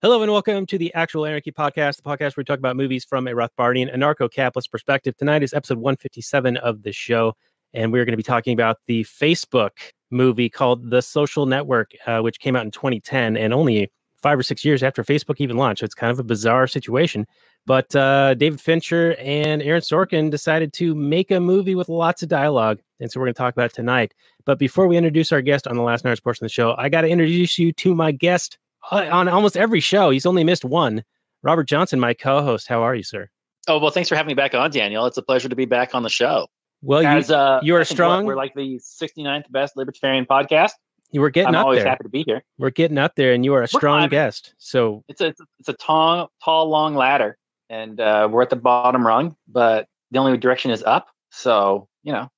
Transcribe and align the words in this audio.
Hello 0.00 0.22
and 0.22 0.32
welcome 0.32 0.64
to 0.64 0.78
the 0.78 0.94
Actual 0.94 1.26
Anarchy 1.26 1.52
Podcast, 1.52 1.96
the 1.96 2.02
podcast 2.02 2.20
where 2.20 2.34
we 2.38 2.44
talk 2.44 2.58
about 2.58 2.76
movies 2.76 3.04
from 3.04 3.28
a 3.28 3.32
Rothbardian 3.32 3.94
anarcho-capitalist 3.94 4.72
perspective. 4.72 5.14
Tonight 5.18 5.42
is 5.42 5.52
episode 5.52 5.76
157 5.78 6.56
of 6.58 6.82
the 6.82 6.92
show, 6.92 7.34
and 7.74 7.92
we're 7.92 8.06
going 8.06 8.12
to 8.12 8.16
be 8.16 8.22
talking 8.22 8.54
about 8.54 8.78
the 8.86 9.04
Facebook 9.04 9.72
movie 10.10 10.48
called 10.48 10.88
The 10.88 11.02
Social 11.02 11.44
Network, 11.46 11.90
uh, 12.06 12.20
which 12.20 12.40
came 12.40 12.56
out 12.56 12.64
in 12.64 12.70
2010 12.70 13.36
and 13.36 13.52
only 13.52 13.90
five 14.22 14.38
or 14.38 14.42
six 14.42 14.64
years 14.64 14.82
after 14.82 15.04
Facebook 15.04 15.36
even 15.38 15.56
launched. 15.56 15.80
So 15.80 15.84
it's 15.84 15.94
kind 15.94 16.10
of 16.10 16.18
a 16.18 16.24
bizarre 16.24 16.66
situation. 16.66 17.26
But 17.66 17.94
uh, 17.94 18.34
David 18.34 18.60
Fincher 18.60 19.14
and 19.18 19.62
Aaron 19.62 19.82
Sorkin 19.82 20.30
decided 20.30 20.72
to 20.74 20.94
make 20.94 21.30
a 21.30 21.40
movie 21.40 21.74
with 21.74 21.88
lots 21.88 22.22
of 22.22 22.28
dialogue. 22.28 22.80
And 23.00 23.10
so 23.10 23.20
we're 23.20 23.26
going 23.26 23.34
to 23.34 23.38
talk 23.38 23.54
about 23.54 23.66
it 23.66 23.74
tonight. 23.74 24.14
But 24.44 24.58
before 24.58 24.88
we 24.88 24.96
introduce 24.96 25.32
our 25.32 25.42
guest 25.42 25.66
on 25.66 25.76
the 25.76 25.82
last 25.82 26.04
night's 26.04 26.20
portion 26.20 26.44
of 26.44 26.48
the 26.48 26.54
show, 26.54 26.74
I 26.78 26.88
got 26.88 27.02
to 27.02 27.08
introduce 27.08 27.58
you 27.58 27.72
to 27.74 27.94
my 27.94 28.12
guest 28.12 28.58
uh, 28.90 29.08
on 29.10 29.28
almost 29.28 29.56
every 29.56 29.80
show. 29.80 30.10
He's 30.10 30.26
only 30.26 30.44
missed 30.44 30.64
one. 30.64 31.04
Robert 31.42 31.68
Johnson, 31.68 32.00
my 32.00 32.14
co 32.14 32.42
host. 32.42 32.68
How 32.68 32.82
are 32.82 32.94
you, 32.94 33.02
sir? 33.02 33.28
Oh 33.68 33.78
well, 33.78 33.90
thanks 33.90 34.08
for 34.08 34.16
having 34.16 34.28
me 34.28 34.34
back 34.34 34.54
on, 34.54 34.70
Daniel. 34.70 35.06
It's 35.06 35.18
a 35.18 35.22
pleasure 35.22 35.48
to 35.48 35.56
be 35.56 35.66
back 35.66 35.94
on 35.94 36.02
the 36.02 36.08
show. 36.08 36.46
Well, 36.80 37.02
you, 37.02 37.34
uh, 37.34 37.60
you 37.62 37.74
are 37.76 37.84
strong. 37.84 38.24
We're 38.24 38.36
like 38.36 38.54
the 38.54 38.78
69th 38.78 39.50
best 39.50 39.76
libertarian 39.76 40.26
podcast. 40.26 40.72
You 41.10 41.20
were 41.20 41.30
getting 41.30 41.48
I'm 41.54 41.60
up 41.60 41.64
always 41.66 41.80
there. 41.80 41.88
happy 41.88 42.04
to 42.04 42.08
be 42.10 42.22
here. 42.26 42.42
We're 42.58 42.70
getting 42.70 42.98
up 42.98 43.14
there, 43.16 43.32
and 43.32 43.44
you 43.44 43.54
are 43.54 43.62
a 43.62 43.68
strong 43.68 43.80
climbing. 44.00 44.10
guest. 44.10 44.54
So 44.58 45.04
It's 45.08 45.20
a 45.20 45.34
it's 45.58 45.68
a 45.68 45.72
tall, 45.74 46.30
tall, 46.44 46.68
long 46.68 46.94
ladder, 46.94 47.36
and 47.70 48.00
uh, 48.00 48.28
we're 48.30 48.42
at 48.42 48.50
the 48.50 48.56
bottom 48.56 49.06
rung, 49.06 49.36
but 49.48 49.86
the 50.10 50.18
only 50.18 50.36
direction 50.38 50.70
is 50.70 50.82
up. 50.84 51.08
So 51.30 51.88
you 52.02 52.12
know, 52.12 52.30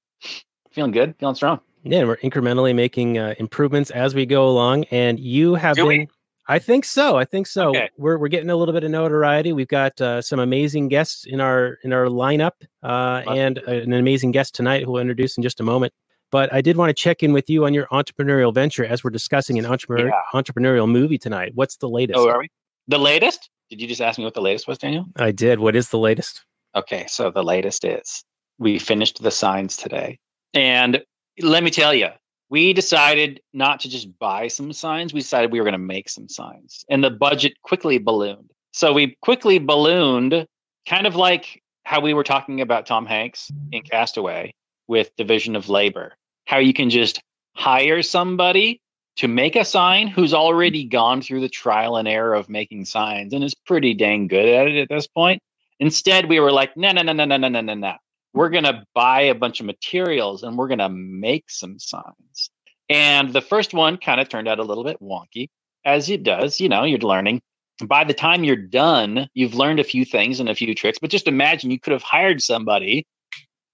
feeling 0.73 0.91
good, 0.93 1.15
feeling 1.19 1.35
strong. 1.35 1.61
yeah, 1.85 2.01
and 2.01 2.09
we're 2.09 2.17
incrementally 2.19 2.75
making 2.75 3.19
uh, 3.19 3.35
improvements 3.39 3.91
as 3.91 4.15
we 4.15 4.27
go 4.27 4.49
along. 4.49 4.85
And 4.91 5.19
you 5.21 5.55
have 5.55 5.77
Do 5.77 5.87
we? 5.87 5.99
been. 5.99 6.09
I 6.49 6.59
think 6.59 6.85
so. 6.85 7.17
I 7.17 7.25
think 7.25 7.47
so. 7.47 7.69
Okay. 7.69 7.89
We're 7.97 8.19
we're 8.19 8.27
getting 8.29 8.51
a 8.51 8.57
little 8.57 8.75
bit 8.75 8.83
of 8.83 8.91
notoriety. 8.91 9.53
We've 9.53 9.69
got 9.69 10.01
uh, 10.01 10.21
some 10.21 10.41
amazing 10.41 10.89
guests 10.89 11.25
in 11.25 11.41
our 11.41 11.79
in 11.85 11.93
our 11.93 12.07
lineup, 12.07 12.53
uh, 12.83 13.23
and 13.31 13.61
uh, 13.69 13.71
an 13.73 13.93
amazing 13.93 14.33
guest 14.33 14.55
tonight 14.57 14.83
who 14.85 14.91
we'll 14.93 15.01
introduce 15.01 15.37
in 15.37 15.45
just 15.45 15.61
a 15.61 15.63
moment. 15.63 15.93
But 16.31 16.53
I 16.53 16.61
did 16.61 16.77
want 16.77 16.91
to 16.91 16.95
check 16.95 17.23
in 17.23 17.33
with 17.33 17.51
you 17.51 17.65
on 17.65 17.75
your 17.75 17.87
entrepreneurial 17.87 18.55
venture 18.55 18.85
as 18.85 19.03
we're 19.03 19.11
discussing 19.11 19.59
an 19.59 19.67
entrepreneur, 19.67 20.09
Yeah. 20.09 20.21
entrepreneurial 20.41 20.89
movie 20.91 21.19
tonight. 21.19 21.53
What's 21.55 21.77
the 21.77 21.89
latest? 21.89 22.19
Oh, 22.19 22.29
are 22.29 22.39
we? 22.39 22.49
The 22.89 22.99
latest? 22.99 23.51
Did 23.69 23.81
you 23.81 23.89
just 23.89 24.01
ask 24.01 24.19
me 24.19 24.25
what 24.25 24.35
the 24.35 24.41
latest 24.41 24.67
was, 24.69 24.79
Daniel? 24.79 25.07
I 25.17 25.33
did. 25.33 25.61
What 25.61 25.77
is 25.77 25.91
the 25.91 25.99
latest? 25.99 26.45
Okay, 26.75 27.05
so 27.09 27.31
the 27.31 27.43
latest 27.43 27.85
is 27.85 28.25
we 28.59 28.79
finished 28.79 29.23
the 29.23 29.31
signs 29.31 29.77
today. 29.77 30.19
And 30.55 31.03
let 31.41 31.63
me 31.65 31.71
tell 31.71 31.95
you, 31.95 32.09
we 32.49 32.73
decided 32.73 33.41
not 33.53 33.81
to 33.81 33.89
just 33.89 34.17
buy 34.19 34.49
some 34.49 34.73
signs, 34.73 35.13
we 35.15 35.21
decided 35.21 35.53
we 35.53 35.61
were 35.61 35.65
going 35.65 35.73
to 35.73 35.79
make 35.79 36.09
some 36.09 36.29
signs. 36.29 36.85
And 36.89 37.03
the 37.03 37.11
budget 37.11 37.55
quickly 37.63 37.99
ballooned. 37.99 38.51
So 38.73 38.93
we 38.93 39.17
quickly 39.23 39.59
ballooned, 39.59 40.47
kind 40.89 41.07
of 41.07 41.17
like 41.17 41.63
how 41.85 42.01
we 42.01 42.15
were 42.15 42.25
talking 42.25 42.61
about 42.61 42.87
Tom 42.87 43.07
Hanks 43.07 43.51
in 43.73 43.83
Castaway 43.83 44.53
with 44.91 45.17
division 45.17 45.57
of 45.57 45.69
labor, 45.69 46.13
how 46.45 46.59
you 46.59 46.75
can 46.75 46.91
just 46.91 47.23
hire 47.55 48.03
somebody 48.03 48.81
to 49.17 49.29
make 49.29 49.55
a 49.55 49.65
sign 49.65 50.09
who's 50.09 50.35
already 50.35 50.85
gone 50.85 51.23
through 51.23 51.41
the 51.41 51.49
trial 51.49 51.97
and 51.97 52.09
error 52.09 52.35
of 52.35 52.49
making 52.49 52.85
signs 52.85 53.33
and 53.33 53.45
is 53.45 53.55
pretty 53.55 53.95
dang 53.95 54.27
good 54.27 54.47
at 54.47 54.67
it 54.67 54.77
at 54.77 54.89
this 54.89 55.07
point. 55.07 55.41
Instead, 55.79 56.29
we 56.29 56.41
were 56.41 56.51
like, 56.51 56.77
no, 56.77 56.91
no, 56.91 57.03
no, 57.03 57.13
no, 57.13 57.25
no, 57.25 57.37
no, 57.37 57.49
no, 57.49 57.61
no, 57.61 57.75
no. 57.75 57.95
We're 58.35 58.51
going 58.51 58.65
to 58.65 58.85
buy 58.95 59.23
a 59.23 59.35
bunch 59.35 59.61
of 59.61 59.67
materials 59.67 60.43
and 60.43 60.59
we're 60.59 60.69
going 60.69 60.79
to 60.79 60.89
make 60.89 61.51
some 61.51 61.79
signs. 61.79 62.51
And 62.89 63.33
the 63.33 63.41
first 63.41 63.73
one 63.73 63.97
kind 63.97 64.21
of 64.21 64.29
turned 64.29 64.49
out 64.49 64.59
a 64.59 64.65
little 64.65 64.85
bit 64.85 65.01
wonky, 65.01 65.49
as 65.85 66.11
it 66.11 66.25
does. 66.25 66.59
You 66.59 66.69
know, 66.69 66.83
you're 66.83 66.99
learning. 66.99 67.41
By 67.85 68.05
the 68.05 68.15
time 68.15 68.43
you're 68.43 68.57
done, 68.57 69.29
you've 69.35 69.55
learned 69.55 69.79
a 69.79 69.85
few 69.85 70.05
things 70.05 70.41
and 70.41 70.49
a 70.49 70.55
few 70.55 70.75
tricks. 70.75 70.99
But 70.99 71.11
just 71.11 71.29
imagine 71.29 71.71
you 71.71 71.79
could 71.79 71.93
have 71.93 72.03
hired 72.03 72.43
somebody 72.43 73.07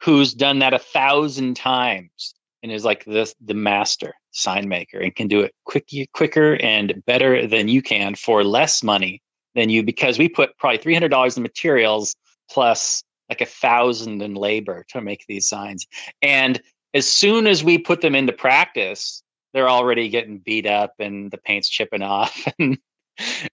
who's 0.00 0.34
done 0.34 0.58
that 0.60 0.74
a 0.74 0.78
thousand 0.78 1.56
times 1.56 2.34
and 2.62 2.72
is 2.72 2.84
like 2.84 3.04
this 3.04 3.34
the 3.44 3.54
master 3.54 4.14
sign 4.32 4.68
maker 4.68 4.98
and 4.98 5.14
can 5.14 5.28
do 5.28 5.40
it 5.40 5.54
quick, 5.64 5.88
quicker 6.12 6.56
and 6.56 7.02
better 7.06 7.46
than 7.46 7.68
you 7.68 7.80
can 7.80 8.14
for 8.14 8.44
less 8.44 8.82
money 8.82 9.22
than 9.54 9.70
you 9.70 9.82
because 9.82 10.18
we 10.18 10.28
put 10.28 10.56
probably 10.58 10.78
three 10.78 10.94
hundred 10.94 11.08
dollars 11.08 11.36
in 11.36 11.42
materials 11.42 12.14
plus 12.50 13.02
like 13.28 13.40
a 13.40 13.46
thousand 13.46 14.22
in 14.22 14.34
labor 14.34 14.84
to 14.90 15.00
make 15.00 15.24
these 15.28 15.48
signs. 15.48 15.86
And 16.22 16.60
as 16.94 17.08
soon 17.08 17.46
as 17.46 17.64
we 17.64 17.78
put 17.78 18.00
them 18.00 18.14
into 18.14 18.32
practice, 18.32 19.22
they're 19.52 19.68
already 19.68 20.08
getting 20.08 20.38
beat 20.38 20.66
up 20.66 20.94
and 20.98 21.30
the 21.30 21.38
paint's 21.38 21.68
chipping 21.68 22.02
off 22.02 22.46
and 22.58 22.78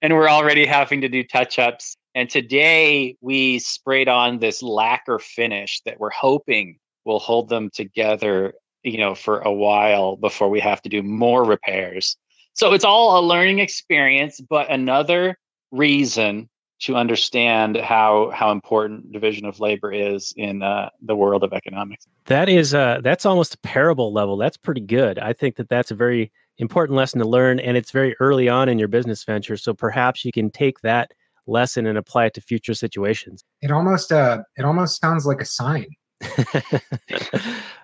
and 0.02 0.14
we're 0.14 0.30
already 0.30 0.66
having 0.66 1.02
to 1.02 1.10
do 1.10 1.24
touch-ups. 1.24 1.96
And 2.16 2.30
today 2.30 3.18
we 3.22 3.60
sprayed 3.60 4.08
on 4.08 4.40
this 4.40 4.62
lacquer 4.62 5.20
finish 5.20 5.82
that 5.86 6.00
we're 6.00 6.12
hoping 6.12 6.78
will 7.06 7.20
hold 7.20 7.50
them 7.50 7.70
together, 7.74 8.54
you 8.84 8.98
know, 8.98 9.16
for 9.16 9.40
a 9.40 9.52
while 9.52 10.16
before 10.16 10.50
we 10.50 10.60
have 10.60 10.82
to 10.84 10.90
do 10.90 11.04
more 11.04 11.44
repairs. 11.44 12.16
So 12.54 12.74
it's 12.74 12.86
all 12.86 13.20
a 13.20 13.22
learning 13.26 13.60
experience, 13.60 14.40
but 14.40 14.70
another 14.70 15.38
reason 15.72 16.50
to 16.82 16.96
understand 16.96 17.78
how 17.78 18.30
how 18.32 18.52
important 18.52 19.12
division 19.12 19.46
of 19.46 19.60
labor 19.60 19.92
is 19.92 20.34
in 20.36 20.62
uh, 20.62 20.90
the 21.02 21.16
world 21.16 21.44
of 21.44 21.54
economics. 21.54 22.06
That 22.26 22.50
is 22.50 22.74
uh 22.74 23.00
that's 23.02 23.26
almost 23.26 23.56
a 23.56 23.58
parable 23.60 24.14
level. 24.14 24.38
That's 24.38 24.58
pretty 24.58 24.82
good. 24.82 25.18
I 25.18 25.34
think 25.34 25.56
that 25.56 25.70
that's 25.70 25.92
a 25.92 25.96
very 25.96 26.32
important 26.58 26.96
lesson 26.96 27.20
to 27.20 27.28
learn 27.28 27.60
and 27.60 27.76
it's 27.76 27.92
very 27.92 28.16
early 28.20 28.48
on 28.48 28.70
in 28.70 28.78
your 28.78 28.88
business 28.88 29.24
venture 29.24 29.58
so 29.58 29.74
perhaps 29.74 30.24
you 30.24 30.32
can 30.32 30.52
take 30.52 30.80
that 30.82 31.12
lesson 31.48 31.86
and 31.86 31.98
apply 31.98 32.26
it 32.26 32.34
to 32.36 32.42
future 32.42 32.74
situations. 32.74 33.44
It 33.62 33.72
almost 33.72 34.12
uh 34.12 34.44
it 34.58 34.66
almost 34.66 35.00
sounds 35.02 35.26
like 35.26 35.42
a 35.42 35.46
sign. 35.46 35.88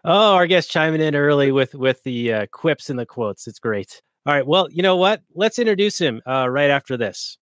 oh, 0.06 0.34
our 0.36 0.47
guest 0.47 0.72
chiming 0.72 1.02
in 1.02 1.16
early 1.16 1.52
with 1.52 1.74
with 1.75 2.03
the 2.03 2.34
uh, 2.34 2.46
quips 2.52 2.90
and 2.90 2.97
the 2.97 3.06
quotes. 3.06 3.47
It's 3.47 3.59
great. 3.59 4.02
All 4.25 4.34
right, 4.34 4.46
well, 4.46 4.68
you 4.70 4.84
know 4.84 4.97
what? 4.97 5.22
Let's 5.34 5.59
introduce 5.59 5.97
him 5.97 6.22
uh, 6.28 6.50
right 6.50 6.70
after 6.70 6.97
this. 6.97 7.38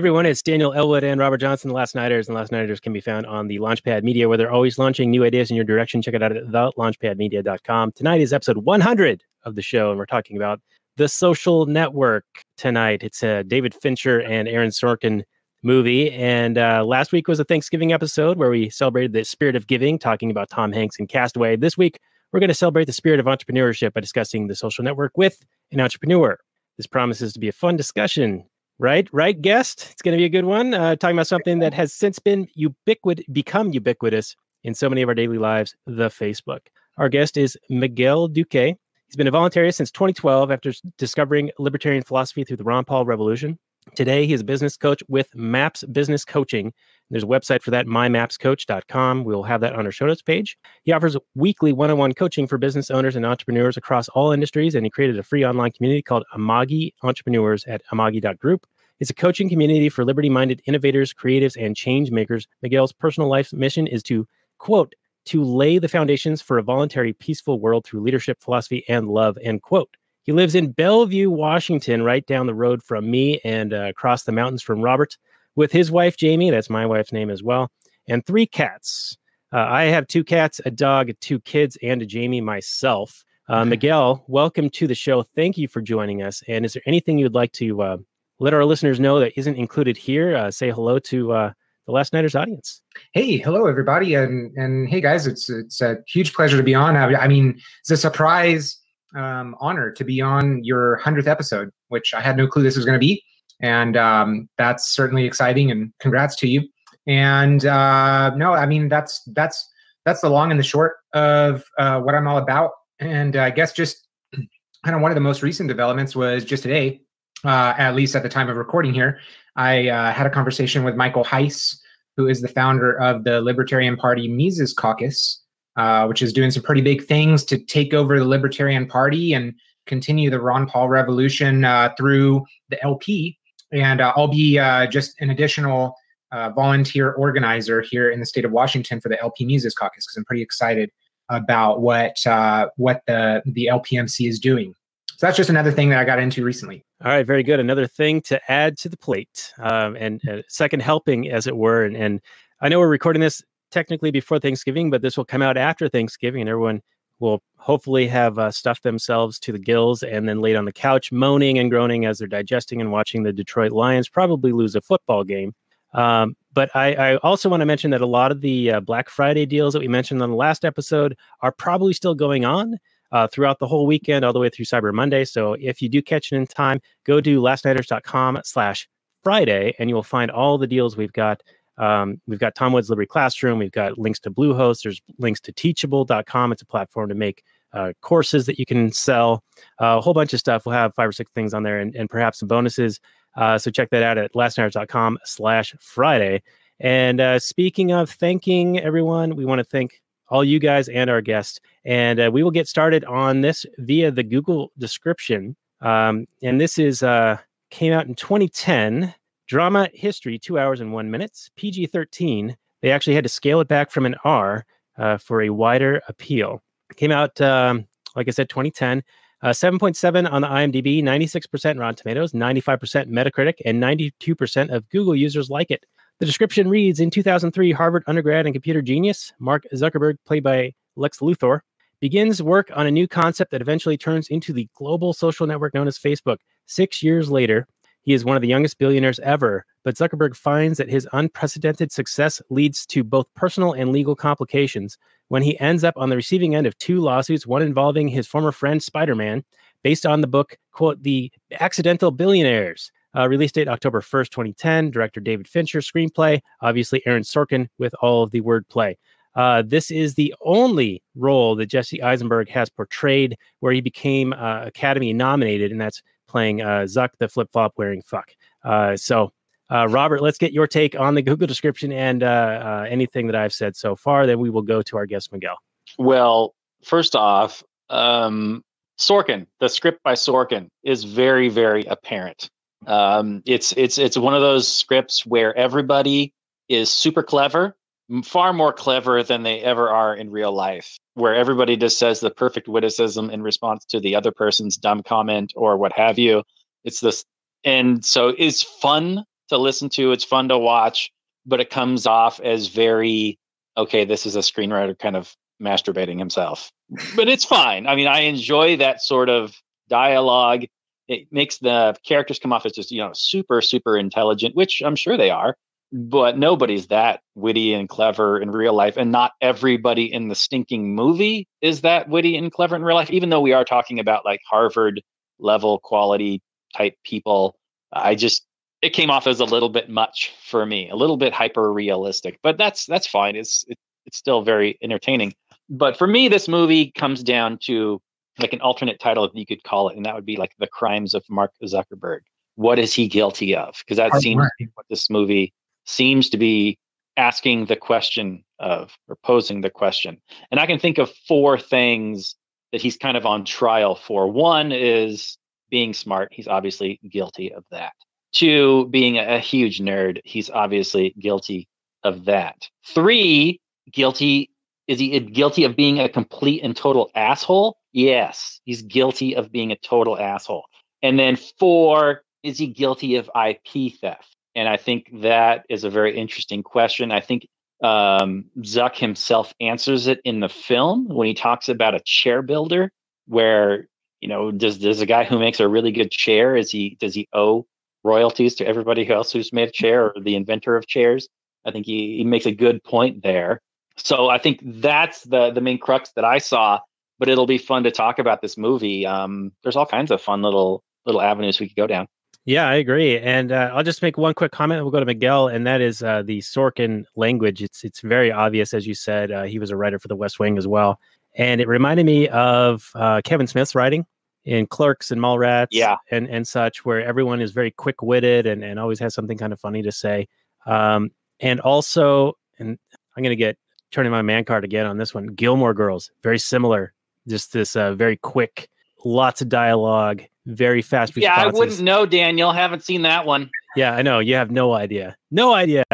Everyone, 0.00 0.24
it's 0.24 0.40
Daniel 0.40 0.72
Elwood 0.72 1.04
and 1.04 1.20
Robert 1.20 1.36
Johnson, 1.36 1.68
the 1.68 1.74
Last 1.74 1.94
Nighters, 1.94 2.26
and 2.26 2.34
Last 2.34 2.50
Nighters 2.50 2.80
can 2.80 2.94
be 2.94 3.02
found 3.02 3.26
on 3.26 3.48
the 3.48 3.58
Launchpad 3.58 4.02
Media, 4.02 4.30
where 4.30 4.38
they're 4.38 4.50
always 4.50 4.78
launching 4.78 5.10
new 5.10 5.24
ideas 5.24 5.50
in 5.50 5.56
your 5.56 5.64
direction. 5.66 6.00
Check 6.00 6.14
it 6.14 6.22
out 6.22 6.34
at 6.34 6.46
thelaunchpadmedia.com. 6.46 7.92
Tonight 7.92 8.22
is 8.22 8.32
episode 8.32 8.56
100 8.64 9.22
of 9.42 9.56
the 9.56 9.60
show, 9.60 9.90
and 9.90 9.98
we're 9.98 10.06
talking 10.06 10.38
about 10.38 10.58
the 10.96 11.06
social 11.06 11.66
network 11.66 12.24
tonight. 12.56 13.02
It's 13.02 13.22
a 13.22 13.44
David 13.44 13.74
Fincher 13.74 14.22
and 14.22 14.48
Aaron 14.48 14.70
Sorkin 14.70 15.22
movie. 15.62 16.10
And 16.12 16.56
uh, 16.56 16.82
last 16.82 17.12
week 17.12 17.28
was 17.28 17.38
a 17.38 17.44
Thanksgiving 17.44 17.92
episode 17.92 18.38
where 18.38 18.48
we 18.48 18.70
celebrated 18.70 19.12
the 19.12 19.24
spirit 19.26 19.54
of 19.54 19.66
giving, 19.66 19.98
talking 19.98 20.30
about 20.30 20.48
Tom 20.48 20.72
Hanks 20.72 20.98
and 20.98 21.10
Castaway. 21.10 21.56
This 21.56 21.76
week, 21.76 21.98
we're 22.32 22.40
going 22.40 22.48
to 22.48 22.54
celebrate 22.54 22.86
the 22.86 22.94
spirit 22.94 23.20
of 23.20 23.26
entrepreneurship 23.26 23.92
by 23.92 24.00
discussing 24.00 24.46
the 24.46 24.56
social 24.56 24.82
network 24.82 25.18
with 25.18 25.44
an 25.72 25.78
entrepreneur. 25.78 26.38
This 26.78 26.86
promises 26.86 27.34
to 27.34 27.38
be 27.38 27.48
a 27.48 27.52
fun 27.52 27.76
discussion. 27.76 28.44
Right, 28.80 29.06
right, 29.12 29.38
guest. 29.38 29.88
It's 29.92 30.00
going 30.00 30.16
to 30.16 30.18
be 30.18 30.24
a 30.24 30.30
good 30.30 30.46
one. 30.46 30.72
Uh, 30.72 30.96
talking 30.96 31.14
about 31.14 31.26
something 31.26 31.58
that 31.58 31.74
has 31.74 31.92
since 31.92 32.18
been 32.18 32.48
ubiquitous, 32.54 33.26
become 33.30 33.74
ubiquitous 33.74 34.34
in 34.64 34.74
so 34.74 34.88
many 34.88 35.02
of 35.02 35.08
our 35.10 35.14
daily 35.14 35.36
lives, 35.36 35.76
the 35.86 36.08
Facebook. 36.08 36.60
Our 36.96 37.10
guest 37.10 37.36
is 37.36 37.58
Miguel 37.68 38.26
Duque. 38.26 38.54
He's 38.54 39.16
been 39.16 39.26
a 39.26 39.32
voluntarist 39.32 39.74
since 39.74 39.90
2012 39.90 40.50
after 40.50 40.72
discovering 40.96 41.50
libertarian 41.58 42.02
philosophy 42.02 42.42
through 42.42 42.56
the 42.56 42.64
Ron 42.64 42.86
Paul 42.86 43.04
Revolution. 43.04 43.58
Today, 43.94 44.26
he 44.26 44.32
is 44.32 44.42
a 44.42 44.44
business 44.44 44.76
coach 44.76 45.02
with 45.08 45.34
Maps 45.34 45.82
Business 45.84 46.24
Coaching. 46.24 46.72
There's 47.10 47.24
a 47.24 47.26
website 47.26 47.60
for 47.60 47.72
that, 47.72 47.86
mymapscoach.com. 47.86 49.24
We'll 49.24 49.42
have 49.42 49.60
that 49.62 49.74
on 49.74 49.84
our 49.84 49.90
show 49.90 50.06
notes 50.06 50.22
page. 50.22 50.56
He 50.84 50.92
offers 50.92 51.16
weekly 51.34 51.72
one 51.72 51.90
on 51.90 51.98
one 51.98 52.14
coaching 52.14 52.46
for 52.46 52.56
business 52.56 52.90
owners 52.90 53.16
and 53.16 53.26
entrepreneurs 53.26 53.76
across 53.76 54.08
all 54.10 54.30
industries, 54.30 54.74
and 54.74 54.86
he 54.86 54.90
created 54.90 55.18
a 55.18 55.24
free 55.24 55.44
online 55.44 55.72
community 55.72 56.02
called 56.02 56.24
Amagi 56.34 56.94
Entrepreneurs 57.02 57.64
at 57.64 57.82
amagi.group. 57.92 58.64
It's 59.00 59.10
a 59.10 59.14
coaching 59.14 59.48
community 59.48 59.88
for 59.88 60.04
liberty 60.04 60.28
minded 60.28 60.62
innovators, 60.66 61.12
creatives, 61.12 61.56
and 61.60 61.74
change 61.74 62.10
makers. 62.10 62.46
Miguel's 62.62 62.92
personal 62.92 63.28
life 63.28 63.52
mission 63.52 63.86
is 63.86 64.02
to, 64.04 64.26
quote, 64.58 64.94
to 65.26 65.42
lay 65.42 65.78
the 65.78 65.88
foundations 65.88 66.40
for 66.40 66.58
a 66.58 66.62
voluntary, 66.62 67.12
peaceful 67.14 67.58
world 67.58 67.84
through 67.84 68.02
leadership, 68.02 68.38
philosophy, 68.40 68.84
and 68.88 69.08
love, 69.08 69.36
end 69.42 69.62
quote. 69.62 69.96
He 70.24 70.32
lives 70.32 70.54
in 70.54 70.72
Bellevue, 70.72 71.30
Washington, 71.30 72.02
right 72.02 72.26
down 72.26 72.46
the 72.46 72.54
road 72.54 72.82
from 72.82 73.10
me 73.10 73.40
and 73.44 73.72
uh, 73.72 73.88
across 73.88 74.24
the 74.24 74.32
mountains 74.32 74.62
from 74.62 74.82
Robert, 74.82 75.16
with 75.56 75.72
his 75.72 75.90
wife, 75.90 76.16
Jamie. 76.16 76.50
That's 76.50 76.70
my 76.70 76.86
wife's 76.86 77.12
name 77.12 77.30
as 77.30 77.42
well, 77.42 77.70
and 78.08 78.24
three 78.24 78.46
cats. 78.46 79.16
Uh, 79.52 79.66
I 79.68 79.84
have 79.84 80.06
two 80.06 80.22
cats, 80.22 80.60
a 80.64 80.70
dog, 80.70 81.10
two 81.20 81.40
kids, 81.40 81.76
and 81.82 82.02
a 82.02 82.06
Jamie 82.06 82.40
myself. 82.40 83.24
Uh, 83.48 83.64
Miguel, 83.66 84.24
welcome 84.28 84.70
to 84.70 84.86
the 84.86 84.94
show. 84.94 85.22
Thank 85.22 85.58
you 85.58 85.66
for 85.66 85.80
joining 85.80 86.22
us. 86.22 86.42
And 86.46 86.64
is 86.64 86.74
there 86.74 86.82
anything 86.86 87.18
you'd 87.18 87.34
like 87.34 87.52
to 87.52 87.82
uh, 87.82 87.96
let 88.38 88.54
our 88.54 88.64
listeners 88.64 89.00
know 89.00 89.18
that 89.18 89.36
isn't 89.36 89.56
included 89.56 89.96
here? 89.96 90.36
Uh, 90.36 90.50
say 90.50 90.70
hello 90.70 90.98
to 91.00 91.32
uh, 91.32 91.52
the 91.86 91.92
Last 91.92 92.12
Nighters 92.12 92.36
audience. 92.36 92.80
Hey, 93.12 93.38
hello 93.38 93.66
everybody, 93.66 94.14
and 94.14 94.56
and 94.56 94.88
hey 94.88 95.00
guys, 95.00 95.26
it's 95.26 95.50
it's 95.50 95.80
a 95.80 95.96
huge 96.06 96.32
pleasure 96.34 96.56
to 96.56 96.62
be 96.62 96.74
on. 96.74 96.96
I, 96.96 97.14
I 97.14 97.26
mean, 97.26 97.60
it's 97.80 97.90
a 97.90 97.96
surprise 97.96 98.79
um, 99.16 99.56
honor 99.60 99.90
to 99.92 100.04
be 100.04 100.20
on 100.20 100.62
your 100.64 100.96
hundredth 100.96 101.28
episode, 101.28 101.70
which 101.88 102.14
I 102.14 102.20
had 102.20 102.36
no 102.36 102.46
clue 102.46 102.62
this 102.62 102.76
was 102.76 102.84
going 102.84 102.98
to 102.98 103.04
be, 103.04 103.22
and 103.60 103.96
um, 103.96 104.48
that's 104.58 104.90
certainly 104.90 105.24
exciting. 105.24 105.70
And 105.70 105.92
congrats 106.00 106.36
to 106.36 106.48
you. 106.48 106.68
And 107.06 107.64
uh, 107.64 108.30
no, 108.36 108.52
I 108.52 108.66
mean 108.66 108.88
that's 108.88 109.22
that's 109.34 109.68
that's 110.04 110.20
the 110.20 110.30
long 110.30 110.50
and 110.50 110.58
the 110.58 110.64
short 110.64 110.96
of 111.14 111.64
uh, 111.78 112.00
what 112.00 112.14
I'm 112.14 112.26
all 112.26 112.38
about. 112.38 112.72
And 112.98 113.36
I 113.36 113.50
guess 113.50 113.72
just 113.72 114.06
kind 114.84 114.96
of 114.96 115.02
one 115.02 115.10
of 115.10 115.14
the 115.14 115.20
most 115.20 115.42
recent 115.42 115.68
developments 115.68 116.14
was 116.14 116.44
just 116.44 116.62
today, 116.62 117.00
uh, 117.44 117.74
at 117.78 117.94
least 117.94 118.14
at 118.16 118.22
the 118.22 118.28
time 118.28 118.48
of 118.48 118.56
recording 118.56 118.94
here. 118.94 119.18
I 119.56 119.88
uh, 119.88 120.12
had 120.12 120.26
a 120.26 120.30
conversation 120.30 120.84
with 120.84 120.94
Michael 120.94 121.24
Heise, 121.24 121.80
who 122.16 122.28
is 122.28 122.40
the 122.40 122.48
founder 122.48 122.98
of 123.00 123.24
the 123.24 123.40
Libertarian 123.40 123.96
Party 123.96 124.28
Mises 124.28 124.72
Caucus, 124.72 125.42
uh, 125.80 126.06
which 126.06 126.20
is 126.20 126.30
doing 126.30 126.50
some 126.50 126.62
pretty 126.62 126.82
big 126.82 127.02
things 127.06 127.42
to 127.42 127.56
take 127.56 127.94
over 127.94 128.18
the 128.18 128.26
Libertarian 128.26 128.86
Party 128.86 129.32
and 129.32 129.54
continue 129.86 130.28
the 130.28 130.38
Ron 130.38 130.66
Paul 130.66 130.90
revolution 130.90 131.64
uh, 131.64 131.94
through 131.96 132.44
the 132.68 132.82
LP. 132.84 133.38
And 133.72 134.02
uh, 134.02 134.12
I'll 134.14 134.28
be 134.28 134.58
uh, 134.58 134.88
just 134.88 135.14
an 135.20 135.30
additional 135.30 135.96
uh, 136.32 136.50
volunteer 136.50 137.12
organizer 137.12 137.80
here 137.80 138.10
in 138.10 138.20
the 138.20 138.26
state 138.26 138.44
of 138.44 138.52
Washington 138.52 139.00
for 139.00 139.08
the 139.08 139.18
LP 139.22 139.46
Mises 139.46 139.74
Caucus 139.74 140.04
because 140.04 140.16
I'm 140.18 140.24
pretty 140.26 140.42
excited 140.42 140.90
about 141.30 141.80
what 141.80 142.26
uh, 142.26 142.68
what 142.76 143.00
the 143.06 143.42
the 143.46 143.70
LPMC 143.72 144.28
is 144.28 144.38
doing. 144.38 144.74
So 145.16 145.26
that's 145.26 145.36
just 145.38 145.48
another 145.48 145.72
thing 145.72 145.88
that 145.90 145.98
I 145.98 146.04
got 146.04 146.18
into 146.18 146.44
recently. 146.44 146.84
All 147.02 147.10
right, 147.10 147.26
very 147.26 147.42
good. 147.42 147.58
Another 147.58 147.86
thing 147.86 148.20
to 148.22 148.38
add 148.52 148.76
to 148.78 148.90
the 148.90 148.98
plate, 148.98 149.54
um, 149.58 149.96
and 149.96 150.20
a 150.28 150.42
second 150.48 150.80
helping, 150.80 151.30
as 151.30 151.46
it 151.46 151.56
were. 151.56 151.84
And, 151.84 151.96
and 151.96 152.20
I 152.60 152.68
know 152.68 152.80
we're 152.80 152.88
recording 152.88 153.20
this 153.20 153.42
technically 153.70 154.10
before 154.10 154.38
Thanksgiving, 154.38 154.90
but 154.90 155.02
this 155.02 155.16
will 155.16 155.24
come 155.24 155.42
out 155.42 155.56
after 155.56 155.88
Thanksgiving, 155.88 156.42
and 156.42 156.48
everyone 156.50 156.82
will 157.20 157.42
hopefully 157.56 158.06
have 158.08 158.38
uh, 158.38 158.50
stuffed 158.50 158.82
themselves 158.82 159.38
to 159.38 159.52
the 159.52 159.58
gills 159.58 160.02
and 160.02 160.28
then 160.28 160.40
laid 160.40 160.56
on 160.56 160.64
the 160.64 160.72
couch, 160.72 161.12
moaning 161.12 161.58
and 161.58 161.70
groaning 161.70 162.06
as 162.06 162.18
they're 162.18 162.28
digesting 162.28 162.80
and 162.80 162.90
watching 162.90 163.22
the 163.22 163.32
Detroit 163.32 163.72
Lions 163.72 164.08
probably 164.08 164.52
lose 164.52 164.74
a 164.74 164.80
football 164.80 165.22
game. 165.22 165.54
Um, 165.92 166.34
but 166.52 166.74
I, 166.74 166.94
I, 166.94 167.16
also 167.18 167.48
want 167.48 167.62
to 167.62 167.66
mention 167.66 167.90
that 167.90 168.00
a 168.00 168.06
lot 168.06 168.30
of 168.30 168.40
the 168.40 168.72
uh, 168.72 168.80
Black 168.80 169.08
Friday 169.08 169.44
deals 169.44 169.72
that 169.72 169.80
we 169.80 169.88
mentioned 169.88 170.22
on 170.22 170.30
the 170.30 170.36
last 170.36 170.64
episode 170.64 171.16
are 171.42 171.50
probably 171.50 171.92
still 171.92 172.14
going 172.14 172.44
on 172.44 172.76
uh, 173.12 173.26
throughout 173.26 173.58
the 173.58 173.66
whole 173.66 173.86
weekend, 173.86 174.24
all 174.24 174.32
the 174.32 174.38
way 174.38 174.48
through 174.48 174.66
Cyber 174.66 174.92
Monday. 174.94 175.24
So 175.24 175.54
if 175.54 175.82
you 175.82 175.88
do 175.88 176.00
catch 176.00 176.32
it 176.32 176.36
in 176.36 176.46
time, 176.46 176.80
go 177.04 177.20
to 177.20 177.40
lastnighters.com 177.40 178.40
slash 178.44 178.88
Friday, 179.22 179.74
and 179.78 179.88
you 179.88 179.94
will 179.94 180.02
find 180.02 180.30
all 180.30 180.58
the 180.58 180.66
deals 180.66 180.96
we've 180.96 181.12
got. 181.12 181.42
Um, 181.80 182.20
we've 182.26 182.38
got 182.38 182.54
Tom 182.54 182.72
Woods 182.72 182.90
Liberty 182.90 183.06
Classroom. 183.06 183.58
We've 183.58 183.72
got 183.72 183.98
links 183.98 184.20
to 184.20 184.30
Bluehost. 184.30 184.82
There's 184.82 185.00
links 185.18 185.40
to 185.40 185.52
Teachable.com. 185.52 186.52
It's 186.52 186.62
a 186.62 186.66
platform 186.66 187.08
to 187.08 187.14
make 187.14 187.42
uh, 187.72 187.92
courses 188.02 188.46
that 188.46 188.58
you 188.58 188.66
can 188.66 188.92
sell. 188.92 189.42
Uh, 189.80 189.96
a 189.98 190.00
whole 190.00 190.14
bunch 190.14 190.34
of 190.34 190.40
stuff. 190.40 190.66
We'll 190.66 190.74
have 190.74 190.94
five 190.94 191.08
or 191.08 191.12
six 191.12 191.30
things 191.34 191.54
on 191.54 191.62
there, 191.62 191.78
and, 191.78 191.94
and 191.96 192.10
perhaps 192.10 192.40
some 192.40 192.48
bonuses. 192.48 193.00
Uh, 193.36 193.58
so 193.58 193.70
check 193.70 193.90
that 193.90 194.02
out 194.02 194.18
at 194.18 194.34
lastnighters.com 194.34 195.18
slash 195.24 195.74
Friday. 195.80 196.42
And 196.80 197.20
uh, 197.20 197.38
speaking 197.38 197.92
of 197.92 198.10
thanking 198.10 198.78
everyone, 198.78 199.36
we 199.36 199.44
want 199.44 199.60
to 199.60 199.64
thank 199.64 200.00
all 200.28 200.44
you 200.44 200.58
guys 200.58 200.88
and 200.88 201.10
our 201.10 201.20
guests. 201.20 201.60
And 201.84 202.20
uh, 202.20 202.30
we 202.32 202.42
will 202.42 202.50
get 202.50 202.68
started 202.68 203.04
on 203.04 203.40
this 203.40 203.66
via 203.78 204.10
the 204.10 204.22
Google 204.22 204.72
description. 204.78 205.56
Um, 205.80 206.26
and 206.42 206.60
this 206.60 206.78
is 206.78 207.02
uh, 207.02 207.38
came 207.70 207.92
out 207.92 208.06
in 208.06 208.14
2010. 208.14 209.14
Drama 209.50 209.88
history, 209.92 210.38
two 210.38 210.60
hours 210.60 210.80
and 210.80 210.92
one 210.92 211.10
minutes. 211.10 211.50
PG 211.56 211.86
13. 211.86 212.56
They 212.82 212.92
actually 212.92 213.16
had 213.16 213.24
to 213.24 213.28
scale 213.28 213.58
it 213.58 213.66
back 213.66 213.90
from 213.90 214.06
an 214.06 214.14
R 214.22 214.64
uh, 214.96 215.16
for 215.16 215.42
a 215.42 215.50
wider 215.50 216.00
appeal. 216.06 216.62
Came 216.94 217.10
out, 217.10 217.40
um, 217.40 217.84
like 218.14 218.28
I 218.28 218.30
said, 218.30 218.48
2010. 218.48 219.02
Uh, 219.42 219.48
7.7 219.48 220.30
on 220.30 220.42
the 220.42 220.46
IMDb, 220.46 221.02
96% 221.02 221.80
Rotten 221.80 221.96
Tomatoes, 221.96 222.30
95% 222.32 223.08
Metacritic, 223.08 223.54
and 223.64 223.82
92% 223.82 224.72
of 224.72 224.88
Google 224.88 225.16
users 225.16 225.50
like 225.50 225.72
it. 225.72 225.84
The 226.20 226.26
description 226.26 226.68
reads 226.68 227.00
In 227.00 227.10
2003, 227.10 227.72
Harvard 227.72 228.04
undergrad 228.06 228.46
and 228.46 228.54
computer 228.54 228.80
genius 228.82 229.32
Mark 229.40 229.64
Zuckerberg, 229.74 230.18
played 230.26 230.44
by 230.44 230.74
Lex 230.94 231.18
Luthor, 231.18 231.58
begins 231.98 232.40
work 232.40 232.70
on 232.76 232.86
a 232.86 232.90
new 232.92 233.08
concept 233.08 233.50
that 233.50 233.62
eventually 233.62 233.98
turns 233.98 234.28
into 234.28 234.52
the 234.52 234.68
global 234.76 235.12
social 235.12 235.48
network 235.48 235.74
known 235.74 235.88
as 235.88 235.98
Facebook. 235.98 236.36
Six 236.66 237.02
years 237.02 237.32
later, 237.32 237.66
he 238.02 238.14
is 238.14 238.24
one 238.24 238.36
of 238.36 238.42
the 238.42 238.48
youngest 238.48 238.78
billionaires 238.78 239.18
ever, 239.20 239.64
but 239.84 239.94
Zuckerberg 239.94 240.34
finds 240.34 240.78
that 240.78 240.88
his 240.88 241.08
unprecedented 241.12 241.92
success 241.92 242.40
leads 242.50 242.86
to 242.86 243.04
both 243.04 243.26
personal 243.34 243.72
and 243.72 243.92
legal 243.92 244.16
complications 244.16 244.96
when 245.28 245.42
he 245.42 245.58
ends 245.60 245.84
up 245.84 245.94
on 245.96 246.08
the 246.10 246.16
receiving 246.16 246.54
end 246.54 246.66
of 246.66 246.76
two 246.78 247.00
lawsuits, 247.00 247.46
one 247.46 247.62
involving 247.62 248.08
his 248.08 248.26
former 248.26 248.52
friend 248.52 248.82
Spider 248.82 249.14
Man, 249.14 249.44
based 249.82 250.06
on 250.06 250.20
the 250.20 250.26
book, 250.26 250.56
quote, 250.72 251.02
The 251.02 251.30
Accidental 251.60 252.10
Billionaires. 252.10 252.90
Uh, 253.16 253.28
release 253.28 253.52
date 253.52 253.68
October 253.68 254.00
1st, 254.00 254.30
2010. 254.30 254.90
Director 254.90 255.20
David 255.20 255.48
Fincher. 255.48 255.80
Screenplay, 255.80 256.40
obviously 256.62 257.02
Aaron 257.06 257.22
Sorkin 257.22 257.68
with 257.78 257.94
all 258.00 258.22
of 258.22 258.30
the 258.30 258.40
wordplay. 258.40 258.94
Uh, 259.34 259.62
this 259.64 259.90
is 259.90 260.14
the 260.14 260.34
only 260.44 261.02
role 261.14 261.54
that 261.56 261.66
Jesse 261.66 262.02
Eisenberg 262.02 262.48
has 262.48 262.68
portrayed 262.68 263.36
where 263.60 263.72
he 263.72 263.80
became 263.80 264.32
uh, 264.32 264.64
Academy 264.64 265.12
nominated, 265.12 265.70
and 265.70 265.80
that's 265.80 266.02
playing 266.30 266.62
uh, 266.62 266.86
Zuck 266.86 267.10
the 267.18 267.28
flip 267.28 267.48
flop 267.52 267.74
wearing 267.76 268.02
fuck. 268.02 268.30
Uh, 268.64 268.96
so, 268.96 269.32
uh, 269.70 269.88
Robert, 269.88 270.22
let's 270.22 270.38
get 270.38 270.52
your 270.52 270.66
take 270.66 270.98
on 270.98 271.14
the 271.14 271.22
Google 271.22 271.46
description 271.46 271.92
and 271.92 272.22
uh, 272.22 272.84
anything 272.88 273.26
that 273.26 273.36
I've 273.36 273.52
said 273.52 273.76
so 273.76 273.96
far. 273.96 274.26
Then 274.26 274.38
we 274.38 274.50
will 274.50 274.62
go 274.62 274.82
to 274.82 274.96
our 274.96 275.06
guest, 275.06 275.32
Miguel. 275.32 275.56
Well, 275.98 276.54
first 276.82 277.16
off, 277.16 277.62
um, 277.88 278.62
Sorkin, 278.98 279.46
the 279.60 279.68
script 279.68 280.02
by 280.02 280.14
Sorkin 280.14 280.68
is 280.84 281.04
very, 281.04 281.48
very 281.48 281.84
apparent. 281.84 282.50
Um, 282.86 283.42
it's 283.44 283.72
it's 283.72 283.98
it's 283.98 284.16
one 284.16 284.34
of 284.34 284.40
those 284.40 284.66
scripts 284.66 285.26
where 285.26 285.56
everybody 285.56 286.32
is 286.68 286.90
super 286.90 287.22
clever, 287.22 287.76
far 288.24 288.52
more 288.52 288.72
clever 288.72 289.22
than 289.22 289.42
they 289.42 289.60
ever 289.60 289.88
are 289.88 290.14
in 290.14 290.30
real 290.30 290.52
life. 290.52 290.96
Where 291.14 291.34
everybody 291.34 291.76
just 291.76 291.98
says 291.98 292.20
the 292.20 292.30
perfect 292.30 292.68
witticism 292.68 293.30
in 293.30 293.42
response 293.42 293.84
to 293.86 294.00
the 294.00 294.14
other 294.14 294.32
person's 294.32 294.76
dumb 294.76 295.02
comment 295.02 295.52
or 295.56 295.76
what 295.76 295.92
have 295.92 296.18
you. 296.18 296.42
It's 296.84 297.00
this, 297.00 297.24
and 297.64 298.04
so 298.04 298.34
it's 298.38 298.62
fun 298.62 299.24
to 299.48 299.58
listen 299.58 299.88
to. 299.90 300.12
It's 300.12 300.24
fun 300.24 300.48
to 300.48 300.58
watch, 300.58 301.10
but 301.44 301.60
it 301.60 301.70
comes 301.70 302.06
off 302.06 302.40
as 302.40 302.68
very 302.68 303.38
okay. 303.76 304.04
This 304.04 304.24
is 304.24 304.36
a 304.36 304.40
screenwriter 304.40 304.98
kind 304.98 305.16
of 305.16 305.34
masturbating 305.62 306.18
himself, 306.18 306.70
but 307.16 307.28
it's 307.28 307.44
fine. 307.44 307.86
I 307.86 307.96
mean, 307.96 308.06
I 308.06 308.20
enjoy 308.20 308.76
that 308.78 309.02
sort 309.02 309.28
of 309.28 309.54
dialogue 309.88 310.64
it 311.10 311.26
makes 311.32 311.58
the 311.58 311.96
characters 312.06 312.38
come 312.38 312.52
off 312.52 312.64
as 312.64 312.72
just 312.72 312.90
you 312.90 312.98
know 312.98 313.10
super 313.12 313.60
super 313.60 313.98
intelligent 313.98 314.54
which 314.54 314.80
i'm 314.80 314.96
sure 314.96 315.16
they 315.18 315.28
are 315.28 315.56
but 315.92 316.38
nobody's 316.38 316.86
that 316.86 317.20
witty 317.34 317.72
and 317.72 317.88
clever 317.88 318.38
in 318.38 318.50
real 318.50 318.74
life 318.74 318.96
and 318.96 319.10
not 319.10 319.32
everybody 319.40 320.12
in 320.12 320.28
the 320.28 320.34
stinking 320.34 320.94
movie 320.94 321.48
is 321.60 321.80
that 321.80 322.08
witty 322.08 322.36
and 322.36 322.52
clever 322.52 322.76
in 322.76 322.82
real 322.82 322.96
life 322.96 323.10
even 323.10 323.30
though 323.30 323.40
we 323.40 323.52
are 323.52 323.64
talking 323.64 323.98
about 323.98 324.24
like 324.24 324.40
harvard 324.48 325.02
level 325.38 325.80
quality 325.80 326.40
type 326.76 326.94
people 327.04 327.56
i 327.92 328.14
just 328.14 328.46
it 328.82 328.90
came 328.90 329.10
off 329.10 329.26
as 329.26 329.40
a 329.40 329.44
little 329.44 329.68
bit 329.68 329.88
much 329.88 330.32
for 330.44 330.64
me 330.64 330.88
a 330.90 330.96
little 330.96 331.16
bit 331.16 331.32
hyper 331.32 331.72
realistic 331.72 332.38
but 332.42 332.56
that's 332.56 332.86
that's 332.86 333.06
fine 333.06 333.34
it's 333.34 333.64
it, 333.66 333.78
it's 334.06 334.16
still 334.16 334.42
very 334.42 334.78
entertaining 334.82 335.32
but 335.68 335.96
for 335.96 336.06
me 336.06 336.28
this 336.28 336.46
movie 336.46 336.92
comes 336.92 337.22
down 337.22 337.58
to 337.60 338.00
like 338.38 338.52
an 338.52 338.60
alternate 338.60 339.00
title 339.00 339.24
if 339.24 339.32
you 339.34 339.44
could 339.44 339.62
call 339.64 339.88
it 339.88 339.96
and 339.96 340.06
that 340.06 340.14
would 340.14 340.26
be 340.26 340.36
like 340.36 340.52
the 340.58 340.68
crimes 340.68 341.14
of 341.14 341.24
mark 341.28 341.52
zuckerberg 341.64 342.20
what 342.60 342.78
is 342.78 342.92
he 342.92 343.08
guilty 343.08 343.56
of? 343.56 343.74
Because 343.78 343.96
that 343.96 344.12
Right. 344.12 344.20
seems 344.20 344.46
what 344.74 344.84
this 344.90 345.08
movie 345.08 345.54
seems 345.84 346.30
to 346.30 346.38
be 346.38 346.78
asking 347.16 347.66
the 347.66 347.76
question 347.76 348.44
of 348.58 348.96
or 349.08 349.16
posing 349.24 349.60
the 349.60 349.70
question. 349.70 350.20
And 350.50 350.60
I 350.60 350.66
can 350.66 350.78
think 350.78 350.98
of 350.98 351.12
four 351.26 351.58
things 351.58 352.34
that 352.72 352.80
he's 352.80 352.96
kind 352.96 353.16
of 353.16 353.26
on 353.26 353.44
trial 353.44 353.94
for. 353.94 354.30
One 354.30 354.72
is 354.72 355.36
being 355.70 355.92
smart. 355.92 356.28
He's 356.32 356.48
obviously 356.48 357.00
guilty 357.10 357.52
of 357.52 357.64
that. 357.70 357.92
Two, 358.32 358.86
being 358.90 359.18
a, 359.18 359.40
huge 359.40 359.80
nerd. 359.80 360.20
He's 360.24 360.50
obviously 360.50 361.14
guilty 361.18 361.68
of 362.04 362.26
that. 362.26 362.68
Three, 362.86 363.60
guilty. 363.92 364.50
Is 364.86 364.98
he 364.98 365.18
guilty 365.20 365.64
of 365.64 365.76
being 365.76 365.98
a 365.98 366.08
complete 366.08 366.62
and 366.62 366.76
total 366.76 367.10
asshole? 367.14 367.76
Yes, 367.92 368.60
he's 368.64 368.82
guilty 368.82 369.34
of 369.34 369.50
being 369.50 369.72
a 369.72 369.76
total 369.76 370.18
asshole. 370.18 370.64
And 371.02 371.18
then 371.18 371.36
four, 371.36 372.22
is 372.42 372.58
he 372.58 372.68
guilty 372.68 373.16
of 373.16 373.30
IP 373.34 373.94
theft? 374.00 374.36
And 374.54 374.68
I 374.68 374.76
think 374.76 375.10
that 375.20 375.64
is 375.68 375.84
a 375.84 375.90
very 375.90 376.16
interesting 376.16 376.62
question. 376.62 377.12
I 377.12 377.20
think 377.20 377.46
um, 377.82 378.46
Zuck 378.60 378.96
himself 378.96 379.54
answers 379.60 380.06
it 380.06 380.20
in 380.24 380.40
the 380.40 380.48
film 380.48 381.08
when 381.08 381.26
he 381.26 381.34
talks 381.34 381.68
about 381.68 381.94
a 381.94 382.00
chair 382.04 382.42
builder, 382.42 382.90
where 383.26 383.88
you 384.20 384.28
know, 384.28 384.50
does 384.50 384.78
does 384.78 385.00
a 385.00 385.06
guy 385.06 385.24
who 385.24 385.38
makes 385.38 385.60
a 385.60 385.68
really 385.68 385.92
good 385.92 386.10
chair 386.10 386.56
is 386.56 386.70
he 386.70 386.96
does 387.00 387.14
he 387.14 387.28
owe 387.32 387.66
royalties 388.04 388.54
to 388.56 388.66
everybody 388.66 389.08
else 389.10 389.32
who's 389.32 389.52
made 389.52 389.68
a 389.68 389.72
chair 389.72 390.06
or 390.06 390.20
the 390.20 390.36
inventor 390.36 390.76
of 390.76 390.86
chairs? 390.86 391.28
I 391.64 391.70
think 391.70 391.86
he, 391.86 392.18
he 392.18 392.24
makes 392.24 392.46
a 392.46 392.52
good 392.52 392.82
point 392.84 393.22
there. 393.22 393.60
So 393.96 394.28
I 394.28 394.38
think 394.38 394.60
that's 394.62 395.22
the 395.22 395.50
the 395.50 395.60
main 395.60 395.78
crux 395.78 396.12
that 396.16 396.24
I 396.24 396.38
saw. 396.38 396.80
But 397.18 397.28
it'll 397.28 397.46
be 397.46 397.58
fun 397.58 397.84
to 397.84 397.90
talk 397.90 398.18
about 398.18 398.40
this 398.40 398.56
movie. 398.56 399.04
Um, 399.04 399.52
there's 399.62 399.76
all 399.76 399.84
kinds 399.84 400.10
of 400.10 400.22
fun 400.22 400.42
little 400.42 400.82
little 401.06 401.20
avenues 401.20 401.60
we 401.60 401.68
could 401.68 401.76
go 401.76 401.86
down. 401.86 402.06
Yeah, 402.50 402.66
I 402.68 402.74
agree. 402.74 403.16
And 403.16 403.52
uh, 403.52 403.70
I'll 403.72 403.84
just 403.84 404.02
make 404.02 404.18
one 404.18 404.34
quick 404.34 404.50
comment. 404.50 404.82
We'll 404.82 404.90
go 404.90 404.98
to 404.98 405.06
Miguel, 405.06 405.46
and 405.46 405.64
that 405.68 405.80
is 405.80 406.02
uh, 406.02 406.22
the 406.24 406.40
Sorkin 406.40 407.04
language. 407.14 407.62
It's 407.62 407.84
it's 407.84 408.00
very 408.00 408.32
obvious, 408.32 408.74
as 408.74 408.88
you 408.88 408.94
said. 408.94 409.30
Uh, 409.30 409.44
he 409.44 409.60
was 409.60 409.70
a 409.70 409.76
writer 409.76 410.00
for 410.00 410.08
The 410.08 410.16
West 410.16 410.40
Wing 410.40 410.58
as 410.58 410.66
well, 410.66 410.98
and 411.36 411.60
it 411.60 411.68
reminded 411.68 412.06
me 412.06 412.26
of 412.26 412.90
uh, 412.96 413.20
Kevin 413.22 413.46
Smith's 413.46 413.76
writing 413.76 414.04
in 414.44 414.66
Clerks 414.66 415.12
and 415.12 415.20
Mallrats, 415.20 415.68
Yeah. 415.70 415.94
and 416.10 416.28
and 416.28 416.44
such, 416.44 416.84
where 416.84 417.00
everyone 417.00 417.40
is 417.40 417.52
very 417.52 417.70
quick 417.70 418.02
witted 418.02 418.48
and 418.48 418.64
and 418.64 418.80
always 418.80 418.98
has 418.98 419.14
something 419.14 419.38
kind 419.38 419.52
of 419.52 419.60
funny 419.60 419.82
to 419.82 419.92
say. 419.92 420.26
Um, 420.66 421.10
and 421.38 421.60
also, 421.60 422.36
and 422.58 422.76
I'm 423.16 423.22
gonna 423.22 423.36
get 423.36 423.58
turning 423.92 424.10
my 424.10 424.22
man 424.22 424.44
card 424.44 424.64
again 424.64 424.86
on 424.86 424.98
this 424.98 425.14
one. 425.14 425.28
Gilmore 425.28 425.72
Girls, 425.72 426.10
very 426.24 426.40
similar. 426.40 426.94
Just 427.28 427.52
this 427.52 427.76
uh, 427.76 427.94
very 427.94 428.16
quick, 428.16 428.68
lots 429.04 429.40
of 429.40 429.48
dialogue, 429.48 430.22
very 430.50 430.82
fast 430.82 431.16
Yeah, 431.16 431.34
I 431.34 431.46
wouldn't 431.46 431.80
know, 431.80 432.06
Daniel. 432.06 432.52
Haven't 432.52 432.84
seen 432.84 433.02
that 433.02 433.26
one. 433.26 433.50
Yeah, 433.76 433.92
I 433.94 434.02
know. 434.02 434.18
You 434.18 434.34
have 434.34 434.50
no 434.50 434.72
idea. 434.72 435.16
No 435.30 435.54
idea. 435.54 435.84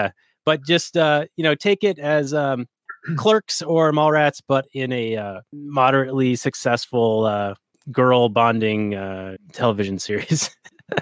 But 0.44 0.64
just 0.64 0.96
uh, 0.96 1.26
you 1.36 1.44
know, 1.44 1.54
take 1.54 1.82
it 1.84 1.98
as 1.98 2.32
um 2.32 2.66
clerks 3.16 3.62
or 3.62 3.92
Mallrats, 3.92 4.40
but 4.46 4.66
in 4.72 4.92
a 4.92 5.16
uh, 5.16 5.40
moderately 5.52 6.36
successful 6.36 7.25
uh 7.25 7.54
girl 7.92 8.28
bonding 8.28 8.94
uh 8.94 9.36
television 9.52 9.98
series. 9.98 10.50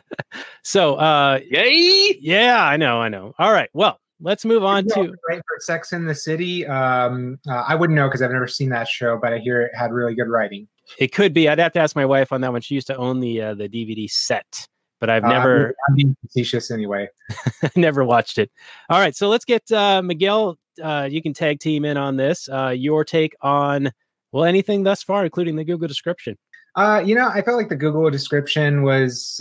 so 0.63 0.97
uh 0.97 1.41
Yay! 1.49 2.19
yeah, 2.21 2.65
I 2.65 2.77
know, 2.77 3.01
I 3.01 3.09
know. 3.09 3.35
All 3.39 3.53
right. 3.53 3.71
Well, 3.73 4.01
let's 4.21 4.45
move 4.45 4.65
on 4.65 4.87
Yeah, 4.89 4.95
to 4.95 5.15
right 5.29 5.43
for 5.47 5.61
Sex 5.61 5.93
in 5.93 6.07
the 6.07 6.15
City. 6.15 6.67
Um, 6.67 7.39
uh, 7.49 7.65
I 7.69 7.75
wouldn't 7.75 7.97
know 7.97 8.09
because 8.09 8.23
I've 8.23 8.33
never 8.33 8.49
seen 8.49 8.71
that 8.71 8.89
show, 8.89 9.19
but 9.21 9.33
I 9.33 9.39
hear 9.39 9.63
it 9.63 9.73
had 9.75 9.93
really 9.93 10.15
good 10.15 10.29
writing. 10.29 10.69
It 10.99 11.13
could 11.13 11.33
be 11.33 11.49
I'd 11.49 11.59
have 11.59 11.73
to 11.73 11.81
ask 11.81 11.97
my 11.97 12.05
wife 12.05 12.33
on 12.33 12.41
that 12.43 12.53
one. 12.53 12.61
She 12.61 12.75
used 12.75 12.87
to 12.89 12.97
own 12.97 13.21
the 13.21 13.41
uh, 13.41 13.55
the 13.55 13.69
DVD 13.69 14.11
set, 14.11 14.67
but 15.01 15.11
I've 15.11 15.25
Uh, 15.25 15.29
never 15.29 15.75
I'm 15.89 15.95
being 15.95 16.17
facetious 16.23 16.71
anyway. 16.71 17.09
never 17.77 18.05
watched 18.05 18.39
it. 18.39 18.51
All 18.91 18.99
right, 18.99 19.15
so 19.15 19.29
let's 19.29 19.45
get 19.45 19.71
uh, 19.73 20.03
Miguel. 20.03 20.59
Uh, 20.83 21.09
you 21.11 21.23
can 21.23 21.33
tag 21.33 21.61
team 21.61 21.85
in 21.85 21.97
on 21.97 22.17
this. 22.17 22.49
Uh, 22.49 22.71
your 22.77 23.05
take 23.05 23.35
on 23.41 23.91
well 24.33 24.45
anything 24.45 24.83
thus 24.83 25.03
far, 25.03 25.25
including 25.25 25.57
the 25.57 25.65
Google 25.65 25.89
description. 25.89 26.37
Uh, 26.77 27.01
you 27.05 27.15
know, 27.15 27.29
I 27.29 27.41
felt 27.43 27.57
like 27.57 27.69
the 27.69 27.77
Google 27.77 28.11
description 28.11 28.83
was 28.83 29.41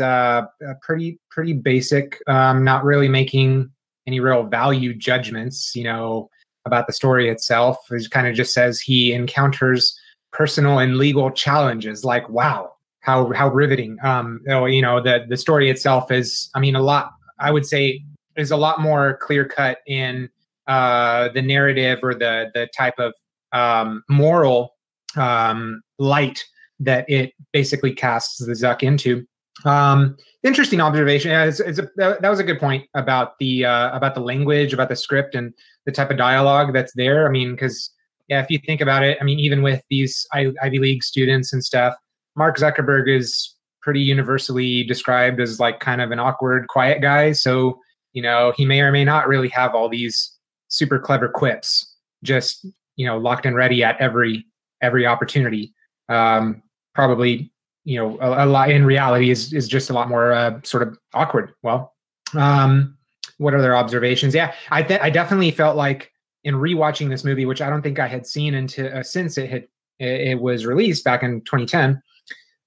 pretty 0.82 1.20
pretty 1.32 1.54
basic. 1.54 2.22
Um, 2.28 2.64
not 2.64 2.84
really 2.84 3.08
making 3.08 3.72
any 4.06 4.20
real 4.20 4.44
value 4.44 4.94
judgments. 4.94 5.76
You 5.76 5.86
know, 5.86 6.30
about 6.66 6.88
the 6.88 6.94
story 6.94 7.30
itself. 7.30 7.78
It 7.92 8.10
kind 8.12 8.28
of 8.28 8.36
just 8.36 8.54
says 8.54 8.80
he 8.80 9.14
encounters 9.14 9.98
personal 10.34 10.80
and 10.80 10.98
legal 10.98 11.32
challenges. 11.32 12.04
Like, 12.04 12.28
wow, 12.30 12.74
how 13.00 13.32
how 13.34 13.50
riveting. 13.50 13.98
Um, 14.04 14.42
oh, 14.50 14.66
you 14.66 14.82
know, 14.82 15.02
the 15.02 15.26
the 15.30 15.38
story 15.38 15.70
itself 15.70 16.12
is. 16.12 16.50
I 16.56 16.60
mean, 16.60 16.76
a 16.76 16.82
lot. 16.82 17.12
I 17.40 17.52
would 17.52 17.66
say 17.66 18.04
is 18.36 18.52
a 18.52 18.58
lot 18.58 18.82
more 18.82 19.18
clear 19.22 19.46
cut 19.46 19.78
in 19.88 20.30
uh, 20.68 21.30
the 21.30 21.42
narrative 21.42 22.00
or 22.04 22.14
the 22.14 22.52
the 22.54 22.68
type 22.76 23.00
of 23.00 23.14
um, 23.54 24.04
moral 24.10 24.76
um, 25.16 25.82
light 26.00 26.44
that 26.80 27.06
it 27.08 27.34
basically 27.52 27.94
casts 27.94 28.38
the 28.38 28.54
Zuck 28.54 28.84
into. 28.84 29.26
Um, 29.66 30.18
interesting 30.42 30.82
observation. 30.82 31.32
Yeah, 31.32 31.46
it's, 31.46 31.60
it's 31.60 31.80
a, 31.80 31.88
that, 31.98 32.22
was 32.22 32.40
a 32.40 32.44
good 32.44 32.60
point 32.60 32.86
about 32.96 33.38
the 33.40 33.66
uh, 33.66 33.96
about 33.96 34.16
the 34.16 34.22
language, 34.22 34.74
about 34.74 34.90
the 34.90 34.96
script, 34.96 35.36
and 35.36 35.54
the 35.86 35.92
type 35.92 36.10
of 36.10 36.18
dialogue 36.18 36.74
that's 36.74 36.94
there. 36.94 37.28
I 37.28 37.32
mean, 37.32 37.52
because 37.52 37.92
yeah, 38.28 38.42
if 38.42 38.50
you 38.50 38.60
think 38.66 38.82
about 38.82 39.04
it, 39.04 39.18
I 39.20 39.24
mean, 39.24 39.40
even 39.40 39.62
with 39.62 39.82
these 39.90 40.26
Ivy 40.34 40.80
League 40.80 41.04
students 41.04 41.54
and 41.54 41.64
stuff, 41.64 41.96
Mark 42.36 42.58
Zuckerberg 42.58 43.14
is 43.14 43.56
pretty 43.82 44.00
universally 44.00 44.84
described 44.84 45.42
as 45.42 45.60
like 45.60 45.80
kind 45.80 46.02
of 46.02 46.12
an 46.12 46.20
awkward, 46.20 46.68
quiet 46.68 47.02
guy. 47.02 47.32
So 47.34 47.80
you 48.14 48.22
know, 48.22 48.54
he 48.56 48.66
may 48.66 48.82
or 48.82 48.92
may 48.92 49.04
not 49.04 49.28
really 49.28 49.50
have 49.50 49.74
all 49.74 49.90
these 49.90 50.38
super 50.68 51.00
clever 51.00 51.28
quips, 51.28 51.96
just 52.24 52.66
you 52.96 53.06
know, 53.06 53.18
locked 53.18 53.46
and 53.46 53.56
ready 53.56 53.84
at 53.84 54.00
every 54.00 54.46
every 54.82 55.06
opportunity. 55.06 55.74
Um, 56.10 56.62
probably 56.94 57.52
you 57.86 57.98
know 57.98 58.18
a, 58.20 58.46
a 58.46 58.48
lot 58.48 58.70
in 58.70 58.86
reality 58.86 59.30
is 59.30 59.54
is 59.54 59.68
just 59.68 59.90
a 59.90 59.94
lot 59.94 60.08
more 60.08 60.32
uh, 60.32 60.60
sort 60.64 60.84
of 60.84 60.98
awkward 61.14 61.54
well 61.64 61.94
um 62.36 62.98
what 63.38 63.54
are 63.54 63.62
their 63.62 63.76
observations 63.76 64.34
yeah 64.34 64.54
i 64.72 64.82
th- 64.82 65.02
i 65.02 65.10
definitely 65.10 65.52
felt 65.52 65.76
like 65.76 66.12
in 66.44 66.56
rewatching 66.56 67.10
this 67.10 67.24
movie 67.24 67.46
which 67.46 67.62
i 67.62 67.70
don't 67.70 67.82
think 67.82 68.00
i 68.00 68.08
had 68.08 68.26
seen 68.26 68.56
until 68.56 68.96
uh, 68.98 69.04
since 69.04 69.38
it 69.38 69.50
had 69.50 69.68
it, 70.00 70.40
was 70.40 70.66
released 70.66 71.04
back 71.04 71.24
in 71.24 71.42
2010 71.42 72.02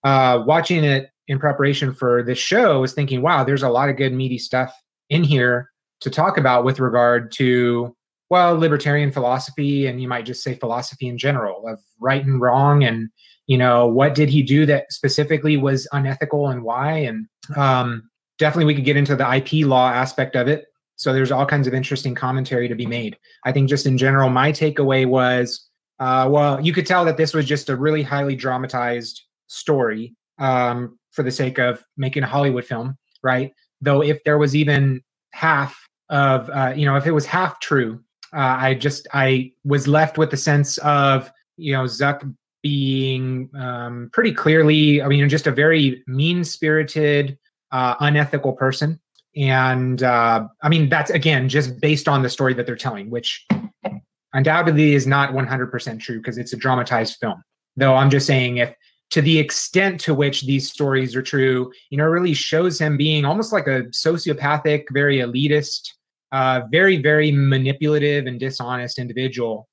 uh 0.04 0.42
watching 0.47 0.85
it 0.85 1.11
in 1.28 1.38
preparation 1.38 1.92
for 1.92 2.23
this 2.23 2.38
show 2.38 2.80
was 2.80 2.92
thinking 2.92 3.23
wow 3.23 3.45
there's 3.45 3.62
a 3.62 3.68
lot 3.68 3.88
of 3.88 3.97
good 3.97 4.12
meaty 4.12 4.38
stuff 4.38 4.75
in 5.11 5.25
here 5.25 5.71
to 6.00 6.11
talk 6.11 6.38
about 6.38 6.64
with 6.64 6.80
regard 6.80 7.33
to 7.33 7.95
well 8.30 8.56
libertarian 8.56 9.11
philosophy 9.11 9.87
and 9.87 10.00
you 10.00 10.09
might 10.09 10.25
just 10.25 10.42
say 10.42 10.54
philosophy 10.54 11.09
in 11.09 11.18
general 11.18 11.66
of 11.68 11.80
right 12.00 12.25
and 12.25 12.40
wrong 12.40 12.85
and 12.85 13.11
you 13.47 13.56
know 13.56 13.87
what 13.87 14.14
did 14.14 14.28
he 14.28 14.42
do 14.42 14.66
that 14.66 14.92
specifically 14.92 15.56
was 15.56 15.88
unethical 15.92 16.49
and 16.49 16.62
why? 16.62 16.99
And 16.99 17.26
um, 17.56 18.11
definitely 18.38 18.66
we 18.66 18.75
could 18.75 18.85
get 18.85 18.97
into 18.97 19.16
the 19.16 19.37
ip 19.37 19.66
law 19.66 19.90
aspect 19.90 20.37
of 20.37 20.49
it 20.49 20.66
so 20.96 21.12
there's 21.12 21.32
all 21.32 21.46
kinds 21.46 21.66
of 21.66 21.74
interesting 21.74 22.14
commentary 22.14 22.68
to 22.68 22.74
be 22.74 22.86
made 22.86 23.16
i 23.44 23.52
think 23.52 23.68
just 23.68 23.86
in 23.86 23.96
general 23.98 24.28
my 24.28 24.50
takeaway 24.50 25.06
was 25.06 25.68
uh, 25.98 26.28
well 26.30 26.60
you 26.60 26.72
could 26.72 26.86
tell 26.86 27.04
that 27.04 27.16
this 27.16 27.32
was 27.32 27.46
just 27.46 27.68
a 27.68 27.76
really 27.76 28.02
highly 28.02 28.36
dramatized 28.36 29.22
story 29.46 30.14
um, 30.38 30.98
for 31.12 31.22
the 31.22 31.30
sake 31.30 31.58
of 31.58 31.84
making 31.96 32.22
a 32.22 32.26
hollywood 32.26 32.64
film 32.64 32.96
right 33.22 33.52
though 33.80 34.02
if 34.02 34.22
there 34.24 34.38
was 34.38 34.54
even 34.54 35.02
half 35.32 35.88
of 36.08 36.50
uh, 36.50 36.72
you 36.74 36.84
know 36.84 36.96
if 36.96 37.06
it 37.06 37.12
was 37.12 37.26
half 37.26 37.58
true 37.60 38.00
uh, 38.34 38.56
i 38.58 38.74
just 38.74 39.06
i 39.12 39.50
was 39.64 39.86
left 39.86 40.18
with 40.18 40.30
the 40.30 40.36
sense 40.36 40.78
of 40.78 41.30
you 41.56 41.72
know 41.72 41.84
zuck 41.84 42.22
being 42.66 43.48
um, 43.54 44.10
pretty 44.12 44.32
clearly, 44.32 45.00
I 45.00 45.06
mean, 45.06 45.28
just 45.28 45.46
a 45.46 45.52
very 45.52 46.02
mean 46.08 46.42
spirited, 46.42 47.38
uh, 47.70 47.94
unethical 48.00 48.54
person. 48.54 48.98
And 49.36 50.02
uh, 50.02 50.48
I 50.62 50.68
mean, 50.68 50.88
that's 50.88 51.10
again 51.10 51.48
just 51.48 51.80
based 51.80 52.08
on 52.08 52.22
the 52.22 52.30
story 52.30 52.54
that 52.54 52.66
they're 52.66 52.76
telling, 52.76 53.10
which 53.10 53.46
undoubtedly 54.32 54.94
is 54.94 55.06
not 55.06 55.32
100% 55.32 56.00
true 56.00 56.18
because 56.18 56.38
it's 56.38 56.52
a 56.52 56.56
dramatized 56.56 57.18
film. 57.20 57.42
Though 57.76 57.94
I'm 57.94 58.10
just 58.10 58.26
saying, 58.26 58.58
if 58.58 58.74
to 59.10 59.20
the 59.20 59.38
extent 59.38 60.00
to 60.00 60.14
which 60.14 60.42
these 60.46 60.70
stories 60.70 61.14
are 61.14 61.22
true, 61.22 61.70
you 61.90 61.98
know, 61.98 62.04
it 62.04 62.08
really 62.08 62.34
shows 62.34 62.80
him 62.80 62.96
being 62.96 63.24
almost 63.24 63.52
like 63.52 63.66
a 63.66 63.82
sociopathic, 63.84 64.84
very 64.92 65.18
elitist, 65.18 65.92
uh, 66.32 66.62
very, 66.72 66.96
very 66.96 67.30
manipulative 67.30 68.26
and 68.26 68.40
dishonest 68.40 68.98
individual. 68.98 69.68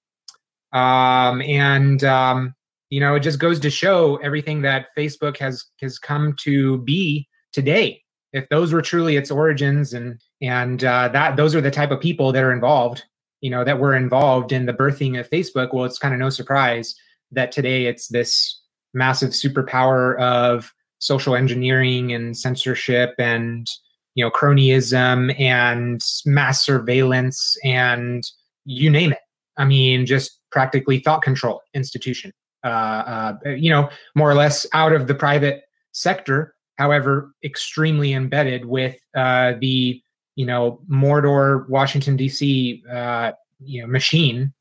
Um, 0.74 1.42
and 1.42 2.04
um, 2.04 2.54
you 2.94 3.00
know 3.00 3.16
it 3.16 3.22
just 3.22 3.40
goes 3.40 3.60
to 3.60 3.72
show 3.72 4.18
everything 4.18 4.62
that 4.62 4.86
facebook 4.96 5.38
has 5.38 5.66
has 5.82 5.98
come 5.98 6.36
to 6.42 6.78
be 6.80 7.28
today 7.52 8.03
if 8.34 8.50
those 8.50 8.74
were 8.74 8.82
truly 8.82 9.16
its 9.16 9.32
origins 9.32 9.94
and 9.94 10.20
and 10.42 10.84
uh, 10.84 11.08
that 11.10 11.36
those 11.36 11.56
are 11.56 11.62
the 11.62 11.72
type 11.72 11.92
of 11.92 12.00
people 12.00 12.32
that 12.32 12.44
are 12.44 12.52
involved 12.52 13.04
you 13.42 13.50
know 13.50 13.64
that 13.64 13.80
were 13.80 13.96
involved 13.96 14.52
in 14.52 14.66
the 14.66 14.74
birthing 14.74 15.20
of 15.20 15.30
facebook 15.30 15.74
well 15.74 15.86
it's 15.86 16.00
kind 16.00 16.14
of 16.14 16.20
no 16.20 16.30
surprise 16.30 16.96
that 17.32 17.52
today 17.52 17.86
it's 17.86 18.08
this 18.08 18.62
massive 18.94 19.32
superpower 19.32 20.20
of 20.20 20.74
social 21.00 21.36
engineering 21.36 22.14
and 22.14 22.38
censorship 22.38 23.14
and 23.18 23.68
you 24.16 24.24
know 24.24 24.32
cronyism 24.32 25.38
and 25.40 26.02
mass 26.26 26.66
surveillance 26.66 27.58
and 27.64 28.24
you 28.66 28.90
name 28.90 29.12
it. 29.12 29.20
I 29.58 29.66
mean, 29.66 30.06
just 30.06 30.40
practically 30.52 31.00
thought 31.00 31.22
control 31.22 31.62
institution. 31.74 32.32
Uh, 32.64 33.36
uh, 33.46 33.50
you 33.50 33.70
know, 33.70 33.90
more 34.16 34.30
or 34.32 34.36
less 34.36 34.66
out 34.74 34.94
of 34.94 35.08
the 35.08 35.16
private 35.16 35.64
sector, 35.92 36.56
however, 36.78 37.34
extremely 37.44 38.14
embedded 38.14 38.66
with 38.66 38.98
uh, 39.16 39.54
the 39.60 40.02
you 40.36 40.46
know 40.46 40.82
Mordor, 40.90 41.68
Washington 41.70 42.16
D.C. 42.18 42.84
Uh, 42.92 43.32
you 43.60 43.82
know 43.82 43.88
machine, 43.88 44.54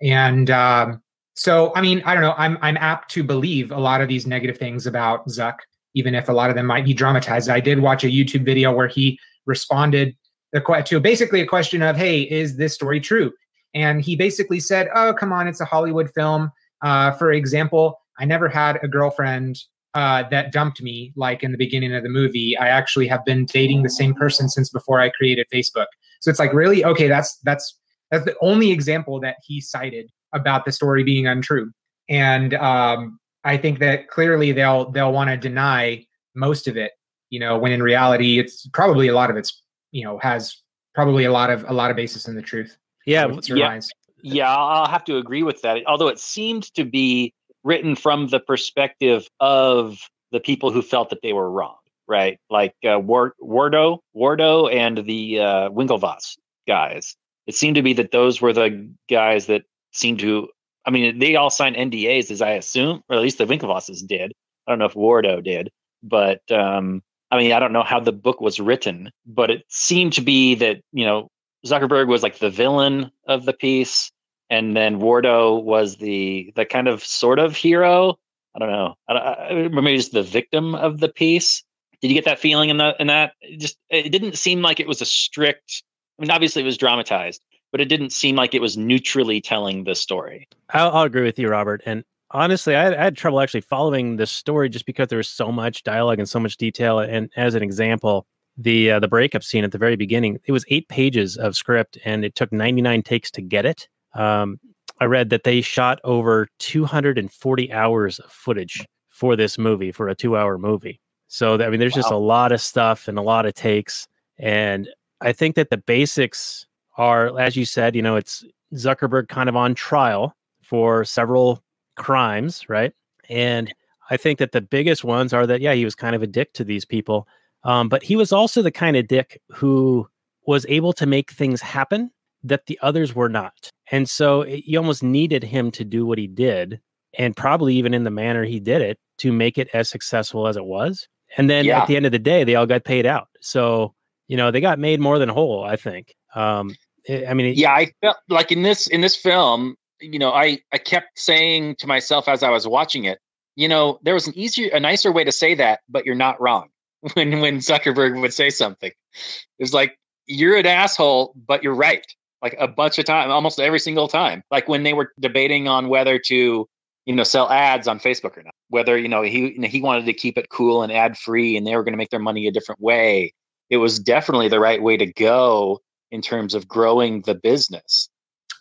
and 0.00 0.50
um, 0.50 1.02
so 1.34 1.72
I 1.74 1.80
mean 1.80 2.02
I 2.04 2.14
don't 2.14 2.22
know. 2.22 2.34
I'm 2.36 2.58
I'm 2.60 2.76
apt 2.76 3.10
to 3.12 3.24
believe 3.24 3.70
a 3.72 3.78
lot 3.78 4.00
of 4.00 4.08
these 4.08 4.26
negative 4.26 4.58
things 4.58 4.86
about 4.86 5.26
Zuck, 5.28 5.58
even 5.94 6.14
if 6.14 6.28
a 6.28 6.32
lot 6.32 6.50
of 6.50 6.56
them 6.56 6.66
might 6.66 6.84
be 6.84 6.94
dramatized. 6.94 7.50
I 7.50 7.60
did 7.60 7.80
watch 7.80 8.04
a 8.04 8.08
YouTube 8.08 8.44
video 8.44 8.72
where 8.72 8.88
he 8.88 9.18
responded 9.46 10.16
to 10.54 11.00
basically 11.00 11.40
a 11.40 11.46
question 11.46 11.82
of, 11.82 11.96
"Hey, 11.96 12.22
is 12.22 12.56
this 12.56 12.74
story 12.74 13.00
true?" 13.00 13.32
And 13.74 14.00
he 14.00 14.16
basically 14.16 14.60
said, 14.60 14.88
"Oh, 14.94 15.12
come 15.12 15.32
on, 15.32 15.48
it's 15.48 15.60
a 15.60 15.64
Hollywood 15.64 16.10
film." 16.14 16.50
Uh, 16.82 17.10
for 17.12 17.32
example, 17.32 17.98
I 18.18 18.24
never 18.24 18.48
had 18.48 18.78
a 18.82 18.88
girlfriend 18.88 19.58
uh, 19.96 20.28
that 20.28 20.52
dumped 20.52 20.82
me 20.82 21.10
like 21.16 21.42
in 21.42 21.52
the 21.52 21.58
beginning 21.58 21.94
of 21.94 22.02
the 22.02 22.10
movie. 22.10 22.54
I 22.58 22.68
actually 22.68 23.08
have 23.08 23.24
been 23.24 23.46
dating 23.46 23.82
the 23.82 23.88
same 23.88 24.12
person 24.12 24.50
since 24.50 24.68
before 24.68 25.00
I 25.00 25.08
created 25.08 25.46
Facebook. 25.50 25.86
So 26.20 26.30
it's 26.30 26.38
like 26.38 26.52
really 26.52 26.84
okay. 26.84 27.08
That's 27.08 27.38
that's 27.44 27.78
that's 28.10 28.26
the 28.26 28.36
only 28.42 28.72
example 28.72 29.18
that 29.20 29.36
he 29.42 29.58
cited 29.58 30.10
about 30.34 30.66
the 30.66 30.72
story 30.72 31.02
being 31.02 31.26
untrue. 31.26 31.72
And 32.10 32.52
um, 32.54 33.18
I 33.44 33.56
think 33.56 33.78
that 33.78 34.08
clearly 34.08 34.52
they'll 34.52 34.90
they'll 34.90 35.12
want 35.12 35.30
to 35.30 35.36
deny 35.38 36.04
most 36.34 36.68
of 36.68 36.76
it. 36.76 36.92
You 37.30 37.40
know, 37.40 37.56
when 37.56 37.72
in 37.72 37.82
reality, 37.82 38.38
it's 38.38 38.68
probably 38.74 39.08
a 39.08 39.14
lot 39.14 39.30
of 39.30 39.38
it's 39.38 39.62
you 39.92 40.04
know 40.04 40.18
has 40.18 40.54
probably 40.94 41.24
a 41.24 41.32
lot 41.32 41.48
of 41.48 41.64
a 41.68 41.72
lot 41.72 41.90
of 41.90 41.96
basis 41.96 42.28
in 42.28 42.36
the 42.36 42.42
truth. 42.42 42.76
Yeah, 43.06 43.28
yeah. 43.48 43.80
Yeah, 44.22 44.54
I'll 44.54 44.88
have 44.88 45.04
to 45.04 45.16
agree 45.16 45.42
with 45.42 45.62
that. 45.62 45.78
Although 45.86 46.08
it 46.08 46.18
seemed 46.18 46.74
to 46.74 46.84
be 46.84 47.32
written 47.66 47.96
from 47.96 48.28
the 48.28 48.38
perspective 48.38 49.28
of 49.40 49.98
the 50.30 50.40
people 50.40 50.70
who 50.70 50.80
felt 50.80 51.10
that 51.10 51.20
they 51.22 51.32
were 51.32 51.50
wrong, 51.50 51.76
right? 52.06 52.38
Like 52.48 52.74
uh, 52.84 53.00
Wardo, 53.00 53.98
Wardo, 54.14 54.72
and 54.72 54.98
the 54.98 55.40
uh, 55.40 55.70
Winklevoss 55.70 56.36
guys. 56.68 57.16
It 57.46 57.54
seemed 57.54 57.74
to 57.74 57.82
be 57.82 57.92
that 57.94 58.12
those 58.12 58.40
were 58.40 58.52
the 58.52 58.88
guys 59.10 59.46
that 59.46 59.62
seemed 59.92 60.20
to. 60.20 60.48
I 60.86 60.90
mean, 60.90 61.18
they 61.18 61.34
all 61.34 61.50
signed 61.50 61.76
NDAs, 61.76 62.30
as 62.30 62.40
I 62.40 62.50
assume, 62.50 63.02
or 63.08 63.16
at 63.16 63.22
least 63.22 63.38
the 63.38 63.46
Winklevosses 63.46 64.06
did. 64.06 64.32
I 64.66 64.72
don't 64.72 64.78
know 64.78 64.84
if 64.84 64.94
Wardo 64.94 65.42
did, 65.42 65.70
but 66.02 66.40
um, 66.52 67.02
I 67.32 67.38
mean, 67.38 67.52
I 67.52 67.58
don't 67.58 67.72
know 67.72 67.82
how 67.82 67.98
the 67.98 68.12
book 68.12 68.40
was 68.40 68.60
written, 68.60 69.10
but 69.26 69.50
it 69.50 69.64
seemed 69.68 70.12
to 70.14 70.20
be 70.20 70.54
that 70.56 70.80
you 70.92 71.04
know 71.04 71.28
Zuckerberg 71.66 72.06
was 72.06 72.22
like 72.22 72.38
the 72.38 72.50
villain 72.50 73.10
of 73.26 73.44
the 73.44 73.52
piece, 73.52 74.12
and 74.50 74.76
then 74.76 75.00
Wardo 75.00 75.62
was 75.62 75.96
the 75.96 76.52
the 76.56 76.64
kind 76.64 76.88
of 76.88 77.04
sort 77.04 77.38
of 77.38 77.56
hero. 77.56 78.18
I 78.54 78.58
don't 78.58 78.70
know. 78.70 78.94
I, 79.08 79.14
I, 79.14 79.68
maybe 79.68 79.96
just 79.96 80.12
the 80.12 80.22
victim 80.22 80.74
of 80.74 81.00
the 81.00 81.08
piece. 81.08 81.62
Did 82.00 82.08
you 82.08 82.14
get 82.14 82.24
that 82.24 82.38
feeling 82.38 82.70
in 82.70 82.78
that? 82.78 82.96
In 83.00 83.08
that, 83.08 83.32
it 83.40 83.60
just 83.60 83.76
it 83.90 84.10
didn't 84.10 84.36
seem 84.36 84.62
like 84.62 84.80
it 84.80 84.88
was 84.88 85.00
a 85.00 85.06
strict. 85.06 85.82
I 86.18 86.22
mean, 86.22 86.30
obviously 86.30 86.62
it 86.62 86.66
was 86.66 86.78
dramatized, 86.78 87.42
but 87.72 87.80
it 87.80 87.86
didn't 87.86 88.10
seem 88.10 88.36
like 88.36 88.54
it 88.54 88.62
was 88.62 88.76
neutrally 88.76 89.40
telling 89.40 89.84
the 89.84 89.94
story. 89.94 90.48
I'll, 90.70 90.90
I'll 90.92 91.02
agree 91.04 91.24
with 91.24 91.38
you, 91.38 91.48
Robert. 91.48 91.82
And 91.84 92.04
honestly, 92.30 92.74
I 92.74 92.84
had, 92.84 92.94
I 92.94 93.04
had, 93.04 93.16
trouble 93.16 93.40
actually 93.40 93.60
following 93.60 94.16
the 94.16 94.26
story 94.26 94.68
just 94.68 94.86
because 94.86 95.08
there 95.08 95.18
was 95.18 95.28
so 95.28 95.52
much 95.52 95.82
dialogue 95.82 96.18
and 96.18 96.28
so 96.28 96.40
much 96.40 96.56
detail. 96.56 96.98
And 97.00 97.30
as 97.36 97.54
an 97.54 97.62
example, 97.62 98.26
the 98.56 98.92
uh, 98.92 99.00
the 99.00 99.08
breakup 99.08 99.42
scene 99.42 99.64
at 99.64 99.72
the 99.72 99.78
very 99.78 99.96
beginning, 99.96 100.38
it 100.46 100.52
was 100.52 100.64
eight 100.68 100.88
pages 100.88 101.36
of 101.36 101.54
script, 101.54 101.98
and 102.04 102.24
it 102.24 102.34
took 102.34 102.52
99 102.52 103.02
takes 103.02 103.30
to 103.32 103.42
get 103.42 103.66
it. 103.66 103.88
Um, 104.16 104.58
I 105.00 105.04
read 105.04 105.30
that 105.30 105.44
they 105.44 105.60
shot 105.60 106.00
over 106.04 106.48
240 106.58 107.72
hours 107.72 108.18
of 108.18 108.30
footage 108.30 108.84
for 109.08 109.36
this 109.36 109.58
movie 109.58 109.92
for 109.92 110.08
a 110.08 110.14
two 110.14 110.36
hour 110.36 110.58
movie. 110.58 111.00
So 111.28 111.54
I 111.62 111.70
mean, 111.70 111.80
there's 111.80 111.94
wow. 111.94 112.02
just 112.02 112.12
a 112.12 112.16
lot 112.16 112.52
of 112.52 112.60
stuff 112.60 113.08
and 113.08 113.18
a 113.18 113.22
lot 113.22 113.46
of 113.46 113.54
takes, 113.54 114.06
and 114.38 114.88
I 115.20 115.32
think 115.32 115.56
that 115.56 115.70
the 115.70 115.78
basics 115.78 116.66
are, 116.98 117.38
as 117.38 117.56
you 117.56 117.64
said, 117.64 117.96
you 117.96 118.02
know, 118.02 118.16
it's 118.16 118.44
Zuckerberg 118.74 119.28
kind 119.28 119.48
of 119.48 119.56
on 119.56 119.74
trial 119.74 120.34
for 120.62 121.04
several 121.04 121.62
crimes, 121.96 122.68
right? 122.68 122.92
And 123.28 123.72
I 124.10 124.16
think 124.16 124.38
that 124.38 124.52
the 124.52 124.60
biggest 124.60 125.04
ones 125.04 125.32
are 125.32 125.46
that 125.46 125.60
yeah, 125.60 125.74
he 125.74 125.84
was 125.84 125.94
kind 125.94 126.14
of 126.14 126.22
a 126.22 126.26
dick 126.26 126.52
to 126.54 126.64
these 126.64 126.84
people, 126.84 127.26
um, 127.64 127.88
but 127.88 128.02
he 128.02 128.16
was 128.16 128.32
also 128.32 128.62
the 128.62 128.70
kind 128.70 128.96
of 128.96 129.08
dick 129.08 129.40
who 129.50 130.08
was 130.46 130.64
able 130.68 130.92
to 130.92 131.06
make 131.06 131.32
things 131.32 131.60
happen 131.60 132.10
that 132.44 132.66
the 132.66 132.78
others 132.82 133.14
were 133.14 133.28
not. 133.28 133.70
And 133.90 134.08
so 134.08 134.42
it, 134.42 134.64
you 134.66 134.78
almost 134.78 135.02
needed 135.02 135.44
him 135.44 135.70
to 135.72 135.84
do 135.84 136.06
what 136.06 136.18
he 136.18 136.26
did, 136.26 136.80
and 137.18 137.36
probably 137.36 137.74
even 137.76 137.94
in 137.94 138.04
the 138.04 138.10
manner 138.10 138.44
he 138.44 138.60
did 138.60 138.82
it 138.82 138.98
to 139.18 139.32
make 139.32 139.58
it 139.58 139.68
as 139.72 139.88
successful 139.88 140.46
as 140.46 140.56
it 140.56 140.64
was. 140.64 141.06
And 141.36 141.48
then 141.50 141.64
yeah. 141.64 141.80
at 141.80 141.88
the 141.88 141.96
end 141.96 142.06
of 142.06 142.12
the 142.12 142.18
day, 142.18 142.44
they 142.44 142.54
all 142.54 142.66
got 142.66 142.84
paid 142.84 143.06
out. 143.06 143.28
So 143.40 143.94
you 144.28 144.36
know 144.36 144.50
they 144.50 144.60
got 144.60 144.78
made 144.78 145.00
more 145.00 145.18
than 145.18 145.28
whole. 145.28 145.64
I 145.64 145.76
think. 145.76 146.14
Um, 146.34 146.74
I 147.08 147.34
mean, 147.34 147.46
it, 147.46 147.56
yeah, 147.56 147.72
I 147.72 147.92
felt 148.00 148.16
like 148.28 148.50
in 148.50 148.62
this 148.62 148.86
in 148.88 149.00
this 149.00 149.16
film, 149.16 149.76
you 150.00 150.18
know, 150.18 150.32
I 150.32 150.60
I 150.72 150.78
kept 150.78 151.18
saying 151.18 151.76
to 151.78 151.86
myself 151.86 152.28
as 152.28 152.42
I 152.42 152.50
was 152.50 152.66
watching 152.66 153.04
it, 153.04 153.18
you 153.54 153.68
know, 153.68 153.98
there 154.02 154.14
was 154.14 154.26
an 154.26 154.36
easier, 154.36 154.70
a 154.72 154.80
nicer 154.80 155.12
way 155.12 155.24
to 155.24 155.32
say 155.32 155.54
that, 155.54 155.80
but 155.88 156.04
you're 156.04 156.14
not 156.14 156.40
wrong. 156.40 156.68
When 157.14 157.40
when 157.40 157.58
Zuckerberg 157.58 158.20
would 158.20 158.34
say 158.34 158.50
something, 158.50 158.90
it 158.90 159.62
was 159.62 159.72
like 159.72 159.96
you're 160.26 160.56
an 160.56 160.66
asshole, 160.66 161.34
but 161.46 161.62
you're 161.62 161.74
right. 161.74 162.04
Like 162.42 162.56
a 162.58 162.68
bunch 162.68 162.98
of 162.98 163.04
time, 163.04 163.30
almost 163.30 163.58
every 163.58 163.78
single 163.78 164.08
time. 164.08 164.42
Like 164.50 164.68
when 164.68 164.82
they 164.82 164.92
were 164.92 165.12
debating 165.18 165.68
on 165.68 165.88
whether 165.88 166.18
to, 166.18 166.68
you 167.06 167.14
know, 167.14 167.24
sell 167.24 167.50
ads 167.50 167.88
on 167.88 167.98
Facebook 167.98 168.36
or 168.36 168.42
not. 168.42 168.54
Whether 168.68 168.98
you 168.98 169.08
know 169.08 169.22
he 169.22 169.52
he 169.52 169.80
wanted 169.80 170.06
to 170.06 170.12
keep 170.12 170.36
it 170.36 170.48
cool 170.50 170.82
and 170.82 170.92
ad 170.92 171.16
free, 171.16 171.56
and 171.56 171.66
they 171.66 171.74
were 171.76 171.82
going 171.82 171.94
to 171.94 171.98
make 171.98 172.10
their 172.10 172.20
money 172.20 172.46
a 172.46 172.52
different 172.52 172.80
way. 172.80 173.32
It 173.70 173.78
was 173.78 173.98
definitely 173.98 174.48
the 174.48 174.60
right 174.60 174.82
way 174.82 174.96
to 174.96 175.06
go 175.12 175.80
in 176.10 176.22
terms 176.22 176.54
of 176.54 176.68
growing 176.68 177.22
the 177.22 177.34
business. 177.34 178.08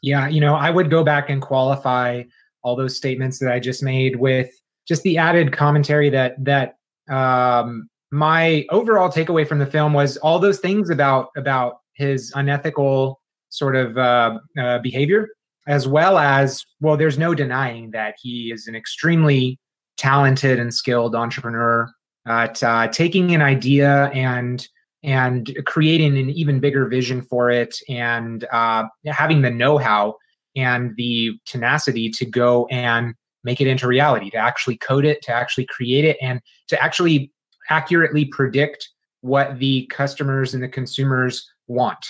Yeah, 0.02 0.28
you 0.28 0.40
know, 0.40 0.56
I 0.56 0.70
would 0.70 0.90
go 0.90 1.04
back 1.04 1.30
and 1.30 1.42
qualify 1.42 2.24
all 2.64 2.76
those 2.76 2.98
statements 2.98 3.40
that 3.40 3.52
I 3.52 3.60
just 3.60 3.84
made 3.84 4.18
with 4.18 4.50
just 4.88 5.04
the 5.04 5.18
added 5.18 5.52
commentary 5.52 6.10
that 6.10 6.36
that 6.44 6.76
um, 7.10 7.90
my 8.12 8.66
overall 8.70 9.10
takeaway 9.10 9.48
from 9.48 9.60
the 9.60 9.66
film 9.66 9.94
was 9.94 10.18
all 10.18 10.40
those 10.40 10.60
things 10.60 10.90
about 10.90 11.30
about 11.36 11.80
his 11.94 12.32
unethical 12.36 13.22
sort 13.58 13.76
of 13.76 13.98
uh, 13.98 14.40
uh, 14.60 14.80
behavior, 14.80 15.30
as 15.68 15.88
well 15.88 16.18
as 16.18 16.64
well, 16.82 16.98
there's 16.98 17.18
no 17.18 17.34
denying 17.34 17.92
that 17.92 18.16
he 18.22 18.52
is 18.52 18.68
an 18.68 18.76
extremely 18.76 19.60
talented 19.98 20.60
and 20.60 20.74
skilled 20.74 21.16
entrepreneur 21.16 21.90
at 22.28 22.62
uh, 22.64 22.88
taking 22.90 23.34
an 23.34 23.42
idea 23.42 24.06
and 24.14 24.68
and 25.04 25.56
creating 25.66 26.18
an 26.18 26.32
even 26.32 26.60
bigger 26.60 26.88
vision 26.88 27.22
for 27.22 27.52
it 27.52 27.78
and 27.88 28.44
uh, 28.52 28.84
having 29.06 29.44
the 29.44 29.52
know-how 29.52 30.16
and 30.56 30.96
the 30.98 31.40
tenacity 31.46 32.10
to 32.10 32.26
go 32.26 32.66
and 32.72 33.14
make 33.44 33.62
it 33.62 33.68
into 33.68 33.88
reality 33.88 34.32
to 34.32 34.38
actually 34.38 34.78
code 34.78 35.06
it 35.06 35.22
to 35.22 35.32
actually 35.32 35.66
create 35.68 36.06
it 36.06 36.18
and 36.22 36.42
to 36.68 36.82
actually 36.82 37.32
accurately 37.70 38.26
predict 38.26 38.90
what 39.22 39.60
the 39.60 39.86
customers 39.88 40.56
and 40.56 40.64
the 40.64 40.68
consumers 40.68 41.48
want 41.68 42.04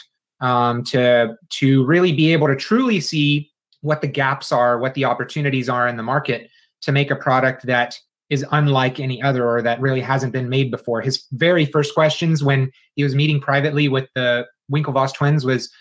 um, 0.46 0.84
to 0.84 1.36
to 1.50 1.84
really 1.86 2.14
be 2.14 2.32
able 2.32 2.48
to 2.48 2.56
truly 2.56 3.00
see 3.00 3.50
what 3.82 4.02
the 4.02 4.08
gaps 4.08 4.52
are 4.52 4.78
what 4.78 4.94
the 4.94 5.04
opportunities 5.04 5.68
are 5.68 5.88
in 5.88 5.98
the 5.98 6.04
market 6.04 6.50
to 6.82 6.92
make 6.92 7.10
a 7.10 7.16
product 7.16 7.66
that 7.66 7.98
is 8.30 8.46
unlike 8.52 9.00
any 9.00 9.22
other 9.22 9.48
or 9.48 9.62
that 9.62 9.82
really 9.82 10.02
hasn't 10.02 10.34
been 10.34 10.50
made 10.50 10.72
before. 10.72 11.02
His 11.02 11.26
very 11.32 11.66
first 11.66 11.94
questions 11.94 12.44
when 12.44 12.72
he 12.96 13.04
was 13.04 13.14
meeting 13.14 13.40
privately 13.40 13.88
with 13.88 14.08
the 14.16 14.46
Winklevoss 14.72 15.14
twins 15.14 15.46
was 15.46 15.72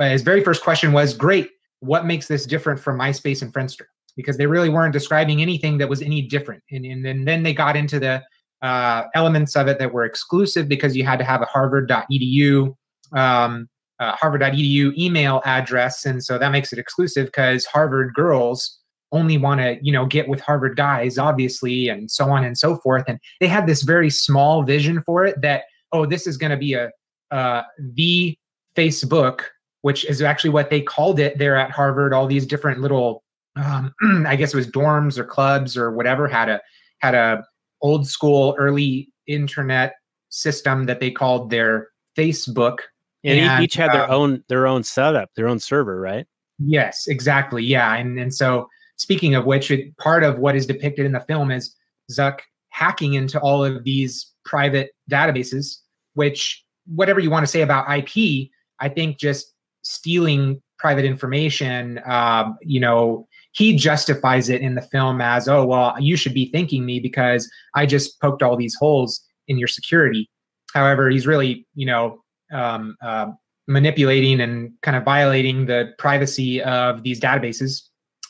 his 0.00 0.22
very 0.22 0.42
first 0.42 0.62
question 0.62 0.92
was, 0.92 1.16
"Great, 1.16 1.50
what 1.80 2.06
makes 2.06 2.26
this 2.26 2.44
different 2.44 2.80
from 2.80 2.98
MySpace 2.98 3.42
and 3.42 3.52
Friendster?" 3.52 3.86
Because 4.16 4.36
they 4.36 4.46
really 4.46 4.68
weren't 4.68 4.92
describing 4.92 5.40
anything 5.42 5.78
that 5.78 5.88
was 5.88 6.02
any 6.02 6.22
different. 6.22 6.62
And, 6.72 6.84
and, 6.84 7.06
and 7.06 7.26
then 7.26 7.44
they 7.44 7.52
got 7.52 7.76
into 7.76 8.00
the 8.00 8.22
uh, 8.62 9.04
elements 9.14 9.54
of 9.54 9.68
it 9.68 9.78
that 9.78 9.92
were 9.92 10.04
exclusive 10.04 10.68
because 10.68 10.96
you 10.96 11.04
had 11.04 11.18
to 11.20 11.24
have 11.24 11.40
a 11.40 11.46
Harvard.edu 11.46 12.74
um, 13.12 13.68
uh, 14.00 14.12
Harvard.edu 14.12 14.96
email 14.96 15.42
address, 15.44 16.04
and 16.04 16.24
so 16.24 16.38
that 16.38 16.50
makes 16.50 16.72
it 16.72 16.78
exclusive 16.78 17.26
because 17.26 17.66
Harvard 17.66 18.14
girls 18.14 18.78
only 19.10 19.38
want 19.38 19.60
to 19.60 19.78
you 19.80 19.90
know 19.90 20.04
get 20.04 20.28
with 20.28 20.38
harvard 20.38 20.76
guys 20.76 21.16
obviously 21.16 21.88
and 21.88 22.10
so 22.10 22.30
on 22.30 22.44
and 22.44 22.58
so 22.58 22.76
forth 22.76 23.04
and 23.08 23.18
they 23.40 23.46
had 23.46 23.66
this 23.66 23.80
very 23.80 24.10
small 24.10 24.62
vision 24.62 25.00
for 25.00 25.24
it 25.24 25.40
that 25.40 25.62
oh 25.92 26.04
this 26.04 26.26
is 26.26 26.36
going 26.36 26.50
to 26.50 26.58
be 26.58 26.74
a 26.74 26.90
uh, 27.30 27.62
the 27.94 28.36
facebook 28.76 29.44
which 29.80 30.04
is 30.04 30.20
actually 30.20 30.50
what 30.50 30.68
they 30.68 30.82
called 30.82 31.18
it 31.18 31.38
there 31.38 31.56
at 31.56 31.70
harvard 31.70 32.12
all 32.12 32.26
these 32.26 32.44
different 32.44 32.82
little 32.82 33.24
um, 33.56 33.94
i 34.26 34.36
guess 34.36 34.52
it 34.52 34.58
was 34.58 34.66
dorms 34.66 35.16
or 35.16 35.24
clubs 35.24 35.74
or 35.74 35.90
whatever 35.90 36.28
had 36.28 36.50
a 36.50 36.60
had 36.98 37.14
a 37.14 37.42
old 37.80 38.06
school 38.06 38.54
early 38.58 39.08
internet 39.26 39.94
system 40.30 40.84
that 40.84 41.00
they 41.00 41.10
called 41.10 41.50
their 41.50 41.88
Facebook. 42.16 42.78
And, 43.24 43.38
And, 43.40 43.64
each 43.64 43.74
had 43.74 43.92
their 43.92 44.10
uh, 44.10 44.14
own 44.14 44.44
their 44.48 44.66
own 44.66 44.82
setup, 44.84 45.30
their 45.34 45.48
own 45.48 45.58
server, 45.58 46.00
right? 46.00 46.26
Yes, 46.58 47.06
exactly. 47.08 47.64
Yeah, 47.64 47.94
and 47.94 48.18
and 48.18 48.34
so 48.34 48.68
speaking 48.96 49.34
of 49.34 49.44
which, 49.44 49.70
it, 49.70 49.96
part 49.96 50.22
of 50.22 50.38
what 50.38 50.56
is 50.56 50.66
depicted 50.66 51.06
in 51.06 51.12
the 51.12 51.20
film 51.20 51.50
is 51.50 51.74
Zuck 52.12 52.40
hacking 52.70 53.14
into 53.14 53.40
all 53.40 53.64
of 53.64 53.84
these 53.84 54.32
private 54.44 54.90
databases. 55.10 55.78
Which, 56.14 56.64
whatever 56.86 57.20
you 57.20 57.30
want 57.30 57.44
to 57.44 57.50
say 57.50 57.62
about 57.62 57.86
IP, 57.90 58.48
I 58.80 58.88
think 58.88 59.18
just 59.18 59.52
stealing 59.82 60.62
private 60.78 61.04
information, 61.04 62.00
um, 62.06 62.56
you 62.62 62.80
know, 62.80 63.26
he 63.52 63.76
justifies 63.76 64.48
it 64.48 64.60
in 64.60 64.74
the 64.74 64.82
film 64.82 65.20
as, 65.20 65.48
oh 65.48 65.66
well, 65.66 65.96
you 65.98 66.16
should 66.16 66.34
be 66.34 66.50
thanking 66.52 66.84
me 66.84 67.00
because 67.00 67.50
I 67.74 67.86
just 67.86 68.20
poked 68.20 68.42
all 68.42 68.56
these 68.56 68.76
holes 68.76 69.20
in 69.48 69.58
your 69.58 69.68
security. 69.68 70.30
However, 70.72 71.10
he's 71.10 71.26
really, 71.26 71.66
you 71.74 71.86
know, 71.86 72.20
um, 72.52 72.96
uh, 73.02 73.30
manipulating 73.66 74.40
and 74.40 74.72
kind 74.82 74.96
of 74.96 75.04
violating 75.04 75.66
the 75.66 75.92
privacy 75.98 76.62
of 76.62 77.02
these 77.02 77.20
databases. 77.20 77.82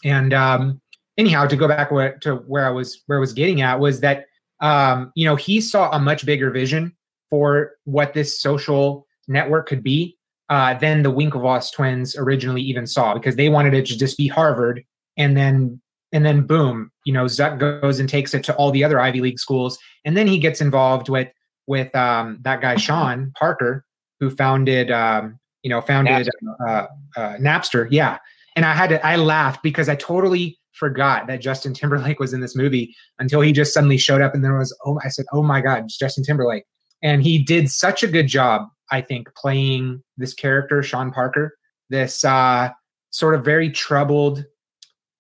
And 0.05 0.33
um, 0.35 0.81
anyhow, 1.17 1.47
to 1.47 1.57
go 1.57 1.69
back 1.69 1.91
where, 1.91 2.19
to 2.19 2.37
where 2.37 2.67
I 2.67 2.71
was 2.71 3.03
where 3.07 3.19
I 3.19 3.21
was 3.21 3.33
getting 3.33 3.63
at 3.63 3.81
was 3.81 4.01
that 4.01 4.27
um, 4.61 5.13
you 5.15 5.25
know 5.25 5.37
he 5.37 5.61
saw 5.61 5.91
a 5.91 5.99
much 5.99 6.27
bigger 6.27 6.51
vision 6.51 6.97
for 7.31 7.73
what 7.85 8.15
this 8.15 8.41
social 8.41 9.07
network 9.27 9.69
could 9.69 9.83
be 9.83 10.17
uh, 10.49 10.75
than 10.75 11.03
the 11.03 11.13
Winklevoss 11.13 11.73
twins 11.73 12.17
originally 12.17 12.63
even 12.63 12.87
saw 12.87 13.15
because 13.15 13.37
they 13.37 13.49
wanted 13.49 13.75
it 13.75 13.87
to 13.87 13.99
just 13.99 14.17
be 14.17 14.29
Harvard 14.29 14.83
and 15.17 15.37
then 15.37 15.81
and 16.13 16.25
then 16.25 16.47
boom, 16.47 16.91
you 17.05 17.13
know, 17.13 17.25
Zuck 17.27 17.59
goes 17.59 18.01
and 18.01 18.09
takes 18.09 18.33
it 18.33 18.43
to 18.45 18.55
all 18.57 18.71
the 18.71 18.83
other 18.83 18.99
Ivy 18.99 19.21
League 19.21 19.39
schools, 19.39 19.79
and 20.05 20.17
then 20.17 20.27
he 20.27 20.39
gets 20.39 20.61
involved 20.61 21.09
with 21.09 21.29
with 21.67 21.95
um, 21.95 22.39
that 22.43 22.61
guy 22.61 22.77
Sean 22.77 23.33
Parker, 23.39 23.85
who 24.21 24.31
founded 24.31 24.91
um, 24.91 25.39
you 25.63 25.71
know 25.71 25.81
founded 25.81 26.29
uh, 26.67 26.87
uh, 27.17 27.35
Napster. 27.37 27.89
Yeah, 27.91 28.19
and 28.57 28.65
I 28.65 28.75
had 28.75 28.91
to 28.91 29.07
I 29.07 29.17
laughed 29.17 29.63
because 29.63 29.89
I 29.89 29.95
totally 29.97 30.59
forgot 30.73 31.27
that 31.27 31.41
Justin 31.41 31.75
Timberlake 31.75 32.21
was 32.21 32.33
in 32.33 32.41
this 32.41 32.55
movie 32.55 32.95
until 33.19 33.41
he 33.41 33.53
just 33.53 33.75
suddenly 33.75 33.99
showed 33.99 34.21
up, 34.21 34.35
and 34.35 34.45
there 34.45 34.57
was 34.57 34.77
oh 34.85 34.99
I 35.05 35.09
said 35.09 35.27
oh 35.33 35.43
my 35.43 35.61
god, 35.61 35.85
it's 35.85 35.99
Justin 35.99 36.25
Timberlake, 36.25 36.65
and 37.03 37.23
he 37.23 37.43
did 37.43 37.71
such 37.71 38.03
a 38.03 38.09
good 38.09 38.27
job 38.27 38.63
I 38.91 39.01
think 39.01 39.29
playing 39.35 40.03
this 40.17 40.35
character 40.35 40.83
Sean 40.83 41.11
Parker, 41.11 41.57
this 41.91 42.25
uh, 42.25 42.71
sort 43.11 43.35
of 43.35 43.45
very 43.45 43.71
troubled 43.71 44.45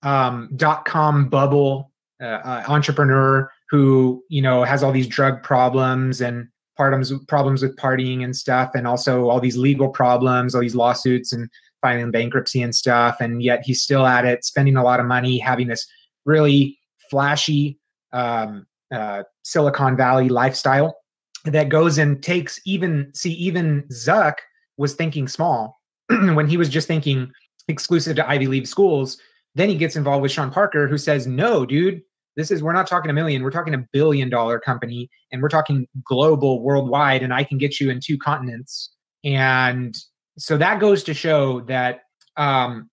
um, 0.02 0.50
dot 0.56 0.84
com 0.84 1.28
bubble 1.28 1.90
uh, 2.22 2.26
uh, 2.26 2.64
entrepreneur 2.68 3.50
who 3.70 4.22
you 4.28 4.40
know 4.42 4.64
has 4.64 4.82
all 4.82 4.92
these 4.92 5.08
drug 5.08 5.42
problems 5.42 6.20
and 6.20 6.48
problems 6.78 7.12
problems 7.26 7.60
with 7.60 7.76
partying 7.76 8.22
and 8.24 8.34
stuff, 8.34 8.70
and 8.74 8.86
also 8.86 9.28
all 9.28 9.40
these 9.40 9.56
legal 9.56 9.88
problems, 9.88 10.54
all 10.54 10.60
these 10.60 10.76
lawsuits 10.76 11.32
and 11.32 11.50
filing 11.82 12.10
bankruptcy 12.10 12.62
and 12.62 12.74
stuff, 12.74 13.20
and 13.20 13.42
yet 13.42 13.62
he's 13.64 13.82
still 13.82 14.06
at 14.06 14.24
it, 14.24 14.44
spending 14.44 14.76
a 14.76 14.82
lot 14.82 15.00
of 15.00 15.06
money, 15.06 15.38
having 15.38 15.66
this 15.66 15.86
really 16.24 16.78
flashy 17.10 17.78
um, 18.12 18.66
uh, 18.92 19.24
Silicon 19.42 19.96
Valley 19.96 20.28
lifestyle 20.28 20.96
that 21.44 21.68
goes 21.68 21.98
and 21.98 22.22
takes 22.22 22.60
even 22.64 23.10
see 23.14 23.32
even 23.32 23.82
Zuck 23.90 24.34
was 24.76 24.94
thinking 24.94 25.26
small 25.26 25.80
when 26.08 26.46
he 26.46 26.56
was 26.56 26.68
just 26.68 26.86
thinking 26.86 27.30
exclusive 27.66 28.16
to 28.16 28.28
Ivy 28.28 28.46
League 28.46 28.66
schools. 28.66 29.18
Then 29.54 29.68
he 29.68 29.74
gets 29.74 29.96
involved 29.96 30.22
with 30.22 30.30
Sean 30.30 30.50
Parker, 30.50 30.86
who 30.86 30.98
says, 30.98 31.26
"No, 31.26 31.66
dude, 31.66 32.02
this 32.38 32.52
is 32.52 32.62
we're 32.62 32.72
not 32.72 32.86
talking 32.86 33.10
a 33.10 33.12
million. 33.12 33.42
We're 33.42 33.50
talking 33.50 33.74
a 33.74 33.84
billion 33.92 34.30
dollar 34.30 34.60
company, 34.60 35.10
and 35.32 35.42
we're 35.42 35.48
talking 35.48 35.88
global, 36.04 36.62
worldwide, 36.62 37.24
and 37.24 37.34
I 37.34 37.42
can 37.42 37.58
get 37.58 37.80
you 37.80 37.90
in 37.90 37.98
two 38.00 38.16
continents." 38.16 38.90
And 39.24 39.98
so 40.38 40.56
that 40.56 40.78
goes 40.78 41.02
to 41.02 41.14
show 41.14 41.62
that 41.62 42.02
um, 42.36 42.88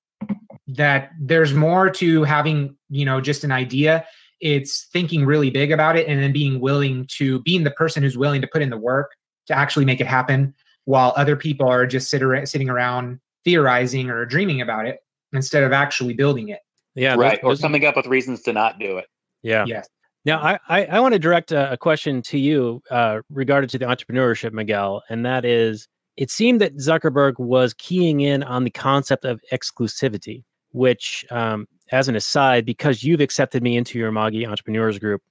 that 0.68 1.12
there's 1.22 1.54
more 1.54 1.92
to 1.92 2.24
having 2.24 2.76
you 2.90 3.06
know 3.06 3.22
just 3.22 3.44
an 3.44 3.52
idea. 3.52 4.04
It's 4.42 4.88
thinking 4.92 5.26
really 5.26 5.52
big 5.52 5.72
about 5.72 5.96
it, 5.96 6.08
and 6.08 6.20
then 6.22 6.34
being 6.34 6.60
willing 6.60 7.06
to 7.18 7.40
being 7.44 7.64
the 7.64 7.72
person 7.72 8.02
who's 8.02 8.18
willing 8.18 8.42
to 8.42 8.48
put 8.48 8.64
in 8.64 8.72
the 8.72 8.78
work 8.78 9.12
to 9.46 9.54
actually 9.54 9.86
make 9.86 10.02
it 10.02 10.08
happen, 10.08 10.56
while 10.86 11.14
other 11.16 11.36
people 11.36 11.70
are 11.70 11.86
just 11.86 12.10
sit 12.10 12.24
ar- 12.24 12.48
sitting 12.48 12.68
around 12.68 13.20
theorizing 13.44 14.10
or 14.10 14.26
dreaming 14.26 14.60
about 14.60 14.88
it 14.88 15.02
instead 15.34 15.64
of 15.64 15.72
actually 15.72 16.16
building 16.16 16.50
it. 16.50 16.62
Yeah, 16.96 17.12
those- 17.12 17.20
right. 17.20 17.40
Or 17.44 17.52
those- 17.52 17.62
coming 17.62 17.86
up 17.86 17.96
with 17.96 18.08
reasons 18.08 18.42
to 18.42 18.54
not 18.54 18.80
do 18.80 18.98
it. 18.98 19.06
Yeah. 19.46 19.66
Yes. 19.68 19.88
Now, 20.26 20.40
I, 20.42 20.60
I, 20.68 20.86
I 20.86 21.00
want 21.00 21.14
to 21.14 21.20
direct 21.20 21.52
a, 21.52 21.74
a 21.74 21.78
question 21.78 22.22
to 22.24 22.40
you 22.40 22.82
uh, 22.90 23.22
regarding 23.30 23.70
to 23.70 23.78
the 23.78 23.86
entrepreneurship, 23.86 24.54
Miguel, 24.54 25.04
and 25.08 25.24
that 25.26 25.46
is, 25.46 25.88
it 26.18 26.32
seemed 26.32 26.62
that 26.62 26.76
Zuckerberg 26.78 27.38
was 27.38 27.76
keying 27.76 28.22
in 28.22 28.42
on 28.42 28.64
the 28.64 28.72
concept 28.72 29.24
of 29.24 29.40
exclusivity, 29.54 30.44
which, 30.72 31.26
um, 31.30 31.68
as 31.92 32.08
an 32.08 32.16
aside, 32.16 32.66
because 32.66 33.04
you've 33.04 33.22
accepted 33.22 33.62
me 33.62 33.78
into 33.78 34.00
your 34.00 34.12
Magi 34.12 34.50
Entrepreneurs 34.50 34.98
Group, 34.98 35.22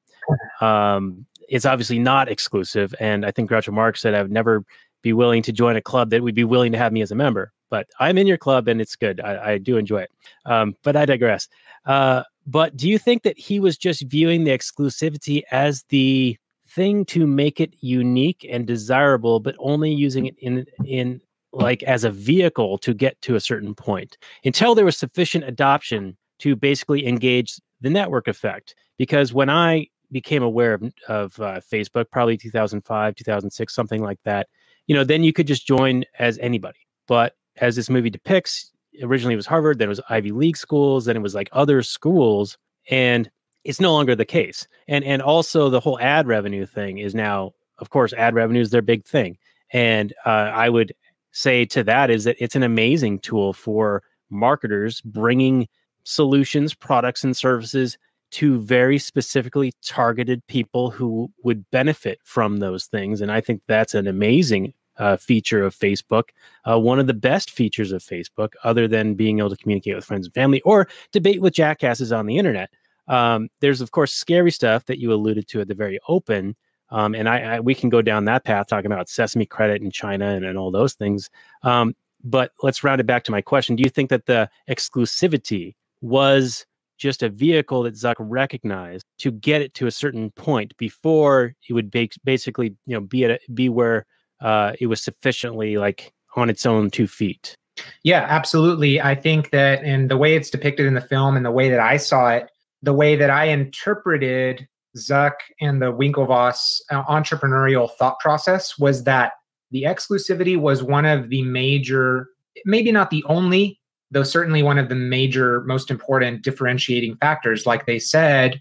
um, 0.61 1.27
it's 1.48 1.66
obviously 1.66 1.98
not 1.98 2.29
exclusive. 2.29 2.94
And 3.00 3.27
I 3.27 3.33
think 3.33 3.50
Groucho 3.50 3.72
Marx 3.72 4.00
said 4.00 4.14
I 4.14 4.22
would 4.22 4.31
never 4.31 4.64
be 5.03 5.12
willing 5.12 5.42
to 5.42 5.53
join 5.53 5.74
a 5.74 5.83
club 5.83 6.11
that 6.11 6.22
would 6.22 6.37
be 6.37 6.44
willing 6.44 6.70
to 6.70 6.79
have 6.79 6.92
me 6.92 7.03
as 7.03 7.11
a 7.11 7.16
member. 7.16 7.53
But 7.68 7.88
I'm 7.98 8.16
in 8.16 8.29
your 8.29 8.38
club, 8.38 8.68
and 8.68 8.81
it's 8.81 8.94
good. 8.94 9.20
I, 9.20 9.55
I 9.55 9.59
do 9.59 9.77
enjoy 9.77 10.03
it. 10.03 10.11
Um, 10.44 10.77
but 10.85 10.94
I 10.94 11.05
digress. 11.05 11.48
Uh, 11.85 12.22
but 12.47 12.77
do 12.77 12.89
you 12.89 12.99
think 12.99 13.23
that 13.23 13.39
he 13.39 13.61
was 13.61 13.77
just 13.77 14.03
viewing 14.03 14.45
the 14.45 14.51
exclusivity 14.51 15.43
as 15.51 15.85
the 15.89 16.37
thing 16.69 17.05
to 17.07 17.27
make 17.27 17.61
it 17.61 17.75
unique 17.81 18.47
and 18.51 18.67
desirable, 18.67 19.41
but 19.41 19.55
only 19.59 19.93
using 19.93 20.27
it 20.27 20.35
in 20.39 20.67
in 20.85 21.21
like 21.53 21.83
as 21.85 22.03
a 22.05 22.11
vehicle 22.11 22.79
to 22.79 22.93
get 22.93 23.21
to 23.23 23.37
a 23.37 23.41
certain 23.41 23.75
point 23.75 24.19
until 24.45 24.75
there 24.75 24.85
was 24.85 24.97
sufficient 24.97 25.45
adoption 25.45 26.17
to 26.41 26.57
basically 26.57 27.07
engage 27.07 27.61
the 27.81 27.91
network 27.91 28.29
effect? 28.29 28.75
Because 28.99 29.33
when 29.33 29.51
I 29.51 29.87
became 30.13 30.43
aware 30.43 30.75
of, 30.75 30.93
of 31.09 31.41
uh, 31.41 31.61
Facebook, 31.61 32.11
probably 32.11 32.37
2005, 32.37 33.15
2006, 33.15 33.75
something 33.75 34.03
like 34.03 34.19
that, 34.25 34.49
you 34.87 34.95
know, 34.95 35.05
then 35.05 35.25
you 35.25 35.33
could 35.33 35.47
just 35.47 35.67
join 35.67 36.05
as 36.19 36.39
anybody. 36.39 36.79
But 37.07 37.35
as 37.57 37.77
this 37.77 37.89
movie 37.89 38.11
depicts, 38.11 38.73
originally 39.03 39.35
it 39.35 39.37
was 39.37 39.47
Harvard, 39.47 39.79
then 39.79 39.87
it 39.87 39.89
was 39.89 40.01
Ivy 40.09 40.33
League 40.33 40.57
schools, 40.57 41.05
then 41.05 41.17
it 41.17 41.23
was 41.23 41.35
like 41.35 41.49
other 41.53 41.83
schools, 41.83 42.57
and 42.91 43.31
it's 43.65 43.81
no 43.81 43.93
longer 43.93 44.15
the 44.15 44.25
case. 44.25 44.67
And 44.89 45.05
and 45.05 45.23
also 45.23 45.71
the 45.71 45.81
whole 45.81 45.99
ad 46.01 46.27
revenue 46.27 46.67
thing 46.67 46.99
is 46.99 47.15
now, 47.15 47.53
of 47.79 47.91
course, 47.91 48.13
ad 48.13 48.35
revenue 48.35 48.61
is 48.61 48.71
their 48.71 48.83
big 48.83 49.05
thing. 49.05 49.39
And 49.73 50.13
uh, 50.25 50.53
I 50.55 50.69
would 50.69 50.95
say 51.33 51.65
to 51.67 51.83
that 51.85 52.11
is 52.11 52.25
that 52.25 52.37
it's 52.39 52.55
an 52.57 52.63
amazing 52.63 53.19
tool 53.21 53.53
for 53.53 54.03
marketers 54.31 55.01
bringing 55.01 55.67
solutions, 56.05 56.75
products, 56.75 57.25
and 57.25 57.37
services 57.37 57.99
to 58.33 58.59
very 58.61 58.99
specifically 58.99 59.73
targeted 59.85 60.47
people 60.49 60.91
who 60.91 61.31
would 61.45 61.69
benefit 61.71 62.19
from 62.25 62.59
those 62.59 62.87
things. 62.87 63.21
And 63.21 63.31
I 63.31 63.41
think 63.41 63.63
that's 63.69 63.95
an 63.95 64.07
amazing 64.07 64.75
uh, 64.99 65.17
feature 65.17 65.65
of 65.65 65.75
Facebook, 65.75 66.31
uh, 66.69 66.79
one 66.79 66.99
of 66.99 67.07
the 67.07 67.15
best 67.15 67.51
features 67.51 67.93
of 67.93 68.03
Facebook, 68.03 68.55
other 68.63 68.87
than 68.89 69.15
being 69.15 69.39
able 69.39 69.51
to 69.51 69.57
communicate 69.57 69.95
with 69.95 70.05
friends 70.05 70.27
and 70.27 70.35
family 70.35 70.61
or 70.63 70.89
debate 71.13 71.41
with 71.41 71.55
jackasses 71.55 72.13
on 72.13 72.27
the 72.27 72.39
internet. 72.39 72.71
Um, 73.09 73.49
there's 73.61 73.81
of 73.81 73.91
course 73.91 74.13
scary 74.13 74.51
stuff 74.51 74.87
that 74.87 74.99
you 74.99 75.13
alluded 75.13 75.47
to 75.49 75.61
at 75.61 75.69
the 75.69 75.75
very 75.75 75.99
open, 76.09 76.57
um, 76.91 77.15
and 77.15 77.29
I, 77.29 77.57
I 77.57 77.61
we 77.61 77.75
can 77.75 77.91
go 77.91 78.03
down 78.03 78.25
that 78.27 78.45
path 78.45 78.67
talking 78.69 78.91
about 78.91 79.09
Sesame 79.09 79.47
Credit 79.47 79.83
in 79.83 79.91
China 79.91 80.27
and, 80.31 80.45
and 80.45 80.57
all 80.57 80.71
those 80.71 80.95
things. 80.95 81.29
Um, 81.63 81.95
but 82.23 82.53
let's 82.63 82.83
round 82.83 83.01
it 83.01 83.07
back 83.07 83.25
to 83.25 83.31
my 83.31 83.43
question: 83.43 83.77
Do 83.77 83.83
you 83.83 83.91
think 83.91 84.09
that 84.11 84.27
the 84.27 84.49
exclusivity 84.71 85.75
was 86.01 86.65
just 86.97 87.23
a 87.23 87.29
vehicle 87.29 87.83
that 87.83 87.95
Zuck 87.95 88.15
recognized 88.19 89.05
to 89.19 89.33
get 89.33 89.63
it 89.63 89.75
to 89.75 89.87
a 89.87 89.91
certain 89.91 90.31
point 90.31 90.77
before 90.77 91.55
it 91.69 91.73
would 91.73 91.91
ba- 91.91 92.09
basically, 92.25 92.75
you 92.87 92.95
know, 92.95 93.01
be 93.01 93.25
at 93.25 93.33
a, 93.33 93.39
be 93.53 93.69
where 93.69 94.07
uh, 94.45 94.75
it 94.79 94.87
was 94.87 95.03
sufficiently 95.03 95.79
like 95.79 96.13
on 96.37 96.51
its 96.51 96.67
own 96.67 96.91
two 96.91 97.09
feet. 97.09 97.57
Yeah, 98.05 98.27
absolutely. 98.29 99.01
I 99.01 99.15
think 99.15 99.51
that 99.51 99.83
in 99.83 100.09
the 100.09 100.17
way 100.17 100.37
it's 100.37 100.51
depicted 100.51 100.87
in 100.87 100.95
the 100.95 101.01
film 101.01 101.37
and 101.37 101.45
the 101.45 101.51
way 101.51 101.69
that 101.71 101.81
I 101.81 101.97
saw 101.97 102.29
it, 102.29 102.49
the 102.83 102.93
way 102.93 103.17
that 103.17 103.31
I 103.31 103.47
interpreted 103.47 104.69
Zuck 104.97 105.33
and 105.61 105.83
the 105.83 105.93
Winklevoss 105.93 106.81
uh, 106.91 107.03
entrepreneurial 107.05 107.91
thought 107.91 108.21
process 108.21 108.79
was 108.79 109.05
that 109.05 109.33
the 109.71 109.85
exclusivity 109.85 110.57
was 110.57 110.83
one 110.83 111.07
of 111.07 111.31
the 111.31 111.43
major, 111.43 112.29
maybe 112.65 112.93
not 112.93 113.11
the 113.11 113.25
only, 113.27 113.81
though 114.11 114.23
certainly 114.23 114.63
one 114.63 114.79
of 114.79 114.89
the 114.89 114.95
major, 114.95 115.63
most 115.63 115.91
important 115.91 116.43
differentiating 116.43 117.17
factors. 117.17 117.67
Like 117.67 117.87
they 117.87 117.99
said, 117.99 118.61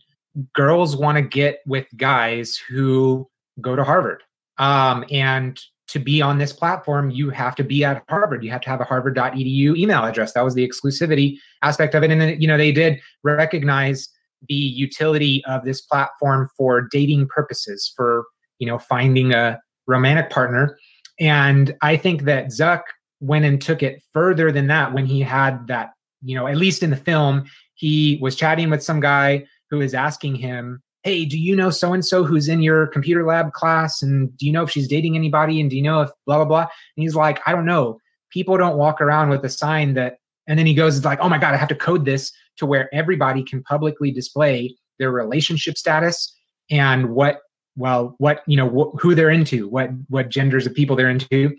girls 0.53 0.95
want 0.95 1.17
to 1.17 1.21
get 1.21 1.59
with 1.67 1.85
guys 1.97 2.59
who 2.69 3.29
go 3.61 3.75
to 3.75 3.83
Harvard. 3.83 4.23
Um, 4.57 5.05
and 5.11 5.59
to 5.89 5.99
be 5.99 6.21
on 6.21 6.37
this 6.37 6.53
platform, 6.53 7.11
you 7.11 7.29
have 7.29 7.55
to 7.55 7.63
be 7.63 7.83
at 7.83 8.03
Harvard. 8.09 8.43
You 8.43 8.51
have 8.51 8.61
to 8.61 8.69
have 8.69 8.81
a 8.81 8.85
harvard.edu 8.85 9.77
email 9.77 10.03
address. 10.03 10.33
That 10.33 10.43
was 10.43 10.55
the 10.55 10.67
exclusivity 10.67 11.37
aspect 11.61 11.93
of 11.93 12.03
it. 12.03 12.11
And 12.11 12.21
then, 12.21 12.41
you 12.41 12.47
know, 12.47 12.57
they 12.57 12.71
did 12.71 12.99
recognize 13.23 14.09
the 14.47 14.55
utility 14.55 15.43
of 15.45 15.63
this 15.63 15.81
platform 15.81 16.49
for 16.57 16.87
dating 16.91 17.27
purposes, 17.27 17.91
for 17.95 18.25
you 18.59 18.67
know 18.67 18.77
finding 18.77 19.33
a 19.33 19.59
romantic 19.87 20.29
partner. 20.29 20.77
And 21.19 21.75
I 21.81 21.97
think 21.97 22.23
that 22.23 22.47
Zuck 22.47 22.81
went 23.19 23.45
and 23.45 23.61
took 23.61 23.83
it 23.83 24.01
further 24.11 24.51
than 24.51 24.67
that 24.67 24.93
when 24.93 25.05
he 25.05 25.21
had 25.21 25.67
that, 25.67 25.91
you 26.21 26.35
know, 26.35 26.47
at 26.47 26.57
least 26.57 26.83
in 26.83 26.89
the 26.89 26.95
film, 26.95 27.45
he 27.75 28.17
was 28.21 28.35
chatting 28.35 28.69
with 28.69 28.83
some 28.83 28.99
guy 28.99 29.45
who 29.69 29.81
is 29.81 29.93
asking 29.93 30.35
him, 30.35 30.81
Hey, 31.03 31.25
do 31.25 31.37
you 31.37 31.55
know 31.55 31.69
so 31.69 31.93
and 31.93 32.05
so 32.05 32.23
who's 32.23 32.47
in 32.47 32.61
your 32.61 32.87
computer 32.87 33.25
lab 33.25 33.51
class? 33.51 34.01
And 34.01 34.35
do 34.37 34.45
you 34.45 34.51
know 34.51 34.63
if 34.63 34.69
she's 34.69 34.87
dating 34.87 35.15
anybody? 35.15 35.59
And 35.59 35.69
do 35.69 35.75
you 35.75 35.81
know 35.81 36.01
if 36.01 36.09
blah, 36.25 36.37
blah, 36.37 36.45
blah? 36.45 36.61
And 36.61 37.03
he's 37.03 37.15
like, 37.15 37.41
I 37.45 37.51
don't 37.51 37.65
know. 37.65 37.99
People 38.31 38.57
don't 38.57 38.77
walk 38.77 39.01
around 39.01 39.29
with 39.29 39.43
a 39.43 39.49
sign 39.49 39.93
that, 39.93 40.17
and 40.47 40.57
then 40.57 40.65
he 40.65 40.73
goes, 40.73 40.95
it's 40.97 41.05
like, 41.05 41.19
oh 41.21 41.29
my 41.29 41.37
God, 41.37 41.53
I 41.53 41.57
have 41.57 41.69
to 41.69 41.75
code 41.75 42.05
this 42.05 42.31
to 42.57 42.65
where 42.65 42.93
everybody 42.93 43.43
can 43.43 43.63
publicly 43.63 44.11
display 44.11 44.75
their 44.99 45.11
relationship 45.11 45.77
status 45.77 46.35
and 46.69 47.09
what 47.09 47.39
well 47.75 48.15
what 48.19 48.43
you 48.47 48.55
know 48.55 48.69
wh- 48.69 49.01
who 49.01 49.15
they're 49.15 49.29
into 49.29 49.67
what 49.67 49.89
what 50.09 50.29
genders 50.29 50.65
of 50.65 50.73
people 50.73 50.95
they're 50.95 51.09
into 51.09 51.55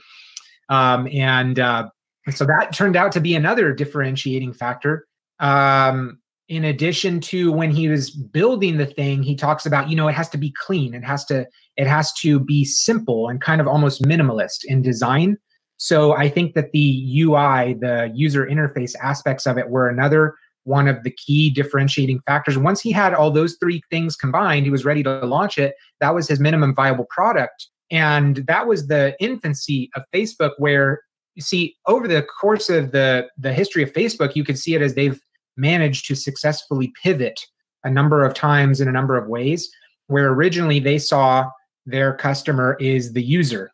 um, 0.68 1.08
and 1.12 1.58
uh, 1.58 1.88
so 2.30 2.44
that 2.44 2.72
turned 2.72 2.96
out 2.96 3.12
to 3.12 3.20
be 3.20 3.34
another 3.34 3.72
differentiating 3.72 4.52
factor 4.52 5.06
um, 5.40 6.18
in 6.48 6.64
addition 6.64 7.20
to 7.20 7.50
when 7.50 7.70
he 7.70 7.88
was 7.88 8.10
building 8.10 8.76
the 8.76 8.86
thing 8.86 9.22
he 9.22 9.34
talks 9.34 9.64
about 9.64 9.88
you 9.88 9.96
know 9.96 10.08
it 10.08 10.14
has 10.14 10.28
to 10.30 10.38
be 10.38 10.52
clean. 10.64 10.94
It 10.94 11.04
has 11.04 11.24
to 11.26 11.46
it 11.76 11.86
has 11.86 12.12
to 12.14 12.38
be 12.38 12.64
simple 12.64 13.28
and 13.28 13.40
kind 13.40 13.60
of 13.60 13.66
almost 13.66 14.02
minimalist 14.02 14.64
in 14.64 14.82
design. 14.82 15.38
So 15.76 16.14
i 16.16 16.28
think 16.28 16.54
that 16.54 16.72
the 16.72 17.22
ui 17.22 17.74
the 17.74 18.10
user 18.14 18.46
interface 18.46 18.94
aspects 19.02 19.46
of 19.46 19.58
it 19.58 19.70
were 19.70 19.88
another 19.88 20.34
one 20.64 20.88
of 20.88 21.02
the 21.02 21.10
key 21.10 21.50
differentiating 21.50 22.20
factors. 22.20 22.56
Once 22.56 22.80
he 22.80 22.90
had 22.90 23.12
all 23.12 23.30
those 23.30 23.56
three 23.60 23.82
things 23.90 24.16
combined 24.16 24.66
he 24.66 24.70
was 24.70 24.84
ready 24.84 25.02
to 25.02 25.26
launch 25.26 25.58
it. 25.58 25.74
That 26.00 26.14
was 26.14 26.28
his 26.28 26.40
minimum 26.40 26.74
viable 26.74 27.06
product. 27.10 27.68
And 27.90 28.36
that 28.46 28.66
was 28.66 28.86
the 28.86 29.16
infancy 29.18 29.90
of 29.96 30.04
facebook 30.14 30.52
where 30.58 31.00
you 31.34 31.42
see 31.42 31.74
over 31.86 32.06
the 32.06 32.22
course 32.22 32.68
of 32.68 32.92
the 32.92 33.28
the 33.38 33.52
history 33.52 33.82
of 33.82 33.92
facebook 33.92 34.36
you 34.36 34.44
could 34.44 34.58
see 34.58 34.74
it 34.74 34.82
as 34.82 34.94
they've 34.94 35.20
managed 35.56 36.06
to 36.06 36.14
successfully 36.14 36.92
pivot 37.02 37.40
a 37.84 37.90
number 37.90 38.24
of 38.24 38.34
times 38.34 38.80
in 38.80 38.88
a 38.88 38.92
number 38.92 39.16
of 39.16 39.28
ways 39.28 39.70
where 40.06 40.30
originally 40.30 40.80
they 40.80 40.98
saw 40.98 41.48
their 41.86 42.14
customer 42.14 42.76
is 42.80 43.12
the 43.12 43.22
user 43.22 43.70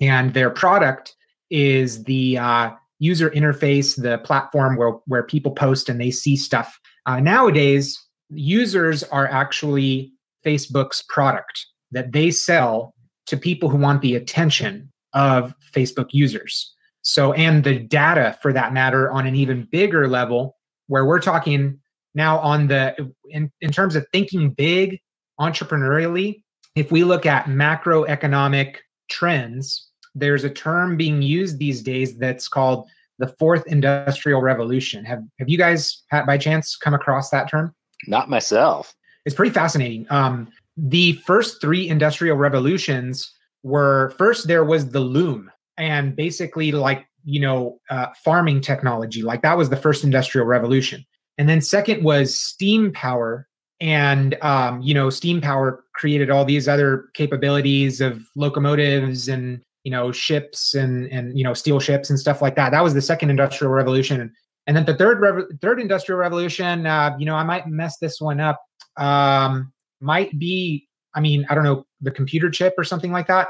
and 0.00 0.34
their 0.34 0.50
product 0.50 1.14
is 1.50 2.04
the 2.04 2.38
uh, 2.38 2.70
user 2.98 3.30
interface 3.30 4.00
the 4.00 4.18
platform 4.18 4.76
where, 4.76 4.92
where 5.06 5.22
people 5.22 5.52
post 5.52 5.88
and 5.88 6.00
they 6.00 6.10
see 6.10 6.36
stuff. 6.36 6.78
Uh, 7.06 7.20
nowadays 7.20 8.00
users 8.30 9.02
are 9.04 9.28
actually 9.28 10.12
facebook's 10.44 11.02
product 11.02 11.66
that 11.92 12.12
they 12.12 12.30
sell 12.30 12.94
to 13.26 13.36
people 13.36 13.68
who 13.68 13.76
want 13.76 14.02
the 14.02 14.14
attention 14.14 14.90
of 15.12 15.54
facebook 15.74 16.08
users. 16.12 16.74
So 17.02 17.32
and 17.34 17.64
the 17.64 17.78
data 17.78 18.38
for 18.40 18.52
that 18.52 18.72
matter 18.72 19.10
on 19.10 19.26
an 19.26 19.34
even 19.34 19.68
bigger 19.70 20.08
level 20.08 20.56
where 20.86 21.04
we're 21.04 21.20
talking 21.20 21.78
now 22.14 22.38
on 22.38 22.68
the 22.68 23.12
in, 23.30 23.50
in 23.60 23.72
terms 23.72 23.96
of 23.96 24.06
thinking 24.12 24.50
big 24.50 25.00
entrepreneurially 25.40 26.42
if 26.76 26.92
we 26.92 27.04
look 27.04 27.26
at 27.26 27.46
macroeconomic 27.46 28.76
trends 29.08 29.90
there's 30.14 30.44
a 30.44 30.50
term 30.50 30.96
being 30.96 31.22
used 31.22 31.58
these 31.58 31.82
days 31.82 32.16
that's 32.16 32.48
called 32.48 32.86
the 33.18 33.28
fourth 33.38 33.64
industrial 33.66 34.40
revolution. 34.40 35.04
Have 35.04 35.22
have 35.38 35.48
you 35.48 35.58
guys 35.58 36.02
had, 36.08 36.26
by 36.26 36.38
chance 36.38 36.76
come 36.76 36.94
across 36.94 37.30
that 37.30 37.50
term? 37.50 37.74
Not 38.06 38.28
myself. 38.28 38.94
it's 39.24 39.34
pretty 39.34 39.52
fascinating. 39.52 40.06
Um, 40.10 40.48
the 40.76 41.12
first 41.26 41.60
three 41.60 41.88
industrial 41.88 42.36
revolutions 42.36 43.32
were 43.62 44.10
first 44.18 44.48
there 44.48 44.64
was 44.64 44.90
the 44.90 45.00
loom 45.00 45.50
and 45.78 46.14
basically 46.14 46.72
like 46.72 47.06
you 47.24 47.40
know 47.40 47.80
uh, 47.90 48.06
farming 48.22 48.60
technology 48.60 49.22
like 49.22 49.42
that 49.42 49.56
was 49.56 49.70
the 49.70 49.76
first 49.76 50.04
industrial 50.04 50.46
revolution. 50.46 51.04
And 51.36 51.48
then 51.48 51.60
second 51.60 52.04
was 52.04 52.38
steam 52.38 52.92
power. 52.92 53.48
And 53.80 54.36
um, 54.40 54.80
you 54.80 54.94
know 54.94 55.10
steam 55.10 55.40
power 55.40 55.84
created 55.94 56.30
all 56.30 56.44
these 56.44 56.68
other 56.68 57.06
capabilities 57.14 58.00
of 58.00 58.22
locomotives 58.36 59.28
and 59.28 59.62
you 59.82 59.90
know 59.90 60.12
ships 60.12 60.74
and 60.74 61.06
and 61.10 61.36
you 61.36 61.42
know 61.42 61.54
steel 61.54 61.80
ships 61.80 62.08
and 62.08 62.18
stuff 62.18 62.40
like 62.40 62.54
that. 62.54 62.70
That 62.70 62.84
was 62.84 62.94
the 62.94 63.02
second 63.02 63.30
industrial 63.30 63.72
revolution. 63.72 64.32
And, 64.66 64.76
then 64.76 64.86
the 64.86 64.94
third 64.94 65.46
third 65.60 65.80
industrial 65.80 66.18
revolution 66.18 66.86
uh, 66.86 67.14
you 67.18 67.26
know 67.26 67.34
i 67.34 67.44
might 67.44 67.66
mess 67.66 67.98
this 67.98 68.20
one 68.20 68.40
up. 68.40 68.62
Um, 68.96 69.72
might 70.00 70.38
be 70.38 70.86
i 71.14 71.20
mean 71.20 71.44
i 71.50 71.54
don't 71.54 71.64
know 71.64 71.84
the 72.00 72.12
computer 72.12 72.50
chip 72.50 72.74
or 72.78 72.84
something 72.84 73.12
like 73.12 73.26
that. 73.26 73.48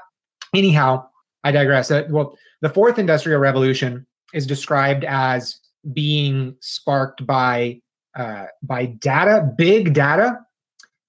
Anyhow 0.54 1.04
i 1.44 1.52
digress. 1.52 1.90
Uh, 1.90 2.04
well 2.08 2.36
the 2.64 2.70
fourth 2.70 2.98
industrial 2.98 3.40
revolution 3.40 4.06
is 4.32 4.46
described 4.46 5.04
as 5.04 5.60
being 5.92 6.56
sparked 6.60 7.26
by 7.26 7.78
uh, 8.16 8.46
by 8.62 8.86
data 8.86 9.52
big 9.58 9.92
data 9.92 10.38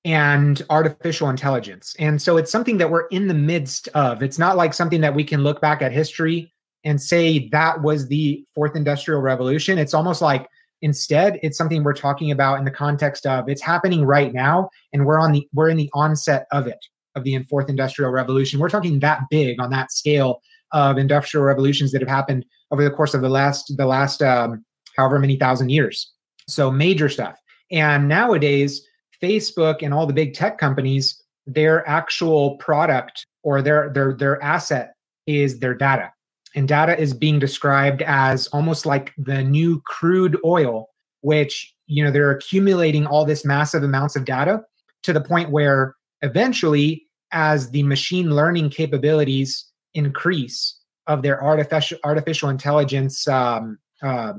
and 0.04 0.64
artificial 0.70 1.30
intelligence. 1.30 1.96
And 1.98 2.22
so 2.22 2.36
it's 2.36 2.52
something 2.52 2.78
that 2.80 2.92
we're 2.92 3.08
in 3.08 3.30
the 3.30 3.34
midst 3.34 3.88
of. 3.90 4.22
It's 4.22 4.38
not 4.38 4.58
like 4.58 4.74
something 4.74 5.00
that 5.00 5.16
we 5.16 5.24
can 5.24 5.44
look 5.44 5.62
back 5.62 5.82
at 5.82 5.94
history 5.94 6.52
and 6.84 7.02
say 7.02 7.48
that 7.54 7.82
was 7.82 8.10
the 8.10 8.46
fourth 8.54 8.76
industrial 8.76 9.22
revolution. 9.22 9.78
It's 9.78 9.94
almost 9.94 10.22
like 10.22 10.50
instead 10.82 11.40
it's 11.42 11.58
something 11.58 11.86
we're 11.86 11.94
talking 11.94 12.32
about 12.32 12.60
in 12.60 12.66
the 12.66 12.70
context 12.70 13.26
of 13.26 13.48
it's 13.48 13.62
happening 13.62 14.04
right 14.04 14.34
now 14.34 14.70
and 14.92 15.06
we're 15.06 15.22
on 15.22 15.32
the 15.32 15.48
we're 15.54 15.70
in 15.70 15.78
the 15.78 15.90
onset 15.94 16.48
of 16.52 16.68
it 16.68 16.86
of 17.16 17.24
the 17.24 17.42
fourth 17.44 17.70
industrial 17.70 18.12
revolution. 18.12 18.60
We're 18.60 18.68
talking 18.68 19.00
that 19.00 19.22
big 19.30 19.62
on 19.62 19.70
that 19.70 19.94
scale 19.94 20.42
of 20.76 20.98
industrial 20.98 21.46
revolutions 21.46 21.92
that 21.94 22.02
have 22.02 22.10
happened 22.10 22.46
over 22.70 22.84
the 22.84 22.92
course 22.92 23.14
of 23.14 23.22
the 23.22 23.30
last 23.30 23.74
the 23.78 23.86
last 23.86 24.22
um, 24.22 24.64
however 24.96 25.18
many 25.18 25.38
thousand 25.38 25.70
years. 25.70 26.12
So 26.48 26.70
major 26.70 27.10
stuff. 27.10 27.38
And 27.72 28.08
nowadays 28.08 28.86
facebook 29.24 29.82
and 29.82 29.94
all 29.94 30.06
the 30.06 30.14
big 30.14 30.34
tech 30.34 30.58
companies 30.58 31.20
their 31.48 31.88
actual 31.88 32.58
product 32.58 33.26
or 33.44 33.62
their 33.62 33.90
their 33.94 34.14
their 34.14 34.44
asset 34.44 34.94
is 35.26 35.60
their 35.60 35.74
data. 35.74 36.12
And 36.54 36.68
data 36.68 37.00
is 37.00 37.14
being 37.14 37.40
described 37.40 38.02
as 38.04 38.48
almost 38.48 38.86
like 38.86 39.14
the 39.18 39.44
new 39.44 39.82
crude 39.86 40.38
oil 40.46 40.90
which 41.22 41.74
you 41.88 42.04
know 42.04 42.12
they're 42.12 42.32
accumulating 42.32 43.08
all 43.08 43.26
this 43.26 43.46
massive 43.46 43.84
amounts 43.84 44.16
of 44.16 44.26
data 44.26 44.62
to 45.04 45.14
the 45.14 45.22
point 45.22 45.50
where 45.50 45.96
eventually 46.22 47.08
as 47.32 47.72
the 47.72 47.84
machine 47.84 48.36
learning 48.36 48.70
capabilities 48.70 49.66
increase 49.96 50.80
of 51.08 51.22
their 51.22 51.44
artificial 51.44 51.98
artificial 52.04 52.50
intelligence 52.50 53.28
um, 53.28 53.80
uh, 54.02 54.34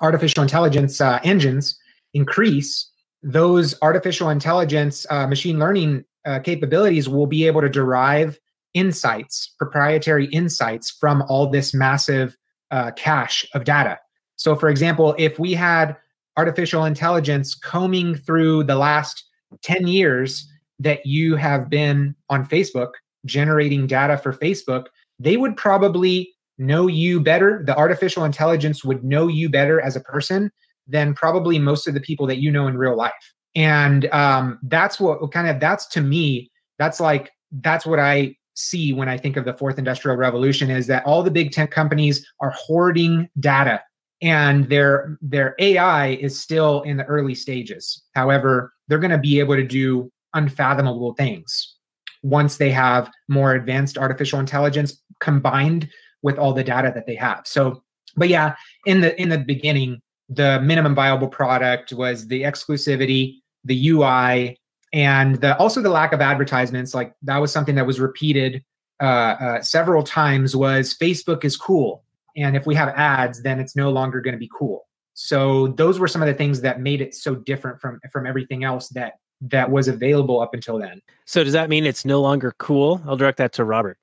artificial 0.00 0.42
intelligence 0.42 1.00
uh, 1.00 1.18
engines 1.24 1.78
increase 2.14 2.90
those 3.22 3.74
artificial 3.82 4.30
intelligence 4.30 5.06
uh, 5.10 5.26
machine 5.26 5.58
learning 5.58 6.04
uh, 6.24 6.38
capabilities 6.38 7.08
will 7.08 7.26
be 7.26 7.46
able 7.46 7.60
to 7.60 7.68
derive 7.68 8.38
insights 8.74 9.54
proprietary 9.58 10.26
insights 10.26 10.90
from 10.90 11.22
all 11.28 11.48
this 11.48 11.74
massive 11.74 12.36
uh, 12.70 12.90
cache 12.92 13.46
of 13.54 13.64
data. 13.64 13.98
So 14.36 14.54
for 14.54 14.68
example 14.68 15.14
if 15.18 15.38
we 15.38 15.54
had 15.54 15.96
artificial 16.36 16.84
intelligence 16.84 17.54
combing 17.54 18.14
through 18.14 18.64
the 18.64 18.76
last 18.76 19.24
10 19.62 19.86
years 19.86 20.48
that 20.78 21.04
you 21.04 21.34
have 21.34 21.68
been 21.68 22.14
on 22.28 22.46
facebook 22.46 22.90
generating 23.24 23.86
data 23.86 24.16
for 24.16 24.32
facebook 24.32 24.86
they 25.18 25.36
would 25.36 25.56
probably 25.56 26.32
know 26.58 26.86
you 26.86 27.20
better. 27.20 27.62
The 27.64 27.76
artificial 27.76 28.24
intelligence 28.24 28.84
would 28.84 29.04
know 29.04 29.28
you 29.28 29.48
better 29.48 29.80
as 29.80 29.96
a 29.96 30.00
person 30.00 30.50
than 30.86 31.14
probably 31.14 31.58
most 31.58 31.86
of 31.86 31.94
the 31.94 32.00
people 32.00 32.26
that 32.26 32.38
you 32.38 32.50
know 32.50 32.66
in 32.66 32.76
real 32.76 32.96
life. 32.96 33.34
And 33.54 34.06
um, 34.12 34.58
that's 34.62 35.00
what 35.00 35.32
kind 35.32 35.48
of 35.48 35.60
that's 35.60 35.86
to 35.88 36.00
me, 36.00 36.50
that's 36.78 37.00
like 37.00 37.30
that's 37.50 37.86
what 37.86 37.98
I 37.98 38.36
see 38.54 38.92
when 38.92 39.08
I 39.08 39.16
think 39.16 39.36
of 39.36 39.44
the 39.44 39.54
fourth 39.54 39.78
industrial 39.78 40.16
revolution 40.16 40.70
is 40.70 40.86
that 40.88 41.04
all 41.04 41.22
the 41.22 41.30
big 41.30 41.52
tech 41.52 41.70
companies 41.70 42.26
are 42.40 42.50
hoarding 42.50 43.28
data 43.38 43.80
and 44.20 44.68
their 44.68 45.16
their 45.22 45.54
AI 45.58 46.08
is 46.08 46.40
still 46.40 46.82
in 46.82 46.96
the 46.96 47.04
early 47.04 47.34
stages. 47.34 48.02
However, 48.14 48.72
they're 48.88 48.98
going 48.98 49.12
to 49.12 49.18
be 49.18 49.38
able 49.38 49.54
to 49.54 49.66
do 49.66 50.10
unfathomable 50.34 51.14
things 51.14 51.76
once 52.22 52.56
they 52.56 52.70
have 52.70 53.10
more 53.28 53.54
advanced 53.54 53.96
artificial 53.96 54.40
intelligence 54.40 55.00
combined 55.20 55.88
with 56.22 56.38
all 56.38 56.52
the 56.52 56.64
data 56.64 56.92
that 56.94 57.06
they 57.06 57.14
have. 57.14 57.42
So, 57.46 57.82
but 58.16 58.28
yeah, 58.28 58.54
in 58.86 59.00
the 59.00 59.20
in 59.20 59.28
the 59.28 59.38
beginning, 59.38 60.00
the 60.28 60.60
minimum 60.60 60.94
viable 60.94 61.28
product 61.28 61.92
was 61.92 62.26
the 62.26 62.42
exclusivity, 62.42 63.36
the 63.64 63.90
UI, 63.90 64.58
and 64.92 65.36
the 65.36 65.56
also 65.58 65.80
the 65.80 65.90
lack 65.90 66.12
of 66.12 66.20
advertisements. 66.20 66.94
Like 66.94 67.14
that 67.22 67.38
was 67.38 67.52
something 67.52 67.74
that 67.76 67.86
was 67.86 68.00
repeated 68.00 68.64
uh, 69.00 69.04
uh, 69.04 69.62
several 69.62 70.02
times. 70.02 70.56
Was 70.56 70.96
Facebook 70.96 71.44
is 71.44 71.56
cool, 71.56 72.04
and 72.36 72.56
if 72.56 72.66
we 72.66 72.74
have 72.74 72.88
ads, 72.90 73.42
then 73.42 73.60
it's 73.60 73.76
no 73.76 73.90
longer 73.90 74.20
going 74.20 74.34
to 74.34 74.38
be 74.38 74.50
cool. 74.56 74.86
So 75.14 75.68
those 75.68 75.98
were 75.98 76.08
some 76.08 76.22
of 76.22 76.28
the 76.28 76.34
things 76.34 76.60
that 76.60 76.80
made 76.80 77.00
it 77.00 77.14
so 77.14 77.34
different 77.34 77.80
from 77.80 78.00
from 78.10 78.26
everything 78.26 78.64
else 78.64 78.88
that 78.90 79.14
that 79.40 79.70
was 79.70 79.88
available 79.88 80.40
up 80.40 80.54
until 80.54 80.78
then. 80.78 81.00
So 81.24 81.44
does 81.44 81.52
that 81.52 81.68
mean 81.68 81.86
it's 81.86 82.04
no 82.04 82.20
longer 82.20 82.54
cool? 82.58 83.00
I'll 83.06 83.16
direct 83.16 83.38
that 83.38 83.52
to 83.54 83.64
Robert. 83.64 83.98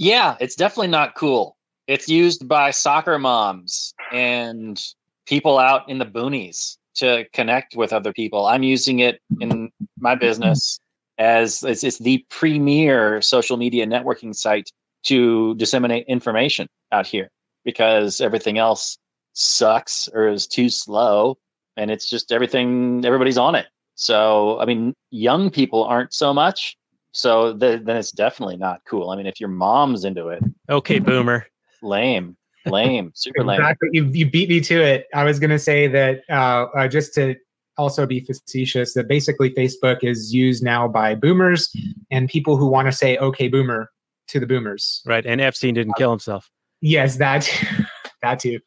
Yeah, 0.00 0.36
it's 0.40 0.54
definitely 0.54 0.88
not 0.88 1.14
cool. 1.14 1.58
It's 1.86 2.08
used 2.08 2.48
by 2.48 2.70
soccer 2.70 3.18
moms 3.18 3.92
and 4.10 4.82
people 5.26 5.58
out 5.58 5.86
in 5.90 5.98
the 5.98 6.06
boonies 6.06 6.78
to 6.94 7.26
connect 7.34 7.76
with 7.76 7.92
other 7.92 8.10
people. 8.10 8.46
I'm 8.46 8.62
using 8.62 9.00
it 9.00 9.20
in 9.40 9.70
my 9.98 10.14
business 10.14 10.80
as 11.18 11.62
it's, 11.62 11.84
it's 11.84 11.98
the 11.98 12.24
premier 12.30 13.20
social 13.20 13.58
media 13.58 13.86
networking 13.86 14.34
site 14.34 14.70
to 15.02 15.54
disseminate 15.56 16.06
information 16.08 16.66
out 16.92 17.06
here 17.06 17.28
because 17.66 18.22
everything 18.22 18.56
else 18.56 18.96
sucks 19.34 20.08
or 20.14 20.28
is 20.28 20.46
too 20.46 20.70
slow 20.70 21.36
and 21.76 21.90
it's 21.90 22.08
just 22.08 22.32
everything 22.32 23.04
everybody's 23.04 23.38
on 23.38 23.54
it 23.54 23.66
so 23.94 24.58
i 24.60 24.64
mean 24.64 24.92
young 25.10 25.50
people 25.50 25.84
aren't 25.84 26.12
so 26.12 26.34
much 26.34 26.76
so 27.12 27.56
th- 27.56 27.82
then 27.84 27.96
it's 27.96 28.12
definitely 28.12 28.56
not 28.56 28.80
cool 28.86 29.10
i 29.10 29.16
mean 29.16 29.26
if 29.26 29.40
your 29.40 29.48
mom's 29.48 30.04
into 30.04 30.28
it 30.28 30.42
Okay, 30.68 30.98
boomer. 30.98 31.46
lame 31.82 32.36
lame 32.66 33.10
super 33.14 33.42
lame 33.44 33.60
Exactly. 33.60 33.88
You, 33.92 34.04
you 34.12 34.30
beat 34.30 34.48
me 34.48 34.60
to 34.60 34.80
it. 34.80 35.06
I 35.14 35.24
was 35.24 35.38
going 35.40 35.50
to 35.50 35.58
say 35.58 35.88
that 35.88 36.20
uh, 36.30 36.66
uh, 36.76 36.88
just 36.88 37.14
to 37.14 37.34
also 37.78 38.06
be 38.06 38.20
facetious, 38.20 38.92
that 38.94 39.08
basically 39.08 39.50
Facebook 39.50 40.04
is 40.04 40.32
used 40.34 40.62
now 40.62 40.86
by 40.86 41.14
boomers 41.14 41.74
and 42.10 42.28
people 42.28 42.56
who 42.56 42.66
want 42.68 42.86
to 42.86 42.92
say 42.92 43.16
"Okay, 43.18 43.48
boomer" 43.48 43.90
to 44.28 44.38
the 44.38 44.46
boomers. 44.46 45.02
Right. 45.06 45.24
And 45.26 45.40
Epstein 45.40 45.74
didn't 45.74 45.94
kill 45.94 46.10
himself. 46.10 46.48
Yes, 46.80 47.16
that 47.16 47.50
that 48.22 48.38
too. 48.38 48.60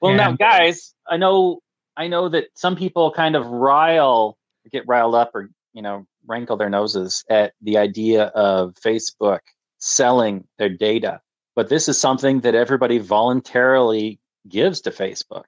Well, 0.00 0.14
now, 0.14 0.32
guys, 0.32 0.94
I 1.08 1.16
know, 1.18 1.60
I 1.96 2.08
know 2.08 2.28
that 2.30 2.46
some 2.56 2.74
people 2.74 3.12
kind 3.12 3.36
of 3.36 3.46
rile, 3.46 4.38
get 4.72 4.84
riled 4.88 5.14
up, 5.14 5.30
or 5.34 5.50
you 5.74 5.82
know, 5.82 6.06
rankle 6.30 6.56
their 6.56 6.70
noses 6.70 7.24
at 7.28 7.52
the 7.60 7.76
idea 7.76 8.24
of 8.28 8.74
Facebook 8.74 9.40
selling 9.78 10.44
their 10.58 10.68
data. 10.68 11.20
But 11.56 11.68
this 11.68 11.88
is 11.88 11.98
something 11.98 12.40
that 12.40 12.54
everybody 12.54 12.98
voluntarily 12.98 14.18
gives 14.48 14.80
to 14.82 14.90
Facebook. 14.90 15.44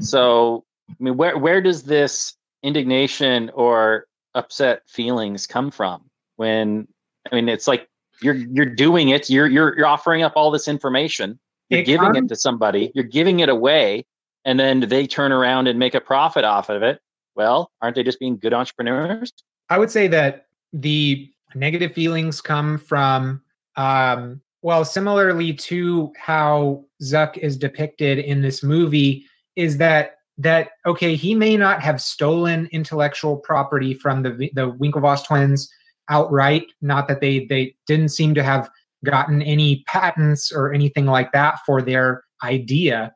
So, 0.00 0.64
I 0.90 0.94
mean, 1.00 1.16
where 1.16 1.38
where 1.38 1.62
does 1.62 1.84
this 1.84 2.36
indignation 2.62 3.50
or 3.54 4.06
upset 4.34 4.82
feelings 4.88 5.46
come 5.46 5.70
from? 5.70 6.02
When 6.36 6.86
I 7.30 7.36
mean, 7.36 7.48
it's 7.48 7.68
like 7.68 7.88
you're 8.20 8.34
you're 8.34 8.66
doing 8.66 9.08
it. 9.10 9.30
You're 9.30 9.46
you're 9.46 9.76
you're 9.76 9.86
offering 9.86 10.22
up 10.22 10.32
all 10.36 10.50
this 10.50 10.68
information 10.68 11.38
you're 11.70 11.80
It 11.80 11.84
giving 11.86 12.12
comes- 12.12 12.18
it 12.18 12.28
to 12.28 12.36
somebody, 12.36 12.92
you're 12.94 13.04
giving 13.04 13.40
it 13.40 13.48
away, 13.48 14.04
and 14.44 14.60
then 14.60 14.80
they 14.80 15.06
turn 15.06 15.32
around 15.32 15.66
and 15.66 15.78
make 15.78 15.94
a 15.94 16.00
profit 16.00 16.44
off 16.44 16.68
of 16.68 16.82
it. 16.82 17.00
Well, 17.36 17.70
aren't 17.80 17.96
they 17.96 18.02
just 18.02 18.20
being 18.20 18.36
good 18.36 18.52
entrepreneurs? 18.52 19.32
I 19.70 19.78
would 19.78 19.90
say 19.90 20.08
that 20.08 20.46
the 20.72 21.30
negative 21.54 21.92
feelings 21.92 22.40
come 22.40 22.78
from, 22.78 23.42
um, 23.76 24.40
well, 24.62 24.84
similarly 24.84 25.52
to 25.52 26.12
how 26.16 26.84
Zuck 27.02 27.36
is 27.38 27.56
depicted 27.56 28.18
in 28.18 28.42
this 28.42 28.62
movie, 28.62 29.26
is 29.56 29.78
that 29.78 30.18
that 30.38 30.70
okay? 30.84 31.14
He 31.14 31.34
may 31.34 31.56
not 31.56 31.80
have 31.80 32.02
stolen 32.02 32.68
intellectual 32.72 33.36
property 33.36 33.94
from 33.94 34.22
the 34.22 34.50
the 34.54 34.72
Winklevoss 34.72 35.24
twins 35.26 35.70
outright. 36.08 36.66
Not 36.80 37.08
that 37.08 37.20
they 37.20 37.46
they 37.46 37.74
didn't 37.86 38.08
seem 38.08 38.34
to 38.34 38.42
have 38.42 38.68
gotten 39.04 39.42
any 39.42 39.84
patents 39.86 40.50
or 40.50 40.72
anything 40.72 41.06
like 41.06 41.30
that 41.32 41.58
for 41.64 41.82
their 41.82 42.24
idea. 42.42 43.12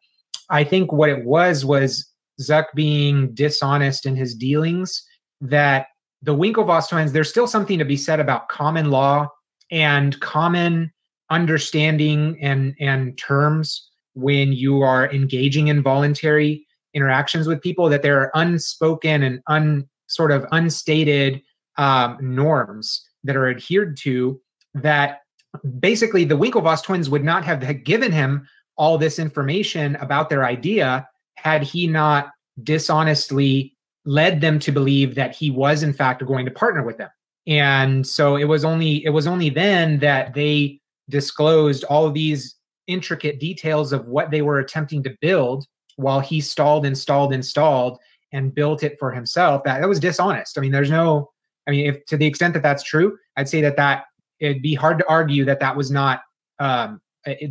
I 0.50 0.64
think 0.64 0.92
what 0.92 1.08
it 1.10 1.24
was 1.24 1.64
was 1.64 2.06
Zuck 2.40 2.66
being 2.74 3.34
dishonest 3.34 4.06
in 4.06 4.14
his 4.14 4.34
dealings. 4.34 5.04
That 5.40 5.86
the 6.22 6.34
Winklevoss 6.34 6.88
twins, 6.88 7.12
there's 7.12 7.28
still 7.30 7.46
something 7.46 7.78
to 7.78 7.84
be 7.84 7.96
said 7.96 8.20
about 8.20 8.48
common 8.48 8.90
law 8.90 9.28
and 9.70 10.18
common 10.20 10.92
understanding 11.30 12.38
and 12.40 12.74
and 12.80 13.16
terms 13.18 13.90
when 14.14 14.52
you 14.52 14.80
are 14.80 15.12
engaging 15.12 15.68
in 15.68 15.82
voluntary 15.82 16.66
interactions 16.94 17.46
with 17.46 17.60
people 17.60 17.88
that 17.88 18.02
there 18.02 18.18
are 18.18 18.30
unspoken 18.34 19.22
and 19.22 19.40
un 19.46 19.86
sort 20.06 20.32
of 20.32 20.46
unstated 20.52 21.40
um, 21.76 22.16
norms 22.20 23.06
that 23.24 23.36
are 23.36 23.48
adhered 23.48 23.96
to 23.96 24.40
that 24.74 25.20
basically 25.78 26.24
the 26.24 26.36
Winklevoss 26.36 26.82
twins 26.82 27.10
would 27.10 27.24
not 27.24 27.44
have 27.44 27.84
given 27.84 28.10
him 28.10 28.46
all 28.76 28.96
this 28.96 29.18
information 29.18 29.96
about 29.96 30.30
their 30.30 30.44
idea 30.44 31.06
had 31.36 31.62
he 31.62 31.86
not 31.86 32.30
dishonestly 32.62 33.76
led 34.04 34.40
them 34.40 34.58
to 34.60 34.72
believe 34.72 35.14
that 35.14 35.34
he 35.34 35.50
was 35.50 35.82
in 35.82 35.92
fact 35.92 36.24
going 36.24 36.44
to 36.44 36.50
partner 36.50 36.82
with 36.82 36.98
them. 36.98 37.10
And 37.46 38.06
so 38.06 38.36
it 38.36 38.44
was 38.44 38.64
only 38.64 39.04
it 39.04 39.10
was 39.10 39.26
only 39.26 39.50
then 39.50 39.98
that 40.00 40.34
they 40.34 40.80
disclosed 41.08 41.84
all 41.84 42.06
of 42.06 42.14
these 42.14 42.56
intricate 42.86 43.40
details 43.40 43.92
of 43.92 44.06
what 44.06 44.30
they 44.30 44.42
were 44.42 44.58
attempting 44.58 45.02
to 45.02 45.16
build 45.20 45.66
while 45.96 46.20
he 46.20 46.40
stalled 46.40 46.86
installed 46.86 47.32
installed 47.32 47.98
and 48.32 48.54
built 48.54 48.82
it 48.82 48.98
for 48.98 49.10
himself. 49.10 49.62
That 49.64 49.80
that 49.80 49.88
was 49.88 50.00
dishonest. 50.00 50.58
I 50.58 50.60
mean 50.60 50.72
there's 50.72 50.90
no 50.90 51.30
i 51.66 51.70
mean 51.70 51.86
if 51.86 52.04
to 52.06 52.16
the 52.16 52.26
extent 52.26 52.54
that 52.54 52.62
that's 52.62 52.82
true 52.82 53.18
i'd 53.36 53.48
say 53.48 53.60
that 53.60 53.76
that 53.76 54.04
it'd 54.40 54.62
be 54.62 54.74
hard 54.74 54.98
to 54.98 55.06
argue 55.06 55.44
that 55.44 55.60
that 55.60 55.76
was 55.76 55.90
not 55.90 56.22
um 56.60 57.00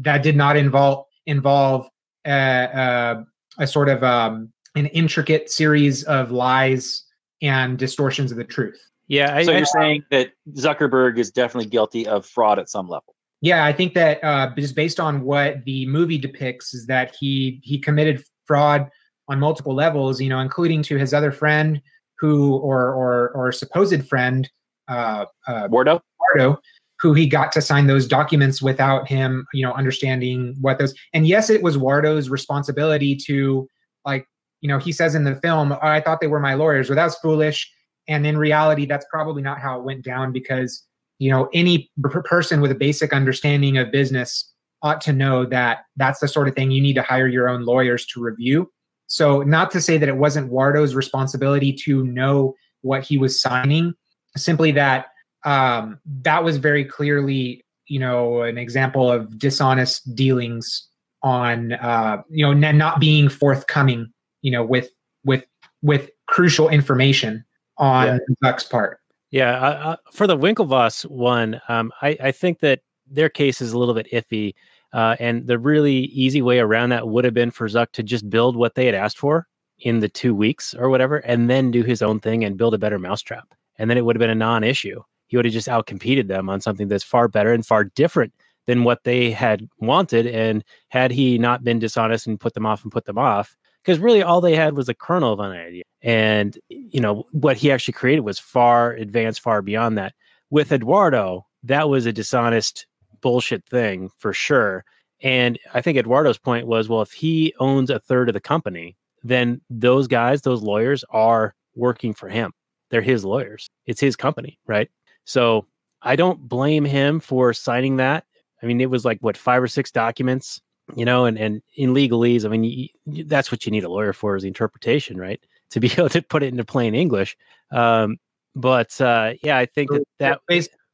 that 0.01 0.23
did 0.23 0.35
not 0.35 0.57
involve 0.57 1.05
involve 1.25 1.87
uh, 2.25 2.29
uh, 2.29 3.23
a 3.59 3.67
sort 3.67 3.89
of 3.89 4.03
um, 4.03 4.51
an 4.77 4.85
intricate 4.87 5.49
series 5.49 6.03
of 6.03 6.31
lies 6.31 7.03
and 7.41 7.77
distortions 7.77 8.31
of 8.31 8.37
the 8.37 8.43
truth. 8.43 8.79
Yeah. 9.07 9.35
I, 9.35 9.43
so 9.43 9.51
you're 9.51 9.65
saying 9.65 10.03
that 10.11 10.31
Zuckerberg 10.53 11.17
is 11.17 11.31
definitely 11.31 11.69
guilty 11.69 12.07
of 12.07 12.25
fraud 12.25 12.59
at 12.59 12.69
some 12.69 12.87
level. 12.87 13.15
Yeah, 13.41 13.65
I 13.65 13.73
think 13.73 13.93
that 13.93 14.23
uh, 14.23 14.49
just 14.57 14.75
based 14.75 14.99
on 14.99 15.21
what 15.21 15.63
the 15.65 15.85
movie 15.87 16.17
depicts, 16.17 16.73
is 16.73 16.87
that 16.87 17.15
he 17.19 17.59
he 17.63 17.77
committed 17.77 18.23
fraud 18.47 18.89
on 19.27 19.39
multiple 19.39 19.75
levels. 19.75 20.19
You 20.19 20.29
know, 20.29 20.39
including 20.39 20.81
to 20.83 20.97
his 20.97 21.13
other 21.13 21.31
friend, 21.31 21.79
who 22.19 22.55
or 22.57 22.91
or 22.93 23.29
or 23.35 23.51
supposed 23.51 24.07
friend, 24.07 24.49
uh, 24.87 25.25
uh, 25.47 25.67
Wardo? 25.67 26.01
Eduardo, 26.35 26.59
who 26.99 27.13
he 27.13 27.27
got 27.27 27.51
to 27.51 27.61
sign 27.61 27.87
those 27.87 28.07
documents 28.07 28.61
without 28.61 29.07
him, 29.07 29.45
you 29.53 29.63
know, 29.63 29.73
understanding 29.73 30.55
what 30.61 30.79
those. 30.79 30.93
And 31.13 31.27
yes, 31.27 31.49
it 31.49 31.61
was 31.61 31.77
Wardo's 31.77 32.29
responsibility 32.29 33.15
to, 33.27 33.67
like, 34.03 34.25
you 34.61 34.67
know, 34.67 34.79
he 34.79 34.91
says 34.91 35.15
in 35.15 35.23
the 35.23 35.35
film, 35.35 35.71
oh, 35.71 35.79
"I 35.81 36.01
thought 36.01 36.19
they 36.21 36.27
were 36.27 36.39
my 36.39 36.55
lawyers," 36.55 36.87
but 36.87 36.95
that's 36.95 37.15
foolish. 37.19 37.71
And 38.07 38.25
in 38.25 38.37
reality, 38.37 38.85
that's 38.85 39.05
probably 39.11 39.41
not 39.41 39.59
how 39.59 39.77
it 39.77 39.83
went 39.83 40.03
down 40.03 40.31
because 40.31 40.83
you 41.19 41.31
know 41.31 41.49
any 41.53 41.77
p- 41.79 42.19
person 42.25 42.61
with 42.61 42.71
a 42.71 42.75
basic 42.75 43.13
understanding 43.13 43.77
of 43.77 43.91
business 43.91 44.51
ought 44.81 45.01
to 45.01 45.13
know 45.13 45.45
that 45.45 45.79
that's 45.95 46.19
the 46.19 46.27
sort 46.27 46.47
of 46.47 46.55
thing 46.55 46.71
you 46.71 46.81
need 46.81 46.93
to 46.93 47.01
hire 47.01 47.27
your 47.27 47.49
own 47.49 47.63
lawyers 47.63 48.05
to 48.07 48.21
review. 48.21 48.71
So, 49.07 49.41
not 49.41 49.71
to 49.71 49.81
say 49.81 49.97
that 49.97 50.09
it 50.09 50.17
wasn't 50.17 50.51
Wardo's 50.51 50.93
responsibility 50.93 51.73
to 51.83 52.03
know 52.03 52.55
what 52.81 53.03
he 53.03 53.17
was 53.17 53.41
signing, 53.41 53.93
simply 54.35 54.71
that 54.73 55.07
um, 55.45 55.99
that 56.23 56.43
was 56.43 56.57
very 56.57 56.83
clearly, 56.83 57.65
you 57.87 57.99
know, 57.99 58.41
an 58.41 58.57
example 58.57 59.09
of 59.09 59.39
dishonest 59.39 60.13
dealings 60.13 60.87
on, 61.23 61.73
uh, 61.73 62.21
you 62.29 62.45
know, 62.45 62.53
not 62.53 62.99
being 62.99 63.29
forthcoming, 63.29 64.11
you 64.47 64.51
know, 64.51 64.63
with 64.63 64.91
with 65.25 65.45
with 65.81 66.09
crucial 66.27 66.69
information 66.69 67.43
on 67.77 68.21
Zuck's 68.41 68.63
part. 68.63 69.01
Yeah, 69.29 69.59
uh, 69.59 69.89
uh, 69.89 69.95
for 70.13 70.25
the 70.25 70.37
Winklevoss 70.37 71.05
one, 71.05 71.59
um, 71.67 71.91
I, 72.01 72.17
I 72.23 72.31
think 72.31 72.61
that 72.61 72.79
their 73.11 73.27
case 73.27 73.59
is 73.59 73.73
a 73.73 73.77
little 73.77 73.93
bit 73.93 74.07
iffy, 74.13 74.53
uh, 74.93 75.17
and 75.19 75.45
the 75.47 75.59
really 75.59 76.05
easy 76.05 76.41
way 76.41 76.59
around 76.59 76.91
that 76.91 77.09
would 77.09 77.25
have 77.25 77.33
been 77.33 77.51
for 77.51 77.67
Zuck 77.67 77.91
to 77.91 78.03
just 78.03 78.29
build 78.29 78.55
what 78.55 78.75
they 78.75 78.85
had 78.85 78.95
asked 78.95 79.17
for 79.17 79.47
in 79.79 79.99
the 79.99 80.07
two 80.07 80.33
weeks 80.33 80.73
or 80.73 80.89
whatever, 80.89 81.17
and 81.17 81.49
then 81.49 81.71
do 81.71 81.83
his 81.83 82.01
own 82.01 82.21
thing 82.21 82.45
and 82.45 82.57
build 82.57 82.73
a 82.73 82.77
better 82.77 82.97
mousetrap, 82.97 83.53
and 83.77 83.89
then 83.89 83.97
it 83.97 84.05
would 84.05 84.15
have 84.15 84.21
been 84.21 84.29
a 84.29 84.35
non-issue. 84.35 85.03
He 85.27 85.35
would 85.35 85.43
have 85.45 85.53
just 85.53 85.67
outcompeted 85.67 86.29
them 86.29 86.49
on 86.49 86.61
something 86.61 86.87
that's 86.87 87.03
far 87.03 87.27
better 87.27 87.51
and 87.51 87.65
far 87.65 87.83
different 87.83 88.31
than 88.65 88.85
what 88.85 89.03
they 89.03 89.29
had 89.29 89.67
wanted. 89.79 90.25
And 90.25 90.63
had 90.87 91.11
he 91.11 91.37
not 91.37 91.65
been 91.65 91.79
dishonest 91.79 92.27
and 92.27 92.39
put 92.39 92.53
them 92.53 92.65
off 92.65 92.83
and 92.83 92.91
put 92.93 93.03
them 93.03 93.17
off, 93.17 93.57
because 93.87 93.99
really 93.99 94.21
all 94.21 94.41
they 94.41 94.55
had 94.55 94.75
was 94.75 94.89
a 94.89 94.93
kernel 94.93 95.31
of 95.31 95.39
an 95.39 95.53
idea. 95.53 95.83
And 96.01 96.59
you 96.67 96.99
know 96.99 97.25
what 97.31 97.55
he 97.55 97.71
actually 97.71 97.93
created 97.93 98.21
was 98.21 98.37
far 98.37 98.91
advanced 98.91 99.39
far 99.39 99.61
beyond 99.61 99.97
that. 99.97 100.13
With 100.49 100.71
eduardo 100.73 101.45
that 101.63 101.89
was 101.89 102.05
a 102.05 102.13
dishonest 102.13 102.85
bullshit 103.21 103.65
thing 103.65 104.09
for 104.17 104.33
sure. 104.33 104.83
And 105.23 105.57
i 105.73 105.81
think 105.81 105.97
eduardo's 105.97 106.37
point 106.37 106.67
was 106.67 106.89
well 106.89 107.01
if 107.01 107.11
he 107.13 107.53
owns 107.59 107.89
a 107.89 107.99
third 107.99 108.29
of 108.29 108.33
the 108.33 108.41
company 108.41 108.97
then 109.23 109.61
those 109.69 110.07
guys 110.07 110.41
those 110.41 110.61
lawyers 110.61 111.05
are 111.09 111.55
working 111.75 112.13
for 112.13 112.27
him. 112.27 112.51
They're 112.89 113.01
his 113.01 113.23
lawyers. 113.23 113.69
It's 113.85 114.01
his 114.01 114.17
company 114.17 114.59
right? 114.67 114.89
So 115.23 115.65
i 116.01 116.17
don't 116.17 116.41
blame 116.41 116.83
him 116.83 117.21
for 117.21 117.53
signing 117.53 117.95
that. 117.97 118.25
I 118.61 118.65
mean 118.65 118.81
it 118.81 118.89
was 118.89 119.05
like 119.05 119.19
what 119.21 119.37
five 119.37 119.63
or 119.63 119.67
six 119.69 119.91
documents 119.91 120.61
you 120.95 121.05
know, 121.05 121.25
and 121.25 121.37
and 121.37 121.61
in 121.75 121.93
legalese, 121.93 122.45
I 122.45 122.49
mean, 122.49 122.63
you, 122.63 122.87
you- 123.05 123.23
that's 123.23 123.51
what 123.51 123.65
you 123.65 123.71
need 123.71 123.83
a 123.83 123.89
lawyer 123.89 124.13
for 124.13 124.35
is 124.35 124.43
the 124.43 124.47
interpretation, 124.47 125.17
right? 125.17 125.39
To 125.71 125.81
be 125.81 125.91
able 125.91 126.07
to 126.07 126.21
put 126.21 126.43
it 126.43 126.47
into 126.47 126.63
plain 126.63 126.95
English. 126.95 127.35
Um, 127.73 128.19
but 128.55 129.01
uh, 129.01 129.33
yeah, 129.43 129.57
I 129.57 129.65
think 129.65 129.91
that 129.91 130.03
that 130.19 130.39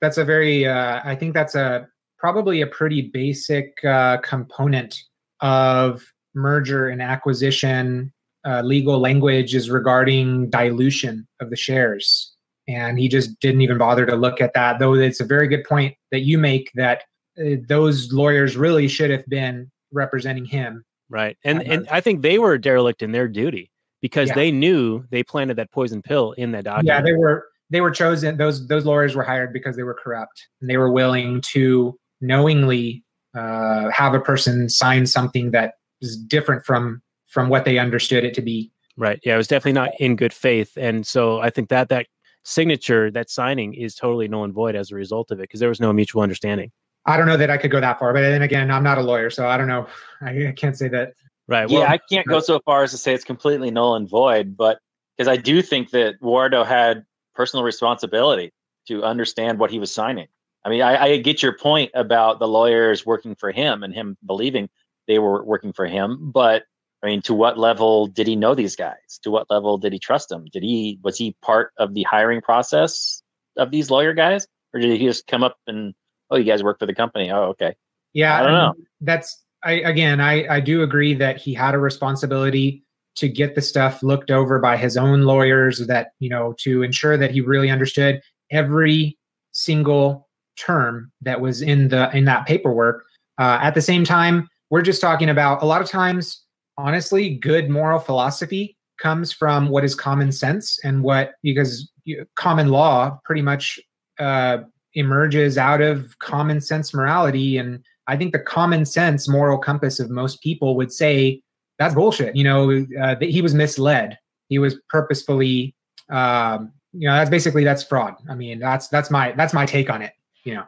that's 0.03 0.17
a 0.17 0.25
very 0.25 0.67
uh, 0.67 0.99
i 1.05 1.15
think 1.15 1.33
that's 1.33 1.55
a 1.55 1.87
probably 2.19 2.61
a 2.61 2.67
pretty 2.67 3.09
basic 3.13 3.83
uh, 3.85 4.17
component 4.17 5.01
of 5.39 6.03
merger 6.35 6.89
and 6.89 7.01
acquisition 7.01 8.11
uh, 8.45 8.61
legal 8.61 8.99
language 8.99 9.55
is 9.55 9.69
regarding 9.69 10.49
dilution 10.49 11.25
of 11.39 11.49
the 11.49 11.55
shares 11.55 12.33
and 12.67 12.99
he 12.99 13.07
just 13.07 13.39
didn't 13.39 13.61
even 13.61 13.77
bother 13.77 14.05
to 14.05 14.15
look 14.15 14.41
at 14.41 14.53
that 14.53 14.77
though 14.77 14.93
it's 14.93 15.21
a 15.21 15.25
very 15.25 15.47
good 15.47 15.63
point 15.63 15.95
that 16.11 16.19
you 16.21 16.37
make 16.37 16.69
that 16.75 17.03
uh, 17.39 17.55
those 17.69 18.11
lawyers 18.11 18.57
really 18.57 18.89
should 18.89 19.09
have 19.09 19.25
been 19.27 19.71
representing 19.93 20.43
him 20.45 20.83
right, 21.09 21.37
and 21.45 21.59
I 21.59 21.63
and 21.63 21.87
I 21.89 22.01
think 22.01 22.21
they 22.21 22.39
were 22.39 22.57
derelict 22.57 23.01
in 23.01 23.11
their 23.13 23.27
duty 23.29 23.71
because 24.01 24.29
Yeah. 24.29 24.35
they 24.35 24.51
knew 24.51 25.05
they 25.11 25.23
planted 25.23 25.55
that 25.55 25.71
poison 25.71 26.01
pill 26.01 26.33
in 26.33 26.51
that 26.51 26.65
document. 26.65 26.87
yeah 26.87 27.01
they 27.01 27.13
were 27.13 27.45
they 27.69 27.79
were 27.81 27.91
chosen 27.91 28.35
those 28.37 28.67
those 28.67 28.85
lawyers 28.85 29.15
were 29.15 29.23
hired 29.23 29.53
because 29.53 29.75
they 29.77 29.83
were 29.83 29.93
corrupt 29.93 30.47
and 30.59 30.69
they 30.69 30.77
were 30.77 30.91
willing 30.91 31.39
to 31.53 31.97
knowingly 32.21 33.03
uh, 33.35 33.89
have 33.91 34.13
a 34.13 34.19
person 34.19 34.69
sign 34.69 35.05
something 35.05 35.51
that 35.51 35.75
is 36.01 36.17
different 36.17 36.65
from 36.65 37.01
from 37.27 37.49
what 37.49 37.65
they 37.65 37.77
understood 37.79 38.23
it 38.25 38.33
to 38.33 38.41
be 38.41 38.69
Right. 38.95 39.19
Yeah, 39.23 39.33
it 39.33 39.37
was 39.37 39.47
definitely 39.47 39.73
not 39.73 39.89
in 39.99 40.15
good 40.15 40.31
faith, 40.33 40.77
and 40.77 41.03
so 41.07 41.39
I 41.39 41.49
think 41.49 41.69
that 41.69 41.89
that 41.89 42.05
signature, 42.43 43.09
that 43.09 43.27
signing, 43.27 43.73
is 43.73 43.95
totally 43.95 44.27
null 44.27 44.43
and 44.43 44.53
void 44.53 44.75
as 44.75 44.91
a 44.91 44.95
result 44.95 45.31
of 45.31 45.39
it 45.39 45.43
because 45.43 45.59
there 45.59 45.69
was 45.69 45.79
no 45.81 45.91
mutual 45.91 46.21
understanding. 46.21 46.71
I 47.05 47.17
don't 47.17 47.27
know 47.27 47.37
that 47.37 47.49
i 47.49 47.57
could 47.57 47.71
go 47.71 47.79
that 47.79 47.99
far 47.99 48.13
but 48.13 48.21
then 48.21 48.41
again 48.41 48.71
i'm 48.71 48.83
not 48.83 48.97
a 48.97 49.01
lawyer 49.01 49.29
so 49.29 49.47
i 49.47 49.57
don't 49.57 49.67
know 49.67 49.87
i, 50.21 50.47
I 50.47 50.51
can't 50.51 50.77
say 50.77 50.87
that 50.89 51.13
Right. 51.47 51.69
yeah, 51.69 51.91
I 51.91 51.97
can't 51.97 52.27
go 52.27 52.39
so 52.39 52.61
far 52.65 52.83
as 52.83 52.91
to 52.91 52.97
say 52.97 53.13
it's 53.13 53.25
completely 53.25 53.69
null 53.69 53.95
and 53.95 54.09
void, 54.09 54.55
but 54.55 54.79
because 55.17 55.27
I 55.27 55.35
do 55.35 55.61
think 55.61 55.91
that 55.91 56.19
Wardo 56.21 56.65
had 56.65 57.03
personal 57.35 57.65
responsibility 57.65 58.53
to 58.87 59.03
understand 59.03 59.59
what 59.59 59.69
he 59.69 59.79
was 59.79 59.91
signing. 59.91 60.27
I 60.63 60.69
mean, 60.69 60.81
I, 60.81 61.03
I 61.03 61.17
get 61.17 61.43
your 61.43 61.57
point 61.57 61.91
about 61.93 62.39
the 62.39 62.47
lawyers 62.47 63.05
working 63.05 63.35
for 63.35 63.51
him 63.51 63.83
and 63.83 63.93
him 63.93 64.17
believing 64.25 64.69
they 65.07 65.19
were 65.19 65.43
working 65.43 65.73
for 65.73 65.85
him, 65.85 66.31
but 66.31 66.63
I 67.03 67.07
mean, 67.07 67.21
to 67.23 67.33
what 67.33 67.57
level 67.57 68.07
did 68.07 68.27
he 68.27 68.37
know 68.37 68.55
these 68.55 68.77
guys? 68.77 69.19
To 69.23 69.31
what 69.31 69.49
level 69.49 69.77
did 69.77 69.91
he 69.91 69.99
trust 69.99 70.29
them? 70.29 70.45
Did 70.53 70.63
he 70.63 70.97
was 71.03 71.17
he 71.17 71.35
part 71.41 71.73
of 71.77 71.93
the 71.93 72.03
hiring 72.03 72.39
process 72.39 73.21
of 73.57 73.71
these 73.71 73.91
lawyer 73.91 74.13
guys, 74.13 74.47
or 74.73 74.79
did 74.79 74.97
he 74.97 75.05
just 75.05 75.27
come 75.27 75.43
up 75.43 75.57
and 75.67 75.93
oh, 76.33 76.37
you 76.37 76.43
guys 76.43 76.63
work 76.63 76.79
for 76.79 76.85
the 76.85 76.95
company? 76.95 77.31
Oh, 77.31 77.43
okay. 77.43 77.75
yeah 78.13 78.39
I 78.39 78.43
don't 78.43 78.51
know. 78.51 78.73
that's 79.01 79.43
i 79.63 79.73
again 79.73 80.19
i 80.19 80.45
i 80.47 80.59
do 80.59 80.83
agree 80.83 81.13
that 81.13 81.37
he 81.37 81.53
had 81.53 81.73
a 81.73 81.79
responsibility 81.79 82.83
to 83.15 83.27
get 83.29 83.55
the 83.55 83.61
stuff 83.61 84.01
looked 84.03 84.31
over 84.31 84.59
by 84.59 84.75
his 84.75 84.97
own 84.97 85.21
lawyers 85.21 85.85
that 85.87 86.09
you 86.19 86.29
know 86.29 86.53
to 86.59 86.83
ensure 86.83 87.17
that 87.17 87.31
he 87.31 87.41
really 87.41 87.69
understood 87.69 88.21
every 88.51 89.17
single 89.51 90.27
term 90.57 91.11
that 91.21 91.41
was 91.41 91.61
in 91.61 91.87
the 91.89 92.15
in 92.15 92.25
that 92.25 92.45
paperwork 92.45 93.03
uh, 93.39 93.59
at 93.61 93.73
the 93.73 93.81
same 93.81 94.03
time 94.03 94.47
we're 94.69 94.81
just 94.81 95.01
talking 95.01 95.29
about 95.29 95.61
a 95.61 95.65
lot 95.65 95.81
of 95.81 95.89
times 95.89 96.43
honestly 96.77 97.35
good 97.35 97.69
moral 97.69 97.99
philosophy 97.99 98.77
comes 98.99 99.31
from 99.31 99.69
what 99.69 99.83
is 99.83 99.95
common 99.95 100.31
sense 100.31 100.79
and 100.83 101.03
what 101.03 101.33
because 101.41 101.89
you, 102.03 102.25
common 102.35 102.69
law 102.69 103.19
pretty 103.25 103.41
much 103.41 103.79
uh, 104.19 104.57
emerges 104.95 105.57
out 105.57 105.81
of 105.81 106.17
common 106.19 106.61
sense 106.61 106.93
morality 106.93 107.57
and 107.57 107.83
I 108.07 108.17
think 108.17 108.33
the 108.33 108.39
common 108.39 108.85
sense 108.85 109.27
moral 109.27 109.57
compass 109.57 109.99
of 109.99 110.09
most 110.09 110.41
people 110.41 110.75
would 110.75 110.91
say 110.91 111.41
that's 111.79 111.95
bullshit. 111.95 112.35
You 112.35 112.43
know, 112.43 112.85
uh, 113.01 113.15
that 113.15 113.29
he 113.29 113.41
was 113.41 113.53
misled. 113.53 114.17
He 114.49 114.59
was 114.59 114.75
purposefully, 114.89 115.75
um, 116.09 116.71
you 116.91 117.07
know, 117.07 117.15
that's 117.15 117.29
basically 117.29 117.63
that's 117.63 117.83
fraud. 117.83 118.15
I 118.29 118.35
mean, 118.35 118.59
that's 118.59 118.87
that's 118.89 119.09
my 119.09 119.31
that's 119.33 119.53
my 119.53 119.65
take 119.65 119.89
on 119.89 120.01
it. 120.01 120.13
You 120.43 120.55
know, 120.55 120.65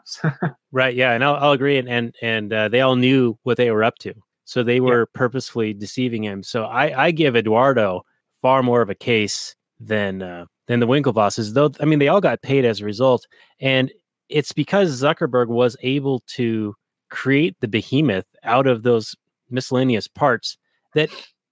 right. 0.71 0.95
Yeah, 0.95 1.11
and 1.11 1.23
I'll, 1.23 1.35
I'll 1.35 1.51
agree. 1.51 1.77
And 1.77 1.89
and 1.89 2.15
and 2.21 2.53
uh, 2.53 2.69
they 2.69 2.81
all 2.81 2.95
knew 2.95 3.37
what 3.43 3.57
they 3.57 3.69
were 3.71 3.83
up 3.83 3.97
to, 3.99 4.13
so 4.45 4.63
they 4.63 4.79
were 4.79 5.07
purposefully 5.07 5.73
deceiving 5.73 6.23
him. 6.23 6.41
So 6.43 6.63
I 6.65 7.05
I 7.05 7.11
give 7.11 7.35
Eduardo 7.35 8.03
far 8.41 8.63
more 8.63 8.81
of 8.81 8.89
a 8.89 8.95
case 8.95 9.55
than 9.79 10.21
uh, 10.21 10.45
than 10.67 10.79
the 10.79 10.87
Winklevosses. 10.87 11.53
Though 11.53 11.71
I 11.81 11.85
mean, 11.85 11.99
they 11.99 12.07
all 12.07 12.21
got 12.21 12.41
paid 12.41 12.63
as 12.65 12.79
a 12.79 12.85
result, 12.85 13.27
and 13.59 13.91
it's 14.29 14.53
because 14.53 15.01
Zuckerberg 15.01 15.47
was 15.47 15.75
able 15.81 16.21
to 16.27 16.75
create 17.09 17.55
the 17.59 17.67
behemoth 17.67 18.25
out 18.43 18.67
of 18.67 18.83
those 18.83 19.15
miscellaneous 19.49 20.07
parts 20.07 20.57
that 20.93 21.09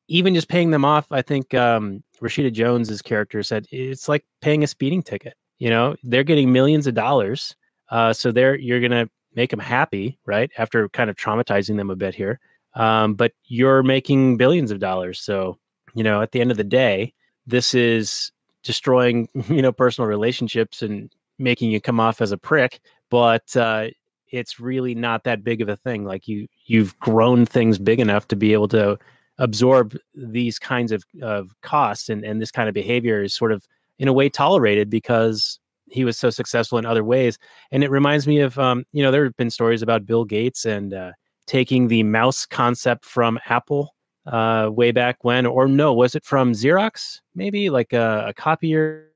even 0.07 0.33
just 0.33 0.49
paying 0.49 0.71
them 0.71 0.85
off, 0.85 1.11
I 1.11 1.21
think 1.21 1.53
um, 1.53 2.03
Rashida 2.21 2.51
Jones's 2.51 3.01
character 3.01 3.43
said 3.43 3.65
it's 3.71 4.09
like 4.09 4.25
paying 4.41 4.63
a 4.63 4.67
speeding 4.67 5.03
ticket. 5.03 5.35
You 5.59 5.69
know, 5.69 5.95
they're 6.03 6.23
getting 6.23 6.51
millions 6.51 6.87
of 6.87 6.93
dollars, 6.93 7.55
uh, 7.89 8.11
so 8.13 8.31
they're 8.31 8.55
you're 8.55 8.81
gonna 8.81 9.09
make 9.35 9.49
them 9.49 9.59
happy, 9.59 10.19
right? 10.25 10.51
After 10.57 10.89
kind 10.89 11.09
of 11.09 11.15
traumatizing 11.15 11.77
them 11.77 11.89
a 11.89 11.95
bit 11.95 12.15
here, 12.15 12.39
um, 12.75 13.13
but 13.13 13.31
you're 13.45 13.83
making 13.83 14.37
billions 14.37 14.71
of 14.71 14.79
dollars. 14.79 15.21
So 15.21 15.57
you 15.93 16.03
know, 16.03 16.21
at 16.21 16.31
the 16.31 16.41
end 16.41 16.51
of 16.51 16.57
the 16.57 16.63
day, 16.63 17.13
this 17.47 17.73
is 17.73 18.31
destroying 18.63 19.29
you 19.47 19.61
know 19.61 19.71
personal 19.71 20.07
relationships 20.07 20.81
and 20.81 21.13
making 21.39 21.71
you 21.71 21.81
come 21.81 21.99
off 21.99 22.21
as 22.21 22.31
a 22.31 22.37
prick. 22.37 22.79
But 23.09 23.55
uh, 23.55 23.87
it's 24.31 24.59
really 24.59 24.95
not 24.95 25.23
that 25.23 25.43
big 25.43 25.61
of 25.61 25.69
a 25.69 25.77
thing. 25.77 26.05
Like 26.05 26.27
you 26.27 26.47
you've 26.65 26.97
grown 26.99 27.45
things 27.45 27.77
big 27.77 27.99
enough 27.99 28.27
to 28.29 28.35
be 28.35 28.53
able 28.53 28.67
to 28.69 28.97
absorb 29.37 29.97
these 30.15 30.59
kinds 30.59 30.91
of, 30.91 31.03
of 31.21 31.53
costs 31.61 32.09
and, 32.09 32.23
and 32.23 32.41
this 32.41 32.51
kind 32.51 32.69
of 32.69 32.75
behavior 32.75 33.23
is 33.23 33.35
sort 33.35 33.51
of 33.51 33.67
in 33.99 34.07
a 34.07 34.13
way 34.13 34.29
tolerated 34.29 34.89
because 34.89 35.59
he 35.87 36.03
was 36.03 36.17
so 36.17 36.29
successful 36.29 36.77
in 36.77 36.85
other 36.85 37.03
ways. 37.03 37.37
And 37.71 37.83
it 37.83 37.91
reminds 37.91 38.27
me 38.27 38.39
of 38.39 38.57
um, 38.57 38.85
you 38.91 39.03
know, 39.03 39.11
there 39.11 39.23
have 39.23 39.37
been 39.37 39.49
stories 39.49 39.81
about 39.81 40.05
Bill 40.05 40.25
Gates 40.25 40.65
and 40.65 40.93
uh, 40.93 41.11
taking 41.45 41.87
the 41.87 42.03
mouse 42.03 42.45
concept 42.45 43.05
from 43.05 43.39
Apple 43.47 43.93
uh, 44.25 44.69
way 44.71 44.91
back 44.91 45.23
when, 45.23 45.45
or 45.45 45.67
no, 45.67 45.93
was 45.93 46.15
it 46.15 46.23
from 46.23 46.53
Xerox? 46.53 47.19
Maybe 47.35 47.69
like 47.69 47.93
a, 47.93 48.25
a 48.29 48.33
copier, 48.33 49.09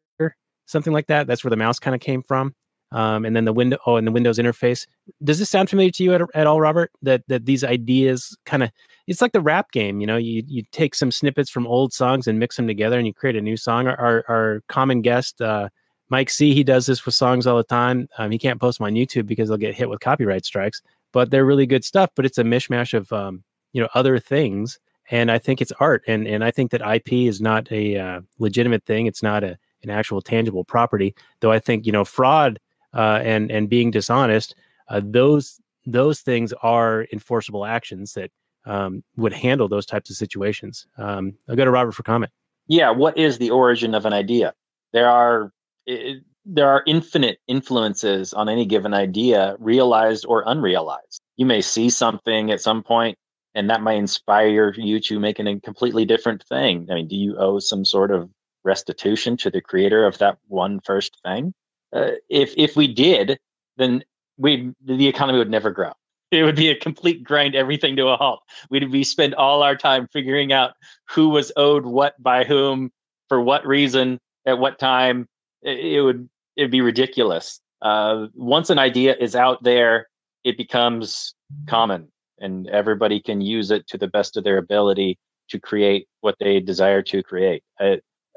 something 0.68 0.94
like 0.94 1.08
that. 1.08 1.26
That's 1.26 1.44
where 1.44 1.50
the 1.50 1.58
mouse 1.58 1.80
kind 1.80 1.96
of 1.96 2.02
came 2.02 2.22
from 2.22 2.54
um, 2.92 3.26
and 3.26 3.36
then 3.36 3.46
the 3.46 3.54
window 3.54 3.78
oh 3.86 3.98
and 3.98 4.08
the 4.08 4.12
windows 4.12 4.38
interface. 4.38 4.88
Does 5.24 5.40
this 5.40 5.50
sound 5.50 5.70
familiar 5.70 5.92
to 5.92 6.04
you 6.04 6.14
at, 6.14 6.22
at 6.34 6.48
all 6.48 6.62
robert? 6.62 6.92
That 7.02 7.24
that 7.28 7.46
these 7.46 7.64
ideas 7.64 8.38
kind 8.46 8.64
of 8.64 8.72
it's 9.08 9.22
like 9.22 9.34
the 9.34 9.42
rap 9.42 9.72
game 9.72 10.00
you 10.00 10.08
know 10.08 10.18
you 10.18 10.44
you 10.48 10.64
take 10.72 10.96
some 10.96 11.12
snippets 11.12 11.50
from 11.50 11.68
old 11.68 11.94
songs 11.94 12.28
and 12.28 12.40
mix 12.40 12.56
them 12.56 12.68
together 12.68 12.98
and 12.98 13.08
you 13.08 13.14
create 13.14 13.36
a 13.36 13.42
new 13.42 13.58
song. 13.58 13.88
Our 13.88 14.00
our, 14.00 14.24
our 14.30 14.62
common 14.70 15.02
guest 15.02 15.42
uh, 15.42 15.70
mike 16.10 16.30
c 16.30 16.54
he 16.54 16.64
does 16.64 16.86
this 16.86 17.06
with 17.06 17.16
songs 17.16 17.46
all 17.46 17.58
the 17.58 17.64
time. 17.64 18.08
Um, 18.18 18.32
he 18.32 18.38
can't 18.38 18.62
post 18.62 18.80
them 18.80 18.86
on 18.86 18.94
youtube 18.94 19.26
because 19.28 19.50
they'll 19.50 19.58
get 19.58 19.76
hit 19.76 19.90
with 19.90 20.00
copyright 20.00 20.46
strikes 20.46 20.82
but 21.14 21.32
they're 21.32 21.46
really 21.46 21.66
good 21.66 21.84
stuff 21.84 22.10
but 22.16 22.26
it's 22.26 22.38
a 22.38 22.44
mishmash 22.44 22.94
of 22.94 23.12
um, 23.12 23.44
you 23.74 23.82
know 23.82 23.90
other 23.94 24.20
things 24.20 24.80
and 25.10 25.32
i 25.32 25.38
think 25.38 25.62
it's 25.62 25.72
art 25.80 26.04
and 26.08 26.28
and 26.28 26.44
i 26.44 26.52
think 26.52 26.72
that 26.72 26.82
ip 26.96 27.12
is 27.12 27.42
not 27.42 27.70
a 27.72 27.98
uh, 27.98 28.22
legitimate 28.40 28.86
thing. 28.86 29.06
It's 29.06 29.24
not 29.24 29.44
a 29.44 29.58
an 29.84 29.90
actual 29.90 30.22
tangible 30.22 30.64
property 30.64 31.16
though 31.40 31.52
i 31.52 31.60
think 31.60 31.86
you 31.86 31.92
know 31.92 32.06
fraud 32.06 32.60
uh, 32.94 33.22
and 33.24 33.52
and 33.52 33.70
being 33.70 33.92
dishonest, 33.92 34.56
uh, 34.90 35.02
those 35.04 35.60
those 35.86 36.22
things 36.22 36.54
are 36.64 37.06
enforceable 37.14 37.66
actions 37.66 38.14
that 38.14 38.32
um, 38.66 39.04
would 39.16 39.34
handle 39.34 39.68
those 39.68 39.86
types 39.86 40.10
of 40.10 40.16
situations. 40.18 40.86
Um, 40.98 41.34
I'll 41.48 41.56
go 41.56 41.64
to 41.64 41.72
Robert 41.72 41.94
for 41.94 42.04
comment. 42.04 42.32
yeah 42.68 42.90
what 42.90 43.18
is 43.18 43.38
the 43.38 43.52
origin 43.52 43.96
of 43.96 44.06
an 44.06 44.14
idea 44.14 44.54
there 44.94 45.10
are 45.10 45.52
it, 45.86 46.24
there 46.46 46.70
are 46.70 46.84
infinite 46.86 47.40
influences 47.48 48.34
on 48.34 48.50
any 48.50 48.66
given 48.66 48.94
idea 48.94 49.56
realized 49.60 50.26
or 50.28 50.44
unrealized 50.48 51.22
you 51.38 51.46
may 51.46 51.62
see 51.62 51.90
something 51.90 52.52
at 52.52 52.62
some 52.62 52.84
point 52.84 53.18
and 53.56 53.70
that 53.70 53.82
might 53.82 53.98
inspire 53.98 54.74
you 54.76 55.00
to 55.00 55.20
make 55.20 55.40
a 55.40 55.60
completely 55.62 56.06
different 56.06 56.44
thing 56.44 56.88
i 56.92 56.96
mean 56.96 57.08
do 57.08 57.16
you 57.16 57.38
owe 57.38 57.60
some 57.60 57.86
sort 57.86 58.12
of 58.12 58.30
restitution 58.68 59.38
to 59.38 59.50
the 59.50 59.62
creator 59.62 60.06
of 60.06 60.18
that 60.20 60.38
one 60.48 60.80
first 60.82 61.18
thing 61.24 61.54
uh, 61.94 62.12
if 62.30 62.54
if 62.58 62.76
we 62.76 62.88
did 62.94 63.40
then 63.78 64.04
we 64.38 64.72
the 64.84 65.08
economy 65.08 65.40
would 65.40 65.50
never 65.50 65.72
grow. 65.72 65.92
It 66.30 66.44
would 66.44 66.56
be 66.56 66.70
a 66.70 66.76
complete 66.76 67.24
grind 67.24 67.56
everything 67.56 67.96
to 67.96 68.10
a 68.10 68.18
halt. 68.18 68.42
We'd 68.70 68.92
be 68.92 69.04
spend 69.04 69.34
all 69.36 69.64
our 69.64 69.76
time 69.76 70.08
figuring 70.12 70.52
out 70.52 70.74
who 71.10 71.30
was 71.30 71.52
owed 71.56 71.86
what 71.86 72.22
by 72.22 72.44
whom 72.44 72.92
for 73.30 73.42
what 73.42 73.66
reason 73.66 74.20
at 74.46 74.60
what 74.60 74.78
time. 74.78 75.28
It, 75.62 75.80
it 75.80 76.02
would 76.02 76.30
it'd 76.56 76.72
be 76.72 76.82
ridiculous. 76.82 77.62
Uh, 77.82 78.28
once 78.34 78.70
an 78.70 78.80
idea 78.80 79.16
is 79.20 79.36
out 79.36 79.64
there 79.64 80.08
it 80.44 80.58
becomes 80.58 81.34
common 81.68 82.08
and 82.40 82.68
everybody 82.68 83.20
can 83.20 83.40
use 83.40 83.72
it 83.72 83.88
to 83.88 83.98
the 83.98 84.08
best 84.08 84.36
of 84.36 84.44
their 84.44 84.58
ability 84.58 85.18
to 85.50 85.60
create 85.60 86.08
what 86.22 86.36
they 86.40 86.60
desire 86.60 87.02
to 87.02 87.22
create 87.24 87.64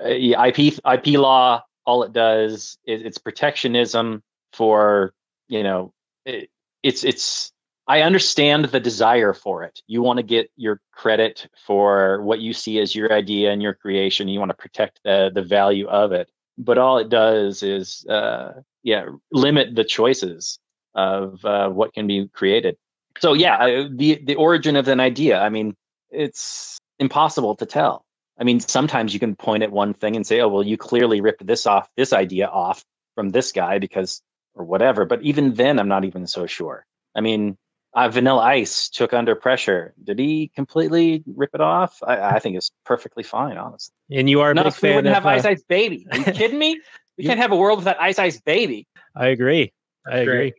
uh, 0.05 0.47
ip 0.47 0.59
ip 0.59 1.07
law 1.07 1.63
all 1.87 2.03
it 2.03 2.13
does 2.13 2.79
is 2.87 3.03
it's 3.03 3.19
protectionism 3.19 4.23
for 4.53 5.13
you 5.49 5.63
know 5.63 5.93
it, 6.25 6.51
it's 6.83 7.05
it's 7.05 7.53
I 7.91 8.03
understand 8.03 8.67
the 8.67 8.79
desire 8.79 9.33
for 9.33 9.65
it. 9.65 9.83
You 9.89 10.01
want 10.01 10.19
to 10.19 10.23
get 10.23 10.49
your 10.55 10.81
credit 10.93 11.49
for 11.67 12.23
what 12.23 12.39
you 12.39 12.53
see 12.53 12.79
as 12.79 12.95
your 12.95 13.13
idea 13.13 13.51
and 13.51 13.61
your 13.61 13.75
creation. 13.75 14.29
You 14.29 14.39
want 14.39 14.51
to 14.51 14.57
protect 14.57 15.01
the 15.03 15.31
the 15.35 15.43
value 15.43 15.89
of 15.89 16.13
it. 16.13 16.31
But 16.57 16.79
all 16.79 16.99
it 16.99 17.09
does 17.09 17.65
is, 17.65 18.07
uh, 18.07 18.61
yeah, 18.85 19.07
limit 19.33 19.75
the 19.75 19.83
choices 19.83 20.61
of 20.95 21.45
uh, 21.45 21.71
what 21.71 21.93
can 21.93 22.07
be 22.07 22.29
created. 22.29 22.77
So 23.19 23.33
yeah, 23.33 23.89
the 23.91 24.21
the 24.25 24.37
origin 24.37 24.77
of 24.77 24.87
an 24.87 25.01
idea. 25.01 25.41
I 25.41 25.49
mean, 25.49 25.75
it's 26.11 26.79
impossible 27.01 27.57
to 27.57 27.67
tell. 27.67 28.05
I 28.41 28.45
mean, 28.45 28.59
sometimes 28.59 29.13
you 29.13 29.21
can 29.21 29.37
point 29.37 29.63
at 29.63 29.71
one 29.71 29.93
thing 29.95 30.17
and 30.17 30.27
say, 30.27 30.41
"Oh, 30.41 30.49
well, 30.49 30.63
you 30.65 30.77
clearly 30.79 31.21
ripped 31.21 31.47
this 31.47 31.67
off, 31.67 31.89
this 31.97 32.13
idea 32.13 32.49
off 32.49 32.85
from 33.15 33.31
this 33.31 33.53
guy 33.53 33.79
because 33.79 34.23
or 34.55 34.65
whatever." 34.65 35.05
But 35.05 35.23
even 35.23 35.55
then, 35.55 35.79
I'm 35.79 35.89
not 35.89 36.05
even 36.07 36.27
so 36.27 36.47
sure. 36.47 36.87
I 37.15 37.21
mean, 37.21 37.59
uh, 37.95 38.09
Vanilla 38.09 38.41
Ice 38.43 38.89
took 38.89 39.13
under 39.13 39.35
pressure. 39.35 39.93
Did 40.05 40.19
he 40.19 40.51
completely 40.55 41.23
rip 41.27 41.51
it 41.55 41.61
off? 41.61 42.03
I, 42.07 42.37
I 42.37 42.39
think 42.39 42.57
it's 42.57 42.71
perfectly 42.87 43.23
fine, 43.23 43.59
honestly. 43.59 43.93
And 44.11 44.31
you 44.31 44.41
are 44.41 44.53
a 44.53 44.55
No, 44.55 44.65
big 44.65 44.75
we 44.83 44.89
wouldn't 44.89 45.09
of. 45.09 45.15
have 45.15 45.27
Ice 45.27 45.45
uh, 45.45 45.49
Ice 45.51 45.63
Baby. 45.69 46.07
Are 46.11 46.19
you 46.19 46.25
kidding 46.33 46.59
me? 46.59 46.81
We 47.19 47.25
You- 47.25 47.29
can't 47.29 47.41
have 47.41 47.53
a 47.53 47.57
world 47.57 47.81
without 47.81 48.01
Ice 48.01 48.19
Ice 48.19 48.41
Baby. 48.41 48.87
I 49.15 49.27
agree. 49.29 49.73
I 50.11 50.19
agree. 50.19 50.55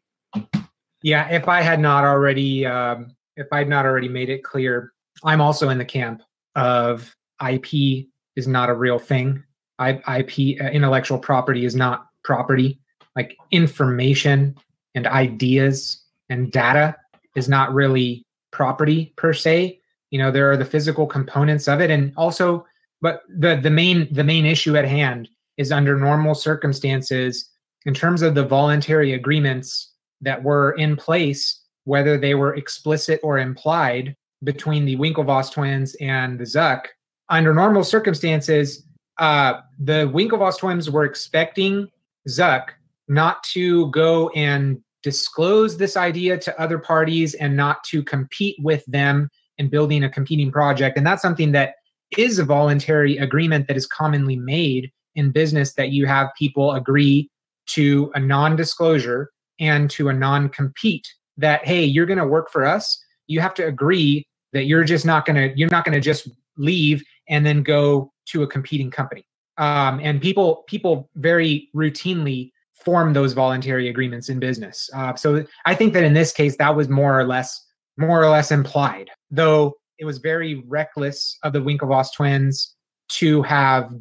Yeah, 1.02 1.28
if 1.32 1.48
I 1.48 1.62
had 1.62 1.80
not 1.80 2.04
already, 2.04 2.64
um, 2.66 3.16
if 3.38 3.48
I'd 3.52 3.68
not 3.68 3.86
already 3.86 4.08
made 4.10 4.30
it 4.30 4.44
clear, 4.44 4.92
I'm 5.24 5.42
also 5.42 5.70
in 5.70 5.80
the 5.80 5.86
camp 5.86 6.22
of 6.56 7.16
IP 7.42 8.08
is 8.36 8.48
not 8.48 8.70
a 8.70 8.74
real 8.74 9.00
thing. 9.00 9.44
IP, 9.80 10.62
uh, 10.62 10.70
intellectual 10.70 11.18
property, 11.18 11.66
is 11.66 11.76
not 11.76 12.08
property. 12.24 12.80
Like 13.16 13.36
information 13.52 14.56
and 14.96 15.08
ideas 15.08 16.04
and 16.30 16.52
data 16.52 16.96
is 17.36 17.50
not 17.50 17.74
really 17.74 18.26
property 18.52 19.14
per 19.18 19.34
se. 19.34 19.80
You 20.12 20.20
know, 20.20 20.32
there 20.32 20.52
are 20.52 20.58
the 20.58 20.66
physical 20.66 21.08
components 21.08 21.68
of 21.68 21.82
it, 21.82 21.90
and 21.90 22.14
also, 22.16 22.66
but 23.02 23.22
the 23.30 23.56
the 23.56 23.70
main 23.70 24.08
the 24.14 24.24
main 24.24 24.46
issue 24.46 24.76
at 24.76 24.86
hand 24.86 25.30
is 25.58 25.72
under 25.72 25.98
normal 25.98 26.36
circumstances, 26.36 27.50
in 27.86 27.94
terms 27.94 28.22
of 28.22 28.36
the 28.36 28.46
voluntary 28.46 29.14
agreements 29.14 29.94
that 30.22 30.44
were 30.44 30.72
in 30.74 30.96
place, 30.96 31.62
whether 31.86 32.18
they 32.18 32.36
were 32.36 32.56
explicit 32.56 33.20
or 33.24 33.40
implied 33.40 34.16
between 34.44 34.86
the 34.86 34.98
Winklevoss 34.98 35.52
twins 35.52 35.96
and 36.02 36.40
the 36.40 36.44
Zuck, 36.44 36.88
under 37.32 37.54
normal 37.54 37.84
circumstances, 37.84 38.86
uh, 39.18 39.54
the 39.80 40.12
Winklevoss 40.14 40.60
twins 40.60 40.90
were 40.90 41.06
expecting 41.06 41.88
Zuck 42.28 42.70
not 43.08 43.44
to 43.46 43.90
go 43.92 44.30
and 44.30 44.80
disclose 45.02 45.78
this 45.78 45.98
idea 45.98 46.38
to 46.38 46.62
other 46.62 46.78
parties 46.78 47.34
and 47.36 47.58
not 47.58 47.84
to 47.86 48.04
compete 48.04 48.56
with 48.60 48.86
them 48.86 49.30
in 49.58 49.70
building 49.70 50.04
a 50.04 50.10
competing 50.10 50.52
project. 50.52 50.98
And 50.98 51.06
that's 51.06 51.22
something 51.22 51.52
that 51.54 51.76
is 52.18 52.38
a 52.38 52.44
voluntary 52.44 53.18
agreement 53.18 53.68
that 53.68 53.78
is 53.78 53.88
commonly 53.88 54.36
made 54.36 54.92
in 55.16 55.32
business 55.32 55.74
that 55.74 55.90
you 55.90 56.06
have 56.06 56.30
people 56.38 56.74
agree 56.74 57.30
to 57.68 58.12
a 58.14 58.20
non 58.20 58.56
disclosure 58.56 59.32
and 59.60 59.90
to 59.92 60.10
a 60.10 60.14
non 60.14 60.50
compete 60.50 61.08
that, 61.38 61.66
hey, 61.66 61.84
you're 61.84 62.06
going 62.06 62.20
to 62.20 62.28
work 62.28 62.52
for 62.52 62.66
us. 62.66 63.02
You 63.28 63.40
have 63.40 63.54
to 63.56 63.66
agree 63.66 64.28
that 64.54 64.66
you're 64.66 64.84
just 64.84 65.06
not 65.06 65.26
going 65.26 65.36
to, 65.36 65.58
you're 65.58 65.70
not 65.70 65.86
going 65.86 65.96
to 65.96 66.02
just 66.02 66.28
leave 66.58 67.04
and 67.30 67.46
then 67.46 67.64
go 67.64 68.12
to 68.28 68.44
a 68.44 68.48
competing 68.48 68.92
company. 68.92 69.26
Um, 69.58 70.00
and 70.02 70.22
people, 70.22 70.64
people 70.68 71.10
very 71.16 71.70
routinely 71.76 72.52
form 72.74 73.14
those 73.14 73.34
voluntary 73.34 73.90
agreements 73.90 74.30
in 74.30 74.40
business. 74.40 74.90
Uh, 74.94 75.16
so 75.16 75.46
I 75.66 75.76
think 75.76 75.94
that 75.94 76.04
in 76.04 76.14
this 76.14 76.32
case, 76.32 76.58
that 76.58 76.76
was 76.76 76.90
more 76.90 77.20
or 77.20 77.26
less, 77.26 77.64
more 77.98 78.24
or 78.24 78.30
less 78.30 78.52
implied, 78.52 79.10
though 79.30 79.76
it 80.00 80.06
was 80.06 80.18
very 80.18 80.64
reckless 80.68 81.38
of 81.44 81.54
the 81.54 81.60
Winklevoss 81.60 82.14
twins 82.14 82.76
to 83.10 83.44
have 83.44 83.94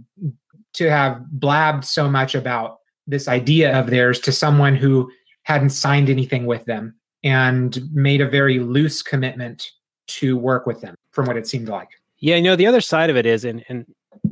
to 0.72 0.88
have 0.88 1.26
blabbed 1.32 1.84
so 1.84 2.08
much 2.08 2.34
about 2.34 2.78
this 3.06 3.26
idea 3.28 3.76
of 3.78 3.90
theirs 3.90 4.20
to 4.20 4.32
someone 4.32 4.76
who 4.76 5.10
hadn't 5.42 5.70
signed 5.70 6.08
anything 6.08 6.46
with 6.46 6.64
them 6.64 6.94
and 7.24 7.80
made 7.92 8.20
a 8.20 8.28
very 8.28 8.60
loose 8.60 9.02
commitment 9.02 9.68
to 10.06 10.36
work 10.36 10.66
with 10.66 10.80
them 10.80 10.94
from 11.10 11.26
what 11.26 11.36
it 11.36 11.46
seemed 11.46 11.68
like. 11.68 11.88
Yeah, 12.20 12.36
you 12.36 12.42
know, 12.42 12.56
the 12.56 12.66
other 12.66 12.80
side 12.82 13.10
of 13.10 13.16
it 13.16 13.26
is, 13.26 13.44
and 13.44 13.64
and 13.68 13.86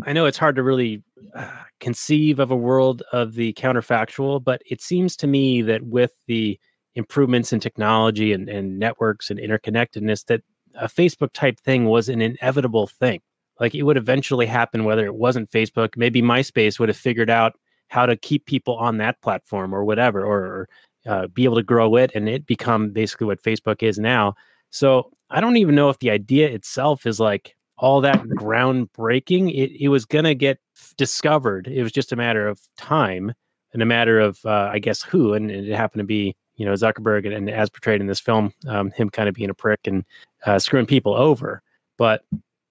I 0.04 0.12
know 0.12 0.26
it's 0.26 0.38
hard 0.38 0.56
to 0.56 0.62
really 0.62 1.02
uh, 1.34 1.50
conceive 1.80 2.38
of 2.38 2.50
a 2.50 2.56
world 2.56 3.02
of 3.12 3.34
the 3.34 3.52
counterfactual, 3.54 4.42
but 4.44 4.60
it 4.66 4.82
seems 4.82 5.16
to 5.16 5.26
me 5.26 5.62
that 5.62 5.82
with 5.82 6.12
the 6.26 6.58
improvements 6.94 7.52
in 7.52 7.60
technology 7.60 8.32
and, 8.32 8.48
and 8.48 8.78
networks 8.78 9.30
and 9.30 9.38
interconnectedness, 9.38 10.24
that 10.26 10.42
a 10.74 10.86
Facebook 10.86 11.32
type 11.32 11.58
thing 11.60 11.86
was 11.86 12.08
an 12.08 12.20
inevitable 12.20 12.86
thing. 12.86 13.20
Like 13.60 13.74
it 13.74 13.82
would 13.84 13.96
eventually 13.96 14.46
happen, 14.46 14.84
whether 14.84 15.04
it 15.06 15.14
wasn't 15.14 15.50
Facebook, 15.50 15.96
maybe 15.96 16.22
MySpace 16.22 16.78
would 16.78 16.88
have 16.88 16.98
figured 16.98 17.30
out 17.30 17.54
how 17.88 18.06
to 18.06 18.16
keep 18.16 18.44
people 18.46 18.76
on 18.76 18.98
that 18.98 19.20
platform 19.22 19.74
or 19.74 19.84
whatever, 19.84 20.24
or 20.24 20.68
uh, 21.06 21.26
be 21.28 21.44
able 21.44 21.56
to 21.56 21.62
grow 21.62 21.96
it 21.96 22.10
and 22.14 22.28
it 22.28 22.46
become 22.46 22.90
basically 22.90 23.26
what 23.26 23.42
Facebook 23.42 23.82
is 23.82 23.98
now. 23.98 24.34
So 24.70 25.10
I 25.30 25.40
don't 25.40 25.56
even 25.56 25.74
know 25.74 25.88
if 25.88 25.98
the 25.98 26.10
idea 26.10 26.48
itself 26.48 27.06
is 27.06 27.18
like 27.18 27.56
all 27.78 28.00
that 28.00 28.20
groundbreaking. 28.22 29.52
It 29.52 29.80
it 29.80 29.88
was 29.88 30.04
gonna 30.04 30.34
get 30.34 30.58
discovered. 30.96 31.66
It 31.66 31.82
was 31.82 31.92
just 31.92 32.12
a 32.12 32.16
matter 32.16 32.48
of 32.48 32.60
time 32.76 33.32
and 33.72 33.82
a 33.82 33.86
matter 33.86 34.18
of 34.18 34.38
uh, 34.44 34.70
I 34.72 34.78
guess 34.78 35.02
who, 35.02 35.34
and 35.34 35.50
it 35.50 35.74
happened 35.74 36.00
to 36.00 36.06
be 36.06 36.36
you 36.56 36.66
know 36.66 36.72
Zuckerberg, 36.72 37.24
and, 37.24 37.34
and 37.34 37.50
as 37.50 37.70
portrayed 37.70 38.00
in 38.00 38.06
this 38.06 38.20
film, 38.20 38.52
um, 38.66 38.90
him 38.92 39.10
kind 39.10 39.28
of 39.28 39.34
being 39.34 39.50
a 39.50 39.54
prick 39.54 39.80
and 39.84 40.04
uh, 40.46 40.58
screwing 40.58 40.86
people 40.86 41.14
over. 41.14 41.62
But 41.96 42.24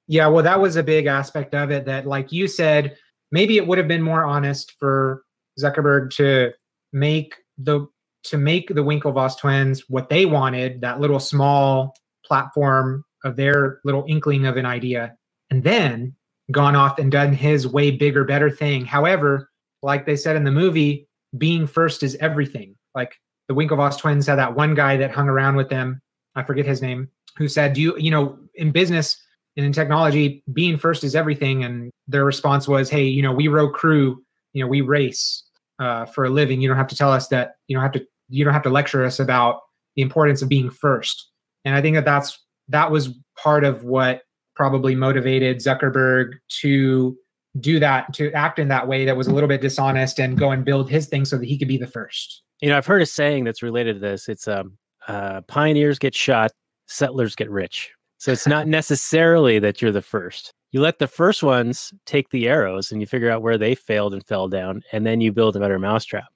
Yeah, 0.08 0.28
well, 0.28 0.44
that 0.44 0.62
was 0.62 0.76
a 0.76 0.84
big 0.84 1.06
aspect 1.06 1.54
of 1.54 1.72
it 1.72 1.86
that, 1.86 2.06
like 2.06 2.32
you 2.32 2.48
said, 2.48 2.98
maybe 3.32 3.58
it 3.58 3.68
would 3.68 3.78
have 3.78 3.88
been 3.88 4.02
more 4.02 4.24
honest 4.24 4.74
for 4.80 5.24
Zuckerberg 5.60 6.12
to 6.16 6.52
make 6.94 7.36
the 7.58 7.88
to 8.24 8.38
make 8.38 8.68
the 8.68 8.84
Winklevoss 8.84 9.38
twins 9.38 9.84
what 9.88 10.10
they 10.10 10.26
wanted, 10.26 10.82
that 10.82 11.00
little 11.00 11.20
small 11.20 11.94
platform 12.26 13.06
of 13.28 13.36
their 13.36 13.80
little 13.84 14.06
inkling 14.08 14.46
of 14.46 14.58
an 14.58 14.66
idea, 14.66 15.16
and 15.50 15.64
then 15.64 16.16
gone 16.52 16.76
off 16.76 16.98
and 16.98 17.12
done 17.12 17.34
his 17.34 17.68
way 17.68 17.92
bigger, 17.92 18.24
better 18.24 18.50
thing. 18.50 18.86
However, 18.86 19.52
like 19.84 20.06
they 20.06 20.16
said 20.16 20.36
in 20.36 20.44
the 20.44 20.52
movie, 20.52 21.08
being 21.38 21.68
first 21.68 22.04
is 22.04 22.16
everything. 22.16 22.76
Like 22.96 23.16
the 23.48 23.54
Winklevoss 23.54 24.00
twins 24.00 24.28
had 24.28 24.38
that 24.38 24.56
one 24.56 24.74
guy 24.74 24.98
that 24.98 25.12
hung 25.12 25.30
around 25.30 25.56
with 25.56 25.70
them. 25.70 26.02
I 26.36 26.44
forget 26.44 26.66
his 26.66 26.82
name, 26.82 27.10
who 27.38 27.48
said, 27.48 27.74
"Do 27.74 27.82
you, 27.82 27.98
you 27.98 28.12
know, 28.12 28.38
in 28.56 28.72
business 28.72 29.22
and 29.56 29.66
in 29.66 29.74
technology, 29.74 30.44
being 30.54 30.78
first 30.78 31.04
is 31.04 31.16
everything." 31.16 31.64
And 31.64 31.92
their 32.08 32.26
response 32.26 32.68
was, 32.68 32.90
"Hey, 32.90 33.06
you 33.06 33.22
know, 33.22 33.32
we 33.32 33.48
row 33.48 33.70
crew, 33.70 34.24
you 34.54 34.64
know, 34.64 34.68
we 34.68 34.82
race 34.82 35.44
uh, 35.80 36.06
for 36.06 36.26
a 36.26 36.30
living. 36.30 36.62
You 36.62 36.68
don't 36.68 36.78
have 36.78 36.88
to 36.88 36.96
tell 36.96 37.12
us 37.12 37.28
that. 37.30 37.56
You 37.68 37.76
don't 37.76 37.84
have 37.84 37.94
to. 37.94 38.06
You 38.30 38.44
don't 38.44 38.54
have 38.54 38.64
to 38.64 38.70
lecture 38.70 39.06
us 39.06 39.20
about 39.20 39.62
the 39.96 40.02
importance 40.02 40.42
of 40.42 40.50
being 40.50 40.70
first. 40.70 41.30
And 41.66 41.76
I 41.76 41.82
think 41.82 41.96
that 41.96 42.06
that's 42.06 42.40
that 42.70 42.92
was 42.92 43.10
part 43.42 43.64
of 43.64 43.84
what 43.84 44.24
probably 44.56 44.96
motivated 44.96 45.58
Zuckerberg 45.58 46.34
to 46.62 47.18
do 47.60 47.80
that, 47.80 48.14
to 48.14 48.32
act 48.34 48.60
in 48.60 48.68
that 48.68 48.88
way 48.88 49.06
that 49.06 49.18
was 49.18 49.28
a 49.28 49.34
little 49.34 49.48
bit 49.48 49.62
dishonest 49.62 50.20
and 50.20 50.38
go 50.38 50.52
and 50.52 50.66
build 50.66 50.90
his 50.90 51.08
thing 51.08 51.26
so 51.26 51.38
that 51.38 51.46
he 51.46 51.58
could 51.58 51.68
be 51.68 51.78
the 51.78 51.88
first. 51.88 52.44
you 52.62 52.70
know, 52.70 52.78
I've 52.78 52.86
heard 52.86 53.02
a 53.02 53.06
saying 53.06 53.44
that's 53.44 53.62
related 53.64 53.94
to 53.94 54.00
this. 54.00 54.30
It's 54.30 54.48
um, 54.48 54.78
uh, 55.08 55.42
pioneers 55.42 56.00
get 56.00 56.16
shot, 56.16 56.52
settlers 56.88 57.36
get 57.36 57.50
rich. 57.50 57.92
So 58.18 58.32
it's 58.32 58.48
not 58.48 58.68
necessarily 58.80 59.60
that 59.60 59.82
you're 59.82 59.92
the 59.92 60.02
first. 60.02 60.52
You 60.72 60.82
let 60.82 61.00
the 61.00 61.08
first 61.08 61.44
ones 61.44 61.94
take 62.06 62.30
the 62.30 62.48
arrows, 62.48 62.92
and 62.92 63.00
you 63.00 63.08
figure 63.08 63.32
out 63.32 63.42
where 63.42 63.58
they 63.58 63.74
failed 63.74 64.14
and 64.14 64.26
fell 64.26 64.50
down, 64.50 64.82
and 64.92 65.06
then 65.06 65.22
you 65.22 65.32
build 65.32 65.56
a 65.56 65.60
better 65.60 65.80
mousetrap. 65.80 66.28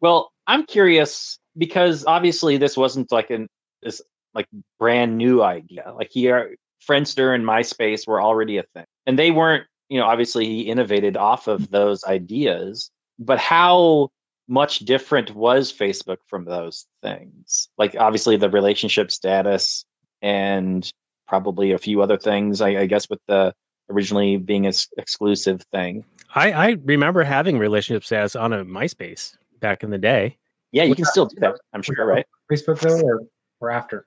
Well, 0.00 0.32
I'm 0.46 0.64
curious 0.64 1.38
because 1.58 2.04
obviously 2.06 2.56
this 2.56 2.76
wasn't 2.76 3.12
like 3.12 3.30
an 3.30 3.48
this 3.82 4.00
like 4.36 4.46
brand 4.78 5.18
new 5.18 5.42
idea. 5.42 5.92
Like 5.96 6.10
here, 6.12 6.38
uh, 6.38 6.54
Friendster 6.88 7.34
and 7.34 7.44
MySpace 7.44 8.06
were 8.06 8.22
already 8.22 8.58
a 8.58 8.62
thing, 8.62 8.86
and 9.06 9.18
they 9.18 9.32
weren't. 9.32 9.66
You 9.88 10.00
know, 10.00 10.06
obviously 10.06 10.46
he 10.46 10.60
innovated 10.62 11.16
off 11.16 11.48
of 11.48 11.62
mm-hmm. 11.62 11.72
those 11.72 12.04
ideas, 12.04 12.90
but 13.18 13.38
how 13.38 14.10
much 14.48 14.80
different 14.80 15.34
was 15.34 15.72
Facebook 15.72 16.18
from 16.26 16.44
those 16.44 16.86
things? 17.02 17.68
Like 17.78 17.96
obviously 17.96 18.36
the 18.36 18.50
relationship 18.50 19.10
status 19.10 19.84
and 20.22 20.88
probably 21.26 21.72
a 21.72 21.78
few 21.78 22.02
other 22.02 22.16
things. 22.16 22.60
I, 22.60 22.68
I 22.68 22.86
guess 22.86 23.08
with 23.08 23.20
the 23.26 23.54
originally 23.90 24.36
being 24.36 24.66
an 24.66 24.72
exclusive 24.98 25.62
thing. 25.72 26.04
I, 26.34 26.52
I 26.52 26.76
remember 26.84 27.22
having 27.22 27.58
relationship 27.58 28.04
status 28.04 28.36
on 28.36 28.52
a 28.52 28.64
MySpace 28.64 29.36
back 29.60 29.82
in 29.82 29.90
the 29.90 29.98
day. 29.98 30.36
Yeah, 30.72 30.84
you 30.84 30.94
can 30.94 31.04
still 31.04 31.26
do 31.26 31.36
that. 31.40 31.54
I'm 31.72 31.82
sure, 31.82 32.04
right? 32.04 32.26
Facebook 32.50 32.80
though, 32.80 33.26
or, 33.60 33.68
or 33.68 33.70
after? 33.70 34.06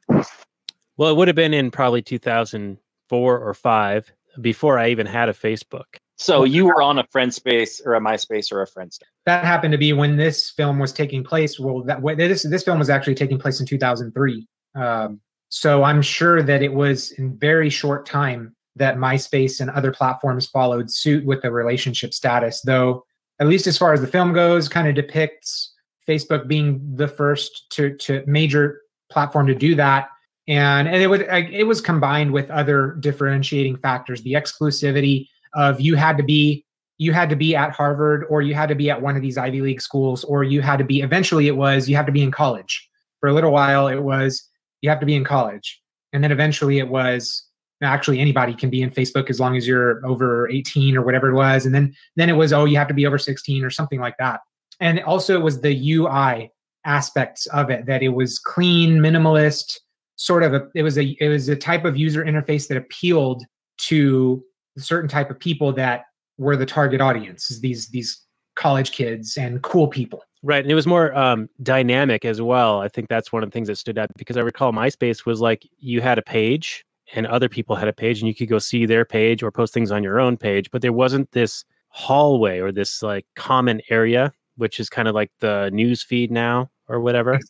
Well, 0.98 1.12
it 1.12 1.16
would 1.16 1.28
have 1.28 1.36
been 1.36 1.54
in 1.54 1.72
probably 1.72 2.02
2004 2.02 3.40
or 3.40 3.54
five 3.54 4.12
before 4.42 4.78
I 4.78 4.90
even 4.90 5.06
had 5.06 5.30
a 5.30 5.34
Facebook. 5.34 5.86
So 6.18 6.44
you 6.44 6.66
were 6.66 6.82
on 6.82 7.00
a 7.00 7.08
friend 7.12 7.34
space 7.34 7.82
or 7.86 7.96
a 7.96 8.02
MySpace 8.02 8.52
or 8.52 8.62
a 8.62 8.68
Friendster. 8.68 9.04
That 9.26 9.46
happened 9.46 9.72
to 9.72 9.78
be 9.78 9.94
when 9.94 10.18
this 10.18 10.50
film 10.50 10.78
was 10.78 10.92
taking 10.92 11.24
place. 11.24 11.58
Well, 11.58 11.82
that 11.84 12.02
this 12.18 12.44
this 12.44 12.64
film 12.64 12.78
was 12.78 12.90
actually 12.90 13.16
taking 13.16 13.40
place 13.40 13.62
in 13.62 13.66
2003. 13.66 14.46
Um, 14.76 15.22
so 15.48 15.84
I'm 15.84 16.02
sure 16.02 16.44
that 16.44 16.62
it 16.62 16.74
was 16.74 17.12
in 17.12 17.38
very 17.38 17.70
short 17.70 18.06
time 18.06 18.54
that 18.76 18.98
MySpace 18.98 19.62
and 19.62 19.70
other 19.70 19.94
platforms 19.94 20.48
followed 20.48 20.92
suit 20.92 21.26
with 21.26 21.42
the 21.42 21.52
relationship 21.52 22.14
status, 22.14 22.62
though, 22.62 23.06
at 23.40 23.48
least 23.48 23.66
as 23.66 23.78
far 23.78 23.94
as 23.94 24.02
the 24.02 24.08
film 24.08 24.34
goes, 24.34 24.68
kind 24.68 24.88
of 24.88 24.96
depicts 24.96 25.74
Facebook 26.08 26.48
being 26.48 26.82
the 26.96 27.08
first 27.08 27.68
to, 27.72 27.96
to 27.98 28.24
major 28.28 28.82
platform 29.10 29.48
to 29.48 29.56
do 29.56 29.76
that. 29.76 30.10
And, 30.48 30.88
and 30.88 30.98
it, 30.98 31.08
would, 31.08 31.22
it 31.22 31.68
was 31.68 31.80
combined 31.80 32.32
with 32.32 32.50
other 32.50 32.98
differentiating 33.00 33.78
factors, 33.78 34.22
the 34.24 34.34
exclusivity 34.34 35.28
of 35.54 35.80
you 35.80 35.96
had 35.96 36.18
to 36.18 36.24
be 36.24 36.66
you 37.02 37.14
had 37.14 37.30
to 37.30 37.36
be 37.36 37.56
at 37.56 37.72
Harvard 37.72 38.26
or 38.30 38.42
you 38.42 38.54
had 38.54 38.68
to 38.68 38.76
be 38.76 38.90
at 38.90 39.02
one 39.02 39.16
of 39.16 39.22
these 39.22 39.38
Ivy 39.38 39.62
League 39.62 39.82
schools 39.82 40.26
or 40.26 40.44
you 40.44 40.62
had 40.62 40.78
to 40.80 40.84
be 40.84 41.02
eventually 41.02 41.48
it 41.48 41.56
was 41.56 41.88
you 41.88 41.96
have 41.96 42.06
to 42.06 42.12
be 42.12 42.22
in 42.22 42.30
college. 42.30 42.88
For 43.20 43.30
a 43.30 43.34
little 43.34 43.52
while 43.52 43.88
it 43.88 44.02
was 44.04 44.48
you 44.82 44.90
have 44.90 45.00
to 45.00 45.06
be 45.06 45.16
in 45.16 45.24
college. 45.24 45.82
And 46.14 46.24
then 46.24 46.32
eventually 46.32 46.78
it 46.78 46.90
was 46.90 47.46
actually 47.82 48.20
anybody 48.20 48.54
can 48.54 48.70
be 48.70 48.82
in 48.82 48.92
Facebook 48.92 49.30
as 49.30 49.40
long 49.40 49.56
as 49.56 49.66
you're 49.66 50.06
over 50.06 50.50
18 50.50 50.98
or 50.98 51.02
whatever 51.02 51.30
it 51.30 51.36
was. 51.36 51.66
And 51.66 51.74
then 51.74 51.96
then 52.18 52.30
it 52.30 52.34
was 52.34 52.52
oh 52.52 52.66
you 52.66 52.78
have 52.78 52.90
to 52.90 52.94
be 52.94 53.08
over 53.08 53.18
16 53.18 53.64
or 53.64 53.70
something 53.70 54.02
like 54.02 54.18
that. 54.20 54.42
And 54.82 55.00
also 55.02 55.36
it 55.36 55.44
was 55.44 55.62
the 55.62 55.94
UI 55.94 56.52
aspects 56.86 57.46
of 57.48 57.70
it 57.70 57.86
that 57.86 58.02
it 58.02 58.10
was 58.10 58.40
clean, 58.40 59.00
minimalist, 59.00 59.78
sort 60.16 60.44
of 60.44 60.54
a 60.54 60.68
it 60.76 60.84
was 60.84 60.98
a 60.98 61.16
it 61.20 61.30
was 61.30 61.50
a 61.50 61.56
type 61.56 61.86
of 61.86 61.98
user 61.98 62.24
interface 62.24 62.68
that 62.68 62.78
appealed 62.78 63.44
to 63.78 64.44
a 64.78 64.82
certain 64.82 65.10
type 65.10 65.30
of 65.30 65.40
people 65.40 65.72
that 65.74 66.04
were 66.38 66.56
the 66.58 66.66
target 66.66 67.00
audience 67.00 67.48
these 67.62 67.88
these 67.90 68.22
college 68.56 68.92
kids 68.92 69.38
and 69.38 69.62
cool 69.62 69.88
people 69.88 70.22
Right. 70.42 70.64
And 70.64 70.72
it 70.72 70.76
was 70.76 70.88
more 70.88 71.14
um, 71.18 71.50
dynamic 71.64 72.24
as 72.24 72.42
well. 72.42 72.80
I 72.80 72.88
think 72.88 73.10
that's 73.10 73.32
one 73.32 73.44
of 73.44 73.50
the 73.50 73.54
things 73.54 73.68
that 73.68 73.78
stood 73.78 73.98
out 73.98 74.10
because 74.16 74.38
I 74.38 74.42
recall 74.42 74.72
MySpace 74.72 75.26
was 75.26 75.42
like 75.42 75.68
you 75.80 76.02
had 76.02 76.18
a 76.18 76.22
page 76.22 76.86
and 77.14 77.28
other 77.28 77.50
people 77.50 77.76
had 77.76 77.90
a 77.90 77.94
page 77.94 78.20
and 78.20 78.28
you 78.28 78.36
could 78.36 78.48
go 78.48 78.60
see 78.60 78.86
their 78.86 79.04
page 79.04 79.44
or 79.44 79.52
post 79.52 79.74
things 79.74 79.92
on 79.92 80.04
your 80.04 80.20
own 80.20 80.38
page, 80.38 80.72
but 80.72 80.82
there 80.82 80.94
wasn't 80.94 81.30
this 81.32 81.66
hallway 81.90 82.60
or 82.60 82.72
this 82.72 83.02
like 83.02 83.26
common 83.36 83.82
area, 83.90 84.32
which 84.60 84.80
is 84.80 84.90
kind 84.90 85.08
of 85.08 85.16
like 85.16 85.32
the 85.40 85.70
news 85.74 86.04
feed 86.04 86.32
now 86.32 86.70
or 86.88 87.00
whatever. 87.02 87.34
Exactly. 87.34 87.50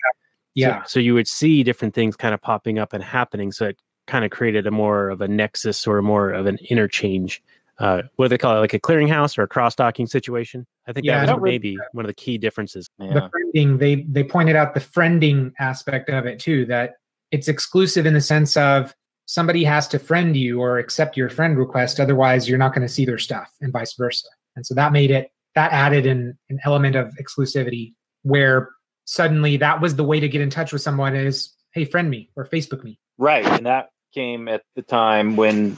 Yeah. 0.55 0.83
So, 0.83 0.89
so 0.91 0.99
you 1.01 1.13
would 1.13 1.27
see 1.27 1.63
different 1.63 1.93
things 1.93 2.15
kind 2.15 2.33
of 2.33 2.41
popping 2.41 2.79
up 2.79 2.93
and 2.93 3.03
happening. 3.03 3.51
So 3.51 3.67
it 3.67 3.79
kind 4.07 4.25
of 4.25 4.31
created 4.31 4.65
a 4.65 4.71
more 4.71 5.09
of 5.09 5.21
a 5.21 5.27
nexus 5.27 5.85
or 5.85 6.01
more 6.01 6.31
of 6.31 6.45
an 6.47 6.57
interchange 6.69 7.41
uh, 7.79 8.01
what 8.17 8.25
do 8.25 8.29
they 8.29 8.37
call 8.37 8.57
it, 8.57 8.59
like 8.59 8.73
a 8.73 8.79
clearinghouse 8.79 9.37
or 9.37 9.43
a 9.43 9.47
cross-docking 9.47 10.05
situation? 10.05 10.67
I 10.85 10.91
think 10.91 11.05
Yeah, 11.05 11.19
that 11.21 11.27
don't 11.27 11.35
was 11.37 11.43
really- 11.43 11.53
maybe 11.53 11.77
one 11.93 12.03
of 12.03 12.07
the 12.09 12.13
key 12.13 12.37
differences. 12.37 12.89
the 12.99 13.05
Yeah. 13.05 13.29
friending 13.29 13.79
they 13.79 14.03
they 14.03 14.21
pointed 14.23 14.57
out 14.57 14.73
the 14.73 14.81
friending 14.81 15.53
aspect 15.59 16.09
of 16.09 16.25
it 16.25 16.39
too 16.39 16.65
that 16.65 16.95
it's 17.31 17.47
exclusive 17.47 18.05
in 18.05 18.13
the 18.13 18.19
sense 18.21 18.57
of 18.57 18.93
somebody 19.27 19.63
has 19.63 19.87
to 19.89 19.97
friend 19.99 20.35
you 20.35 20.59
or 20.59 20.77
accept 20.77 21.15
your 21.15 21.29
friend 21.29 21.57
request 21.57 22.01
otherwise 22.01 22.49
you're 22.49 22.57
not 22.57 22.73
going 22.75 22.85
to 22.85 22.93
see 22.93 23.05
their 23.05 23.17
stuff 23.17 23.53
and 23.61 23.71
vice 23.71 23.93
versa 23.93 24.27
and 24.57 24.65
so 24.65 24.73
that 24.73 24.91
made 24.91 25.09
it 25.11 25.31
that 25.55 25.71
added 25.71 26.05
an, 26.05 26.37
an 26.49 26.59
element 26.63 26.95
of 26.95 27.13
exclusivity 27.21 27.93
where 28.23 28.69
suddenly 29.05 29.57
that 29.57 29.81
was 29.81 29.95
the 29.95 30.03
way 30.03 30.19
to 30.19 30.29
get 30.29 30.41
in 30.41 30.49
touch 30.49 30.71
with 30.71 30.81
someone 30.81 31.15
is 31.15 31.55
hey 31.73 31.85
friend 31.85 32.09
me 32.09 32.29
or 32.35 32.45
facebook 32.45 32.83
me 32.83 32.99
Right, 33.19 33.45
and 33.45 33.65
that 33.65 33.89
came 34.13 34.47
at 34.47 34.63
the 34.77 34.81
time 34.81 35.35
when 35.35 35.77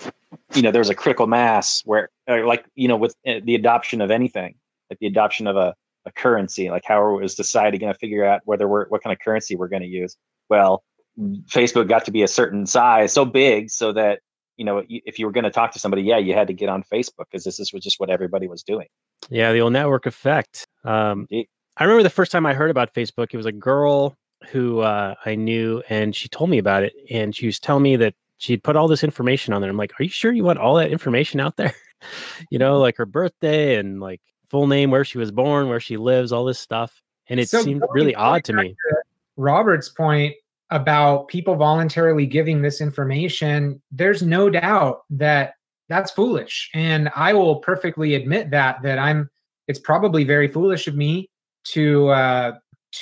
you 0.53 0.61
know 0.61 0.69
there 0.69 0.79
was 0.79 0.91
a 0.91 0.95
critical 0.95 1.25
mass 1.25 1.81
where, 1.85 2.09
uh, 2.29 2.45
like 2.45 2.63
you 2.75 2.87
know, 2.87 2.95
with 2.95 3.15
uh, 3.27 3.39
the 3.43 3.55
adoption 3.55 3.99
of 3.99 4.11
anything, 4.11 4.53
like 4.91 4.99
the 4.99 5.07
adoption 5.07 5.47
of 5.47 5.57
a, 5.57 5.73
a 6.05 6.11
currency, 6.11 6.69
like 6.69 6.83
how 6.85 7.17
is 7.17 7.35
society 7.35 7.79
going 7.79 7.91
to 7.91 7.97
figure 7.97 8.23
out 8.23 8.41
whether 8.45 8.67
we're 8.67 8.87
what 8.89 9.01
kind 9.01 9.11
of 9.11 9.19
currency 9.19 9.55
we're 9.55 9.69
going 9.69 9.81
to 9.81 9.87
use? 9.87 10.15
Well, 10.49 10.83
Facebook 11.49 11.89
got 11.89 12.05
to 12.05 12.11
be 12.11 12.21
a 12.21 12.27
certain 12.27 12.67
size, 12.67 13.11
so 13.11 13.25
big, 13.25 13.71
so 13.71 13.91
that 13.91 14.19
you 14.57 14.65
know, 14.65 14.83
if 14.89 15.17
you 15.17 15.25
were 15.25 15.31
going 15.31 15.43
to 15.43 15.51
talk 15.51 15.71
to 15.71 15.79
somebody, 15.79 16.03
yeah, 16.03 16.17
you 16.17 16.33
had 16.33 16.47
to 16.47 16.53
get 16.53 16.69
on 16.69 16.83
Facebook 16.83 17.25
because 17.31 17.43
this 17.43 17.59
is 17.59 17.69
just 17.69 17.99
what 17.99 18.09
everybody 18.09 18.47
was 18.47 18.63
doing. 18.63 18.87
Yeah, 19.29 19.51
the 19.53 19.61
old 19.61 19.73
network 19.73 20.05
effect. 20.05 20.67
Um, 20.83 21.27
Indeed. 21.31 21.47
I 21.77 21.83
remember 21.83 22.03
the 22.03 22.09
first 22.09 22.31
time 22.31 22.45
I 22.45 22.53
heard 22.53 22.69
about 22.69 22.93
Facebook, 22.93 23.33
it 23.33 23.37
was 23.37 23.45
a 23.45 23.51
girl 23.51 24.15
who 24.49 24.79
uh, 24.79 25.15
I 25.25 25.35
knew, 25.35 25.81
and 25.89 26.15
she 26.15 26.27
told 26.27 26.49
me 26.49 26.57
about 26.57 26.83
it, 26.83 26.93
and 27.09 27.35
she 27.35 27.45
was 27.45 27.59
telling 27.59 27.83
me 27.83 27.95
that 27.97 28.13
she'd 28.37 28.63
put 28.63 28.75
all 28.75 28.87
this 28.87 29.03
information 29.03 29.53
on 29.53 29.61
there. 29.61 29.69
I'm 29.69 29.77
like, 29.77 29.93
"Are 29.99 30.03
you 30.03 30.09
sure 30.09 30.31
you 30.31 30.43
want 30.43 30.59
all 30.59 30.75
that 30.75 30.91
information 30.91 31.39
out 31.39 31.57
there?" 31.57 31.73
you 32.51 32.59
know, 32.59 32.79
like 32.79 32.97
her 32.97 33.05
birthday 33.05 33.75
and 33.77 33.99
like 33.99 34.21
full 34.47 34.67
name, 34.67 34.91
where 34.91 35.05
she 35.05 35.17
was 35.17 35.31
born, 35.31 35.69
where 35.69 35.79
she 35.79 35.97
lives, 35.97 36.31
all 36.31 36.45
this 36.45 36.59
stuff, 36.59 37.01
and 37.27 37.39
it 37.39 37.49
So 37.49 37.61
seemed 37.61 37.83
really 37.91 38.15
odd 38.15 38.43
to 38.45 38.53
me. 38.53 38.75
Robert's 39.37 39.89
point 39.89 40.35
about 40.71 41.27
people 41.27 41.55
voluntarily 41.55 42.25
giving 42.25 42.61
this 42.61 42.81
information, 42.81 43.81
there's 43.91 44.21
no 44.23 44.49
doubt 44.49 45.01
that 45.09 45.53
that's 45.89 46.11
foolish. 46.11 46.69
And 46.73 47.09
I 47.15 47.33
will 47.33 47.57
perfectly 47.57 48.15
admit 48.15 48.49
that 48.51 48.81
that 48.81 48.97
I'm 48.97 49.29
it's 49.67 49.79
probably 49.79 50.23
very 50.23 50.47
foolish 50.47 50.87
of 50.87 50.95
me 50.95 51.29
to 51.65 52.07
uh 52.09 52.53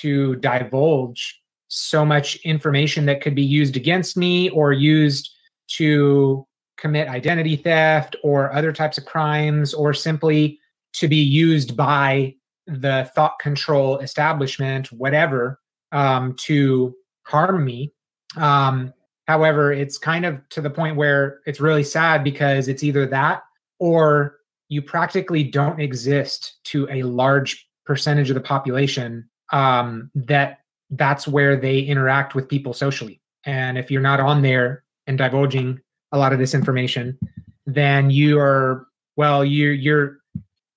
to 0.02 0.36
divulge 0.38 1.40
so 1.68 2.04
much 2.04 2.36
information 2.38 3.06
that 3.06 3.22
could 3.22 3.36
be 3.36 3.44
used 3.44 3.78
against 3.78 4.18
me 4.18 4.50
or 4.50 4.74
used 4.74 5.30
to 5.68 6.46
commit 6.78 7.08
identity 7.08 7.56
theft 7.56 8.16
or 8.24 8.52
other 8.54 8.74
types 8.74 8.98
of 8.98 9.06
crimes 9.06 9.74
or 9.74 9.94
simply 9.94 10.60
to 10.94 11.08
be 11.08 11.18
used 11.18 11.78
by 11.78 12.34
the 12.66 13.10
thought 13.14 13.38
control 13.40 14.00
establishment 14.00 14.92
whatever 14.92 15.60
um, 15.92 16.36
to 16.36 16.96
harm 17.30 17.64
me. 17.64 17.94
Um, 18.36 18.94
however, 19.28 19.72
it's 19.72 19.98
kind 19.98 20.26
of 20.26 20.48
to 20.50 20.62
the 20.62 20.70
point 20.70 20.96
where 20.96 21.40
it's 21.46 21.60
really 21.60 21.84
sad 21.84 22.24
because 22.24 22.68
it's 22.68 22.84
either 22.84 23.06
that 23.08 23.44
or 23.80 24.38
you 24.68 24.82
practically 24.82 25.44
don't 25.44 25.80
exist 25.80 26.60
to 26.66 26.88
a 26.92 27.04
large 27.04 27.68
percentage 27.86 28.30
of 28.30 28.36
the 28.36 28.42
population 28.42 29.28
um, 29.52 30.12
that 30.14 30.60
that's 30.92 31.28
where 31.28 31.56
they 31.56 31.80
interact 31.80 32.36
with 32.36 32.48
people 32.48 32.74
socially. 32.74 33.22
And 33.46 33.78
if 33.78 33.90
you're 33.90 34.02
not 34.02 34.20
on 34.20 34.42
there 34.42 34.84
and 35.08 35.18
divulging 35.18 35.80
a 36.12 36.18
lot 36.18 36.34
of 36.34 36.40
this 36.40 36.54
information, 36.54 37.18
then 37.66 38.10
you 38.10 38.40
are 38.40 38.88
well, 39.16 39.44
you're 39.44 39.74
you're 39.74 40.20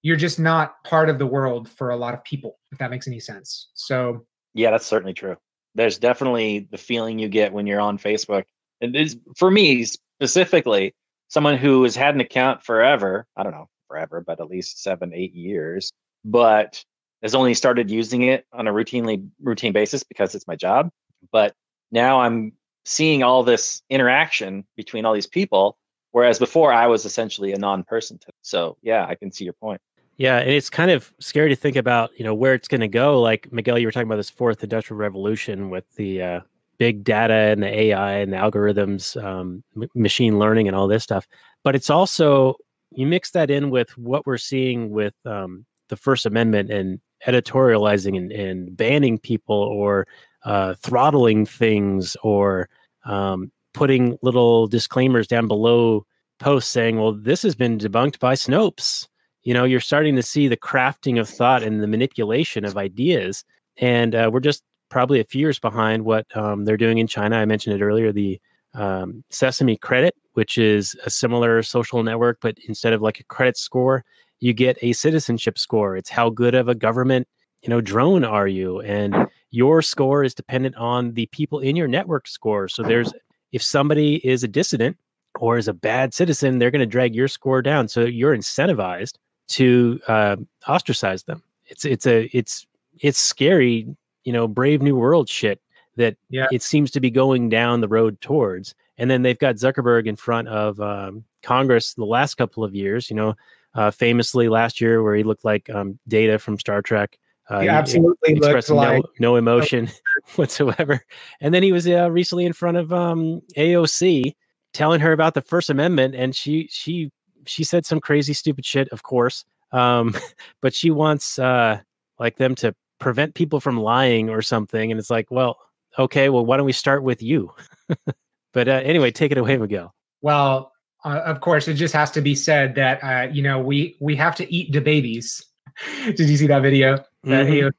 you're 0.02 0.16
just 0.16 0.38
not 0.38 0.82
part 0.84 1.08
of 1.08 1.18
the 1.18 1.26
world 1.26 1.68
for 1.68 1.90
a 1.90 1.96
lot 1.96 2.12
of 2.12 2.24
people, 2.24 2.58
if 2.72 2.78
that 2.78 2.90
makes 2.90 3.06
any 3.06 3.20
sense. 3.20 3.68
So 3.74 4.26
Yeah, 4.54 4.70
that's 4.70 4.86
certainly 4.86 5.14
true. 5.14 5.36
There's 5.74 5.98
definitely 5.98 6.68
the 6.70 6.78
feeling 6.78 7.18
you 7.18 7.28
get 7.28 7.52
when 7.52 7.66
you're 7.66 7.80
on 7.80 7.98
Facebook. 7.98 8.44
And 8.80 8.94
this, 8.94 9.16
for 9.36 9.50
me 9.50 9.84
specifically, 9.84 10.94
someone 11.28 11.56
who 11.56 11.82
has 11.84 11.96
had 11.96 12.14
an 12.14 12.20
account 12.20 12.62
forever, 12.62 13.26
I 13.36 13.42
don't 13.42 13.52
know, 13.52 13.68
forever, 13.88 14.20
but 14.20 14.40
at 14.40 14.48
least 14.48 14.82
seven, 14.82 15.12
eight 15.14 15.34
years, 15.34 15.92
but 16.24 16.84
has 17.22 17.34
only 17.34 17.54
started 17.54 17.90
using 17.90 18.22
it 18.22 18.46
on 18.52 18.66
a 18.66 18.72
routinely 18.72 19.28
routine 19.40 19.72
basis 19.72 20.02
because 20.02 20.34
it's 20.34 20.46
my 20.46 20.56
job. 20.56 20.90
But 21.30 21.54
now 21.90 22.20
I'm 22.20 22.52
seeing 22.84 23.22
all 23.22 23.44
this 23.44 23.82
interaction 23.88 24.64
between 24.76 25.04
all 25.04 25.14
these 25.14 25.26
people, 25.26 25.78
whereas 26.10 26.38
before 26.38 26.72
I 26.72 26.86
was 26.88 27.04
essentially 27.04 27.52
a 27.52 27.58
non-person. 27.58 28.18
To 28.18 28.32
so 28.42 28.76
yeah, 28.82 29.06
I 29.06 29.14
can 29.14 29.30
see 29.30 29.44
your 29.44 29.54
point. 29.54 29.80
Yeah, 30.16 30.38
and 30.38 30.50
it's 30.50 30.70
kind 30.70 30.90
of 30.90 31.12
scary 31.20 31.48
to 31.48 31.56
think 31.56 31.76
about, 31.76 32.10
you 32.18 32.24
know, 32.24 32.34
where 32.34 32.54
it's 32.54 32.68
going 32.68 32.82
to 32.82 32.88
go. 32.88 33.20
Like 33.20 33.50
Miguel, 33.52 33.78
you 33.78 33.86
were 33.86 33.92
talking 33.92 34.06
about 34.06 34.16
this 34.16 34.30
fourth 34.30 34.62
industrial 34.62 34.98
revolution 34.98 35.70
with 35.70 35.84
the 35.96 36.22
uh, 36.22 36.40
big 36.78 37.02
data 37.02 37.32
and 37.34 37.62
the 37.62 37.68
AI 37.68 38.12
and 38.12 38.32
the 38.32 38.36
algorithms, 38.36 39.22
um, 39.22 39.64
machine 39.94 40.38
learning, 40.38 40.68
and 40.68 40.76
all 40.76 40.86
this 40.86 41.02
stuff. 41.02 41.26
But 41.64 41.74
it's 41.74 41.90
also 41.90 42.56
you 42.90 43.06
mix 43.06 43.30
that 43.30 43.50
in 43.50 43.70
with 43.70 43.96
what 43.96 44.26
we're 44.26 44.38
seeing 44.38 44.90
with 44.90 45.14
um, 45.24 45.64
the 45.88 45.96
First 45.96 46.26
Amendment 46.26 46.70
and 46.70 47.00
editorializing 47.26 48.16
and, 48.16 48.32
and 48.32 48.76
banning 48.76 49.18
people 49.18 49.56
or 49.56 50.06
uh, 50.44 50.74
throttling 50.74 51.46
things 51.46 52.16
or 52.22 52.68
um, 53.04 53.50
putting 53.74 54.18
little 54.22 54.66
disclaimers 54.66 55.26
down 55.26 55.48
below 55.48 56.04
posts 56.38 56.70
saying, 56.70 56.98
"Well, 56.98 57.12
this 57.12 57.42
has 57.42 57.54
been 57.54 57.78
debunked 57.78 58.18
by 58.18 58.34
Snopes." 58.34 59.06
You 59.42 59.54
know 59.54 59.64
you're 59.64 59.80
starting 59.80 60.16
to 60.16 60.22
see 60.22 60.48
the 60.48 60.56
crafting 60.56 61.20
of 61.20 61.28
thought 61.28 61.62
and 61.62 61.82
the 61.82 61.86
manipulation 61.86 62.64
of 62.64 62.76
ideas 62.76 63.44
and 63.78 64.14
uh, 64.14 64.30
we're 64.32 64.40
just 64.40 64.62
probably 64.88 65.20
a 65.20 65.24
few 65.24 65.40
years 65.40 65.58
behind 65.58 66.04
what 66.04 66.26
um, 66.36 66.64
they're 66.64 66.76
doing 66.76 66.98
in 66.98 67.06
china. 67.06 67.36
I 67.36 67.44
mentioned 67.44 67.80
it 67.80 67.84
earlier 67.84 68.12
the 68.12 68.40
um, 68.74 69.22
sesame 69.30 69.76
credit 69.76 70.14
which 70.34 70.56
is 70.56 70.96
a 71.04 71.10
similar 71.10 71.62
social 71.62 72.02
network 72.02 72.38
but 72.40 72.56
instead 72.66 72.92
of 72.92 73.02
like 73.02 73.20
a 73.20 73.24
credit 73.24 73.56
score 73.56 74.04
you 74.42 74.52
get 74.52 74.76
a 74.82 74.92
citizenship 74.92 75.56
score. 75.56 75.96
It's 75.96 76.10
how 76.10 76.28
good 76.28 76.56
of 76.56 76.68
a 76.68 76.74
government 76.74 77.28
you 77.62 77.70
know 77.70 77.80
drone 77.80 78.24
are 78.24 78.48
you? 78.48 78.80
And 78.80 79.14
your 79.52 79.82
score 79.82 80.24
is 80.24 80.34
dependent 80.34 80.74
on 80.76 81.12
the 81.12 81.26
people 81.26 81.60
in 81.60 81.76
your 81.76 81.86
network 81.86 82.26
score. 82.26 82.66
So 82.66 82.82
there's 82.82 83.12
if 83.52 83.62
somebody 83.62 84.16
is 84.26 84.42
a 84.42 84.48
dissident 84.48 84.96
or 85.38 85.58
is 85.58 85.68
a 85.68 85.72
bad 85.72 86.12
citizen 86.12 86.58
they're 86.58 86.72
going 86.72 86.80
to 86.80 86.86
drag 86.86 87.14
your 87.14 87.28
score 87.28 87.62
down. 87.62 87.86
So 87.86 88.00
you're 88.04 88.36
incentivized 88.36 89.12
to 89.48 90.00
uh, 90.08 90.36
ostracize 90.68 91.24
them. 91.24 91.42
It's 91.66 91.84
it's 91.84 92.06
a 92.06 92.28
it's 92.32 92.66
it's 93.00 93.18
scary, 93.18 93.86
you 94.24 94.32
know, 94.32 94.46
brave 94.48 94.82
new 94.82 94.96
world 94.96 95.28
shit 95.28 95.60
that 95.96 96.16
Yeah. 96.30 96.46
it 96.52 96.62
seems 96.62 96.90
to 96.92 97.00
be 97.00 97.10
going 97.10 97.48
down 97.48 97.80
the 97.80 97.88
road 97.88 98.20
towards. 98.20 98.74
And 98.98 99.10
then 99.10 99.22
they've 99.22 99.38
got 99.38 99.56
Zuckerberg 99.56 100.06
in 100.06 100.16
front 100.16 100.48
of 100.48 100.80
um, 100.80 101.24
Congress 101.42 101.94
the 101.94 102.04
last 102.04 102.34
couple 102.36 102.62
of 102.64 102.74
years. 102.74 103.10
You 103.10 103.16
know, 103.16 103.34
uh, 103.74 103.90
famously 103.90 104.48
last 104.48 104.80
year 104.80 105.02
where 105.02 105.14
he 105.14 105.22
looked 105.22 105.44
like 105.44 105.68
um, 105.70 105.98
Data 106.08 106.38
from 106.38 106.58
Star 106.58 106.82
Trek. 106.82 107.18
Uh, 107.48 107.60
He 107.60 107.68
absolutely 107.68 108.34
looked 108.34 108.44
expressed 108.44 108.70
no, 108.70 109.02
no 109.18 109.36
emotion 109.36 109.90
whatsoever. 110.36 111.04
And 111.40 111.52
then 111.52 111.62
he 111.62 111.72
was 111.72 111.86
uh, 111.88 112.10
recently 112.10 112.44
in 112.46 112.52
front 112.52 112.76
of 112.76 112.92
um, 112.92 113.42
AOC 113.56 114.34
telling 114.72 115.00
her 115.00 115.12
about 115.12 115.34
the 115.34 115.42
First 115.42 115.68
Amendment, 115.68 116.14
and 116.14 116.34
she 116.34 116.68
she 116.70 117.10
she 117.46 117.64
said 117.64 117.86
some 117.86 118.00
crazy 118.00 118.32
stupid 118.32 118.64
shit, 118.64 118.88
of 118.90 119.02
course. 119.02 119.44
Um, 119.72 120.14
but 120.60 120.74
she 120.74 120.90
wants 120.90 121.38
uh, 121.38 121.80
like 122.18 122.36
them 122.36 122.54
to 122.56 122.74
prevent 122.98 123.34
people 123.34 123.60
from 123.60 123.78
lying 123.78 124.30
or 124.30 124.42
something, 124.42 124.90
and 124.90 124.98
it's 124.98 125.10
like, 125.10 125.30
well, 125.30 125.58
okay, 125.98 126.28
well, 126.28 126.44
why 126.44 126.56
don't 126.56 126.66
we 126.66 126.72
start 126.72 127.02
with 127.02 127.22
you? 127.22 127.52
but 128.52 128.68
uh, 128.68 128.80
anyway, 128.84 129.10
take 129.10 129.32
it 129.32 129.38
away, 129.38 129.56
Miguel. 129.56 129.94
Well, 130.20 130.72
uh, 131.04 131.20
of 131.24 131.40
course, 131.40 131.68
it 131.68 131.74
just 131.74 131.94
has 131.94 132.10
to 132.12 132.20
be 132.20 132.34
said 132.34 132.74
that 132.76 133.02
uh, 133.02 133.30
you 133.32 133.42
know 133.42 133.60
we 133.60 133.96
we 134.00 134.16
have 134.16 134.36
to 134.36 134.52
eat 134.52 134.72
the 134.72 134.80
babies. 134.80 135.44
Did 136.04 136.20
you 136.20 136.36
see 136.36 136.46
that 136.46 136.62
video? 136.62 136.96
That 137.24 137.46
Mhm. 137.46 137.66
AO 137.66 137.70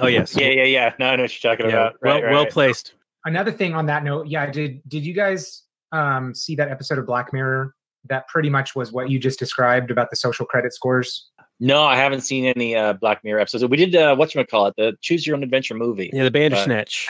Oh 0.00 0.06
yes, 0.06 0.36
Yeah, 0.36 0.48
yeah, 0.48 0.64
yeah. 0.64 0.94
No, 0.98 1.06
I 1.06 1.16
know 1.16 1.22
what 1.22 1.42
you're 1.42 1.50
talking 1.56 1.70
Yeah, 1.70 1.88
about. 1.88 1.96
Right, 2.02 2.22
well, 2.22 2.32
well 2.32 2.46
placed. 2.46 2.94
Another 3.24 3.50
thing 3.50 3.74
on 3.74 3.86
that 3.86 4.04
note, 4.04 4.26
yeah, 4.28 4.50
did 4.50 4.82
did 4.88 5.04
you 5.04 5.14
guys 5.14 5.62
um, 5.92 6.34
see 6.34 6.54
that 6.56 6.68
episode 6.68 6.98
of 6.98 7.06
Black 7.06 7.32
Mirror? 7.32 7.74
That 8.08 8.28
pretty 8.28 8.50
much 8.50 8.74
was 8.74 8.92
what 8.92 9.10
you 9.10 9.18
just 9.18 9.38
described 9.38 9.90
about 9.90 10.10
the 10.10 10.16
social 10.16 10.46
credit 10.46 10.72
scores. 10.72 11.28
No, 11.60 11.82
I 11.84 11.96
haven't 11.96 12.20
seen 12.20 12.44
any 12.44 12.76
uh, 12.76 12.92
Black 12.92 13.24
Mirror 13.24 13.40
episodes. 13.40 13.64
We 13.64 13.76
did 13.76 13.96
uh, 13.96 14.14
what 14.14 14.34
you 14.34 14.44
call 14.44 14.66
it, 14.66 14.74
the 14.76 14.96
Choose 15.00 15.26
Your 15.26 15.36
Own 15.36 15.42
Adventure 15.42 15.74
movie. 15.74 16.10
Yeah, 16.12 16.24
the 16.24 16.30
Bandersnatch. 16.30 17.08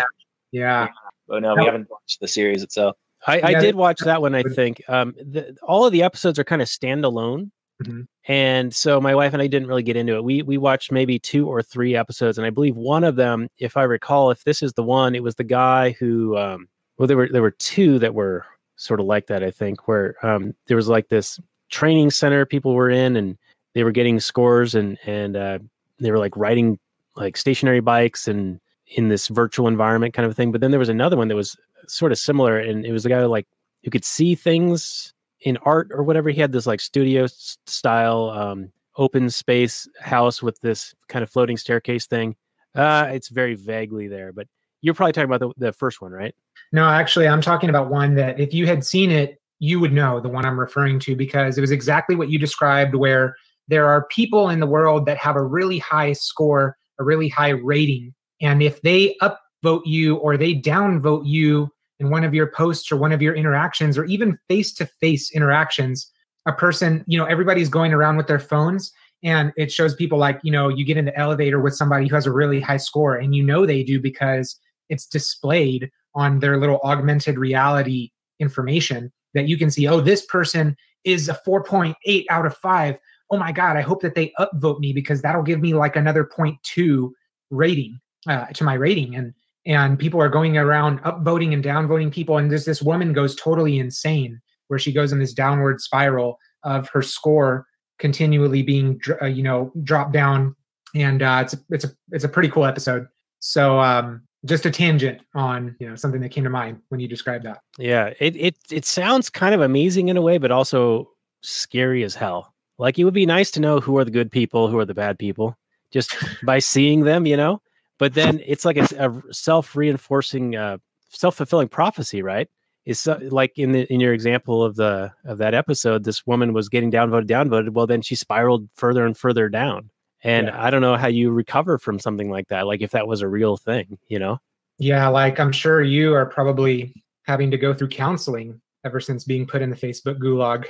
Yeah, 0.53 0.89
But 1.27 1.43
no, 1.43 1.55
we 1.55 1.65
haven't 1.67 1.91
watched 1.91 2.21
the 2.21 2.29
series 2.29 2.63
itself. 2.63 2.97
I, 3.27 3.41
I 3.43 3.61
did 3.61 3.75
watch 3.75 4.01
that 4.01 4.23
one. 4.23 4.35
I 4.35 4.43
think 4.43 4.83
um, 4.89 5.15
the, 5.19 5.57
all 5.63 5.85
of 5.85 5.93
the 5.93 6.03
episodes 6.03 6.39
are 6.39 6.45
kind 6.45 6.63
of 6.63 6.69
standalone, 6.69 7.51
Mhm. 7.83 8.07
and 8.27 8.75
so 8.75 9.01
my 9.01 9.15
wife 9.15 9.35
and 9.35 9.43
I 9.43 9.47
didn't 9.47 9.69
really 9.69 9.83
get 9.85 9.97
into 9.97 10.17
it. 10.17 10.25
We 10.25 10.43
we 10.43 10.59
watched 10.59 10.91
maybe 10.91 11.19
two 11.19 11.47
or 11.47 11.63
three 11.63 11.95
episodes, 11.95 12.39
and 12.39 12.47
I 12.47 12.51
believe 12.51 12.77
one 12.77 13.05
of 13.05 13.17
them, 13.17 13.49
if 13.59 13.77
I 13.77 13.85
recall, 13.85 14.31
if 14.31 14.43
this 14.45 14.63
is 14.63 14.73
the 14.73 14.83
one, 14.83 15.15
it 15.15 15.23
was 15.23 15.35
the 15.37 15.45
guy 15.45 15.93
who. 15.93 16.37
Um, 16.37 16.69
well, 16.97 17.07
there 17.07 17.17
were 17.17 17.29
there 17.29 17.43
were 17.43 17.53
two 17.53 17.99
that 18.01 18.15
were 18.15 18.45
sort 18.79 19.01
of 19.01 19.07
like 19.07 19.27
that. 19.27 19.43
I 19.43 19.51
think 19.51 19.87
where 19.87 20.15
um, 20.25 20.55
there 20.67 20.77
was 20.77 20.89
like 20.89 21.09
this 21.09 21.39
training 21.69 22.11
center 22.11 22.47
people 22.47 22.75
were 22.75 22.89
in, 22.89 23.17
and 23.17 23.37
they 23.75 23.85
were 23.85 23.93
getting 23.93 24.19
scores, 24.21 24.75
and 24.75 24.97
and 25.05 25.37
uh, 25.37 25.59
they 26.01 26.11
were 26.11 26.19
like 26.19 26.37
riding 26.37 26.79
like 27.17 27.37
stationary 27.37 27.81
bikes 27.81 28.27
and 28.27 28.61
in 28.87 29.09
this 29.09 29.29
virtual 29.29 29.69
environment 29.69 30.15
kind 30.15 30.27
of 30.27 30.35
thing. 30.35 30.51
But 30.51 30.63
then 30.63 30.71
there 30.71 30.81
was 30.81 30.89
another 30.89 31.17
one 31.17 31.29
that 31.29 31.35
was 31.35 31.57
sort 31.87 32.13
of 32.13 32.19
similar, 32.19 32.59
and 32.59 32.87
it 32.87 32.93
was 32.93 33.05
a 33.05 33.11
guy 33.11 33.25
like 33.27 33.47
who 33.85 33.91
could 33.91 34.05
see 34.05 34.35
things 34.35 35.13
in 35.41 35.57
art 35.59 35.89
or 35.93 36.03
whatever. 36.03 36.31
He 36.31 36.41
had 36.41 36.53
this 36.53 36.67
like 36.67 36.81
studio 36.81 37.27
style 37.27 38.31
um, 38.31 38.73
open 38.97 39.31
space 39.31 39.89
house 40.01 40.43
with 40.43 40.61
this 40.61 40.95
kind 41.09 41.23
of 41.23 41.31
floating 41.31 41.57
staircase 41.57 42.07
thing. 42.07 42.37
Uh, 42.75 43.09
it's 43.11 43.29
very 43.29 43.55
vaguely 43.55 44.09
there, 44.09 44.33
but 44.33 44.47
you're 44.81 44.95
probably 44.95 45.13
talking 45.13 45.31
about 45.31 45.41
the, 45.41 45.67
the 45.67 45.73
first 45.73 46.01
one, 46.01 46.13
right? 46.13 46.35
No, 46.73 46.89
actually, 46.89 47.29
I'm 47.29 47.41
talking 47.41 47.71
about 47.71 47.91
one 47.91 48.15
that 48.17 48.39
if 48.39 48.53
you 48.53 48.67
had 48.67 48.85
seen 48.85 49.11
it, 49.11 49.41
you 49.59 49.81
would 49.81 49.93
know 49.93 50.21
the 50.21 50.29
one 50.29 50.45
I'm 50.45 50.61
referring 50.61 51.01
to 51.01 51.17
because 51.17 51.59
it 51.59 51.61
was 51.61 51.71
exactly 51.71 52.15
what 52.15 52.31
you 52.31 52.39
described, 52.39 52.95
where 52.95 53.35
there 53.67 53.87
are 53.87 54.07
people 54.07 54.51
in 54.51 54.61
the 54.61 54.67
world 54.67 55.07
that 55.07 55.19
have 55.19 55.37
a 55.37 55.43
really 55.43 55.79
high 55.79 56.13
score, 56.13 56.77
a 56.99 57.05
really 57.05 57.29
high 57.29 57.51
rating, 57.51 58.15
and 58.41 58.63
if 58.63 58.81
they 58.83 59.17
upvote 59.21 59.83
you 59.85 60.17
or 60.17 60.37
they 60.37 60.55
downvote 60.55 61.27
you 61.27 61.71
in 61.99 62.11
one 62.11 62.25
of 62.25 62.35
your 62.35 62.47
posts 62.47 62.93
or 62.93 62.97
one 62.97 63.13
of 63.13 63.21
your 63.21 63.35
interactions 63.35 63.99
or 63.99 64.05
even 64.05 64.39
face-to-face 64.49 65.33
interactions 65.33 66.11
a 66.47 66.53
person 66.53 67.05
you 67.07 67.19
know 67.19 67.25
everybody's 67.25 67.69
going 67.69 67.93
around 67.93 68.17
with 68.17 68.27
their 68.27 68.39
phones 68.39 68.93
and 69.23 69.53
it 69.57 69.71
shows 69.73 69.95
people 69.95 70.19
like 70.19 70.41
you 70.43 70.53
know 70.53 70.69
you 70.69 70.85
get 70.85 70.97
in 70.97 71.05
the 71.05 71.19
elevator 71.19 71.61
with 71.61 71.75
somebody 71.75 72.07
who 72.07 72.15
has 72.15 72.27
a 72.27 72.33
really 72.33 72.61
high 72.61 72.77
score 72.77 73.17
and 73.17 73.35
you 73.35 73.43
know 73.43 73.67
they 73.67 73.83
do 73.83 74.01
because 74.01 74.57
it's 74.89 75.07
displayed 75.07 75.91
on 76.15 76.39
their 76.39 76.59
little 76.59 76.81
augmented 76.85 77.39
reality 77.39 78.11
information 78.41 79.13
that 79.35 79.49
you 79.49 79.57
can 79.57 79.71
see 79.71 79.87
oh 79.87 80.01
this 80.01 80.25
person 80.27 80.77
is 81.05 81.29
a 81.29 81.39
4.8 81.47 82.25
out 82.31 82.47
of 82.47 82.57
5 82.57 82.99
oh 83.31 83.39
my 83.39 83.53
god 83.53 83.77
i 83.77 83.81
hope 83.81 84.03
that 84.03 84.15
they 84.15 84.33
upvote 84.39 84.81
me 84.81 84.93
because 84.93 85.23
that'll 85.23 85.43
give 85.43 85.61
me 85.61 85.75
like 85.75 85.97
another 85.97 86.25
0.2 86.25 87.11
rating 87.51 88.01
uh, 88.27 88.47
to 88.47 88.65
my 88.65 88.75
rating. 88.75 89.17
And 89.17 89.35
and 89.67 89.99
people 89.99 90.21
are 90.23 90.29
going 90.29 90.57
around 90.57 91.03
upvoting 91.03 91.53
and 91.53 91.63
downvoting 91.63 92.13
people. 92.13 92.39
And 92.39 92.51
this 92.51 92.65
this 92.65 92.83
woman 92.83 93.13
goes 93.13 93.35
totally 93.35 93.79
insane 93.79 94.41
where 94.69 94.79
she 94.79 94.93
goes 94.93 95.13
in 95.13 95.19
this 95.19 95.33
downward 95.33 95.81
spiral 95.81 96.39
of 96.65 96.89
her 96.91 97.03
score 97.03 97.67
continually 97.99 98.63
being 98.63 99.01
uh, 99.21 99.27
you 99.27 99.43
know 99.43 99.73
dropped 99.83 100.13
down. 100.13 100.55
And 100.95 101.23
uh, 101.23 101.41
it's 101.45 101.55
a, 101.55 101.59
it's 101.71 101.85
a 101.85 101.91
it's 102.11 102.25
a 102.25 102.29
pretty 102.29 102.49
cool 102.49 102.65
episode. 102.65 103.07
So 103.41 103.81
um 103.81 104.23
just 104.45 104.67
a 104.67 104.71
tangent 104.71 105.21
on 105.35 105.75
you 105.81 105.89
know 105.89 105.97
something 105.97 106.21
that 106.21 106.31
came 106.31 106.45
to 106.45 106.51
mind 106.51 106.81
when 106.89 107.01
you 107.01 107.09
described 107.09 107.45
that 107.45 107.61
Yeah, 107.79 108.13
it 108.21 108.37
it 108.37 108.57
it 108.71 108.85
sounds 108.85 109.31
kind 109.31 109.55
of 109.55 109.61
amazing 109.61 110.09
in 110.09 110.17
a 110.17 110.23
way, 110.23 110.39
but 110.39 110.51
also 110.51 111.11
scary 111.43 112.05
as 112.05 112.15
hell. 112.15 112.55
Like 112.79 112.99
it 112.99 113.05
would 113.05 113.15
be 113.15 113.27
nice 113.27 113.51
to 113.53 113.61
know 113.61 113.81
who 113.81 113.99
are 113.99 114.05
the 114.05 114.11
good 114.11 114.31
people, 114.31 114.69
who 114.69 114.79
are 114.79 114.85
the 114.85 114.95
bad 114.95 115.19
people, 115.19 115.57
just 115.91 116.15
by 116.45 116.59
seeing 116.61 117.03
them, 117.03 117.27
you 117.27 117.37
know. 117.37 117.61
But 117.99 118.15
then 118.15 118.41
it's 118.47 118.65
like 118.65 118.77
a 118.77 119.13
self-reinforcing, 119.33 120.55
uh, 120.55 120.79
self-fulfilling 121.09 121.67
prophecy, 121.67 122.23
right? 122.23 122.49
It's 122.87 123.01
so, 123.01 123.19
like 123.31 123.59
in 123.59 123.73
the 123.73 123.93
in 123.93 123.99
your 123.99 124.13
example 124.13 124.63
of 124.63 124.77
the 124.77 125.13
of 125.25 125.39
that 125.39 125.53
episode, 125.53 126.05
this 126.05 126.27
woman 126.27 126.53
was 126.53 126.69
getting 126.69 126.93
downvoted, 126.93 127.27
downvoted. 127.27 127.71
Well, 127.71 127.89
then 127.89 128.03
she 128.03 128.15
spiraled 128.15 128.69
further 128.75 129.05
and 129.05 129.19
further 129.19 129.49
down. 129.49 129.91
And 130.25 130.49
Yeah. 130.49 130.63
I 130.65 130.71
don't 130.71 130.81
know 130.83 130.97
how 130.97 131.07
you 131.09 131.31
recover 131.31 131.79
from 131.79 131.99
something 131.99 132.31
like 132.31 132.49
that. 132.49 132.67
Like 132.67 132.81
if 132.83 132.91
that 132.93 133.07
was 133.07 133.21
a 133.23 133.29
real 133.29 133.57
thing, 133.57 133.99
you 134.09 134.19
know. 134.19 134.39
yeah 134.81 135.09
like 135.09 135.41
i'm 135.41 135.51
sure 135.51 135.83
you 135.83 136.15
are 136.15 136.25
probably 136.27 136.95
having 137.27 137.51
to 137.51 137.59
go 137.59 137.75
through 137.75 137.89
counseling 137.89 138.61
ever 138.85 139.01
since 139.01 139.25
being 139.25 139.45
put 139.47 139.61
in 139.61 139.71
the 139.71 139.77
facebook 139.77 140.19
gulag 140.21 140.67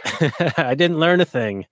I 0.58 0.74
didn't 0.74 0.98
learn 0.98 1.20
a 1.20 1.26
thing. 1.26 1.66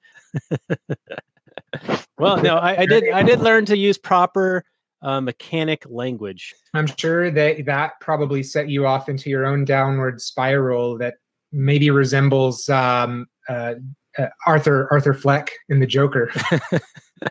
well, 2.19 2.37
no, 2.43 2.57
I, 2.57 2.83
I 2.83 2.87
did. 2.87 3.11
I 3.11 3.23
did 3.23 3.41
learn 3.41 3.65
to 3.67 3.77
use 3.77 3.99
proper 3.99 4.65
uh, 5.03 5.21
mechanic 5.21 5.85
language. 5.89 6.55
i'm 6.75 6.87
sure 6.99 7.31
that 7.31 7.65
that 7.67 7.93
probably 8.01 8.43
set 8.43 8.69
you 8.69 8.87
off 8.87 9.09
into 9.09 9.31
your 9.31 9.45
own 9.47 9.65
downward 9.65 10.21
spiral 10.21 10.97
that 10.99 11.15
maybe 11.53 11.91
resembles 11.91 12.69
um, 12.69 13.27
uh, 13.49 13.75
uh, 14.19 14.27
arthur 14.47 14.89
arthur 14.91 15.15
fleck 15.15 15.53
in 15.69 15.79
the 15.81 15.87
joker 15.87 16.31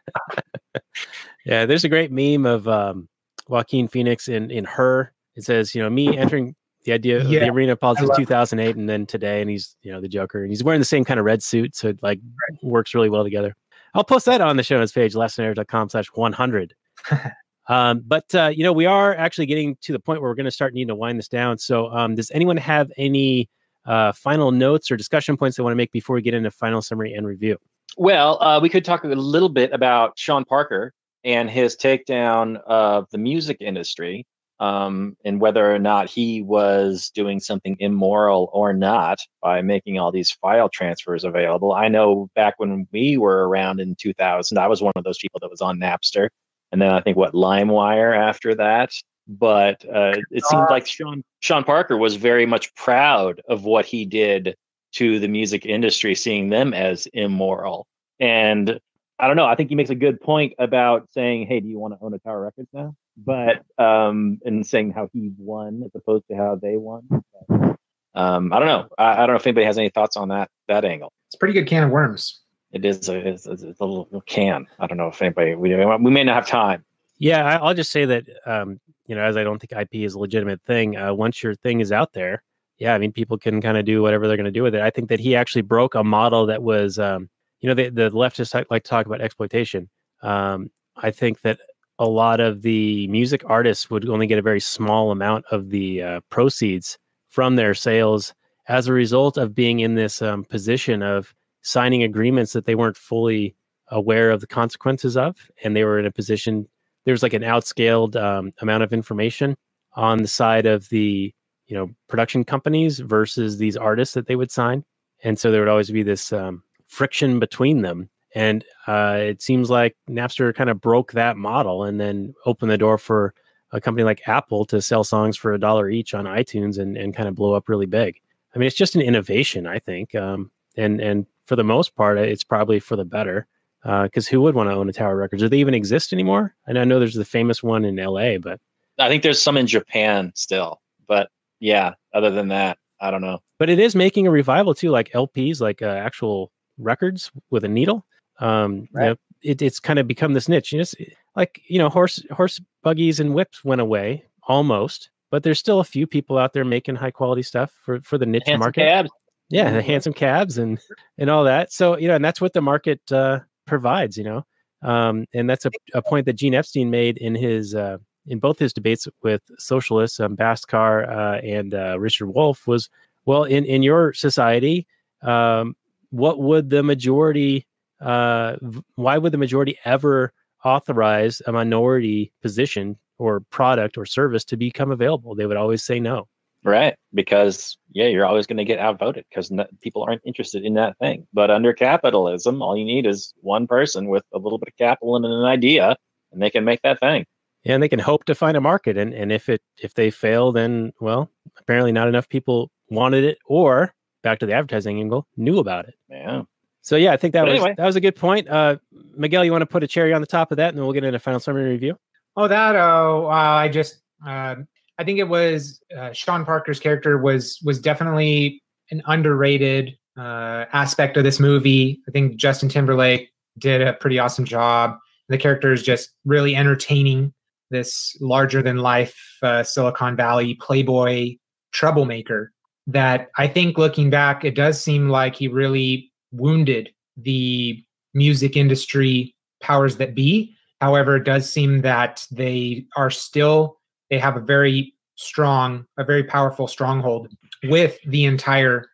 Yeah, 1.45 1.67
there's 1.67 1.83
a 1.83 1.89
great 1.89 2.11
meme 2.11 2.45
of 2.45 2.67
um, 2.67 3.07
Joaquin 3.47 3.87
Phoenix 3.87 4.27
in 4.27 4.49
in 4.49 4.65
her. 4.65 5.13
It 5.35 5.43
says, 5.43 5.75
you 5.75 5.81
know, 5.81 5.89
me 5.89 6.17
entering 6.17 6.55
the 6.85 6.93
idea 6.93 7.19
of 7.19 7.27
the 7.27 7.49
arena 7.49 7.73
of 7.73 7.79
politics 7.79 8.09
love 8.09 8.19
in 8.19 8.25
2008, 8.25 8.75
and 8.75 8.89
then 8.89 9.05
today, 9.05 9.41
and 9.41 9.49
he's 9.49 9.75
you 9.83 9.91
know 9.91 10.01
the 10.01 10.07
Joker, 10.07 10.41
and 10.41 10.51
he's 10.51 10.63
wearing 10.63 10.81
the 10.81 10.85
same 10.85 11.05
kind 11.05 11.19
of 11.19 11.25
red 11.25 11.43
suit, 11.43 11.75
so 11.75 11.89
it 11.89 12.01
like 12.01 12.19
works 12.63 12.95
really 12.95 13.09
well 13.09 13.23
together. 13.23 13.55
I'll 13.93 14.03
post 14.03 14.25
that 14.25 14.41
on 14.41 14.57
the 14.57 14.63
show 14.63 14.77
notes 14.77 14.91
page, 14.91 15.13
lastnighter.com 15.13 15.89
slash 15.89 16.07
100. 16.13 16.73
um, 17.69 18.01
but 18.05 18.33
uh, 18.33 18.51
you 18.53 18.63
know, 18.63 18.73
we 18.73 18.87
are 18.87 19.15
actually 19.15 19.45
getting 19.45 19.77
to 19.81 19.91
the 19.93 19.99
point 19.99 20.21
where 20.21 20.29
we're 20.29 20.35
going 20.35 20.45
to 20.45 20.51
start 20.51 20.73
needing 20.73 20.89
to 20.89 20.95
wind 20.95 21.19
this 21.19 21.27
down. 21.27 21.59
So, 21.59 21.91
um, 21.91 22.15
does 22.15 22.31
anyone 22.31 22.57
have 22.57 22.91
any 22.97 23.49
uh, 23.85 24.13
final 24.13 24.51
notes 24.51 24.89
or 24.89 24.97
discussion 24.97 25.37
points 25.37 25.57
they 25.57 25.63
want 25.63 25.73
to 25.73 25.77
make 25.77 25.91
before 25.91 26.15
we 26.15 26.23
get 26.23 26.33
into 26.33 26.49
final 26.49 26.81
summary 26.81 27.13
and 27.13 27.27
review? 27.27 27.57
Well, 27.97 28.41
uh, 28.43 28.59
we 28.59 28.69
could 28.69 28.83
talk 28.83 29.03
a 29.03 29.07
little 29.07 29.49
bit 29.49 29.71
about 29.71 30.17
Sean 30.17 30.43
Parker 30.43 30.93
and 31.23 31.49
his 31.49 31.75
takedown 31.75 32.61
of 32.67 33.07
the 33.11 33.17
music 33.17 33.57
industry, 33.61 34.25
um, 34.59 35.15
and 35.23 35.39
whether 35.39 35.73
or 35.73 35.79
not 35.79 36.09
he 36.09 36.41
was 36.41 37.09
doing 37.09 37.39
something 37.39 37.77
immoral 37.79 38.49
or 38.51 38.73
not 38.73 39.19
by 39.41 39.61
making 39.61 39.97
all 39.97 40.11
these 40.11 40.31
file 40.31 40.67
transfers 40.67 41.23
available. 41.23 41.71
I 41.71 41.87
know 41.87 42.29
back 42.35 42.55
when 42.57 42.85
we 42.91 43.17
were 43.17 43.47
around 43.47 43.79
in 43.79 43.95
2000, 43.95 44.57
I 44.57 44.67
was 44.67 44.81
one 44.81 44.93
of 44.97 45.05
those 45.05 45.17
people 45.17 45.39
that 45.41 45.49
was 45.49 45.61
on 45.61 45.79
Napster, 45.79 46.27
and 46.73 46.81
then 46.81 46.91
I 46.91 46.99
think 46.99 47.15
what 47.15 47.33
LimeWire 47.33 48.17
after 48.17 48.55
that. 48.55 48.91
But 49.27 49.83
uh, 49.85 50.17
it 50.29 50.45
seemed 50.45 50.67
like 50.69 50.85
Sean 50.85 51.23
Sean 51.39 51.63
Parker 51.63 51.97
was 51.97 52.15
very 52.15 52.45
much 52.45 52.75
proud 52.75 53.41
of 53.49 53.63
what 53.63 53.85
he 53.85 54.05
did 54.05 54.55
to 54.95 55.19
the 55.19 55.27
music 55.27 55.65
industry, 55.65 56.15
seeing 56.15 56.49
them 56.49 56.73
as 56.73 57.07
immoral. 57.13 57.87
And 58.19 58.79
I 59.19 59.27
don't 59.27 59.35
know. 59.35 59.45
I 59.45 59.55
think 59.55 59.69
he 59.69 59.75
makes 59.75 59.89
a 59.89 59.95
good 59.95 60.19
point 60.19 60.53
about 60.59 61.07
saying, 61.11 61.47
"Hey, 61.47 61.59
do 61.59 61.67
you 61.67 61.79
want 61.79 61.93
to 61.93 61.99
own 62.03 62.13
a 62.13 62.19
Tower 62.19 62.41
Records 62.41 62.69
now?" 62.73 62.95
But 63.17 63.63
um, 63.77 64.39
and 64.43 64.65
saying 64.65 64.91
how 64.91 65.09
he 65.13 65.31
won 65.37 65.83
as 65.85 65.91
opposed 65.95 66.25
to 66.29 66.35
how 66.35 66.55
they 66.55 66.75
won. 66.77 67.03
But, 67.09 67.77
um, 68.13 68.51
I 68.51 68.59
don't 68.59 68.67
know. 68.67 68.87
I, 68.97 69.13
I 69.13 69.17
don't 69.19 69.29
know 69.29 69.35
if 69.35 69.47
anybody 69.47 69.65
has 69.65 69.77
any 69.77 69.89
thoughts 69.89 70.17
on 70.17 70.29
that 70.29 70.49
that 70.67 70.83
angle. 70.83 71.13
it's 71.27 71.35
a 71.35 71.37
pretty 71.37 71.53
good 71.53 71.67
can 71.67 71.83
of 71.83 71.91
worms 71.91 72.41
It 72.71 72.83
is 72.83 73.07
a, 73.07 73.17
it's, 73.17 73.45
it's 73.45 73.63
a 73.63 73.85
little 73.85 74.21
can. 74.25 74.67
I 74.79 74.87
don't 74.87 74.97
know 74.97 75.07
if 75.07 75.21
anybody 75.21 75.55
we 75.55 75.75
we 75.75 76.11
may 76.11 76.23
not 76.23 76.35
have 76.35 76.47
time. 76.47 76.83
Yeah, 77.17 77.45
I, 77.45 77.55
I'll 77.55 77.73
just 77.73 77.91
say 77.91 78.03
that 78.05 78.25
um, 78.45 78.79
you 79.07 79.15
know, 79.15 79.21
as 79.21 79.37
I 79.37 79.43
don't 79.43 79.59
think 79.59 79.71
IP 79.71 80.03
is 80.05 80.13
a 80.13 80.19
legitimate 80.19 80.61
thing. 80.63 80.97
Uh, 80.97 81.13
once 81.13 81.41
your 81.43 81.55
thing 81.55 81.79
is 81.79 81.91
out 81.91 82.11
there, 82.13 82.43
yeah, 82.77 82.93
I 82.93 82.97
mean, 82.97 83.11
people 83.11 83.37
can 83.37 83.61
kind 83.61 83.77
of 83.77 83.85
do 83.85 84.01
whatever 84.01 84.27
they're 84.27 84.37
going 84.37 84.45
to 84.45 84.51
do 84.51 84.63
with 84.63 84.75
it. 84.75 84.81
I 84.81 84.89
think 84.89 85.09
that 85.09 85.19
he 85.19 85.35
actually 85.35 85.61
broke 85.61 85.95
a 85.95 86.03
model 86.03 86.45
that 86.47 86.61
was, 86.61 86.99
um, 86.99 87.29
you 87.61 87.69
know, 87.69 87.75
the, 87.75 87.89
the 87.89 88.11
leftists 88.11 88.53
like 88.69 88.83
to 88.83 88.89
talk 88.89 89.05
about 89.05 89.21
exploitation. 89.21 89.89
Um, 90.21 90.69
I 90.97 91.11
think 91.11 91.41
that 91.41 91.59
a 91.99 92.05
lot 92.05 92.39
of 92.39 92.61
the 92.61 93.07
music 93.07 93.43
artists 93.45 93.89
would 93.89 94.07
only 94.09 94.27
get 94.27 94.39
a 94.39 94.41
very 94.41 94.59
small 94.59 95.11
amount 95.11 95.45
of 95.51 95.69
the 95.69 96.01
uh, 96.01 96.19
proceeds 96.29 96.97
from 97.29 97.55
their 97.55 97.73
sales 97.73 98.33
as 98.67 98.87
a 98.87 98.93
result 98.93 99.37
of 99.37 99.55
being 99.55 99.79
in 99.79 99.95
this 99.95 100.21
um, 100.21 100.43
position 100.43 101.01
of 101.01 101.33
signing 101.61 102.03
agreements 102.03 102.53
that 102.53 102.65
they 102.65 102.75
weren't 102.75 102.97
fully 102.97 103.55
aware 103.89 104.31
of 104.31 104.41
the 104.41 104.47
consequences 104.47 105.15
of, 105.15 105.37
and 105.63 105.75
they 105.75 105.83
were 105.83 105.99
in 105.99 106.05
a 106.05 106.11
position. 106.11 106.67
There's 107.05 107.23
like 107.23 107.33
an 107.33 107.43
outscaled 107.43 108.15
um, 108.15 108.51
amount 108.61 108.83
of 108.83 108.91
information 108.91 109.55
on 109.93 110.17
the 110.17 110.27
side 110.27 110.65
of 110.65 110.89
the 110.89 111.33
you 111.67 111.75
know 111.75 111.89
production 112.07 112.43
companies 112.43 112.99
versus 112.99 113.57
these 113.57 113.77
artists 113.77 114.13
that 114.13 114.27
they 114.27 114.35
would 114.35 114.51
sign, 114.51 114.83
and 115.23 115.39
so 115.39 115.51
there 115.51 115.61
would 115.61 115.69
always 115.69 115.91
be 115.91 116.03
this 116.03 116.33
um, 116.33 116.63
friction 116.87 117.39
between 117.39 117.81
them. 117.81 118.09
And 118.33 118.65
uh, 118.85 119.17
it 119.19 119.41
seems 119.41 119.69
like 119.69 119.95
Napster 120.09 120.53
kind 120.53 120.69
of 120.69 120.81
broke 120.81 121.13
that 121.13 121.37
model 121.37 121.83
and 121.83 122.01
then 122.01 122.33
opened 122.45 122.69
the 122.69 122.77
door 122.77 122.97
for 122.97 123.33
a 123.71 123.79
company 123.79 124.03
like 124.03 124.27
Apple 124.27 124.65
to 124.65 124.81
sell 124.81 125.03
songs 125.03 125.37
for 125.37 125.53
a 125.53 125.59
dollar 125.59 125.89
each 125.89 126.13
on 126.13 126.25
iTunes 126.25 126.77
and, 126.77 126.97
and 126.97 127.15
kind 127.15 127.29
of 127.29 127.35
blow 127.35 127.53
up 127.53 127.69
really 127.69 127.85
big. 127.85 128.19
I 128.53 128.59
mean, 128.59 128.67
it's 128.67 128.75
just 128.75 128.95
an 128.95 129.01
innovation, 129.01 129.67
I 129.67 129.79
think. 129.79 130.15
Um, 130.15 130.51
and 130.77 130.99
and 130.99 131.25
for 131.45 131.55
the 131.55 131.63
most 131.63 131.95
part, 131.95 132.17
it's 132.17 132.43
probably 132.43 132.79
for 132.79 132.95
the 132.95 133.05
better. 133.05 133.47
Because 133.83 134.27
uh, 134.27 134.31
who 134.31 134.41
would 134.41 134.55
want 134.55 134.69
to 134.69 134.73
own 134.73 134.89
a 134.89 134.93
Tower 134.93 135.15
Records? 135.15 135.43
Do 135.43 135.49
they 135.49 135.59
even 135.59 135.75
exist 135.75 136.11
anymore? 136.11 136.55
And 136.65 136.79
I 136.79 136.85
know 136.85 136.97
there's 136.97 137.13
the 137.13 137.23
famous 137.23 137.61
one 137.61 137.85
in 137.85 137.99
L.A., 137.99 138.37
but 138.37 138.59
I 138.97 139.09
think 139.09 139.21
there's 139.21 139.39
some 139.39 139.57
in 139.57 139.67
Japan 139.67 140.31
still. 140.33 140.81
But 141.07 141.29
yeah, 141.59 141.93
other 142.13 142.31
than 142.31 142.49
that, 142.49 142.77
I 142.99 143.11
don't 143.11 143.21
know. 143.21 143.39
But 143.59 143.69
it 143.69 143.79
is 143.79 143.95
making 143.95 144.27
a 144.27 144.31
revival 144.31 144.73
too, 144.73 144.89
like 144.89 145.11
LPs, 145.11 145.61
like 145.61 145.81
uh, 145.81 145.87
actual 145.87 146.51
records 146.77 147.31
with 147.49 147.63
a 147.63 147.67
needle. 147.67 148.05
Um, 148.39 148.87
right. 148.93 149.03
you 149.03 149.09
know, 149.09 149.15
it, 149.41 149.61
it's 149.61 149.79
kind 149.79 149.99
of 149.99 150.07
become 150.07 150.33
this 150.33 150.49
niche. 150.49 150.71
You 150.73 150.79
know, 150.79 151.05
like 151.35 151.61
you 151.67 151.79
know, 151.79 151.89
horse 151.89 152.23
horse 152.31 152.59
buggies 152.83 153.19
and 153.19 153.33
whips 153.33 153.63
went 153.63 153.81
away 153.81 154.25
almost, 154.47 155.09
but 155.31 155.43
there's 155.43 155.59
still 155.59 155.79
a 155.79 155.85
few 155.85 156.07
people 156.07 156.37
out 156.37 156.53
there 156.53 156.65
making 156.65 156.95
high 156.95 157.11
quality 157.11 157.43
stuff 157.43 157.71
for 157.83 158.01
for 158.01 158.17
the 158.17 158.25
niche 158.25 158.43
hansom 158.45 158.59
market. 158.59 158.81
Cabs. 158.81 159.09
Yeah, 159.49 159.71
the 159.71 159.81
hansom 159.81 160.13
cabs 160.13 160.57
and 160.57 160.79
and 161.17 161.29
all 161.29 161.43
that. 161.43 161.71
So 161.71 161.97
you 161.97 162.07
know, 162.07 162.15
and 162.15 162.25
that's 162.25 162.41
what 162.41 162.53
the 162.53 162.61
market 162.61 162.99
uh, 163.11 163.39
provides. 163.67 164.17
You 164.17 164.23
know, 164.23 164.45
um, 164.81 165.25
and 165.33 165.49
that's 165.49 165.65
a, 165.65 165.71
a 165.93 166.01
point 166.01 166.25
that 166.25 166.33
Gene 166.33 166.55
Epstein 166.55 166.89
made 166.89 167.17
in 167.17 167.35
his 167.35 167.75
uh, 167.75 167.97
in 168.27 168.39
both 168.39 168.59
his 168.59 168.73
debates 168.73 169.07
with 169.23 169.41
socialists, 169.57 170.19
um, 170.19 170.35
uh, 170.39 171.39
and 171.43 171.73
uh, 171.73 171.99
Richard 171.99 172.27
Wolff. 172.27 172.67
Was 172.67 172.89
well, 173.25 173.43
in 173.43 173.65
in 173.65 173.83
your 173.83 174.13
society, 174.13 174.87
um, 175.21 175.75
what 176.09 176.39
would 176.39 176.69
the 176.69 176.83
majority? 176.83 177.65
Uh, 178.01 178.57
why 178.95 179.17
would 179.17 179.31
the 179.31 179.37
majority 179.37 179.77
ever 179.85 180.33
authorize 180.65 181.41
a 181.45 181.51
minority 181.51 182.31
position 182.41 182.97
or 183.17 183.41
product 183.51 183.97
or 183.97 184.05
service 184.05 184.43
to 184.45 184.57
become 184.57 184.91
available. 184.91 185.35
They 185.35 185.45
would 185.45 185.57
always 185.57 185.83
say 185.83 185.99
no. 185.99 186.27
Right. 186.63 186.95
Because, 187.13 187.77
yeah, 187.91 188.07
you're 188.07 188.25
always 188.25 188.47
going 188.47 188.57
to 188.57 188.65
get 188.65 188.79
outvoted 188.79 189.23
because 189.29 189.51
people 189.81 190.03
aren't 190.03 190.23
interested 190.25 190.65
in 190.65 190.73
that 190.73 190.97
thing. 190.97 191.27
But 191.31 191.51
under 191.51 191.73
capitalism, 191.73 192.61
all 192.61 192.75
you 192.75 192.83
need 192.83 193.05
is 193.05 193.33
one 193.41 193.67
person 193.67 194.07
with 194.07 194.23
a 194.33 194.39
little 194.39 194.57
bit 194.57 194.69
of 194.69 194.77
capital 194.77 195.15
and 195.15 195.25
an 195.25 195.45
idea, 195.45 195.95
and 196.31 196.41
they 196.41 196.49
can 196.49 196.65
make 196.65 196.81
that 196.81 196.99
thing. 196.99 197.25
Yeah, 197.65 197.73
and 197.73 197.83
they 197.83 197.89
can 197.89 197.99
hope 197.99 198.25
to 198.25 198.35
find 198.35 198.55
a 198.55 198.61
market. 198.61 198.95
And, 198.95 199.13
and 199.13 199.31
if 199.31 199.49
it 199.49 199.61
if 199.81 199.95
they 199.95 200.11
fail, 200.11 200.51
then 200.51 200.93
well, 200.99 201.29
apparently 201.57 201.91
not 201.91 202.07
enough 202.07 202.29
people 202.29 202.71
wanted 202.89 203.23
it, 203.23 203.39
or 203.47 203.93
back 204.21 204.39
to 204.39 204.45
the 204.45 204.53
advertising 204.53 204.99
angle, 204.99 205.27
knew 205.35 205.59
about 205.59 205.87
it. 205.87 205.95
Yeah. 206.09 206.43
So 206.81 206.95
yeah, 206.95 207.13
I 207.13 207.17
think 207.17 207.33
that 207.33 207.41
But 207.41 207.51
was 207.51 207.59
anyway. 207.61 207.75
that 207.77 207.85
was 207.85 207.95
a 207.95 208.01
good 208.01 208.15
point. 208.15 208.47
Uh, 208.47 208.77
Miguel, 209.17 209.43
you 209.43 209.51
want 209.51 209.63
to 209.63 209.65
put 209.65 209.83
a 209.83 209.87
cherry 209.87 210.13
on 210.13 210.21
the 210.21 210.27
top 210.27 210.51
of 210.51 210.57
that, 210.57 210.69
and 210.69 210.77
then 210.77 210.85
we'll 210.85 210.93
get 210.93 211.03
into 211.03 211.15
a 211.15 211.19
final 211.19 211.39
summary 211.39 211.71
review. 211.71 211.97
Oh, 212.37 212.47
that 212.47 212.75
oh, 212.75 213.25
uh, 213.27 213.33
I 213.33 213.69
just 213.69 214.01
uh, 214.25 214.55
I 214.99 215.03
think 215.03 215.17
it 215.19 215.27
was 215.27 215.81
uh, 215.97 216.13
Sean 216.13 216.45
Parker's 216.45 216.79
character 216.79 217.17
was 217.17 217.59
was 217.63 217.79
definitely 217.79 218.61
an 218.91 219.01
underrated 219.07 219.97
uh, 220.17 220.65
aspect 220.73 221.17
of 221.17 221.23
this 221.23 221.39
movie. 221.39 221.99
I 222.07 222.11
think 222.11 222.35
Justin 222.35 222.69
Timberlake 222.69 223.31
did 223.57 223.81
a 223.81 223.93
pretty 223.93 224.19
awesome 224.19 224.45
job. 224.45 224.97
The 225.29 225.39
character 225.39 225.73
is 225.73 225.81
just 225.81 226.11
really 226.25 226.55
entertaining. 226.55 227.33
This 227.71 228.15
larger 228.21 228.61
than 228.61 228.77
life 228.77 229.17
uh, 229.41 229.63
Silicon 229.63 230.15
Valley 230.15 230.55
playboy 230.55 231.35
troublemaker 231.71 232.51
that 232.87 233.29
I 233.37 233.47
think 233.47 233.77
looking 233.77 234.09
back, 234.09 234.45
it 234.45 234.55
does 234.55 234.81
seem 234.81 235.09
like 235.09 235.35
he 235.35 235.47
really 235.47 236.11
wounded 236.31 236.89
the 237.17 237.83
music 238.13 238.55
industry 238.55 239.35
powers 239.61 239.97
that 239.97 240.15
be. 240.15 240.55
However, 240.81 241.17
it 241.17 241.23
does 241.23 241.51
seem 241.51 241.81
that 241.81 242.25
they 242.31 242.85
are 242.95 243.09
still, 243.09 243.77
they 244.09 244.19
have 244.19 244.37
a 244.37 244.41
very 244.41 244.93
strong, 245.15 245.85
a 245.97 246.03
very 246.03 246.23
powerful 246.23 246.67
stronghold 246.67 247.29
with 247.63 247.97
the 248.05 248.25
entire 248.25 248.85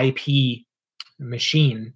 IP 0.00 0.64
machine. 1.18 1.92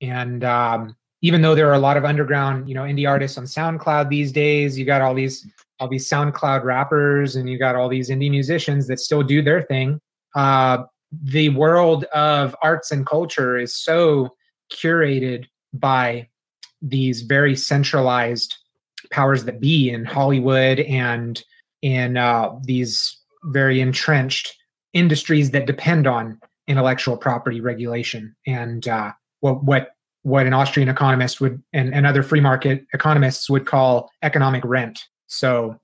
And 0.00 0.44
um, 0.44 0.96
even 1.22 1.42
though 1.42 1.54
there 1.54 1.68
are 1.68 1.74
a 1.74 1.78
lot 1.78 1.96
of 1.96 2.04
underground, 2.04 2.68
you 2.68 2.74
know, 2.74 2.82
indie 2.82 3.08
artists 3.08 3.38
on 3.38 3.44
SoundCloud 3.44 4.08
these 4.08 4.32
days, 4.32 4.78
you 4.78 4.84
got 4.84 5.02
all 5.02 5.14
these 5.14 5.46
all 5.78 5.88
these 5.88 6.08
SoundCloud 6.08 6.64
rappers 6.64 7.36
and 7.36 7.48
you 7.48 7.58
got 7.58 7.76
all 7.76 7.88
these 7.88 8.10
indie 8.10 8.30
musicians 8.30 8.86
that 8.88 8.98
still 8.98 9.22
do 9.22 9.42
their 9.42 9.62
thing. 9.62 10.00
Uh, 10.34 10.84
the 11.22 11.50
world 11.50 12.04
of 12.04 12.56
arts 12.62 12.90
and 12.90 13.06
culture 13.06 13.56
is 13.56 13.76
so 13.76 14.34
curated 14.72 15.46
by 15.72 16.28
these 16.82 17.22
very 17.22 17.56
centralized 17.56 18.56
powers 19.10 19.44
that 19.44 19.60
be 19.60 19.90
in 19.90 20.04
Hollywood 20.04 20.80
and 20.80 21.42
in 21.82 22.16
uh, 22.16 22.50
these 22.64 23.18
very 23.44 23.80
entrenched 23.80 24.56
industries 24.92 25.50
that 25.52 25.66
depend 25.66 26.06
on 26.06 26.40
intellectual 26.66 27.16
property 27.16 27.60
regulation 27.60 28.34
and 28.46 28.88
uh, 28.88 29.12
what 29.40 29.62
what 29.62 29.90
what 30.22 30.46
an 30.46 30.52
Austrian 30.52 30.88
economist 30.88 31.40
would 31.40 31.62
and, 31.72 31.94
and 31.94 32.04
other 32.04 32.22
free 32.22 32.40
market 32.40 32.84
economists 32.92 33.48
would 33.48 33.64
call 33.64 34.10
economic 34.22 34.64
rent. 34.64 35.04
So 35.26 35.78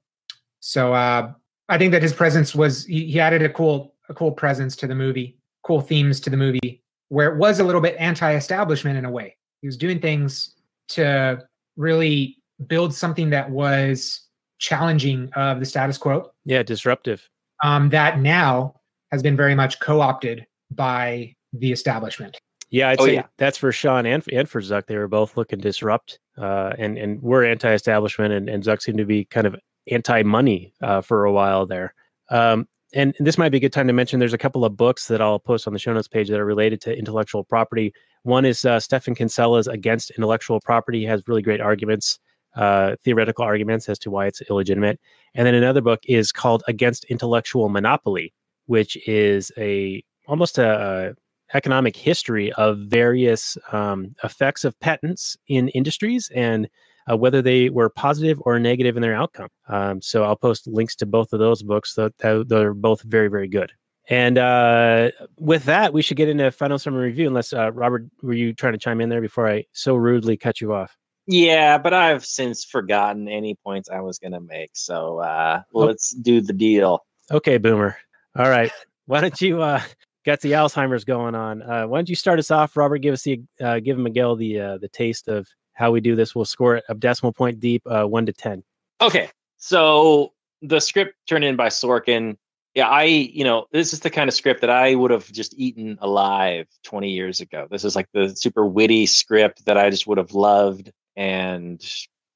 so 0.61 0.95
uh, 0.95 1.33
I 1.69 1.79
think 1.79 1.93
that 1.93 2.03
his 2.03 2.13
presence 2.13 2.55
was 2.55 2.85
he, 2.87 3.07
he 3.07 3.21
added 3.21 3.43
a 3.43 3.49
cool 3.49 3.95
a 4.09 4.15
cool 4.15 4.33
presence 4.33 4.77
to 4.77 4.87
the 4.87 4.95
movie, 4.95 5.37
cool 5.63 5.81
themes 5.81 6.21
to 6.21 6.31
the 6.31 6.37
movie, 6.37 6.83
where 7.09 7.33
it 7.33 7.39
was 7.39 7.61
a 7.61 7.65
little 7.65 7.81
bit 7.81 7.97
anti-establishment 7.99 8.97
in 8.99 9.05
a 9.05 9.11
way. 9.11 9.37
He 9.61 9.69
was 9.69 9.77
doing 9.77 10.01
things 10.01 10.55
to 10.89 11.43
really 11.77 12.37
build 12.67 12.93
something 12.95 13.31
that 13.31 13.49
was 13.51 14.29
challenging 14.59 15.31
of 15.35 15.59
the 15.61 15.67
status 15.67 15.99
quo 15.99 16.31
Yeah, 16.45 16.63
disruptive. 16.63 17.29
um, 17.65 17.89
that 17.91 18.21
now 18.21 18.75
has 19.11 19.23
been 19.23 19.37
very 19.37 19.55
much 19.55 19.81
co-opted 19.81 20.47
by 20.71 21.35
the 21.53 21.73
establishment. 21.73 22.39
Yeah, 22.73 22.89
I'd 22.89 23.01
Oh, 23.01 23.07
say 23.07 23.15
yeah. 23.15 23.27
that's 23.37 23.59
for 23.59 23.71
Sean 23.71 24.07
and, 24.07 24.25
and 24.33 24.49
for 24.49 24.61
Zuck. 24.61 24.87
They 24.87 24.97
were 24.97 25.07
both 25.07 25.37
looking 25.37 25.61
disrupt, 25.61 26.19
uh, 26.39 26.73
and 26.79 26.97
and 26.99 27.23
we're 27.23 27.45
anti-establishment, 27.45 28.33
and, 28.33 28.49
and 28.49 28.65
Zuck 28.65 28.81
seemed 28.83 28.99
to 28.99 29.05
be 29.05 29.27
kind 29.27 29.47
of 29.47 29.55
anti-money 29.91 30.73
uh, 30.83 31.03
for 31.03 31.25
a 31.25 31.33
while 31.33 31.67
there. 31.67 31.95
Um, 32.31 32.67
and 32.95 33.15
this 33.21 33.37
might 33.39 33.51
be 33.51 33.59
a 33.59 33.61
good 33.61 33.73
time 33.73 33.87
to 33.89 33.93
mention. 33.93 34.21
There's 34.21 34.33
a 34.33 34.39
couple 34.39 34.65
of 34.65 34.77
books 34.77 35.09
that 35.09 35.21
I'll 35.21 35.39
post 35.39 35.67
on 35.67 35.73
the 35.75 35.79
show 35.79 35.93
notes 35.93 36.09
page 36.09 36.29
that 36.31 36.41
are 36.41 36.45
related 36.47 36.81
to 36.83 36.97
intellectual 36.97 37.45
property. 37.45 37.93
One 38.23 38.45
is 38.45 38.65
uh, 38.65 38.81
Stephan 38.81 39.15
Kinsella's 39.15 39.67
Against 39.67 40.11
Intellectual 40.11 40.61
Property. 40.61 41.01
He 41.01 41.05
has 41.07 41.23
really 41.27 41.43
great 41.43 41.61
arguments, 41.61 42.19
uh, 42.57 42.97
theoretical 43.03 43.45
arguments 43.45 43.89
as 43.89 43.99
to 44.01 44.11
why 44.11 44.27
it's 44.27 44.41
illegitimate. 44.49 44.99
And 45.35 45.47
then 45.47 45.55
another 45.55 45.81
book 45.81 46.01
is 46.05 46.33
called 46.33 46.63
Against 46.69 47.05
Intellectual 47.05 47.69
Monopoly, 47.69 48.33
which 48.67 48.97
is 49.09 49.51
a 49.59 50.03
almost 50.27 50.59
a, 50.59 50.69
a 51.11 51.15
economic 51.55 51.97
history 51.97 52.53
of 52.55 52.79
various 52.79 53.57
um, 53.73 54.15
effects 54.25 54.65
of 54.65 54.79
patents 54.81 55.37
in 55.49 55.69
industries 55.69 56.31
and 56.35 56.69
uh, 57.11 57.17
whether 57.17 57.43
they 57.43 57.69
were 57.69 57.89
positive 57.91 58.41
or 58.45 58.59
negative 58.59 58.97
in 58.97 59.03
their 59.03 59.15
outcome. 59.15 59.49
Um, 59.69 60.01
so 60.01 60.23
I'll 60.25 60.37
post 60.37 60.67
links 60.67 60.95
to 60.97 61.07
both 61.07 61.33
of 61.33 61.41
those 61.41 61.63
books. 61.63 61.95
That 61.95 62.13
they're 62.49 62.75
both 62.75 63.03
very 63.03 63.29
very 63.29 63.49
good. 63.49 63.73
And 64.09 64.37
uh, 64.37 65.11
with 65.39 65.65
that, 65.65 65.93
we 65.93 66.03
should 66.03 66.17
get 66.17 66.29
into 66.29 66.51
final 66.51 66.79
summary 66.79 67.07
review. 67.07 67.29
Unless 67.29 67.53
uh, 67.53 67.71
Robert, 67.73 68.05
were 68.23 68.33
you 68.33 68.53
trying 68.53 68.73
to 68.73 68.79
chime 68.79 69.01
in 69.01 69.09
there 69.09 69.21
before 69.21 69.49
I 69.49 69.65
so 69.73 69.95
rudely 69.95 70.37
cut 70.37 70.61
you 70.61 70.75
off? 70.75 70.97
Yeah, 71.29 71.79
but 71.79 71.95
I've 71.95 72.25
since 72.25 72.65
forgotten 72.65 73.29
any 73.29 73.55
points 73.55 73.89
I 73.89 74.01
was 74.01 74.19
going 74.19 74.33
to 74.33 74.41
make. 74.41 74.71
So 74.75 75.19
uh, 75.19 75.63
Oh. 75.73 75.81
let's 75.87 76.11
do 76.11 76.41
the 76.41 76.53
deal. 76.53 77.05
Okay, 77.31 77.59
Boomer. 77.59 77.97
All 78.37 78.49
right. 78.49 78.73
Why 79.07 79.21
don't 79.21 79.41
you 79.41 79.63
uh, 79.63 79.81
got 80.25 80.41
the 80.41 80.53
Alzheimer's 80.53 81.05
going 81.05 81.35
on? 81.35 81.63
Uh, 81.63 81.87
why 81.87 81.99
don't 81.99 82.09
you 82.09 82.17
start 82.17 82.39
us 82.39 82.51
off, 82.51 82.77
Robert? 82.77 82.99
Give 82.99 83.13
us 83.13 83.23
the 83.23 83.41
uh, 83.61 83.81
give 83.81 83.99
Miguel 83.99 84.37
the 84.37 84.61
uh, 84.61 84.79
the 84.79 84.89
taste 84.89 85.29
of 85.29 85.49
how 85.75 85.91
we 85.91 86.01
do 86.01 86.15
this. 86.15 86.35
We'll 86.35 86.45
score 86.45 86.77
it 86.77 86.85
a 86.89 86.95
decimal 86.95 87.33
point 87.33 87.61
deep, 87.61 87.83
uh, 87.87 88.05
one 88.05 88.27
to 88.27 88.33
ten. 88.33 88.63
Okay. 89.01 89.29
So 89.59 90.33
the 90.61 90.81
script 90.81 91.15
turned 91.29 91.45
in 91.45 91.57
by 91.57 91.69
Sorkin. 91.69 92.37
Yeah, 92.75 92.89
I, 92.89 93.05
you 93.05 93.45
know, 93.45 93.67
this 93.71 93.93
is 93.93 94.01
the 94.01 94.09
kind 94.09 94.29
of 94.29 94.35
script 94.35 94.63
that 94.63 94.71
I 94.71 94.95
would 94.95 95.11
have 95.11 95.31
just 95.31 95.53
eaten 95.59 95.99
alive 96.01 96.67
20 96.85 97.11
years 97.11 97.41
ago. 97.41 97.69
This 97.71 97.85
is 97.85 97.95
like 97.95 98.09
the 98.15 98.35
super 98.35 98.65
witty 98.65 99.05
script 99.05 99.67
that 99.67 99.77
I 99.77 99.91
just 99.91 100.07
would 100.07 100.17
have 100.17 100.33
loved 100.33 100.91
and, 101.15 101.85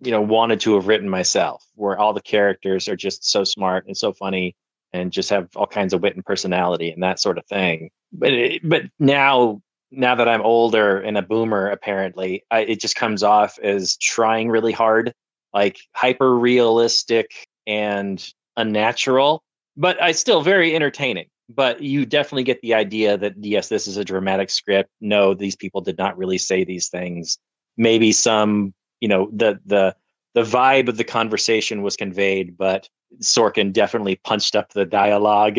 you 0.00 0.10
know, 0.10 0.20
wanted 0.20 0.60
to 0.60 0.74
have 0.74 0.88
written 0.88 1.08
myself, 1.08 1.64
where 1.74 1.98
all 1.98 2.12
the 2.12 2.20
characters 2.20 2.86
are 2.86 2.96
just 2.96 3.24
so 3.24 3.44
smart 3.44 3.86
and 3.86 3.96
so 3.96 4.12
funny 4.12 4.54
and 4.92 5.12
just 5.12 5.30
have 5.30 5.48
all 5.56 5.66
kinds 5.66 5.92
of 5.92 6.02
wit 6.02 6.14
and 6.14 6.24
personality 6.24 6.90
and 6.90 7.02
that 7.02 7.20
sort 7.20 7.38
of 7.38 7.46
thing. 7.46 7.90
But 8.12 8.32
it, 8.32 8.68
but 8.68 8.82
now 8.98 9.60
now 9.90 10.14
that 10.14 10.28
I'm 10.28 10.42
older 10.42 10.98
and 11.00 11.16
a 11.16 11.22
boomer, 11.22 11.68
apparently, 11.68 12.44
I, 12.50 12.60
it 12.60 12.80
just 12.80 12.96
comes 12.96 13.22
off 13.22 13.58
as 13.60 13.96
trying 13.96 14.50
really 14.50 14.72
hard, 14.72 15.12
like 15.54 15.78
hyper 15.94 16.36
realistic 16.36 17.46
and 17.66 18.24
unnatural, 18.56 19.42
but 19.76 20.00
I 20.02 20.12
still 20.12 20.42
very 20.42 20.74
entertaining. 20.74 21.26
But 21.48 21.80
you 21.80 22.04
definitely 22.06 22.42
get 22.42 22.60
the 22.60 22.74
idea 22.74 23.16
that 23.16 23.34
yes, 23.40 23.68
this 23.68 23.86
is 23.86 23.96
a 23.96 24.04
dramatic 24.04 24.50
script. 24.50 24.90
No, 25.00 25.32
these 25.32 25.54
people 25.54 25.80
did 25.80 25.96
not 25.96 26.18
really 26.18 26.38
say 26.38 26.64
these 26.64 26.88
things. 26.88 27.38
Maybe 27.76 28.10
some, 28.10 28.74
you 29.00 29.06
know, 29.06 29.30
the 29.32 29.60
the 29.64 29.94
the 30.34 30.42
vibe 30.42 30.88
of 30.88 30.96
the 30.96 31.04
conversation 31.04 31.82
was 31.82 31.96
conveyed, 31.96 32.58
but 32.58 32.88
Sorkin 33.20 33.72
definitely 33.72 34.16
punched 34.16 34.56
up 34.56 34.72
the 34.72 34.84
dialogue 34.84 35.58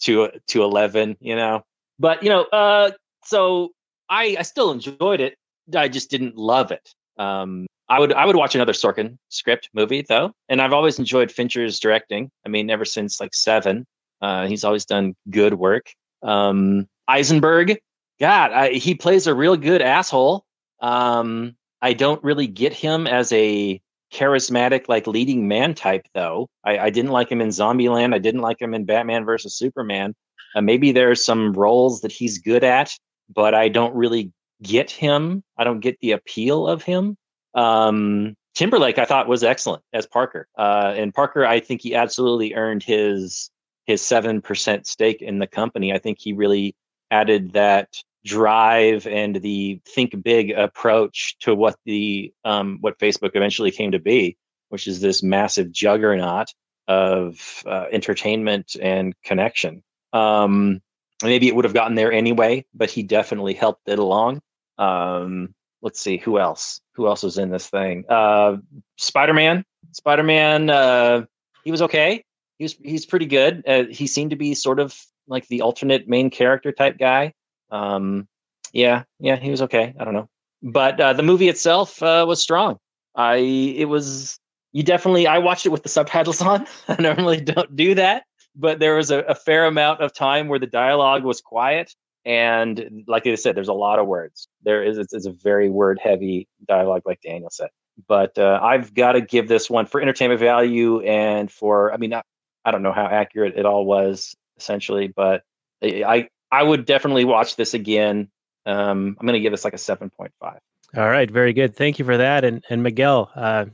to 0.00 0.30
to 0.48 0.62
eleven. 0.62 1.16
You 1.20 1.36
know, 1.36 1.64
but 1.98 2.22
you 2.22 2.28
know, 2.28 2.44
uh, 2.44 2.90
so 3.24 3.70
I 4.08 4.36
I 4.38 4.42
still 4.42 4.70
enjoyed 4.70 5.20
it. 5.20 5.36
I 5.74 5.88
just 5.88 6.10
didn't 6.10 6.36
love 6.36 6.70
it. 6.70 6.94
Um, 7.16 7.66
I 7.88 8.00
would 8.00 8.12
I 8.12 8.24
would 8.24 8.36
watch 8.36 8.54
another 8.54 8.72
Sorkin 8.72 9.18
script 9.28 9.68
movie 9.74 10.04
though, 10.08 10.32
and 10.48 10.62
I've 10.62 10.72
always 10.72 10.98
enjoyed 10.98 11.30
Fincher's 11.30 11.78
directing. 11.78 12.30
I 12.44 12.48
mean, 12.48 12.70
ever 12.70 12.84
since 12.84 13.20
like 13.20 13.34
Seven, 13.34 13.86
uh, 14.22 14.46
he's 14.46 14.64
always 14.64 14.84
done 14.84 15.14
good 15.30 15.54
work. 15.54 15.92
Um, 16.22 16.86
Eisenberg, 17.08 17.78
God, 18.18 18.52
I, 18.52 18.70
he 18.70 18.94
plays 18.94 19.26
a 19.26 19.34
real 19.34 19.56
good 19.56 19.82
asshole. 19.82 20.44
Um, 20.80 21.56
I 21.82 21.92
don't 21.92 22.22
really 22.24 22.46
get 22.46 22.72
him 22.72 23.06
as 23.06 23.30
a 23.32 23.80
charismatic 24.14 24.88
like 24.88 25.06
leading 25.06 25.48
man 25.48 25.74
type 25.74 26.06
though. 26.14 26.48
I, 26.64 26.78
I 26.78 26.90
didn't 26.90 27.10
like 27.10 27.30
him 27.30 27.40
in 27.40 27.48
Zombieland. 27.48 28.14
I 28.14 28.18
didn't 28.18 28.40
like 28.40 28.60
him 28.60 28.72
in 28.72 28.84
Batman 28.84 29.24
versus 29.24 29.56
Superman. 29.56 30.14
Uh, 30.54 30.60
maybe 30.60 30.92
there's 30.92 31.24
some 31.24 31.52
roles 31.52 32.00
that 32.02 32.12
he's 32.12 32.38
good 32.38 32.62
at, 32.62 32.92
but 33.34 33.54
I 33.54 33.68
don't 33.68 33.94
really 33.94 34.32
get 34.62 34.90
him. 34.90 35.42
I 35.58 35.64
don't 35.64 35.80
get 35.80 35.98
the 36.00 36.12
appeal 36.12 36.66
of 36.66 36.82
him. 36.82 37.16
Um, 37.54 38.34
Timberlake, 38.54 38.98
I 38.98 39.04
thought 39.04 39.28
was 39.28 39.42
excellent 39.42 39.82
as 39.92 40.06
Parker. 40.06 40.46
Uh, 40.56 40.94
and 40.96 41.12
Parker, 41.12 41.44
I 41.44 41.58
think 41.58 41.82
he 41.82 41.94
absolutely 41.94 42.54
earned 42.54 42.82
his 42.82 43.50
his 43.86 44.00
seven 44.00 44.40
percent 44.40 44.86
stake 44.86 45.20
in 45.20 45.40
the 45.40 45.46
company. 45.46 45.92
I 45.92 45.98
think 45.98 46.18
he 46.20 46.32
really 46.32 46.74
added 47.10 47.52
that 47.52 47.88
drive 48.24 49.06
and 49.06 49.36
the 49.36 49.80
think 49.86 50.22
big 50.22 50.50
approach 50.50 51.36
to 51.40 51.54
what 51.54 51.76
the 51.84 52.32
um, 52.44 52.78
what 52.80 52.98
Facebook 52.98 53.32
eventually 53.34 53.70
came 53.70 53.92
to 53.92 53.98
be, 53.98 54.36
which 54.68 54.86
is 54.86 55.00
this 55.00 55.22
massive 55.22 55.70
juggernaut 55.70 56.48
of 56.88 57.62
uh, 57.66 57.86
entertainment 57.92 58.76
and 58.80 59.14
connection. 59.22 59.82
Um, 60.12 60.80
maybe 61.22 61.48
it 61.48 61.54
would 61.54 61.64
have 61.64 61.74
gotten 61.74 61.94
there 61.94 62.12
anyway, 62.12 62.64
but 62.74 62.90
he 62.90 63.02
definitely 63.02 63.54
helped 63.54 63.88
it 63.88 63.98
along. 63.98 64.40
Um, 64.78 65.54
let's 65.82 66.00
see 66.00 66.16
who 66.16 66.38
else. 66.38 66.80
Who 66.94 67.06
else 67.06 67.22
was 67.22 67.38
in 67.38 67.50
this 67.50 67.68
thing? 67.68 68.04
Uh, 68.08 68.56
Spider 68.96 69.34
Man. 69.34 69.64
Spider 69.92 70.22
Man. 70.22 70.70
Uh, 70.70 71.24
he 71.64 71.70
was 71.70 71.82
okay. 71.82 72.24
He 72.58 72.64
was 72.64 72.76
he's 72.82 73.06
pretty 73.06 73.26
good. 73.26 73.62
Uh, 73.66 73.84
he 73.90 74.06
seemed 74.06 74.30
to 74.30 74.36
be 74.36 74.54
sort 74.54 74.80
of 74.80 74.98
like 75.26 75.46
the 75.48 75.62
alternate 75.62 76.08
main 76.08 76.30
character 76.30 76.72
type 76.72 76.98
guy. 76.98 77.32
Um, 77.70 78.28
yeah, 78.72 79.04
yeah, 79.20 79.36
he 79.36 79.50
was 79.50 79.62
okay. 79.62 79.94
I 79.98 80.04
don't 80.04 80.14
know, 80.14 80.28
but 80.62 81.00
uh, 81.00 81.12
the 81.12 81.22
movie 81.22 81.48
itself 81.48 82.02
uh, 82.02 82.24
was 82.26 82.40
strong. 82.40 82.78
I 83.14 83.36
it 83.36 83.88
was 83.88 84.38
you 84.72 84.82
definitely. 84.82 85.26
I 85.26 85.38
watched 85.38 85.66
it 85.66 85.70
with 85.70 85.82
the 85.82 85.88
subtitles 85.88 86.40
on. 86.50 86.66
I 86.88 87.00
normally 87.00 87.40
don't 87.40 87.74
do 87.76 87.94
that, 87.94 88.24
but 88.56 88.80
there 88.80 88.96
was 88.96 89.10
a, 89.10 89.20
a 89.20 89.34
fair 89.34 89.66
amount 89.66 90.00
of 90.00 90.12
time 90.12 90.48
where 90.48 90.58
the 90.58 90.66
dialogue 90.66 91.24
was 91.24 91.40
quiet 91.40 91.94
and 92.24 93.04
like 93.06 93.26
I 93.26 93.34
said, 93.34 93.54
there's 93.54 93.68
a 93.68 93.74
lot 93.74 93.98
of 93.98 94.06
words. 94.06 94.48
There 94.62 94.82
is 94.82 94.98
it's, 94.98 95.12
it's 95.12 95.26
a 95.26 95.32
very 95.32 95.68
word 95.68 95.98
heavy 96.02 96.48
dialogue, 96.66 97.02
like 97.04 97.20
Daniel 97.20 97.50
said. 97.50 97.68
But 98.08 98.38
uh, 98.38 98.58
I've 98.62 98.94
got 98.94 99.12
to 99.12 99.20
give 99.20 99.48
this 99.48 99.68
one 99.68 99.86
for 99.86 100.00
entertainment 100.00 100.40
value 100.40 101.00
and 101.00 101.50
for 101.50 101.92
I 101.92 101.96
mean, 101.96 102.14
I, 102.14 102.22
I 102.64 102.70
don't 102.70 102.82
know 102.82 102.92
how 102.92 103.06
accurate 103.06 103.56
it 103.56 103.66
all 103.66 103.84
was 103.84 104.34
essentially, 104.56 105.08
but 105.08 105.42
I 105.82 106.28
I 106.54 106.62
would 106.62 106.84
definitely 106.84 107.24
watch 107.24 107.56
this 107.56 107.74
again. 107.74 108.28
Um, 108.64 109.16
I'm 109.18 109.26
going 109.26 109.34
to 109.34 109.40
give 109.40 109.52
this 109.52 109.64
like 109.64 109.74
a 109.74 109.78
seven 109.78 110.08
point 110.08 110.32
five. 110.40 110.60
All 110.96 111.08
right, 111.08 111.28
very 111.28 111.52
good. 111.52 111.74
Thank 111.74 111.98
you 111.98 112.04
for 112.04 112.16
that. 112.16 112.44
And 112.44 112.64
and 112.70 112.80
Miguel, 112.82 113.30
uh, 113.34 113.66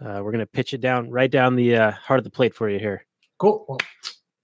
uh, 0.00 0.20
we're 0.22 0.30
going 0.30 0.38
to 0.38 0.46
pitch 0.46 0.72
it 0.72 0.80
down 0.80 1.10
right 1.10 1.30
down 1.30 1.56
the 1.56 1.76
uh, 1.76 1.90
heart 1.90 2.18
of 2.18 2.24
the 2.24 2.30
plate 2.30 2.54
for 2.54 2.70
you 2.70 2.78
here. 2.78 3.04
Cool. 3.38 3.66
Well, 3.68 3.78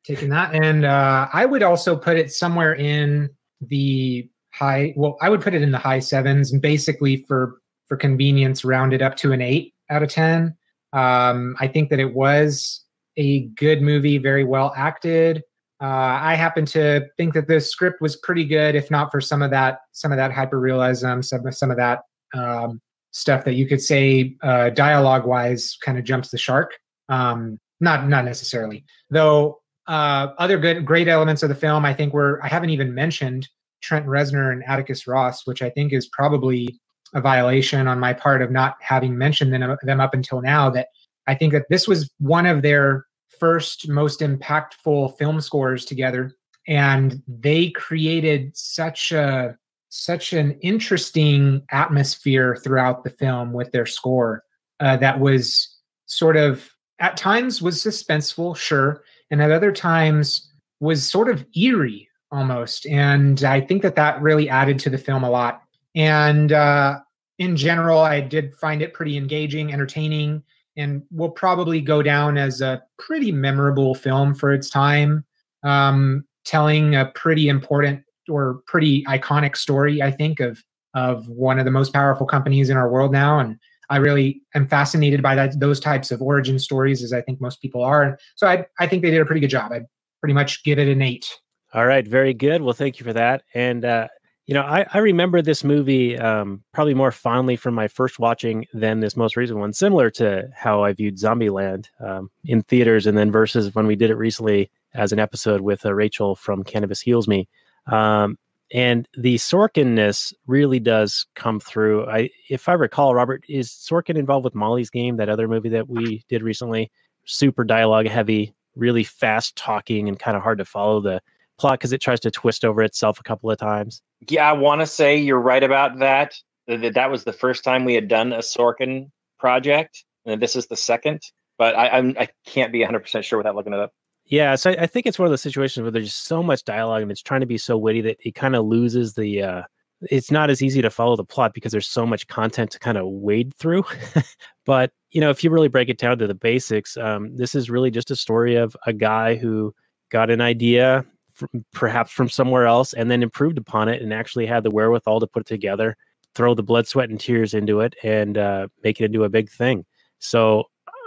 taking 0.05 0.29
that, 0.31 0.55
and 0.55 0.85
uh, 0.85 1.29
I 1.33 1.47
would 1.47 1.63
also 1.63 1.97
put 1.97 2.17
it 2.17 2.33
somewhere 2.33 2.75
in 2.75 3.31
the 3.61 4.29
high. 4.51 4.93
Well, 4.97 5.17
I 5.23 5.29
would 5.29 5.41
put 5.41 5.55
it 5.55 5.63
in 5.63 5.71
the 5.71 5.79
high 5.79 6.01
sevens, 6.01 6.53
and 6.53 6.61
basically 6.61 7.25
for 7.29 7.61
for 7.87 7.97
convenience, 7.97 8.65
rounded 8.65 9.03
up 9.03 9.17
to 9.19 9.31
an 9.31 9.41
eight 9.41 9.73
out 9.89 10.03
of 10.03 10.11
ten. 10.11 10.57
Um, 10.93 11.55
I 11.61 11.69
think 11.69 11.91
that 11.91 12.01
it 12.01 12.13
was 12.13 12.85
a 13.17 13.47
good 13.51 13.83
movie, 13.83 14.19
very 14.19 14.43
well 14.43 14.73
acted. 14.77 15.45
Uh, 15.81 16.19
I 16.21 16.35
happen 16.35 16.67
to 16.67 17.07
think 17.17 17.35
that 17.35 17.47
the 17.47 17.61
script 17.61 18.01
was 18.01 18.17
pretty 18.17 18.45
good, 18.45 18.75
if 18.75 18.91
not 18.91 19.13
for 19.13 19.21
some 19.21 19.43
of 19.43 19.51
that, 19.51 19.81
some 19.93 20.11
of 20.11 20.17
that 20.17 20.33
hyperrealism, 20.33 21.25
some 21.25 21.51
some 21.53 21.71
of 21.71 21.77
that 21.77 22.01
um, 22.35 22.81
stuff 23.13 23.45
that 23.45 23.55
you 23.55 23.67
could 23.67 23.81
say 23.81 24.37
uh, 24.43 24.71
dialogue 24.71 25.25
wise 25.25 25.77
kind 25.81 25.97
of 25.97 26.05
jumps 26.05 26.31
the 26.31 26.39
shark. 26.39 26.73
Um, 27.09 27.59
not 27.81 28.09
not 28.09 28.25
necessarily, 28.25 28.85
though. 29.11 29.61
Uh, 29.87 30.35
other 30.37 30.59
good, 30.59 30.85
great 30.85 31.09
elements 31.09 31.43
of 31.43 31.49
the 31.49 31.55
film, 31.55 31.87
I 31.87 31.95
think, 31.95 32.13
were 32.13 32.45
I 32.45 32.49
haven't 32.49 32.71
even 32.71 32.93
mentioned 32.93 33.49
Trent 33.81 34.05
Reznor 34.05 34.53
and 34.53 34.63
Atticus 34.65 35.07
Ross, 35.07 35.47
which 35.47 35.63
I 35.63 35.71
think 35.71 35.93
is 35.93 36.09
probably 36.09 36.79
a 37.15 37.21
violation 37.23 37.87
on 37.87 37.99
my 37.99 38.13
part 38.13 38.43
of 38.43 38.51
not 38.51 38.77
having 38.81 39.17
mentioned 39.17 39.53
them, 39.53 39.77
them 39.83 40.01
up 40.01 40.13
until 40.13 40.43
now. 40.43 40.69
That 40.69 40.89
I 41.27 41.35
think 41.35 41.53
that 41.53 41.67
this 41.71 41.89
was 41.89 42.11
one 42.19 42.47
of 42.47 42.63
their 42.63 43.07
first 43.39 43.89
most 43.89 44.21
impactful 44.21 45.17
film 45.19 45.41
scores 45.41 45.85
together, 45.85 46.35
and 46.67 47.23
they 47.27 47.71
created 47.71 48.57
such 48.57 49.13
a 49.13 49.57
such 49.91 50.33
an 50.33 50.59
interesting 50.61 51.63
atmosphere 51.71 52.57
throughout 52.63 53.05
the 53.05 53.11
film 53.11 53.53
with 53.53 53.73
their 53.73 53.87
score 53.87 54.45
uh, 54.81 54.97
that 54.99 55.19
was 55.19 55.77
sort 56.07 56.37
of 56.37 56.69
at 56.99 57.17
times 57.17 57.63
was 57.63 57.83
suspenseful, 57.83 58.57
sure, 58.57 59.03
and 59.31 59.41
at 59.43 59.51
other 59.51 59.73
times 59.73 60.51
was 60.81 61.09
sort 61.09 61.29
of 61.29 61.45
eerie 61.57 62.09
almost. 62.31 62.87
And 62.87 63.43
I 63.45 63.61
think 63.61 63.83
that 63.83 63.97
that 63.97 64.21
really 64.21 64.49
added 64.49 64.79
to 64.81 64.91
the 64.91 64.99
film 64.99 65.25
a 65.25 65.31
lot. 65.31 65.63
And 65.95 66.53
uh, 66.53 67.01
in 67.39 67.57
general, 67.57 68.01
I 68.01 68.21
did 68.21 68.55
find 68.55 68.83
it 68.83 68.93
pretty 68.93 69.17
engaging, 69.17 69.73
entertaining, 69.73 70.43
and 70.79 71.03
will 71.11 71.31
probably 71.31 71.81
go 71.81 72.03
down 72.03 72.39
as 72.39 72.63
a 72.63 72.83
pretty 72.99 73.33
memorable 73.33 73.95
film 73.95 74.35
for 74.35 74.53
its 74.53 74.71
time, 74.71 75.25
um, 75.65 76.25
telling 76.45 76.95
a 76.95 77.07
pretty 77.15 77.49
important 77.49 78.03
or 78.31 78.63
pretty 78.67 79.05
iconic 79.05 79.57
story, 79.57 80.01
I 80.01 80.11
think, 80.11 80.41
of 80.41 80.63
of 80.95 81.29
one 81.29 81.59
of 81.59 81.67
the 81.67 81.71
most 81.71 81.93
powerful 81.93 82.27
companies 82.27 82.71
in 82.71 82.77
our 82.77 82.89
world 82.89 83.13
now. 83.13 83.39
And 83.39 83.59
I 83.91 83.97
really 83.99 84.41
am 84.55 84.67
fascinated 84.67 85.23
by 85.23 85.35
that 85.35 85.61
those 85.61 85.81
types 85.81 86.11
of 86.11 86.23
origin 86.23 86.59
stories, 86.59 87.03
as 87.03 87.13
I 87.13 87.21
think 87.21 87.41
most 87.41 87.61
people 87.61 87.83
are. 87.83 88.19
So 88.37 88.47
I 88.47 88.65
I 88.79 88.87
think 88.87 89.03
they 89.03 89.11
did 89.11 89.21
a 89.21 89.27
pretty 89.27 89.41
good 89.41 89.51
job. 89.51 89.73
I'd 89.73 89.87
pretty 90.21 90.35
much 90.35 90.63
give 90.65 90.79
it 90.79 90.89
an 90.89 91.03
eight. 91.03 91.29
All 91.75 91.87
right, 91.87 92.07
very 92.07 92.33
good. 92.33 92.63
Well, 92.63 92.73
thank 92.73 92.99
you 92.99 93.05
for 93.05 93.13
that. 93.13 93.43
And 93.53 93.85
uh, 93.85 94.09
you 94.49 94.55
know, 94.55 94.63
I, 94.63 94.87
I 94.95 94.99
remember 94.99 95.43
this 95.43 95.63
movie 95.63 96.19
um, 96.19 96.65
probably 96.73 96.95
more 96.95 97.13
fondly 97.13 97.55
from 97.55 97.75
my 97.75 97.87
first 97.87 98.19
watching 98.19 98.65
than 98.73 99.01
this 99.01 99.15
most 99.15 99.37
recent 99.37 99.59
one, 99.59 99.75
similar 99.75 100.09
to 100.13 100.49
how 100.57 100.83
I 100.83 100.95
viewed 100.95 101.17
Zombieland 101.19 101.89
um, 102.01 102.31
in 102.47 102.63
theaters, 102.63 103.07
and 103.07 103.17
then 103.17 103.31
versus 103.31 103.75
when 103.75 103.87
we 103.87 103.95
did 103.95 104.11
it 104.11 104.17
recently 104.17 104.71
as 104.95 105.13
an 105.13 105.19
episode 105.19 105.61
with 105.61 105.85
uh, 105.85 105.93
Rachel 105.93 106.35
from 106.35 106.65
Cannabis 106.65 106.99
Heals 106.99 107.29
Me. 107.29 107.47
Um, 107.89 108.39
and 108.73 109.07
the 109.19 109.35
Sorkinness 109.35 110.33
really 110.47 110.81
does 110.81 111.27
come 111.35 111.61
through. 111.61 112.07
I, 112.09 112.31
if 112.49 112.71
I 112.71 112.73
recall, 112.73 113.15
Robert, 113.15 113.45
is 113.51 113.69
Sorkin 113.69 114.17
involved 114.17 114.45
with 114.45 114.55
Molly's 114.55 114.89
Game, 114.89 115.19
that 115.19 115.29
other 115.29 115.47
movie 115.47 115.69
that 115.69 115.91
we 115.91 116.25
did 116.31 116.43
recently? 116.43 116.91
Super 117.27 117.65
dialogue 117.65 118.09
heavy, 118.09 118.55
really 118.77 119.05
fast 119.05 119.57
talking, 119.57 120.09
and 120.09 120.19
kind 120.19 120.39
of 120.39 120.43
hard 120.43 120.57
to 120.57 120.65
follow 120.65 121.03
the 121.03 121.21
plot 121.59 121.81
because 121.81 121.93
it 121.93 122.01
tries 122.01 122.21
to 122.21 122.31
twist 122.31 122.65
over 122.65 122.83
itself 122.83 123.21
a 123.21 123.23
couple 123.23 123.51
of 123.51 123.59
times. 123.59 124.01
Yeah, 124.29 124.49
I 124.49 124.53
want 124.53 124.81
to 124.81 124.87
say 124.87 125.17
you're 125.17 125.41
right 125.41 125.63
about 125.63 125.99
that. 126.01 126.35
That 126.67 126.95
that 126.95 127.11
was 127.11 127.25
the 127.25 127.33
first 127.33 127.65
time 127.65 127.85
we 127.85 127.95
had 127.95 128.09
done 128.09 128.33
a 128.33 128.39
Sorkin 128.39 129.11
project, 129.39 130.05
and 130.27 130.43
this 130.43 130.57
is 130.57 130.67
the 130.67 130.77
second. 130.77 131.21
but 131.59 131.75
I, 131.77 131.89
I'm 131.89 132.17
I 132.19 132.29
can't 132.47 132.73
be 132.73 132.81
100 132.81 133.01
percent 133.01 133.25
sure 133.25 133.39
without 133.39 133.55
looking 133.55 133.73
it 133.73 133.81
up. 133.81 133.93
Yeah, 134.27 134.57
so 134.57 134.71
I, 134.71 134.83
I 134.83 134.87
think 134.87 135.07
it's 135.07 135.19
one 135.19 135.27
of 135.27 135.31
those 135.31 135.41
situations 135.43 135.83
where 135.83 135.91
there's 135.91 136.15
so 136.15 136.43
much 136.43 136.65
dialogue 136.65 137.03
and 137.03 137.11
it's 137.11 137.23
trying 137.23 137.41
to 137.41 137.47
be 137.47 137.57
so 137.59 137.79
witty 137.79 138.03
that 138.03 138.19
it 138.25 138.35
kind 138.35 138.55
of 138.57 138.67
loses 138.67 139.15
the. 139.15 139.43
uh 139.43 139.63
It's 140.11 140.31
not 140.31 140.51
as 140.51 140.63
easy 140.63 140.83
to 140.83 140.91
follow 140.91 141.17
the 141.17 141.25
plot 141.25 141.55
because 141.55 141.73
there's 141.73 141.89
so 141.89 142.05
much 142.07 142.27
content 142.27 142.71
to 142.73 142.79
kind 142.79 142.99
of 142.99 143.07
wade 143.09 143.55
through. 143.55 143.85
but 144.67 144.93
you 145.11 145.21
know, 145.23 145.31
if 145.31 145.43
you 145.43 145.51
really 145.51 145.69
break 145.69 145.89
it 145.89 145.99
down 145.99 146.19
to 146.19 146.27
the 146.27 146.35
basics, 146.35 146.97
um, 146.99 147.35
this 147.37 147.55
is 147.55 147.71
really 147.71 147.91
just 147.91 148.11
a 148.11 148.17
story 148.17 148.57
of 148.57 148.77
a 148.87 148.93
guy 148.93 149.37
who 149.37 149.75
got 150.11 150.29
an 150.31 150.41
idea, 150.43 151.05
from, 151.39 151.65
perhaps 151.73 152.11
from 152.11 152.29
somewhere 152.29 152.67
else, 152.67 152.93
and 152.93 153.11
then 153.11 153.23
improved 153.23 153.59
upon 153.59 153.89
it 153.89 154.03
and 154.03 154.13
actually 154.13 154.47
had 154.47 154.65
the 154.65 154.71
wherewithal 154.71 155.21
to 155.21 155.27
put 155.27 155.43
it 155.43 155.47
together, 155.47 155.97
throw 156.35 156.55
the 156.55 156.63
blood, 156.63 156.87
sweat, 156.87 157.11
and 157.11 157.21
tears 157.21 157.55
into 157.55 157.81
it, 157.81 157.95
and 158.03 158.37
uh, 158.37 158.67
make 158.83 159.01
it 159.01 159.05
into 159.05 159.25
a 159.25 159.29
big 159.29 159.49
thing. 159.49 159.85
So 160.19 160.65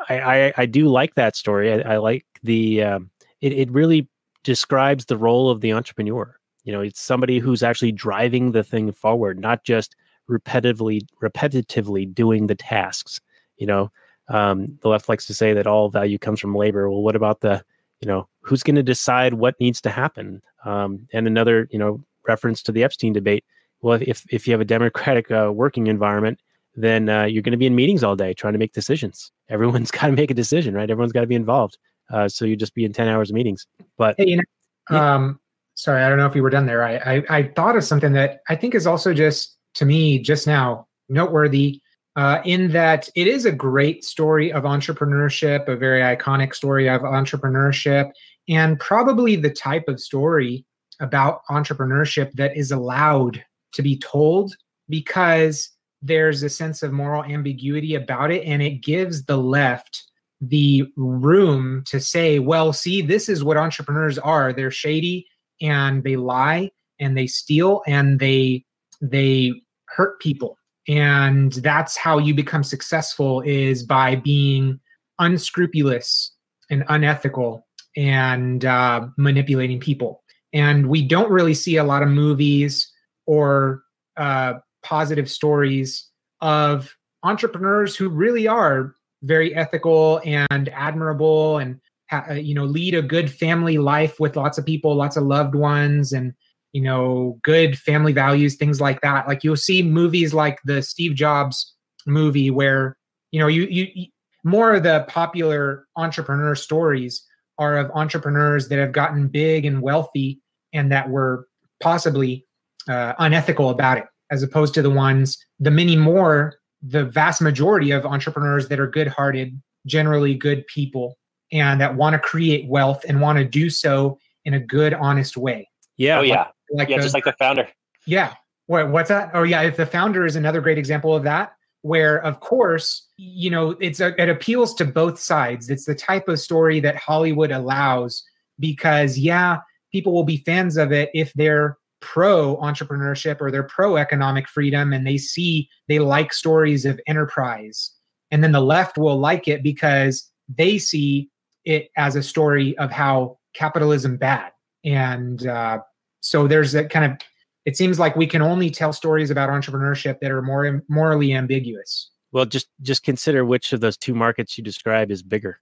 I, 0.09 0.19
I, 0.19 0.53
I 0.57 0.65
do 0.65 0.88
like 0.88 1.15
that 1.15 1.36
story. 1.36 1.73
I, 1.73 1.93
I 1.93 1.97
like 1.97 2.25
the 2.43 2.84
um, 2.84 3.09
it, 3.41 3.51
it 3.51 3.71
really 3.71 4.07
describes 4.43 5.05
the 5.05 5.17
role 5.17 5.49
of 5.49 5.61
the 5.61 5.73
entrepreneur. 5.73 6.36
You 6.63 6.73
know, 6.73 6.82
it's 6.82 7.01
somebody 7.01 7.39
who's 7.39 7.63
actually 7.63 7.91
driving 7.91 8.51
the 8.51 8.63
thing 8.63 8.91
forward, 8.91 9.39
not 9.39 9.63
just 9.63 9.95
repetitively 10.29 11.01
repetitively 11.21 12.13
doing 12.13 12.47
the 12.47 12.55
tasks. 12.55 13.19
You 13.57 13.67
know, 13.67 13.91
um, 14.29 14.79
the 14.82 14.89
left 14.89 15.09
likes 15.09 15.27
to 15.27 15.34
say 15.34 15.53
that 15.53 15.67
all 15.67 15.89
value 15.89 16.17
comes 16.17 16.39
from 16.39 16.55
labor. 16.55 16.89
Well, 16.89 17.01
what 17.01 17.15
about 17.15 17.41
the 17.41 17.63
you 18.02 18.08
know 18.08 18.28
who's 18.41 18.64
going 18.64 18.76
to 18.76 18.84
decide 18.84 19.36
what 19.36 19.60
needs 19.60 19.82
to 19.82 19.89
happen? 19.89 20.41
Um, 20.66 21.08
and 21.14 21.28
another 21.28 21.68
you 21.72 21.80
know 21.80 22.04
reference 22.28 22.62
to 22.64 22.72
the 22.72 22.84
Epstein 22.84 23.14
debate. 23.14 23.45
Well, 23.82 23.99
if 24.02 24.26
if 24.30 24.47
you 24.47 24.54
have 24.54 24.62
a 24.62 24.66
democratic 24.66 25.32
uh, 25.32 25.52
working 25.54 25.88
environment, 25.88 26.39
then 26.76 27.10
uh, 27.10 27.24
you're 27.26 27.41
going 27.41 27.52
to 27.52 27.58
be 27.58 27.66
in 27.66 27.76
meetings 27.76 28.04
all 28.04 28.16
day 28.16 28.34
trying 28.34 28.54
to 28.54 28.60
make 28.60 28.74
decisions. 28.74 29.32
Everyone's 29.49 29.91
got 29.97 30.08
to 30.08 30.14
make 30.14 30.32
a 30.32 30.36
decision, 30.36 30.74
right? 30.74 30.89
Everyone's 30.89 31.14
got 31.14 31.22
to 31.22 31.28
be 31.28 31.36
involved. 31.36 31.78
Uh, 32.12 32.28
so 32.28 32.45
you 32.45 32.56
just 32.56 32.74
be 32.76 32.84
in 32.84 32.91
10 32.91 33.08
hours 33.08 33.30
of 33.30 33.36
meetings. 33.36 33.66
But 33.97 34.16
Hey, 34.18 34.28
you 34.28 34.38
know, 34.38 34.43
Yeah. 34.89 35.16
um, 35.16 35.39
sorry, 35.76 36.04
I 36.04 36.10
don't 36.10 36.18
know 36.18 36.26
if 36.26 36.36
you 36.36 36.43
were 36.43 36.49
done 36.49 36.66
there. 36.66 36.84
I, 36.84 36.95
I 36.97 37.24
I 37.30 37.43
thought 37.56 37.76
of 37.78 37.84
something 37.84 38.14
that 38.14 38.41
I 38.49 38.56
think 38.56 38.76
is 38.76 38.86
also 38.86 39.14
just 39.14 39.58
to 39.76 39.86
me 39.86 40.20
just 40.20 40.45
now 40.45 40.88
noteworthy. 41.10 41.80
Uh, 42.18 42.41
in 42.43 42.72
that 42.72 43.07
it 43.16 43.26
is 43.26 43.45
a 43.45 43.51
great 43.51 44.03
story 44.03 44.51
of 44.51 44.64
entrepreneurship, 44.64 45.68
a 45.68 45.78
very 45.78 46.01
iconic 46.01 46.53
story 46.53 46.89
of 46.89 47.01
entrepreneurship, 47.01 48.12
and 48.49 48.80
probably 48.80 49.38
the 49.38 49.49
type 49.49 49.88
of 49.88 49.99
story 49.99 50.66
about 50.99 51.41
entrepreneurship 51.49 52.32
that 52.34 52.55
is 52.57 52.72
allowed 52.72 53.43
to 53.74 53.82
be 53.82 53.97
told 53.97 54.53
because 54.89 55.70
there's 56.01 56.43
a 56.43 56.49
sense 56.49 56.84
of 56.84 56.91
moral 56.91 57.24
ambiguity 57.24 57.95
about 57.95 58.32
it, 58.32 58.43
and 58.45 58.62
it 58.62 58.82
gives 58.82 59.24
the 59.24 59.38
left 59.38 60.03
the 60.41 60.84
room 60.97 61.84
to 61.86 61.99
say, 61.99 62.39
well, 62.39 62.74
see, 62.74 63.01
this 63.01 63.30
is 63.30 63.43
what 63.43 63.57
entrepreneurs 63.57 64.18
are. 64.18 64.51
They're 64.51 64.72
shady 64.72 65.28
and 65.62 66.03
they 66.03 66.16
lie 66.16 66.72
and 66.99 67.16
they 67.16 67.28
steal 67.28 67.84
and 67.86 68.20
they 68.20 68.66
they 69.01 69.53
hurt 69.86 70.20
people. 70.20 70.57
And 70.88 71.53
that's 71.53 71.95
how 71.95 72.17
you 72.17 72.34
become 72.34 72.63
successful 72.63 73.41
is 73.41 73.84
by 73.84 74.15
being 74.15 74.79
unscrupulous 75.19 76.34
and 76.69 76.84
unethical 76.89 77.67
and 77.95 78.65
uh, 78.65 79.07
manipulating 79.17 79.79
people. 79.79 80.23
And 80.53 80.88
we 80.88 81.07
don't 81.07 81.32
really 81.32 81.53
see 81.53 81.77
a 81.77 81.84
lot 81.84 82.03
of 82.03 82.09
movies 82.09 82.91
or 83.25 83.84
uh, 84.17 84.55
positive 84.84 85.29
stories 85.29 86.09
of 86.41 86.95
entrepreneurs 87.23 87.95
who 87.95 88.09
really 88.09 88.47
are 88.47 88.95
very 89.23 89.55
ethical 89.55 90.19
and 90.25 90.69
admirable 90.69 91.59
and 91.59 91.79
uh, 92.11 92.34
you 92.34 92.53
know 92.53 92.65
lead 92.65 92.95
a 92.95 93.01
good 93.01 93.32
family 93.32 93.77
life 93.77 94.19
with 94.19 94.36
lots 94.36 94.57
of 94.57 94.65
people 94.65 94.95
lots 94.95 95.15
of 95.15 95.23
loved 95.23 95.53
ones 95.53 96.11
and 96.11 96.34
you 96.74 96.82
know 96.82 97.39
good 97.43 97.78
family 97.78 98.13
values 98.13 98.55
things 98.55 98.80
like 98.80 99.01
that. 99.01 99.28
Like 99.28 99.43
you'll 99.43 99.57
see 99.57 99.82
movies 99.82 100.34
like 100.34 100.59
the 100.65 100.82
steve 100.82 101.15
jobs 101.15 101.74
movie 102.05 102.49
where 102.49 102.97
you 103.32 103.39
know 103.39 103.47
you 103.47 103.63
you, 103.63 103.88
you 103.93 104.07
more 104.43 104.76
of 104.76 104.84
the 104.84 105.05
popular 105.07 105.88
entrepreneur 105.95 106.55
stories 106.55 107.26
are 107.57 107.78
of 107.78 107.91
entrepreneurs 107.91 108.69
that 108.69 108.80
have 108.80 108.91
gotten 108.91 109.28
big 109.28 109.65
and 109.65 109.82
wealthy 109.82 110.39
and 110.74 110.91
that 110.91 111.09
were 111.09 111.47
possibly 111.80 112.45
uh, 112.89 113.13
unethical 113.19 113.69
about 113.69 113.99
it 113.99 114.05
as 114.32 114.41
opposed 114.41 114.74
to 114.74 114.82
the 114.82 114.89
ones 114.89 115.38
the 115.59 115.72
many 115.72 115.95
more 115.95 116.55
the 116.82 117.05
vast 117.05 117.41
majority 117.41 117.91
of 117.91 118.05
entrepreneurs 118.05 118.67
that 118.67 118.80
are 118.80 118.88
good-hearted 118.88 119.61
generally 119.86 120.34
good 120.34 120.65
people 120.67 121.17
and 121.51 121.82
that 121.82 121.95
want 121.95 122.13
to 122.13 122.19
create 122.19 122.67
wealth 122.67 123.03
and 123.07 123.22
want 123.22 123.38
to 123.38 123.45
do 123.45 123.69
so 123.69 124.17
in 124.45 124.53
a 124.53 124.59
good 124.59 124.93
honest 124.93 125.38
way. 125.38 125.69
Yeah, 125.97 126.19
oh 126.19 126.24
yeah, 126.24 126.47
like 126.72 126.89
yeah, 126.89 126.97
the- 126.97 127.03
just 127.03 127.13
like 127.13 127.24
the 127.26 127.34
founder. 127.34 127.67
yeah. 128.05 128.34
What, 128.67 128.89
what's 128.89 129.09
that? 129.09 129.32
Oh, 129.34 129.43
yeah. 129.43 129.63
If 129.63 129.76
the 129.76 129.86
founder 129.86 130.26
is 130.26 130.38
another 130.38 130.61
great 130.61 130.78
example 130.78 131.13
of 131.13 131.24
that, 131.24 131.53
where 131.82 132.24
of 132.24 132.39
course, 132.39 133.07
you 133.17 133.49
know, 133.49 133.72
it's 133.82 133.99
a, 133.99 134.19
it 134.22 134.30
appeals 134.30 134.74
to 134.76 134.86
both 134.86 135.19
sides. 135.19 135.69
It's 135.69 135.86
the 135.86 135.95
type 135.95 136.28
of 136.30 136.39
story 136.39 136.80
that 136.80 136.95
Hollywood 136.95 137.51
allows 137.51 138.24
because, 138.59 139.17
yeah, 139.17 139.57
people 139.91 140.13
will 140.13 140.24
be 140.24 140.38
fans 140.38 140.78
of 140.78 140.91
it 140.91 141.09
if 141.13 141.34
they're 141.34 141.78
pro 141.99 142.55
entrepreneurship 142.57 143.41
or 143.41 143.51
they're 143.51 143.63
pro 143.63 143.97
economic 143.97 144.47
freedom 144.47 144.93
and 144.93 145.05
they 145.05 145.17
see 145.17 145.67
they 145.88 145.99
like 145.99 146.32
stories 146.34 146.86
of 146.86 146.99
enterprise. 147.07 147.91
And 148.30 148.43
then 148.43 148.53
the 148.53 148.61
left 148.61 148.97
will 148.97 149.19
like 149.19 149.47
it 149.47 149.63
because 149.63 150.30
they 150.47 150.78
see 150.78 151.30
it 151.65 151.89
as 151.97 152.15
a 152.15 152.24
story 152.24 152.78
of 152.78 152.91
how 152.91 153.38
capitalism 153.53 154.17
bad. 154.17 154.51
And 154.86 155.45
uh, 155.45 155.80
so 156.22 156.47
there's 156.47 156.72
that 156.72 156.89
kind 156.89 157.11
of 157.11 157.17
it 157.65 157.78
seems 157.78 157.99
like 157.99 158.15
we 158.15 158.26
can 158.26 158.41
only 158.41 158.69
tell 158.69 158.93
stories 158.93 159.30
about 159.30 159.49
entrepreneurship 159.49 160.19
that 160.22 160.32
are 160.32 160.41
more 160.41 160.84
morally 160.88 161.34
ambiguous. 161.34 162.09
Well, 162.32 162.45
just 162.45 162.67
just 162.82 163.03
consider 163.03 163.45
which 163.45 163.74
of 163.74 163.82
those 163.82 163.97
two 163.97 164.15
markets 164.15 164.57
you 164.57 164.63
describe 164.63 165.11
is 165.11 165.22
bigger. 165.22 165.59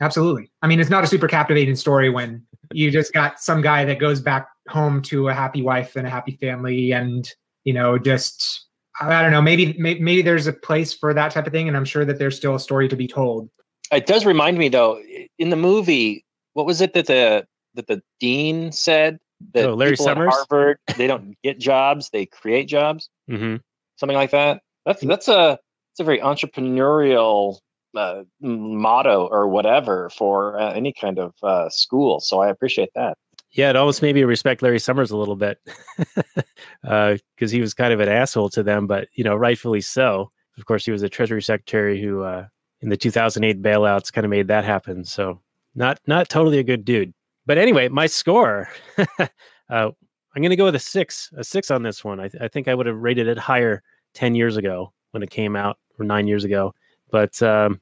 Absolutely. 0.00 0.50
I 0.62 0.66
mean, 0.66 0.78
it's 0.78 0.90
not 0.90 1.04
a 1.04 1.06
super 1.06 1.26
captivating 1.26 1.74
story 1.74 2.10
when 2.10 2.46
you 2.72 2.90
just 2.90 3.12
got 3.12 3.40
some 3.40 3.62
guy 3.62 3.84
that 3.86 3.98
goes 3.98 4.20
back 4.20 4.48
home 4.68 5.00
to 5.02 5.28
a 5.28 5.34
happy 5.34 5.62
wife 5.62 5.96
and 5.96 6.06
a 6.06 6.10
happy 6.10 6.32
family 6.32 6.92
and, 6.92 7.30
you 7.64 7.72
know, 7.72 7.98
just 7.98 8.66
I 9.00 9.22
don't 9.22 9.30
know, 9.30 9.42
maybe 9.42 9.74
maybe, 9.78 10.00
maybe 10.00 10.22
there's 10.22 10.46
a 10.46 10.52
place 10.52 10.92
for 10.92 11.14
that 11.14 11.32
type 11.32 11.46
of 11.46 11.52
thing 11.52 11.68
and 11.68 11.76
I'm 11.76 11.84
sure 11.84 12.04
that 12.04 12.18
there's 12.18 12.36
still 12.36 12.54
a 12.54 12.60
story 12.60 12.88
to 12.88 12.96
be 12.96 13.08
told. 13.08 13.48
It 13.90 14.06
does 14.06 14.26
remind 14.26 14.58
me 14.58 14.68
though, 14.68 15.00
in 15.38 15.50
the 15.50 15.56
movie, 15.56 16.24
what 16.52 16.66
was 16.66 16.80
it 16.80 16.92
that 16.92 17.06
the 17.06 17.46
that 17.74 17.86
the 17.86 18.02
dean 18.20 18.72
said 18.72 19.18
that 19.54 19.66
Oh, 19.66 19.74
Larry 19.74 19.96
Summers? 19.96 20.32
Harvard 20.34 20.78
they 20.96 21.06
don't 21.06 21.34
get 21.42 21.58
jobs, 21.58 22.10
they 22.10 22.26
create 22.26 22.66
jobs, 22.68 23.08
Mm-hmm. 23.30 23.56
something 23.96 24.16
like 24.16 24.30
that. 24.30 24.60
That's 24.84 25.02
that's 25.02 25.28
a 25.28 25.58
it's 25.92 26.00
a 26.00 26.04
very 26.04 26.20
entrepreneurial 26.20 27.56
uh, 27.96 28.22
motto 28.40 29.26
or 29.26 29.48
whatever 29.48 30.10
for 30.10 30.58
uh, 30.60 30.72
any 30.72 30.92
kind 30.92 31.18
of 31.18 31.34
uh, 31.42 31.68
school. 31.70 32.20
So 32.20 32.40
I 32.40 32.48
appreciate 32.50 32.90
that. 32.94 33.16
Yeah, 33.52 33.70
it 33.70 33.76
almost 33.76 34.02
made 34.02 34.14
me 34.14 34.24
respect 34.24 34.60
Larry 34.60 34.78
Summers 34.78 35.10
a 35.10 35.16
little 35.16 35.36
bit 35.36 35.58
because 36.82 37.50
he 37.50 37.60
was 37.60 37.74
kind 37.74 37.92
of 37.92 38.00
an 38.00 38.08
asshole 38.08 38.50
to 38.50 38.62
them, 38.62 38.86
but 38.86 39.08
you 39.14 39.24
know, 39.24 39.34
rightfully 39.34 39.80
so. 39.80 40.30
Of 40.58 40.66
course, 40.66 40.84
he 40.84 40.90
was 40.92 41.02
a 41.02 41.08
Treasury 41.08 41.42
Secretary 41.42 42.00
who, 42.00 42.22
uh, 42.22 42.46
in 42.80 42.88
the 42.88 42.96
2008 42.96 43.62
bailouts, 43.62 44.12
kind 44.12 44.24
of 44.24 44.30
made 44.30 44.48
that 44.48 44.64
happen. 44.64 45.04
So, 45.04 45.40
not 45.74 46.00
not 46.06 46.28
totally 46.28 46.58
a 46.58 46.62
good 46.64 46.84
dude. 46.84 47.12
But 47.46 47.58
anyway, 47.58 47.88
my 47.88 48.06
score. 48.06 48.68
uh, 48.98 49.26
I'm 49.68 50.42
going 50.42 50.50
to 50.50 50.56
go 50.56 50.64
with 50.64 50.74
a 50.74 50.80
six, 50.80 51.30
a 51.36 51.44
six 51.44 51.70
on 51.70 51.82
this 51.82 52.04
one. 52.04 52.20
I, 52.20 52.28
th- 52.28 52.42
I 52.42 52.48
think 52.48 52.68
I 52.68 52.74
would 52.74 52.86
have 52.86 52.98
rated 52.98 53.28
it 53.28 53.38
higher 53.38 53.82
10 54.14 54.34
years 54.34 54.56
ago 54.56 54.92
when 55.12 55.22
it 55.22 55.30
came 55.30 55.56
out, 55.56 55.78
or 55.98 56.04
nine 56.04 56.26
years 56.26 56.44
ago. 56.44 56.74
But 57.10 57.40
um, 57.42 57.80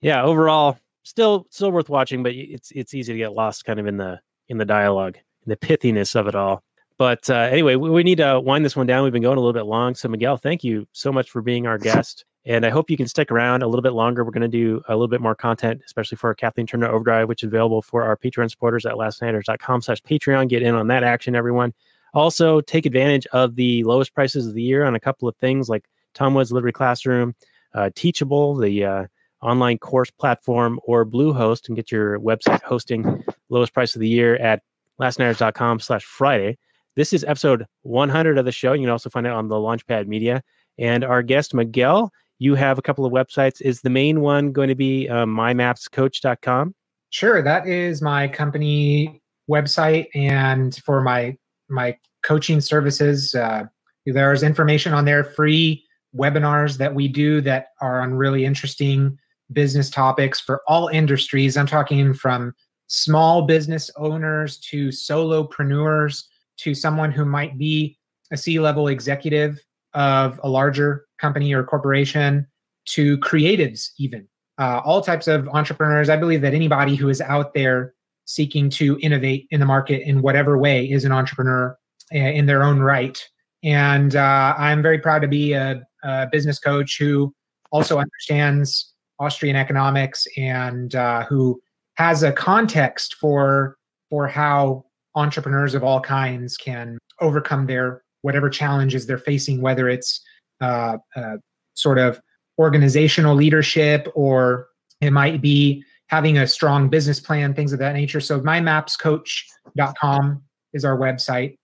yeah, 0.00 0.22
overall, 0.22 0.78
still 1.02 1.46
still 1.50 1.72
worth 1.72 1.88
watching. 1.88 2.22
But 2.22 2.32
it's 2.34 2.70
it's 2.70 2.94
easy 2.94 3.12
to 3.12 3.18
get 3.18 3.32
lost 3.32 3.64
kind 3.64 3.80
of 3.80 3.86
in 3.86 3.96
the 3.96 4.20
in 4.48 4.58
the 4.58 4.64
dialogue, 4.64 5.16
in 5.16 5.50
the 5.50 5.56
pithiness 5.56 6.14
of 6.14 6.26
it 6.28 6.34
all. 6.34 6.62
But 6.98 7.28
uh, 7.28 7.34
anyway, 7.34 7.74
we, 7.76 7.90
we 7.90 8.02
need 8.02 8.18
to 8.18 8.40
wind 8.40 8.64
this 8.64 8.76
one 8.76 8.86
down. 8.86 9.02
We've 9.02 9.12
been 9.12 9.22
going 9.22 9.36
a 9.36 9.40
little 9.40 9.52
bit 9.52 9.66
long. 9.66 9.94
So 9.94 10.08
Miguel, 10.08 10.36
thank 10.36 10.62
you 10.62 10.86
so 10.92 11.12
much 11.12 11.30
for 11.30 11.42
being 11.42 11.66
our 11.66 11.78
guest. 11.78 12.24
And 12.44 12.66
I 12.66 12.70
hope 12.70 12.90
you 12.90 12.96
can 12.96 13.06
stick 13.06 13.30
around 13.30 13.62
a 13.62 13.68
little 13.68 13.82
bit 13.82 13.92
longer. 13.92 14.24
We're 14.24 14.32
going 14.32 14.42
to 14.42 14.48
do 14.48 14.82
a 14.88 14.94
little 14.94 15.08
bit 15.08 15.20
more 15.20 15.34
content, 15.34 15.80
especially 15.86 16.16
for 16.16 16.34
Kathleen 16.34 16.66
Turner 16.66 16.88
Overdrive, 16.88 17.28
which 17.28 17.42
is 17.44 17.48
available 17.48 17.82
for 17.82 18.02
our 18.02 18.16
Patreon 18.16 18.50
supporters 18.50 18.84
at 18.84 18.94
lastnighters.com 18.94 19.82
slash 19.82 20.02
Patreon. 20.02 20.48
Get 20.48 20.62
in 20.62 20.74
on 20.74 20.88
that 20.88 21.04
action, 21.04 21.36
everyone. 21.36 21.72
Also, 22.14 22.60
take 22.60 22.84
advantage 22.84 23.26
of 23.26 23.54
the 23.54 23.84
lowest 23.84 24.12
prices 24.14 24.46
of 24.46 24.54
the 24.54 24.62
year 24.62 24.84
on 24.84 24.94
a 24.94 25.00
couple 25.00 25.28
of 25.28 25.36
things 25.36 25.68
like 25.68 25.84
Tom 26.14 26.34
Woods' 26.34 26.52
Liberty 26.52 26.72
Classroom, 26.72 27.34
uh, 27.74 27.90
Teachable, 27.94 28.56
the 28.56 28.84
uh, 28.84 29.06
online 29.40 29.78
course 29.78 30.10
platform, 30.10 30.80
or 30.84 31.06
Bluehost, 31.06 31.68
and 31.68 31.76
get 31.76 31.90
your 31.90 32.18
website 32.18 32.62
hosting 32.62 33.24
lowest 33.48 33.72
price 33.72 33.94
of 33.94 34.00
the 34.00 34.08
year 34.08 34.36
at 34.36 34.62
lastnighters.com 35.00 35.80
slash 35.80 36.04
Friday. 36.04 36.58
This 36.96 37.12
is 37.12 37.24
episode 37.24 37.66
100 37.82 38.36
of 38.36 38.44
the 38.44 38.52
show. 38.52 38.72
You 38.72 38.82
can 38.82 38.90
also 38.90 39.08
find 39.08 39.26
it 39.26 39.32
on 39.32 39.48
the 39.48 39.54
Launchpad 39.54 40.06
Media. 40.06 40.42
And 40.78 41.04
our 41.04 41.22
guest, 41.22 41.54
Miguel, 41.54 42.12
you 42.42 42.56
have 42.56 42.76
a 42.76 42.82
couple 42.82 43.06
of 43.06 43.12
websites. 43.12 43.60
Is 43.60 43.82
the 43.82 43.90
main 43.90 44.20
one 44.20 44.50
going 44.50 44.68
to 44.68 44.74
be 44.74 45.08
uh, 45.08 45.24
mymapscoach.com? 45.26 46.74
Sure, 47.10 47.40
that 47.40 47.68
is 47.68 48.02
my 48.02 48.26
company 48.26 49.22
website, 49.48 50.08
and 50.14 50.74
for 50.84 51.00
my 51.00 51.36
my 51.68 51.96
coaching 52.24 52.60
services, 52.60 53.34
uh, 53.36 53.62
there's 54.06 54.42
information 54.42 54.92
on 54.92 55.04
there, 55.04 55.22
free 55.22 55.84
webinars 56.16 56.78
that 56.78 56.92
we 56.92 57.06
do 57.06 57.40
that 57.42 57.66
are 57.80 58.00
on 58.00 58.14
really 58.14 58.44
interesting 58.44 59.16
business 59.52 59.88
topics 59.88 60.40
for 60.40 60.62
all 60.66 60.88
industries. 60.88 61.56
I'm 61.56 61.66
talking 61.66 62.12
from 62.12 62.54
small 62.88 63.42
business 63.42 63.88
owners 63.96 64.58
to 64.70 64.88
solopreneurs 64.88 66.24
to 66.58 66.74
someone 66.74 67.12
who 67.12 67.24
might 67.24 67.56
be 67.56 67.98
a 68.32 68.36
C-level 68.36 68.88
executive 68.88 69.58
of 69.94 70.40
a 70.42 70.48
larger 70.48 71.06
company 71.18 71.52
or 71.52 71.62
corporation 71.64 72.46
to 72.84 73.18
creatives 73.18 73.90
even 73.98 74.26
uh, 74.58 74.80
all 74.84 75.00
types 75.00 75.28
of 75.28 75.48
entrepreneurs. 75.48 76.08
I 76.08 76.16
believe 76.16 76.40
that 76.42 76.54
anybody 76.54 76.94
who 76.94 77.08
is 77.08 77.20
out 77.20 77.54
there 77.54 77.94
seeking 78.24 78.70
to 78.70 78.98
innovate 79.00 79.46
in 79.50 79.60
the 79.60 79.66
market 79.66 80.02
in 80.06 80.22
whatever 80.22 80.56
way 80.58 80.90
is 80.90 81.04
an 81.04 81.12
entrepreneur 81.12 81.76
uh, 82.14 82.18
in 82.18 82.46
their 82.46 82.62
own 82.62 82.80
right. 82.80 83.18
And 83.62 84.16
uh, 84.16 84.54
I'm 84.56 84.82
very 84.82 84.98
proud 84.98 85.20
to 85.22 85.28
be 85.28 85.52
a, 85.52 85.82
a, 86.02 86.26
business 86.30 86.58
coach 86.58 86.98
who 86.98 87.34
also 87.70 87.98
understands 87.98 88.92
Austrian 89.18 89.56
economics 89.56 90.26
and 90.36 90.94
uh, 90.94 91.24
who 91.24 91.60
has 91.94 92.22
a 92.22 92.32
context 92.32 93.14
for 93.14 93.76
for 94.10 94.26
how 94.26 94.84
entrepreneurs 95.14 95.74
of 95.74 95.82
all 95.82 96.00
kinds 96.00 96.56
can 96.56 96.98
overcome 97.20 97.66
their 97.66 98.02
whatever 98.22 98.48
challenges 98.48 99.06
they're 99.06 99.18
facing, 99.18 99.60
whether 99.60 99.88
it's 99.88 100.20
uh, 100.60 100.96
uh, 101.14 101.36
sort 101.74 101.98
of 101.98 102.20
organizational 102.58 103.34
leadership 103.34 104.08
or 104.14 104.68
it 105.00 105.10
might 105.10 105.42
be 105.42 105.84
having 106.06 106.38
a 106.38 106.46
strong 106.46 106.88
business 106.88 107.20
plan, 107.20 107.54
things 107.54 107.72
of 107.72 107.78
that 107.78 107.94
nature. 107.94 108.20
So 108.20 108.40
mymapscoach.com 108.40 110.42
is 110.72 110.84
our 110.84 110.96
website. 110.96 111.56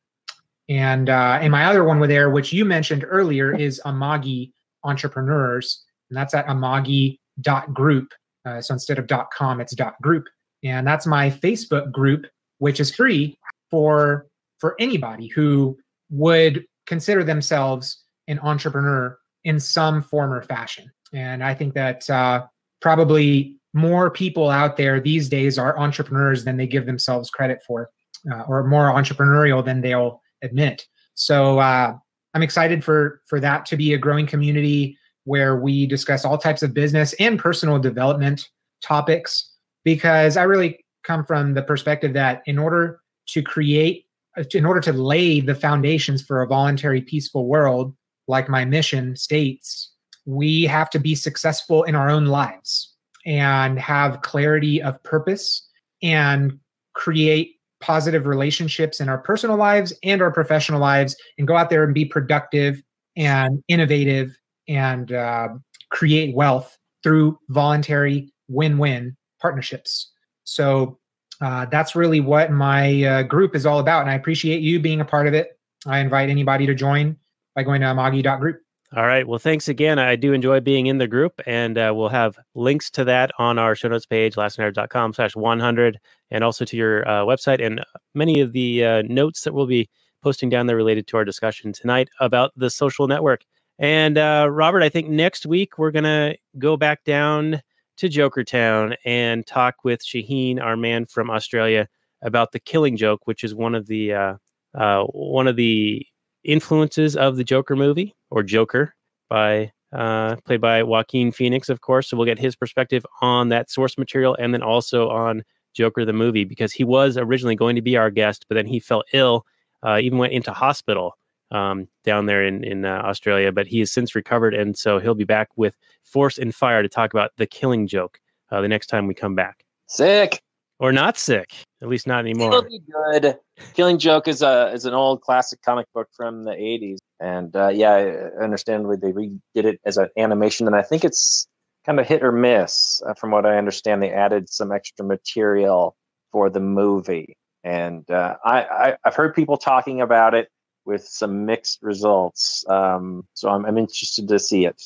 And 0.68 1.08
uh, 1.08 1.38
and 1.40 1.50
my 1.50 1.64
other 1.64 1.84
one 1.84 1.98
with 1.98 2.10
there, 2.10 2.30
which 2.30 2.52
you 2.52 2.64
mentioned 2.64 3.04
earlier, 3.08 3.54
is 3.54 3.80
Amagi 3.86 4.52
Entrepreneurs, 4.84 5.84
and 6.10 6.16
that's 6.16 6.34
at 6.34 6.46
amagi.group. 6.46 8.12
Uh, 8.44 8.60
so 8.60 8.74
instead 8.74 8.98
of 8.98 9.08
.com, 9.32 9.60
it's 9.60 9.74
.group, 10.02 10.26
and 10.62 10.86
that's 10.86 11.06
my 11.06 11.30
Facebook 11.30 11.90
group, 11.90 12.26
which 12.58 12.80
is 12.80 12.94
free 12.94 13.38
for 13.70 14.26
for 14.58 14.76
anybody 14.78 15.28
who 15.28 15.78
would 16.10 16.66
consider 16.86 17.24
themselves 17.24 18.02
an 18.26 18.38
entrepreneur 18.40 19.18
in 19.44 19.60
some 19.60 20.02
form 20.02 20.32
or 20.32 20.42
fashion. 20.42 20.90
And 21.12 21.42
I 21.42 21.54
think 21.54 21.74
that 21.74 22.08
uh, 22.10 22.46
probably 22.80 23.56
more 23.74 24.10
people 24.10 24.50
out 24.50 24.76
there 24.76 25.00
these 25.00 25.28
days 25.28 25.58
are 25.58 25.78
entrepreneurs 25.78 26.44
than 26.44 26.56
they 26.56 26.66
give 26.66 26.86
themselves 26.86 27.30
credit 27.30 27.60
for, 27.66 27.90
uh, 28.30 28.42
or 28.48 28.64
more 28.64 28.92
entrepreneurial 28.92 29.64
than 29.64 29.80
they'll 29.80 30.20
admit. 30.42 30.86
So 31.14 31.58
uh, 31.58 31.94
I'm 32.34 32.42
excited 32.42 32.84
for 32.84 33.20
for 33.26 33.40
that 33.40 33.66
to 33.66 33.76
be 33.76 33.94
a 33.94 33.98
growing 33.98 34.26
community 34.26 34.96
where 35.24 35.56
we 35.56 35.86
discuss 35.86 36.24
all 36.24 36.38
types 36.38 36.62
of 36.62 36.72
business 36.72 37.12
and 37.14 37.38
personal 37.38 37.78
development 37.78 38.48
topics. 38.82 39.52
Because 39.84 40.36
I 40.36 40.42
really 40.42 40.84
come 41.04 41.24
from 41.24 41.54
the 41.54 41.62
perspective 41.62 42.12
that 42.14 42.42
in 42.46 42.58
order 42.58 43.00
to 43.28 43.42
create, 43.42 44.06
in 44.54 44.64
order 44.64 44.80
to 44.80 44.92
lay 44.92 45.40
the 45.40 45.54
foundations 45.54 46.22
for 46.22 46.42
a 46.42 46.46
voluntary, 46.46 47.00
peaceful 47.00 47.46
world, 47.46 47.94
like 48.26 48.48
my 48.48 48.64
mission 48.64 49.16
states, 49.16 49.92
we 50.26 50.64
have 50.64 50.90
to 50.90 50.98
be 50.98 51.14
successful 51.14 51.84
in 51.84 51.94
our 51.94 52.10
own 52.10 52.26
lives 52.26 52.94
and 53.24 53.78
have 53.78 54.22
clarity 54.22 54.82
of 54.82 55.02
purpose 55.02 55.66
and 56.02 56.58
create 56.94 57.56
positive 57.80 58.26
relationships 58.26 59.00
in 59.00 59.08
our 59.08 59.18
personal 59.18 59.56
lives 59.56 59.92
and 60.02 60.20
our 60.20 60.32
professional 60.32 60.80
lives 60.80 61.16
and 61.38 61.46
go 61.46 61.56
out 61.56 61.70
there 61.70 61.84
and 61.84 61.94
be 61.94 62.04
productive 62.04 62.82
and 63.16 63.62
innovative 63.68 64.36
and 64.66 65.12
uh, 65.12 65.48
create 65.90 66.34
wealth 66.34 66.76
through 67.02 67.38
voluntary 67.48 68.32
win-win 68.48 69.16
partnerships. 69.40 70.12
So 70.44 70.98
uh, 71.40 71.66
that's 71.66 71.94
really 71.94 72.20
what 72.20 72.50
my 72.50 73.02
uh, 73.04 73.22
group 73.22 73.54
is 73.54 73.66
all 73.66 73.78
about 73.78 74.02
and 74.02 74.10
i 74.10 74.14
appreciate 74.14 74.60
you 74.60 74.80
being 74.80 75.00
a 75.00 75.04
part 75.04 75.26
of 75.26 75.34
it 75.34 75.58
i 75.86 75.98
invite 75.98 76.28
anybody 76.28 76.66
to 76.66 76.74
join 76.74 77.16
by 77.58 77.64
going 77.64 77.80
to 77.80 77.88
amagi.group. 77.88 78.62
All 78.96 79.04
right. 79.04 79.26
Well, 79.26 79.40
thanks 79.40 79.68
again. 79.68 79.98
I 79.98 80.14
do 80.14 80.32
enjoy 80.32 80.60
being 80.60 80.86
in 80.86 80.98
the 80.98 81.08
group, 81.08 81.40
and 81.44 81.76
uh, 81.76 81.92
we'll 81.94 82.08
have 82.08 82.38
links 82.54 82.88
to 82.92 83.04
that 83.04 83.32
on 83.36 83.58
our 83.58 83.74
show 83.74 83.88
notes 83.88 84.06
page, 84.06 84.36
lastnighter.com 84.36 85.12
slash 85.12 85.34
100, 85.34 85.98
and 86.30 86.44
also 86.44 86.64
to 86.64 86.76
your 86.76 87.06
uh, 87.08 87.24
website 87.24 87.60
and 87.60 87.84
many 88.14 88.38
of 88.38 88.52
the 88.52 88.84
uh, 88.84 89.02
notes 89.08 89.42
that 89.42 89.54
we'll 89.54 89.66
be 89.66 89.90
posting 90.22 90.48
down 90.48 90.68
there 90.68 90.76
related 90.76 91.08
to 91.08 91.16
our 91.16 91.24
discussion 91.24 91.72
tonight 91.72 92.08
about 92.20 92.52
the 92.54 92.70
social 92.70 93.08
network. 93.08 93.42
And 93.80 94.16
Robert, 94.16 94.82
I 94.84 94.88
think 94.88 95.08
next 95.08 95.44
week 95.44 95.78
we're 95.78 95.90
going 95.90 96.04
to 96.04 96.36
go 96.58 96.76
back 96.76 97.02
down 97.02 97.60
to 97.98 98.08
Jokertown 98.08 98.96
and 99.04 99.46
talk 99.46 99.84
with 99.84 100.04
Shaheen, 100.04 100.60
our 100.60 100.76
man 100.76 101.06
from 101.06 101.30
Australia, 101.30 101.88
about 102.22 102.52
the 102.52 102.60
Killing 102.60 102.96
Joke, 102.96 103.26
which 103.26 103.44
is 103.44 103.54
one 103.54 103.74
of 103.74 103.86
the 103.86 104.12
uh, 104.12 104.34
uh, 104.74 105.04
one 105.04 105.46
of 105.46 105.56
the 105.56 106.04
influences 106.44 107.16
of 107.16 107.36
the 107.36 107.44
Joker 107.44 107.76
movie 107.76 108.16
or 108.30 108.42
Joker 108.42 108.94
by 109.28 109.72
uh, 109.92 110.36
played 110.44 110.60
by 110.60 110.82
Joaquin 110.82 111.32
Phoenix, 111.32 111.68
of 111.68 111.80
course. 111.80 112.08
So 112.08 112.16
we'll 112.16 112.26
get 112.26 112.38
his 112.38 112.56
perspective 112.56 113.04
on 113.20 113.48
that 113.48 113.70
source 113.70 113.96
material 113.98 114.36
and 114.38 114.52
then 114.52 114.62
also 114.62 115.08
on 115.08 115.42
Joker 115.74 116.04
the 116.04 116.12
movie 116.12 116.44
because 116.44 116.72
he 116.72 116.84
was 116.84 117.16
originally 117.16 117.56
going 117.56 117.76
to 117.76 117.82
be 117.82 117.96
our 117.96 118.10
guest, 118.10 118.46
but 118.48 118.54
then 118.54 118.66
he 118.66 118.80
fell 118.80 119.02
ill, 119.12 119.44
uh, 119.86 119.98
even 120.00 120.18
went 120.18 120.32
into 120.32 120.52
hospital 120.52 121.17
um, 121.50 121.88
down 122.04 122.26
there 122.26 122.44
in 122.44 122.64
in 122.64 122.84
uh, 122.84 123.02
Australia. 123.04 123.52
But 123.52 123.66
he 123.66 123.80
has 123.80 123.92
since 123.92 124.14
recovered, 124.14 124.54
and 124.54 124.76
so 124.76 124.98
he'll 124.98 125.14
be 125.14 125.24
back 125.24 125.48
with 125.56 125.76
Force 126.04 126.38
and 126.38 126.54
Fire 126.54 126.82
to 126.82 126.88
talk 126.88 127.12
about 127.12 127.30
the 127.36 127.46
Killing 127.46 127.86
Joke 127.86 128.20
uh, 128.50 128.60
the 128.60 128.68
next 128.68 128.86
time 128.86 129.06
we 129.06 129.14
come 129.14 129.34
back. 129.34 129.64
Sick 129.86 130.42
or 130.78 130.92
not 130.92 131.18
sick. 131.18 131.52
At 131.82 131.88
least 131.88 132.06
not 132.06 132.20
anymore. 132.20 132.48
It'll 132.48 132.62
be 132.62 132.80
good. 132.80 133.36
Killing 133.74 133.98
Joke 133.98 134.28
is 134.28 134.42
a 134.42 134.70
is 134.72 134.84
an 134.84 134.94
old 134.94 135.20
classic 135.22 135.60
comic 135.62 135.86
book 135.94 136.08
from 136.16 136.44
the 136.44 136.52
'80s, 136.52 136.98
and 137.20 137.54
uh, 137.54 137.68
yeah, 137.68 138.28
understandably 138.40 138.96
they 138.96 139.12
redid 139.12 139.38
it 139.54 139.80
as 139.84 139.96
an 139.96 140.08
animation, 140.16 140.66
and 140.66 140.76
I 140.76 140.82
think 140.82 141.04
it's 141.04 141.46
kind 141.86 142.00
of 142.00 142.06
hit 142.06 142.22
or 142.22 142.32
miss. 142.32 143.00
Uh, 143.06 143.14
from 143.14 143.30
what 143.30 143.46
I 143.46 143.58
understand, 143.58 144.02
they 144.02 144.10
added 144.10 144.48
some 144.48 144.72
extra 144.72 145.04
material 145.04 145.96
for 146.32 146.50
the 146.50 146.60
movie, 146.60 147.36
and 147.64 148.08
uh, 148.10 148.36
I, 148.44 148.62
I 148.62 148.96
have 149.04 149.14
heard 149.14 149.34
people 149.34 149.56
talking 149.56 150.00
about 150.00 150.34
it 150.34 150.48
with 150.88 151.06
some 151.06 151.44
mixed 151.44 151.80
results. 151.82 152.64
Um, 152.68 153.24
so 153.34 153.50
I'm 153.50 153.64
I'm 153.64 153.78
interested 153.78 154.26
to 154.26 154.38
see 154.38 154.64
it. 154.64 154.82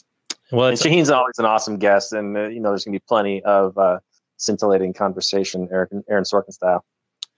Well, 0.51 0.69
and 0.69 0.77
Shaheen's 0.77 1.09
always 1.09 1.39
an 1.39 1.47
awesome 1.47 1.79
guest, 1.79 2.13
and 2.13 2.37
uh, 2.37 2.49
you 2.49 2.61
know 2.61 2.71
there's 2.71 2.85
gonna 2.85 2.97
be 2.97 3.05
plenty 3.09 3.43
of 3.45 3.79
uh, 3.79 4.01
scintillating 4.37 4.93
conversation, 4.93 5.69
Aaron, 5.73 6.05
Aaron 6.11 6.25
Sorkin 6.25 6.53
style. 6.53 6.85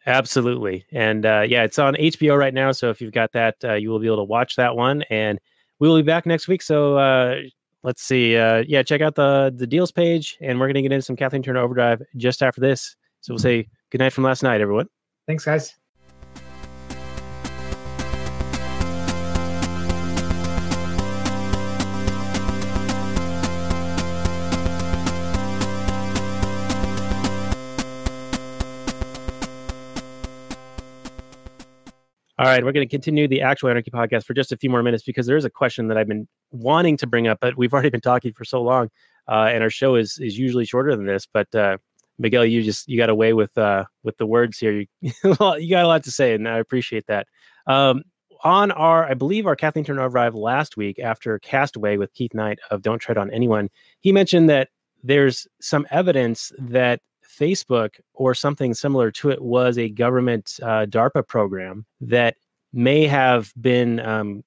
Absolutely. 0.06 0.84
And 0.92 1.24
uh, 1.24 1.44
yeah, 1.46 1.62
it's 1.62 1.78
on 1.78 1.94
HBO 1.94 2.38
right 2.38 2.52
now. 2.52 2.72
So 2.72 2.90
if 2.90 3.00
you've 3.00 3.12
got 3.12 3.32
that, 3.32 3.56
uh, 3.64 3.74
you 3.74 3.90
will 3.90 3.98
be 3.98 4.06
able 4.06 4.18
to 4.18 4.24
watch 4.24 4.56
that 4.56 4.76
one. 4.76 5.02
And 5.08 5.38
we 5.78 5.88
will 5.88 5.96
be 5.96 6.02
back 6.02 6.26
next 6.26 6.46
week. 6.46 6.60
So 6.60 6.98
uh, 6.98 7.36
let's 7.82 8.02
see. 8.02 8.36
Uh, 8.36 8.64
yeah, 8.68 8.82
check 8.82 9.00
out 9.00 9.14
the 9.14 9.54
the 9.56 9.66
deals 9.66 9.92
page. 9.92 10.36
And 10.42 10.60
we're 10.60 10.66
going 10.66 10.74
to 10.74 10.82
get 10.82 10.92
into 10.92 11.02
some 11.02 11.16
Kathleen 11.16 11.42
Turner 11.42 11.60
Overdrive 11.60 12.02
just 12.16 12.42
after 12.42 12.60
this. 12.60 12.96
So 13.22 13.32
we'll 13.32 13.38
say 13.38 13.66
good 13.90 13.98
night 13.98 14.12
from 14.12 14.24
last 14.24 14.42
night, 14.42 14.60
everyone. 14.60 14.88
Thanks, 15.26 15.44
guys. 15.44 15.74
All 32.36 32.46
right, 32.46 32.64
we're 32.64 32.72
going 32.72 32.86
to 32.86 32.90
continue 32.90 33.28
the 33.28 33.42
actual 33.42 33.68
anarchy 33.68 33.92
podcast 33.92 34.24
for 34.24 34.34
just 34.34 34.50
a 34.50 34.56
few 34.56 34.68
more 34.68 34.82
minutes 34.82 35.04
because 35.04 35.26
there 35.26 35.36
is 35.36 35.44
a 35.44 35.50
question 35.50 35.86
that 35.86 35.96
I've 35.96 36.08
been 36.08 36.26
wanting 36.50 36.96
to 36.96 37.06
bring 37.06 37.28
up, 37.28 37.38
but 37.40 37.56
we've 37.56 37.72
already 37.72 37.90
been 37.90 38.00
talking 38.00 38.32
for 38.32 38.44
so 38.44 38.60
long, 38.60 38.90
uh, 39.28 39.50
and 39.52 39.62
our 39.62 39.70
show 39.70 39.94
is 39.94 40.18
is 40.20 40.36
usually 40.36 40.64
shorter 40.64 40.96
than 40.96 41.06
this. 41.06 41.28
But 41.32 41.54
uh, 41.54 41.78
Miguel, 42.18 42.44
you 42.44 42.64
just 42.64 42.88
you 42.88 42.98
got 42.98 43.08
away 43.08 43.34
with 43.34 43.56
uh, 43.56 43.84
with 44.02 44.16
the 44.16 44.26
words 44.26 44.58
here. 44.58 44.72
You 44.72 44.86
you 45.00 45.70
got 45.70 45.84
a 45.84 45.86
lot 45.86 46.02
to 46.04 46.10
say, 46.10 46.34
and 46.34 46.48
I 46.48 46.58
appreciate 46.58 47.06
that. 47.06 47.28
Um, 47.68 48.02
on 48.42 48.72
our, 48.72 49.06
I 49.06 49.14
believe 49.14 49.46
our 49.46 49.56
Kathleen 49.56 49.84
Turner 49.84 50.02
Overdrive 50.02 50.34
last 50.34 50.76
week 50.76 50.98
after 50.98 51.38
Castaway 51.38 51.96
with 51.96 52.12
Keith 52.14 52.34
Knight 52.34 52.58
of 52.70 52.82
Don't 52.82 52.98
Tread 52.98 53.16
on 53.16 53.30
Anyone. 53.30 53.70
He 54.00 54.12
mentioned 54.12 54.50
that 54.50 54.68
there's 55.02 55.46
some 55.60 55.86
evidence 55.90 56.52
that 56.58 57.00
Facebook 57.38 58.00
or 58.14 58.34
something 58.34 58.74
similar 58.74 59.10
to 59.12 59.30
it 59.30 59.42
was 59.42 59.78
a 59.78 59.88
government 59.88 60.58
uh, 60.62 60.86
DARPA 60.86 61.26
program 61.26 61.84
that 62.00 62.36
may 62.72 63.06
have 63.06 63.52
been 63.60 64.00
um, 64.00 64.42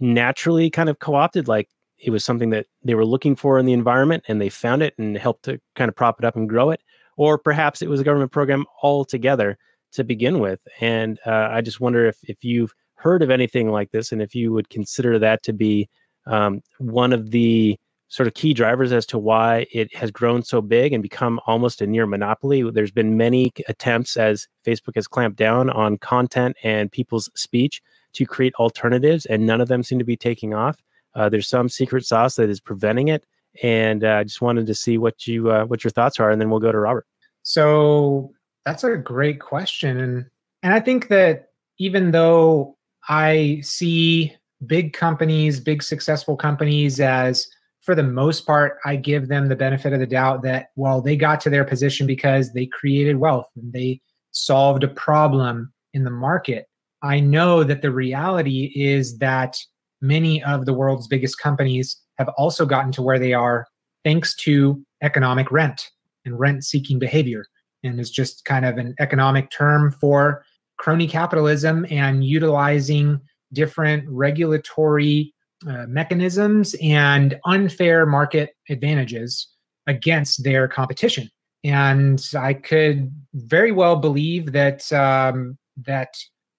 naturally 0.00 0.70
kind 0.70 0.88
of 0.88 0.98
co 0.98 1.14
opted, 1.14 1.48
like 1.48 1.68
it 1.98 2.10
was 2.10 2.24
something 2.24 2.50
that 2.50 2.66
they 2.82 2.94
were 2.94 3.04
looking 3.04 3.36
for 3.36 3.58
in 3.58 3.66
the 3.66 3.72
environment 3.72 4.24
and 4.28 4.40
they 4.40 4.48
found 4.48 4.82
it 4.82 4.94
and 4.98 5.16
helped 5.16 5.44
to 5.44 5.60
kind 5.76 5.88
of 5.88 5.94
prop 5.94 6.18
it 6.18 6.24
up 6.24 6.36
and 6.36 6.48
grow 6.48 6.70
it. 6.70 6.80
Or 7.16 7.38
perhaps 7.38 7.82
it 7.82 7.88
was 7.88 8.00
a 8.00 8.04
government 8.04 8.32
program 8.32 8.64
altogether 8.82 9.58
to 9.92 10.02
begin 10.02 10.40
with. 10.40 10.66
And 10.80 11.20
uh, 11.26 11.48
I 11.50 11.60
just 11.60 11.80
wonder 11.80 12.06
if, 12.06 12.18
if 12.24 12.42
you've 12.42 12.74
heard 12.94 13.22
of 13.22 13.30
anything 13.30 13.70
like 13.70 13.90
this 13.90 14.10
and 14.12 14.22
if 14.22 14.34
you 14.34 14.52
would 14.52 14.70
consider 14.70 15.18
that 15.18 15.42
to 15.44 15.52
be 15.52 15.88
um, 16.26 16.62
one 16.78 17.12
of 17.12 17.30
the 17.30 17.78
sort 18.12 18.26
of 18.26 18.34
key 18.34 18.52
drivers 18.52 18.92
as 18.92 19.06
to 19.06 19.16
why 19.16 19.64
it 19.72 19.92
has 19.94 20.10
grown 20.10 20.42
so 20.42 20.60
big 20.60 20.92
and 20.92 21.02
become 21.02 21.40
almost 21.46 21.80
a 21.80 21.86
near 21.86 22.06
monopoly. 22.06 22.62
There's 22.70 22.90
been 22.90 23.16
many 23.16 23.50
attempts 23.68 24.18
as 24.18 24.46
Facebook 24.66 24.96
has 24.96 25.08
clamped 25.08 25.38
down 25.38 25.70
on 25.70 25.96
content 25.96 26.58
and 26.62 26.92
people's 26.92 27.30
speech 27.34 27.80
to 28.12 28.26
create 28.26 28.54
alternatives, 28.56 29.24
and 29.24 29.46
none 29.46 29.62
of 29.62 29.68
them 29.68 29.82
seem 29.82 29.98
to 29.98 30.04
be 30.04 30.18
taking 30.18 30.52
off. 30.52 30.82
Uh, 31.14 31.30
there's 31.30 31.48
some 31.48 31.70
secret 31.70 32.04
sauce 32.04 32.36
that 32.36 32.50
is 32.50 32.60
preventing 32.60 33.08
it, 33.08 33.24
and 33.62 34.04
uh, 34.04 34.08
I 34.08 34.20
uh, 34.20 34.24
just 34.24 34.42
wanted 34.42 34.66
to 34.66 34.74
see 34.74 34.98
what 34.98 35.26
you 35.26 35.50
uh, 35.50 35.64
what 35.64 35.82
your 35.82 35.90
thoughts 35.90 36.20
are, 36.20 36.30
and 36.30 36.38
then 36.38 36.50
we'll 36.50 36.60
go 36.60 36.70
to 36.70 36.78
Robert. 36.78 37.06
So 37.44 38.34
that's 38.66 38.84
a 38.84 38.94
great 38.98 39.40
question, 39.40 39.98
and 39.98 40.26
and 40.62 40.74
I 40.74 40.80
think 40.80 41.08
that 41.08 41.48
even 41.78 42.10
though 42.10 42.76
I 43.08 43.60
see 43.62 44.36
big 44.66 44.92
companies, 44.92 45.60
big 45.60 45.82
successful 45.82 46.36
companies 46.36 47.00
as 47.00 47.48
for 47.82 47.94
the 47.94 48.02
most 48.02 48.46
part, 48.46 48.78
I 48.84 48.96
give 48.96 49.28
them 49.28 49.48
the 49.48 49.56
benefit 49.56 49.92
of 49.92 50.00
the 50.00 50.06
doubt 50.06 50.42
that, 50.42 50.68
well, 50.76 51.00
they 51.00 51.16
got 51.16 51.40
to 51.42 51.50
their 51.50 51.64
position 51.64 52.06
because 52.06 52.52
they 52.52 52.66
created 52.66 53.16
wealth 53.16 53.50
and 53.56 53.72
they 53.72 54.00
solved 54.30 54.84
a 54.84 54.88
problem 54.88 55.72
in 55.92 56.04
the 56.04 56.10
market. 56.10 56.66
I 57.02 57.18
know 57.20 57.64
that 57.64 57.82
the 57.82 57.90
reality 57.90 58.72
is 58.76 59.18
that 59.18 59.58
many 60.00 60.42
of 60.44 60.64
the 60.64 60.72
world's 60.72 61.08
biggest 61.08 61.38
companies 61.38 62.00
have 62.18 62.28
also 62.38 62.64
gotten 62.64 62.92
to 62.92 63.02
where 63.02 63.18
they 63.18 63.32
are 63.32 63.66
thanks 64.04 64.34
to 64.36 64.80
economic 65.02 65.50
rent 65.50 65.90
and 66.24 66.38
rent 66.38 66.64
seeking 66.64 66.98
behavior. 66.98 67.44
And 67.84 67.98
is 67.98 68.12
just 68.12 68.44
kind 68.44 68.64
of 68.64 68.78
an 68.78 68.94
economic 69.00 69.50
term 69.50 69.90
for 69.90 70.44
crony 70.78 71.08
capitalism 71.08 71.84
and 71.90 72.24
utilizing 72.24 73.20
different 73.52 74.08
regulatory 74.08 75.31
uh, 75.68 75.86
mechanisms 75.86 76.74
and 76.82 77.38
unfair 77.44 78.06
market 78.06 78.56
advantages 78.68 79.48
against 79.86 80.44
their 80.44 80.68
competition. 80.68 81.30
And 81.64 82.24
I 82.36 82.54
could 82.54 83.12
very 83.34 83.72
well 83.72 83.96
believe 83.96 84.52
that 84.52 84.92
um, 84.92 85.58
that 85.86 86.14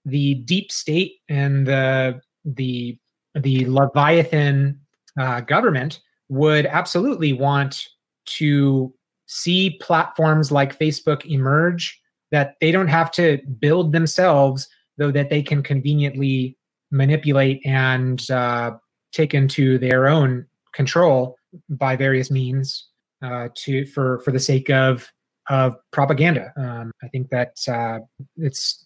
the 0.06 0.36
deep 0.36 0.72
state 0.72 1.16
and 1.30 1.68
the 1.68 2.22
the 2.46 2.98
the 3.36 3.66
Leviathan 3.66 4.80
uh, 5.20 5.42
government 5.42 6.00
would 6.30 6.66
absolutely 6.66 7.34
want 7.34 7.88
to 8.26 8.94
see 9.28 9.78
platforms 9.82 10.52
like 10.52 10.78
Facebook 10.78 11.26
emerge 11.26 12.00
that 12.32 12.56
they 12.62 12.72
don't 12.72 12.88
have 12.88 13.12
to 13.12 13.40
build 13.60 13.92
themselves, 13.92 14.68
though 14.98 15.12
that 15.12 15.30
they 15.30 15.42
can 15.44 15.62
conveniently 15.62 16.58
manipulate 16.92 17.62
and 17.66 18.30
uh, 18.32 18.72
take 19.14 19.34
to 19.48 19.78
their 19.78 20.08
own 20.08 20.46
control 20.74 21.38
by 21.70 21.96
various 21.96 22.30
means 22.30 22.90
uh, 23.24 23.48
to 23.56 23.86
for 23.86 24.20
for 24.20 24.32
the 24.32 24.40
sake 24.40 24.70
of 24.70 25.12
of 25.50 25.76
propaganda. 25.92 26.52
Um, 26.58 26.92
I 27.04 27.08
think 27.10 27.30
that 27.30 27.58
uh, 27.68 28.00
it's 28.38 28.86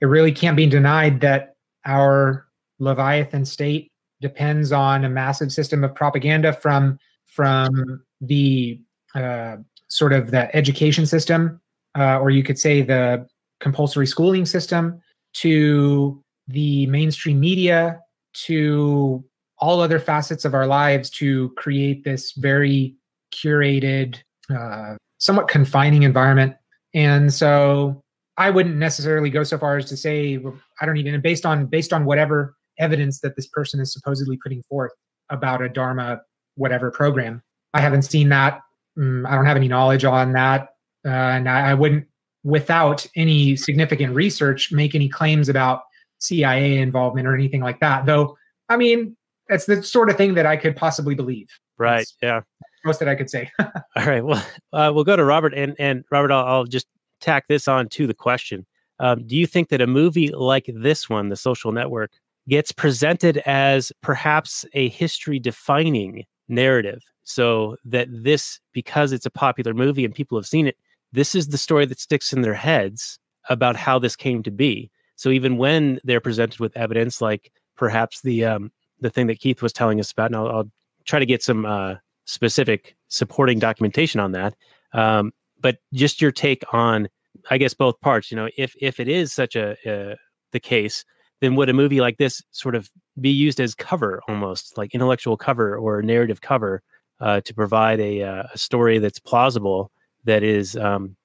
it 0.00 0.06
really 0.06 0.32
can't 0.32 0.56
be 0.56 0.66
denied 0.66 1.20
that 1.20 1.54
our 1.86 2.46
Leviathan 2.78 3.44
state 3.44 3.92
depends 4.20 4.72
on 4.72 5.04
a 5.04 5.08
massive 5.08 5.52
system 5.52 5.84
of 5.84 5.94
propaganda 5.94 6.52
from 6.52 6.98
from 7.26 8.02
the 8.20 8.80
uh, 9.14 9.56
sort 9.88 10.12
of 10.12 10.30
the 10.30 10.54
education 10.54 11.06
system, 11.06 11.60
uh, 11.98 12.18
or 12.18 12.30
you 12.30 12.42
could 12.42 12.58
say 12.58 12.82
the 12.82 13.26
compulsory 13.60 14.06
schooling 14.06 14.46
system, 14.46 15.00
to 15.32 16.22
the 16.48 16.86
mainstream 16.86 17.38
media, 17.38 18.00
to 18.32 19.24
all 19.60 19.80
other 19.80 19.98
facets 19.98 20.44
of 20.44 20.54
our 20.54 20.66
lives 20.66 21.10
to 21.10 21.50
create 21.56 22.04
this 22.04 22.32
very 22.32 22.96
curated, 23.32 24.18
uh, 24.54 24.96
somewhat 25.18 25.48
confining 25.48 26.02
environment. 26.02 26.54
And 26.94 27.32
so 27.32 28.02
I 28.36 28.50
wouldn't 28.50 28.76
necessarily 28.76 29.30
go 29.30 29.44
so 29.44 29.58
far 29.58 29.76
as 29.76 29.84
to 29.86 29.96
say 29.96 30.38
I 30.80 30.86
don't 30.86 30.96
even 30.96 31.20
based 31.20 31.44
on 31.44 31.66
based 31.66 31.92
on 31.92 32.04
whatever 32.04 32.56
evidence 32.78 33.20
that 33.20 33.36
this 33.36 33.46
person 33.46 33.80
is 33.80 33.92
supposedly 33.92 34.38
putting 34.42 34.62
forth 34.62 34.92
about 35.28 35.62
a 35.64 35.68
DARPA 35.68 36.20
whatever 36.56 36.90
program. 36.90 37.42
I 37.74 37.80
haven't 37.80 38.02
seen 38.02 38.28
that. 38.30 38.60
Um, 38.98 39.26
I 39.26 39.34
don't 39.34 39.46
have 39.46 39.56
any 39.56 39.68
knowledge 39.68 40.04
on 40.04 40.32
that, 40.32 40.74
uh, 41.06 41.10
and 41.10 41.48
I, 41.48 41.70
I 41.70 41.74
wouldn't, 41.74 42.06
without 42.42 43.06
any 43.16 43.56
significant 43.56 44.14
research, 44.14 44.72
make 44.72 44.94
any 44.94 45.08
claims 45.08 45.48
about 45.48 45.82
CIA 46.18 46.78
involvement 46.78 47.26
or 47.26 47.34
anything 47.34 47.60
like 47.60 47.80
that. 47.80 48.06
Though, 48.06 48.36
I 48.68 48.76
mean, 48.76 49.16
that's 49.50 49.66
the 49.66 49.82
sort 49.82 50.08
of 50.08 50.16
thing 50.16 50.34
that 50.34 50.46
I 50.46 50.56
could 50.56 50.76
possibly 50.76 51.14
believe. 51.14 51.48
Right. 51.76 51.98
That's 51.98 52.16
yeah. 52.22 52.40
Most 52.84 53.00
that 53.00 53.08
I 53.08 53.14
could 53.14 53.28
say. 53.28 53.50
All 53.58 54.06
right. 54.06 54.24
Well, 54.24 54.42
uh, 54.72 54.90
we'll 54.94 55.04
go 55.04 55.16
to 55.16 55.24
Robert 55.24 55.52
and 55.52 55.74
and 55.78 56.04
Robert. 56.10 56.30
I'll, 56.30 56.46
I'll 56.46 56.64
just 56.64 56.86
tack 57.20 57.48
this 57.48 57.68
on 57.68 57.88
to 57.90 58.06
the 58.06 58.14
question. 58.14 58.64
Um, 59.00 59.26
do 59.26 59.36
you 59.36 59.46
think 59.46 59.70
that 59.70 59.80
a 59.80 59.86
movie 59.86 60.28
like 60.28 60.70
this 60.74 61.08
one, 61.08 61.28
The 61.30 61.36
Social 61.36 61.72
Network, 61.72 62.12
gets 62.48 62.70
presented 62.70 63.38
as 63.38 63.92
perhaps 64.02 64.64
a 64.74 64.88
history 64.90 65.38
defining 65.38 66.24
narrative? 66.48 67.02
So 67.24 67.76
that 67.84 68.08
this, 68.10 68.60
because 68.72 69.12
it's 69.12 69.26
a 69.26 69.30
popular 69.30 69.72
movie 69.72 70.04
and 70.04 70.14
people 70.14 70.36
have 70.38 70.46
seen 70.46 70.66
it, 70.66 70.76
this 71.12 71.34
is 71.34 71.48
the 71.48 71.58
story 71.58 71.86
that 71.86 72.00
sticks 72.00 72.32
in 72.32 72.42
their 72.42 72.54
heads 72.54 73.18
about 73.48 73.76
how 73.76 73.98
this 73.98 74.16
came 74.16 74.42
to 74.42 74.50
be. 74.50 74.90
So 75.16 75.30
even 75.30 75.56
when 75.56 75.98
they're 76.04 76.20
presented 76.20 76.60
with 76.60 76.76
evidence 76.76 77.20
like 77.20 77.52
perhaps 77.76 78.20
the 78.20 78.44
um, 78.44 78.70
the 79.00 79.10
thing 79.10 79.26
that 79.28 79.40
Keith 79.40 79.62
was 79.62 79.72
telling 79.72 80.00
us 80.00 80.12
about, 80.12 80.26
and 80.26 80.36
I'll, 80.36 80.48
I'll 80.48 80.70
try 81.04 81.18
to 81.18 81.26
get 81.26 81.42
some 81.42 81.66
uh, 81.66 81.94
specific 82.24 82.96
supporting 83.08 83.58
documentation 83.58 84.20
on 84.20 84.32
that. 84.32 84.54
Um, 84.92 85.32
but 85.60 85.78
just 85.92 86.20
your 86.20 86.32
take 86.32 86.62
on, 86.72 87.08
I 87.50 87.58
guess, 87.58 87.74
both 87.74 88.00
parts. 88.00 88.30
You 88.30 88.36
know, 88.36 88.48
if 88.56 88.74
if 88.80 89.00
it 89.00 89.08
is 89.08 89.32
such 89.32 89.56
a 89.56 89.72
uh, 89.86 90.14
the 90.52 90.60
case, 90.60 91.04
then 91.40 91.56
would 91.56 91.68
a 91.68 91.72
movie 91.72 92.00
like 92.00 92.18
this 92.18 92.42
sort 92.50 92.74
of 92.74 92.90
be 93.20 93.30
used 93.30 93.60
as 93.60 93.74
cover, 93.74 94.20
almost 94.28 94.76
like 94.78 94.94
intellectual 94.94 95.36
cover 95.36 95.76
or 95.76 96.02
narrative 96.02 96.40
cover, 96.40 96.82
uh, 97.20 97.40
to 97.42 97.54
provide 97.54 98.00
a, 98.00 98.22
uh, 98.22 98.42
a 98.52 98.58
story 98.58 98.98
that's 98.98 99.18
plausible, 99.18 99.90
that 100.24 100.42
is, 100.42 100.76
um, 100.76 101.16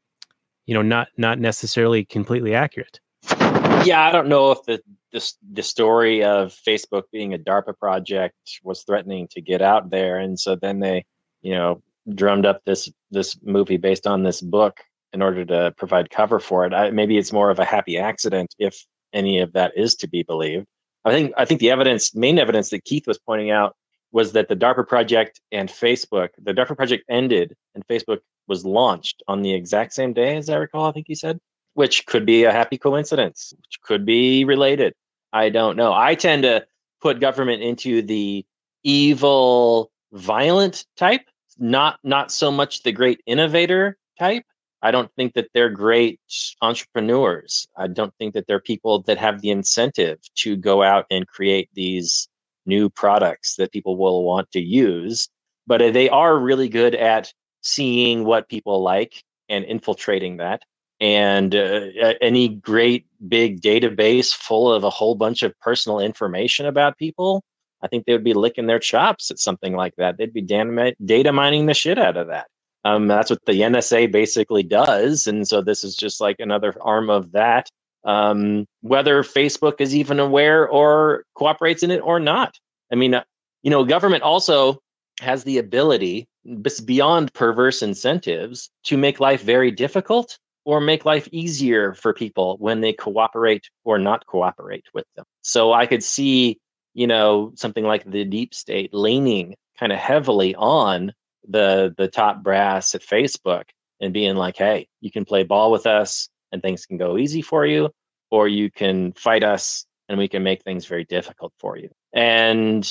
you 0.66 0.74
know, 0.74 0.82
not 0.82 1.08
not 1.18 1.40
necessarily 1.40 2.04
completely 2.04 2.54
accurate? 2.54 3.00
Yeah, 3.86 4.06
I 4.06 4.12
don't 4.12 4.28
know 4.28 4.52
if 4.52 4.64
the 4.64 4.82
the 5.52 5.64
story 5.64 6.24
of 6.24 6.56
Facebook 6.68 7.04
being 7.12 7.34
a 7.34 7.38
DARPA 7.38 7.78
project 7.78 8.36
was 8.64 8.84
threatening 8.84 9.28
to 9.32 9.42
get 9.42 9.62
out 9.62 9.90
there, 9.90 10.20
and 10.20 10.40
so 10.40 10.56
then 10.56 10.80
they, 10.80 11.06
you 11.42 11.54
know, 11.54 11.82
drummed 12.14 12.46
up 12.46 12.62
this 12.66 12.92
this 13.12 13.38
movie 13.44 13.78
based 13.78 14.08
on 14.08 14.24
this 14.24 14.42
book 14.42 14.80
in 15.14 15.22
order 15.22 15.46
to 15.46 15.74
provide 15.78 16.10
cover 16.10 16.40
for 16.40 16.66
it. 16.66 16.74
I, 16.74 16.92
maybe 16.92 17.18
it's 17.18 17.34
more 17.34 17.50
of 17.50 17.60
a 17.60 17.66
happy 17.66 17.98
accident 17.98 18.54
if 18.60 18.86
any 19.14 19.40
of 19.40 19.54
that 19.54 19.72
is 19.76 19.96
to 19.96 20.08
be 20.08 20.24
believed. 20.24 20.68
I 21.06 21.12
think 21.12 21.34
I 21.38 21.46
think 21.46 21.60
the 21.60 21.72
evidence, 21.72 22.16
main 22.16 22.40
evidence 22.40 22.70
that 22.70 22.84
Keith 22.84 23.08
was 23.08 23.20
pointing 23.20 23.52
out, 23.52 23.76
was 24.12 24.34
that 24.34 24.50
the 24.50 24.56
DARPA 24.56 24.88
project 24.88 25.40
and 25.52 25.70
Facebook, 25.70 26.30
the 26.42 26.54
DARPA 26.54 26.76
project 26.76 27.04
ended 27.10 27.56
and 27.74 27.88
Facebook 27.88 28.20
was 28.48 28.66
launched 28.66 29.24
on 29.28 29.42
the 29.42 29.54
exact 29.54 29.94
same 29.94 30.14
day, 30.14 30.38
as 30.38 30.50
I 30.50 30.56
recall. 30.56 30.86
I 30.86 30.92
think 30.92 31.08
he 31.08 31.16
said, 31.16 31.40
which 31.74 32.06
could 32.06 32.26
be 32.26 32.44
a 32.44 32.52
happy 32.52 32.78
coincidence, 32.78 33.54
which 33.58 33.82
could 33.82 34.06
be 34.06 34.46
related. 34.46 34.94
I 35.36 35.50
don't 35.50 35.76
know. 35.76 35.92
I 35.94 36.16
tend 36.16 36.44
to 36.44 36.66
put 37.02 37.20
government 37.20 37.62
into 37.62 38.02
the 38.02 38.46
evil, 38.84 39.92
violent 40.14 40.86
type, 40.96 41.26
not 41.60 42.00
not 42.06 42.32
so 42.32 42.50
much 42.50 42.84
the 42.84 42.94
great 42.94 43.20
innovator 43.26 43.98
type. 44.18 44.46
I 44.82 44.92
don't 44.92 45.14
think 45.18 45.34
that 45.34 45.50
they're 45.54 45.70
great 45.70 46.22
entrepreneurs. 46.62 47.68
I 47.76 47.88
don't 47.88 48.14
think 48.18 48.34
that 48.34 48.48
they're 48.48 48.62
people 48.62 49.02
that 49.08 49.18
have 49.18 49.42
the 49.42 49.50
incentive 49.50 50.20
to 50.36 50.56
go 50.56 50.84
out 50.84 51.06
and 51.12 51.28
create 51.28 51.70
these 51.74 52.30
new 52.66 52.90
products 52.90 53.58
that 53.58 53.74
people 53.74 53.98
will 53.98 54.24
want 54.24 54.50
to 54.52 54.62
use. 54.62 55.28
But 55.68 55.82
uh, 55.82 55.92
they 55.92 56.08
are 56.08 56.40
really 56.40 56.70
good 56.70 56.96
at 56.96 57.34
seeing 57.62 58.24
what 58.24 58.48
people 58.48 58.82
like 58.82 59.22
and 59.50 59.66
infiltrating 59.66 60.38
that 60.38 60.62
and 61.00 61.54
uh, 61.56 61.88
any 62.22 62.50
great 62.50 63.06
big 63.28 63.62
database 63.62 64.34
full 64.34 64.72
of 64.72 64.84
a 64.84 64.90
whole 64.90 65.16
bunch 65.16 65.44
of 65.44 65.58
personal 65.60 66.00
information 66.00 66.66
about 66.66 66.98
people, 66.98 67.44
I 67.82 67.88
think 67.88 68.06
they 68.06 68.14
would 68.14 68.24
be 68.24 68.34
licking 68.34 68.68
their 68.68 68.80
chops 68.80 69.30
at 69.30 69.40
something 69.40 69.76
like 69.76 69.96
that. 69.98 70.18
They'd 70.18 70.34
be 70.34 70.42
data 70.42 71.32
mining 71.32 71.66
the 71.66 71.74
shit 71.74 71.98
out 71.98 72.18
of 72.18 72.28
that. 72.28 72.48
Um, 72.86 73.08
that's 73.08 73.30
what 73.30 73.44
the 73.46 73.54
NSA 73.54 74.12
basically 74.12 74.64
does. 74.64 75.28
And 75.28 75.48
so 75.48 75.62
this 75.62 75.84
is 75.84 75.96
just 75.96 76.22
like 76.22 76.40
another 76.40 76.76
arm 76.82 77.10
of 77.10 77.32
that. 77.32 77.70
Um, 78.04 78.68
whether 78.82 79.24
Facebook 79.24 79.82
is 79.82 79.96
even 79.96 80.20
aware 80.20 80.70
or 80.70 81.24
cooperates 81.36 81.82
in 81.82 81.90
it 81.90 82.02
or 82.02 82.20
not. 82.20 82.56
I 82.92 82.96
mean, 82.96 83.16
uh, 83.16 83.24
you 83.64 83.72
know, 83.72 83.84
government 83.84 84.22
also 84.22 84.78
has 85.20 85.44
the 85.44 85.58
ability, 85.58 86.28
beyond 86.86 87.34
perverse 87.34 87.82
incentives, 87.82 88.70
to 88.84 88.98
make 88.98 89.20
life 89.20 89.42
very 89.42 89.72
difficult 89.72 90.38
or 90.66 90.82
make 90.82 91.06
life 91.06 91.30
easier 91.32 91.94
for 91.94 92.14
people 92.14 92.58
when 92.60 92.82
they 92.82 92.92
cooperate 92.92 93.70
or 93.84 94.00
not 94.00 94.26
cooperate 94.26 94.86
with 94.94 95.06
them. 95.16 95.26
So 95.44 95.72
I 95.74 95.86
could 95.86 96.04
see, 96.04 96.60
you 96.94 97.08
know, 97.08 97.52
something 97.56 97.86
like 97.86 98.04
the 98.10 98.26
deep 98.26 98.54
state 98.54 98.94
leaning 98.94 99.56
kind 99.80 99.92
of 99.94 100.00
heavily 100.00 100.56
on 100.56 101.14
the 101.48 101.94
the 101.98 102.08
top 102.08 102.44
brass 102.44 102.96
at 102.96 103.02
Facebook 103.02 103.64
and 104.02 104.14
being 104.14 104.36
like, 104.36 104.58
"Hey, 104.58 104.88
you 105.02 105.12
can 105.12 105.26
play 105.26 105.44
ball 105.44 105.72
with 105.72 105.86
us 105.86 106.28
and 106.52 106.62
things 106.62 106.86
can 106.86 106.98
go 106.98 107.18
easy 107.18 107.42
for 107.42 107.66
you, 107.66 107.92
or 108.32 108.48
you 108.48 108.72
can 108.72 109.14
fight 109.14 109.44
us 109.44 109.86
and 110.10 110.18
we 110.18 110.28
can 110.28 110.44
make 110.44 110.64
things 110.64 110.86
very 110.88 111.06
difficult 111.06 111.54
for 111.60 111.78
you." 111.78 111.90
And 112.14 112.88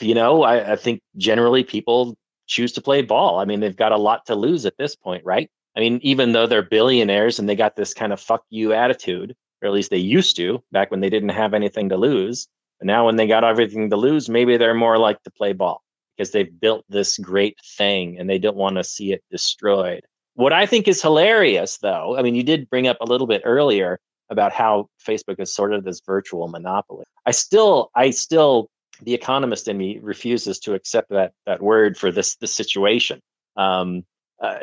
you 0.00 0.14
know, 0.14 0.42
I, 0.44 0.72
I 0.72 0.76
think 0.76 1.00
generally 1.16 1.64
people 1.64 2.16
choose 2.46 2.72
to 2.72 2.80
play 2.82 3.02
ball. 3.02 3.38
I 3.40 3.44
mean, 3.44 3.60
they've 3.60 3.76
got 3.76 3.92
a 3.92 3.96
lot 3.96 4.26
to 4.26 4.34
lose 4.36 4.66
at 4.66 4.76
this 4.78 4.94
point, 4.94 5.24
right? 5.24 5.50
I 5.76 5.80
mean, 5.80 6.00
even 6.02 6.32
though 6.32 6.46
they're 6.46 6.62
billionaires 6.62 7.38
and 7.38 7.48
they 7.48 7.56
got 7.56 7.76
this 7.76 7.92
kind 7.92 8.12
of 8.12 8.20
fuck 8.20 8.44
you 8.50 8.72
attitude, 8.72 9.36
or 9.62 9.68
at 9.68 9.74
least 9.74 9.90
they 9.90 9.98
used 9.98 10.36
to 10.36 10.62
back 10.72 10.90
when 10.90 11.00
they 11.00 11.10
didn't 11.10 11.30
have 11.30 11.54
anything 11.54 11.88
to 11.90 11.96
lose. 11.96 12.48
But 12.78 12.86
now 12.86 13.06
when 13.06 13.16
they 13.16 13.26
got 13.26 13.44
everything 13.44 13.90
to 13.90 13.96
lose, 13.96 14.28
maybe 14.28 14.56
they're 14.56 14.74
more 14.74 14.98
like 14.98 15.22
to 15.22 15.30
play 15.30 15.52
ball 15.52 15.82
because 16.16 16.30
they've 16.30 16.60
built 16.60 16.84
this 16.88 17.18
great 17.18 17.58
thing 17.76 18.18
and 18.18 18.28
they 18.28 18.38
don't 18.38 18.56
want 18.56 18.76
to 18.76 18.84
see 18.84 19.12
it 19.12 19.22
destroyed. 19.30 20.02
What 20.34 20.52
I 20.52 20.66
think 20.66 20.88
is 20.88 21.00
hilarious, 21.00 21.78
though, 21.78 22.16
I 22.16 22.22
mean, 22.22 22.34
you 22.34 22.42
did 22.42 22.68
bring 22.68 22.86
up 22.88 22.98
a 23.00 23.06
little 23.06 23.26
bit 23.26 23.42
earlier 23.44 23.98
about 24.30 24.52
how 24.52 24.88
Facebook 25.06 25.40
is 25.40 25.54
sort 25.54 25.72
of 25.72 25.84
this 25.84 26.00
virtual 26.04 26.48
monopoly. 26.48 27.04
I 27.24 27.30
still, 27.30 27.90
I 27.94 28.10
still, 28.10 28.68
the 29.02 29.14
economist 29.14 29.68
in 29.68 29.78
me 29.78 29.98
refuses 30.02 30.58
to 30.60 30.74
accept 30.74 31.10
that 31.10 31.32
that 31.46 31.62
word 31.62 31.96
for 31.96 32.10
this 32.10 32.36
this 32.36 32.54
situation. 32.54 33.20
Um, 33.56 34.04
uh, 34.40 34.58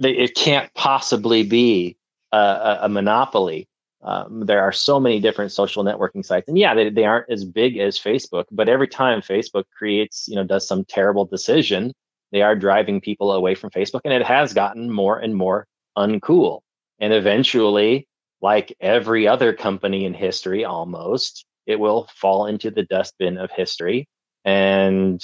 it 0.00 0.34
can't 0.34 0.72
possibly 0.74 1.42
be 1.42 1.96
a, 2.32 2.78
a, 2.82 2.88
monopoly. 2.88 3.68
Um, 4.02 4.46
there 4.46 4.62
are 4.62 4.72
so 4.72 4.98
many 4.98 5.20
different 5.20 5.52
social 5.52 5.84
networking 5.84 6.24
sites, 6.24 6.48
and 6.48 6.56
yeah, 6.58 6.74
they, 6.74 6.88
they 6.88 7.04
aren't 7.04 7.30
as 7.30 7.44
big 7.44 7.76
as 7.76 7.98
Facebook. 7.98 8.44
But 8.50 8.68
every 8.68 8.88
time 8.88 9.20
Facebook 9.20 9.64
creates, 9.76 10.26
you 10.26 10.36
know, 10.36 10.44
does 10.44 10.66
some 10.66 10.84
terrible 10.84 11.26
decision, 11.26 11.92
they 12.32 12.42
are 12.42 12.56
driving 12.56 13.00
people 13.00 13.32
away 13.32 13.54
from 13.54 13.70
Facebook, 13.70 14.00
and 14.04 14.14
it 14.14 14.24
has 14.24 14.54
gotten 14.54 14.90
more 14.90 15.18
and 15.18 15.36
more 15.36 15.66
uncool. 15.98 16.60
And 16.98 17.12
eventually, 17.12 18.06
like 18.40 18.74
every 18.80 19.26
other 19.26 19.52
company 19.52 20.04
in 20.06 20.14
history, 20.14 20.64
almost, 20.64 21.44
it 21.66 21.78
will 21.78 22.08
fall 22.14 22.46
into 22.46 22.70
the 22.70 22.84
dustbin 22.84 23.36
of 23.36 23.50
history, 23.50 24.08
and 24.44 25.22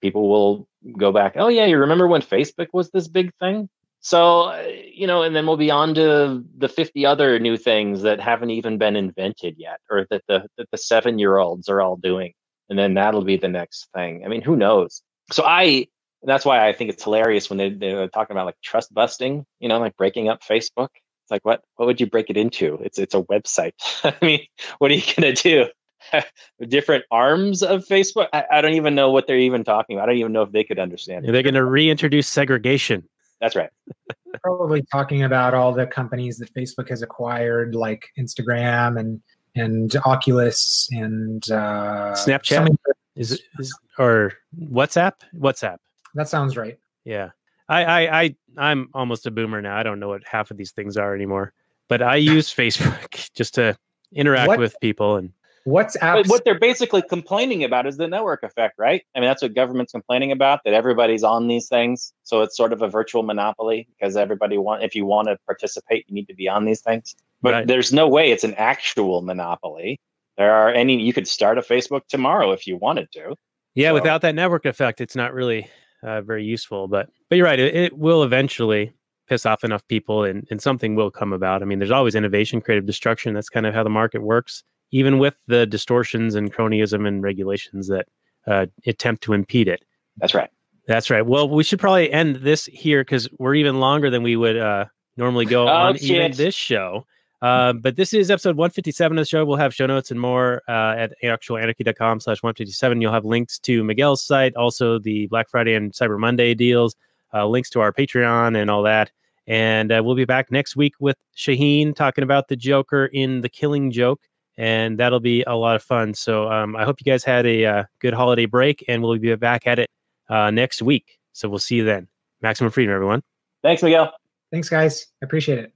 people 0.00 0.28
will 0.28 0.68
go 0.98 1.12
back. 1.12 1.34
Oh 1.36 1.48
yeah, 1.48 1.66
you 1.66 1.78
remember 1.78 2.08
when 2.08 2.22
Facebook 2.22 2.68
was 2.72 2.90
this 2.90 3.06
big 3.06 3.30
thing? 3.38 3.68
So, 4.06 4.54
you 4.94 5.04
know, 5.04 5.22
and 5.22 5.34
then 5.34 5.48
we'll 5.48 5.56
be 5.56 5.72
on 5.72 5.92
to 5.96 6.44
the 6.56 6.68
50 6.68 7.04
other 7.04 7.40
new 7.40 7.56
things 7.56 8.02
that 8.02 8.20
haven't 8.20 8.50
even 8.50 8.78
been 8.78 8.94
invented 8.94 9.56
yet, 9.58 9.80
or 9.90 10.06
that 10.10 10.22
the 10.28 10.46
that 10.56 10.70
the 10.70 10.78
seven 10.78 11.18
year 11.18 11.38
olds 11.38 11.68
are 11.68 11.80
all 11.80 11.96
doing. 11.96 12.32
And 12.70 12.78
then 12.78 12.94
that'll 12.94 13.24
be 13.24 13.36
the 13.36 13.48
next 13.48 13.88
thing. 13.92 14.24
I 14.24 14.28
mean, 14.28 14.42
who 14.42 14.54
knows? 14.54 15.02
So 15.32 15.42
I 15.44 15.88
that's 16.22 16.44
why 16.44 16.68
I 16.68 16.72
think 16.72 16.90
it's 16.90 17.02
hilarious 17.02 17.50
when 17.50 17.56
they, 17.56 17.70
they're 17.70 18.06
talking 18.06 18.36
about 18.36 18.46
like 18.46 18.60
trust 18.62 18.94
busting, 18.94 19.44
you 19.58 19.68
know, 19.68 19.80
like 19.80 19.96
breaking 19.96 20.28
up 20.28 20.40
Facebook. 20.40 20.90
It's 21.24 21.32
like 21.32 21.44
what 21.44 21.62
what 21.74 21.86
would 21.86 22.00
you 22.00 22.06
break 22.06 22.30
it 22.30 22.36
into? 22.36 22.78
It's 22.84 23.00
it's 23.00 23.14
a 23.16 23.22
website. 23.22 23.72
I 24.04 24.14
mean, 24.24 24.46
what 24.78 24.92
are 24.92 24.94
you 24.94 25.14
gonna 25.16 25.32
do? 25.32 25.66
Different 26.68 27.02
arms 27.10 27.60
of 27.64 27.84
Facebook? 27.84 28.28
I, 28.32 28.44
I 28.52 28.60
don't 28.60 28.74
even 28.74 28.94
know 28.94 29.10
what 29.10 29.26
they're 29.26 29.36
even 29.36 29.64
talking 29.64 29.96
about. 29.96 30.04
I 30.04 30.12
don't 30.12 30.20
even 30.20 30.32
know 30.32 30.42
if 30.42 30.52
they 30.52 30.62
could 30.62 30.78
understand. 30.78 31.24
it. 31.24 31.32
They're 31.32 31.42
going 31.42 31.54
to 31.54 31.64
reintroduce 31.64 32.28
segregation. 32.28 33.08
That's 33.40 33.56
right. 33.56 33.70
Probably 34.42 34.82
talking 34.92 35.22
about 35.24 35.54
all 35.54 35.72
the 35.72 35.86
companies 35.86 36.38
that 36.38 36.52
Facebook 36.54 36.88
has 36.90 37.02
acquired, 37.02 37.74
like 37.74 38.06
Instagram 38.18 38.98
and 38.98 39.20
and 39.54 39.94
Oculus 40.04 40.88
and 40.92 41.42
uh, 41.50 42.12
Snapchat? 42.14 42.46
so 42.46 42.62
many- 42.62 42.76
Is 43.16 43.32
it 43.32 43.40
is 43.58 43.74
or 43.98 44.32
WhatsApp? 44.60 45.12
WhatsApp. 45.34 45.78
that 46.14 46.28
sounds 46.28 46.56
right. 46.56 46.78
Yeah. 47.04 47.30
I, 47.68 47.84
I, 47.84 48.20
I, 48.22 48.36
I'm 48.58 48.90
almost 48.94 49.26
a 49.26 49.30
boomer 49.30 49.60
now. 49.62 49.76
I 49.76 49.82
don't 49.82 49.98
know 49.98 50.08
what 50.08 50.22
half 50.26 50.50
of 50.50 50.56
these 50.58 50.72
things 50.72 50.96
are 50.98 51.14
anymore, 51.14 51.52
but 51.88 52.02
I 52.02 52.16
use 52.16 52.54
Facebook 52.54 53.32
just 53.34 53.54
to 53.54 53.76
interact 54.12 54.48
What- 54.48 54.58
with 54.58 54.76
people. 54.82 55.16
And 55.16 55.32
WhatsApp. 55.66 56.14
But 56.14 56.26
what 56.28 56.44
they're 56.44 56.58
basically 56.58 57.02
complaining 57.02 57.64
about 57.64 57.86
is 57.86 57.96
the 57.96 58.06
network 58.06 58.42
effect, 58.42 58.74
right? 58.78 59.02
I 59.14 59.20
mean, 59.20 59.28
that's 59.28 59.42
what 59.42 59.54
government's 59.54 59.92
complaining 59.92 60.30
about 60.32 60.60
that 60.64 60.74
everybody's 60.74 61.24
on 61.24 61.48
these 61.48 61.68
things. 61.68 62.12
So 62.22 62.42
it's 62.42 62.56
sort 62.56 62.72
of 62.72 62.82
a 62.82 62.88
virtual 62.88 63.22
monopoly 63.24 63.88
because 63.98 64.16
everybody 64.16 64.58
want 64.58 64.82
if 64.84 64.94
you 64.94 65.04
want 65.04 65.28
to 65.28 65.36
participate, 65.46 66.04
you 66.08 66.14
need 66.14 66.28
to 66.28 66.34
be 66.34 66.48
on 66.48 66.64
these 66.64 66.80
things. 66.80 67.14
But 67.42 67.52
Right. 67.52 67.66
there's 67.66 67.92
no 67.92 68.08
way 68.08 68.30
it's 68.30 68.44
an 68.44 68.54
actual 68.54 69.22
monopoly. 69.22 69.98
There 70.38 70.52
are 70.52 70.70
any 70.70 71.00
you 71.00 71.12
could 71.12 71.26
start 71.26 71.58
a 71.58 71.62
Facebook 71.62 72.02
tomorrow 72.08 72.52
if 72.52 72.66
you 72.66 72.76
wanted 72.76 73.10
to. 73.12 73.34
yeah, 73.74 73.88
So- 73.90 73.94
without 73.94 74.20
that 74.22 74.34
network 74.34 74.66
effect, 74.66 75.00
it's 75.00 75.16
not 75.16 75.34
really 75.34 75.68
uh, 76.02 76.20
very 76.22 76.44
useful. 76.44 76.86
But, 76.88 77.08
but 77.28 77.36
you're 77.36 77.46
right. 77.46 77.58
It, 77.58 77.74
it 77.74 77.98
will 77.98 78.22
eventually 78.22 78.92
piss 79.28 79.44
off 79.44 79.64
enough 79.64 79.84
people 79.88 80.22
and, 80.22 80.46
and 80.50 80.62
something 80.62 80.94
will 80.94 81.10
come 81.10 81.32
about. 81.32 81.60
I 81.62 81.64
mean, 81.64 81.80
there's 81.80 81.90
always 81.90 82.14
innovation, 82.14 82.60
creative 82.60 82.86
destruction. 82.86 83.34
That's 83.34 83.48
kind 83.48 83.66
of 83.66 83.74
how 83.74 83.82
the 83.82 83.90
market 83.90 84.22
works, 84.22 84.62
even 84.92 85.18
with 85.18 85.36
the 85.46 85.66
distortions 85.66 86.34
and 86.34 86.52
cronyism 86.52 87.06
and 87.06 87.22
regulations 87.22 87.88
that 87.88 88.06
uh, 88.46 88.66
attempt 88.86 89.22
to 89.24 89.32
impede 89.32 89.68
it. 89.68 89.84
That's 90.18 90.34
right. 90.34 90.50
That's 90.86 91.10
right. 91.10 91.26
Well, 91.26 91.48
we 91.48 91.64
should 91.64 91.80
probably 91.80 92.12
end 92.12 92.36
this 92.36 92.66
here 92.66 93.02
because 93.02 93.28
we're 93.38 93.54
even 93.56 93.80
longer 93.80 94.08
than 94.08 94.22
we 94.22 94.36
would 94.36 94.56
uh, 94.56 94.84
normally 95.16 95.44
go 95.44 95.64
Oh, 95.64 95.72
on 95.72 95.96
even 96.02 96.32
this 96.32 96.54
show. 96.54 97.04
Uh, 97.42 97.72
but 97.74 97.96
this 97.96 98.14
is 98.14 98.30
episode 98.30 98.56
157 98.56 99.18
of 99.18 99.22
the 99.22 99.28
show. 99.28 99.44
We'll 99.44 99.56
have 99.58 99.74
show 99.74 99.86
notes 99.86 100.10
and 100.10 100.20
more 100.20 100.62
uh, 100.68 100.94
at 100.96 101.12
actualanarchy.com 101.22 102.20
slash 102.20 102.42
157. 102.42 103.00
You'll 103.00 103.12
have 103.12 103.24
links 103.24 103.58
to 103.60 103.84
Miguel's 103.84 104.24
site, 104.24 104.54
also 104.56 104.98
the 104.98 105.26
Black 105.26 105.50
Friday 105.50 105.74
and 105.74 105.92
Cyber 105.92 106.18
Monday 106.18 106.54
deals, 106.54 106.94
uh, 107.34 107.46
links 107.46 107.68
to 107.70 107.80
our 107.80 107.92
Patreon 107.92 108.56
and 108.56 108.70
all 108.70 108.82
that. 108.84 109.10
And 109.46 109.92
uh, 109.92 110.02
we'll 110.04 110.16
be 110.16 110.24
back 110.24 110.50
next 110.50 110.76
week 110.76 110.94
with 110.98 111.16
Shaheen 111.36 111.94
talking 111.94 112.24
about 112.24 112.48
the 112.48 112.56
Joker 112.56 113.06
in 113.06 113.42
The 113.42 113.48
Killing 113.48 113.90
Joke. 113.90 114.20
And 114.58 114.98
that'll 114.98 115.20
be 115.20 115.42
a 115.42 115.54
lot 115.54 115.76
of 115.76 115.82
fun. 115.82 116.14
So 116.14 116.50
um, 116.50 116.76
I 116.76 116.84
hope 116.84 117.00
you 117.00 117.10
guys 117.10 117.24
had 117.24 117.46
a 117.46 117.64
uh, 117.66 117.84
good 117.98 118.14
holiday 118.14 118.46
break, 118.46 118.84
and 118.88 119.02
we'll 119.02 119.18
be 119.18 119.34
back 119.36 119.66
at 119.66 119.78
it 119.78 119.90
uh, 120.28 120.50
next 120.50 120.80
week. 120.80 121.18
So 121.32 121.48
we'll 121.48 121.58
see 121.58 121.76
you 121.76 121.84
then. 121.84 122.08
Maximum 122.40 122.70
freedom, 122.70 122.94
everyone. 122.94 123.22
Thanks, 123.62 123.82
Miguel. 123.82 124.12
Thanks, 124.50 124.68
guys. 124.68 125.06
I 125.22 125.26
appreciate 125.26 125.58
it. 125.58 125.75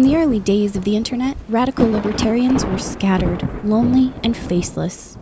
In 0.00 0.06
the 0.06 0.16
early 0.16 0.40
days 0.40 0.76
of 0.76 0.84
the 0.84 0.96
internet, 0.96 1.36
radical 1.46 1.86
libertarians 1.86 2.64
were 2.64 2.78
scattered, 2.78 3.46
lonely, 3.62 4.14
and 4.24 4.34
faceless. 4.34 5.18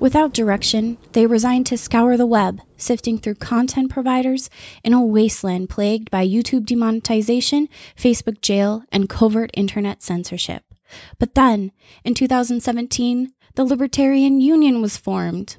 Without 0.00 0.32
direction, 0.32 0.96
they 1.12 1.26
resigned 1.26 1.66
to 1.66 1.76
scour 1.76 2.16
the 2.16 2.24
web, 2.24 2.62
sifting 2.78 3.18
through 3.18 3.34
content 3.34 3.90
providers 3.90 4.48
in 4.82 4.94
a 4.94 5.04
wasteland 5.04 5.68
plagued 5.68 6.10
by 6.10 6.26
YouTube 6.26 6.64
demonetization, 6.64 7.68
Facebook 7.94 8.40
jail, 8.40 8.84
and 8.90 9.06
covert 9.06 9.50
internet 9.52 10.02
censorship. 10.02 10.64
But 11.18 11.34
then, 11.34 11.70
in 12.02 12.14
2017, 12.14 13.34
the 13.54 13.64
Libertarian 13.64 14.40
Union 14.40 14.80
was 14.80 14.96
formed. 14.96 15.58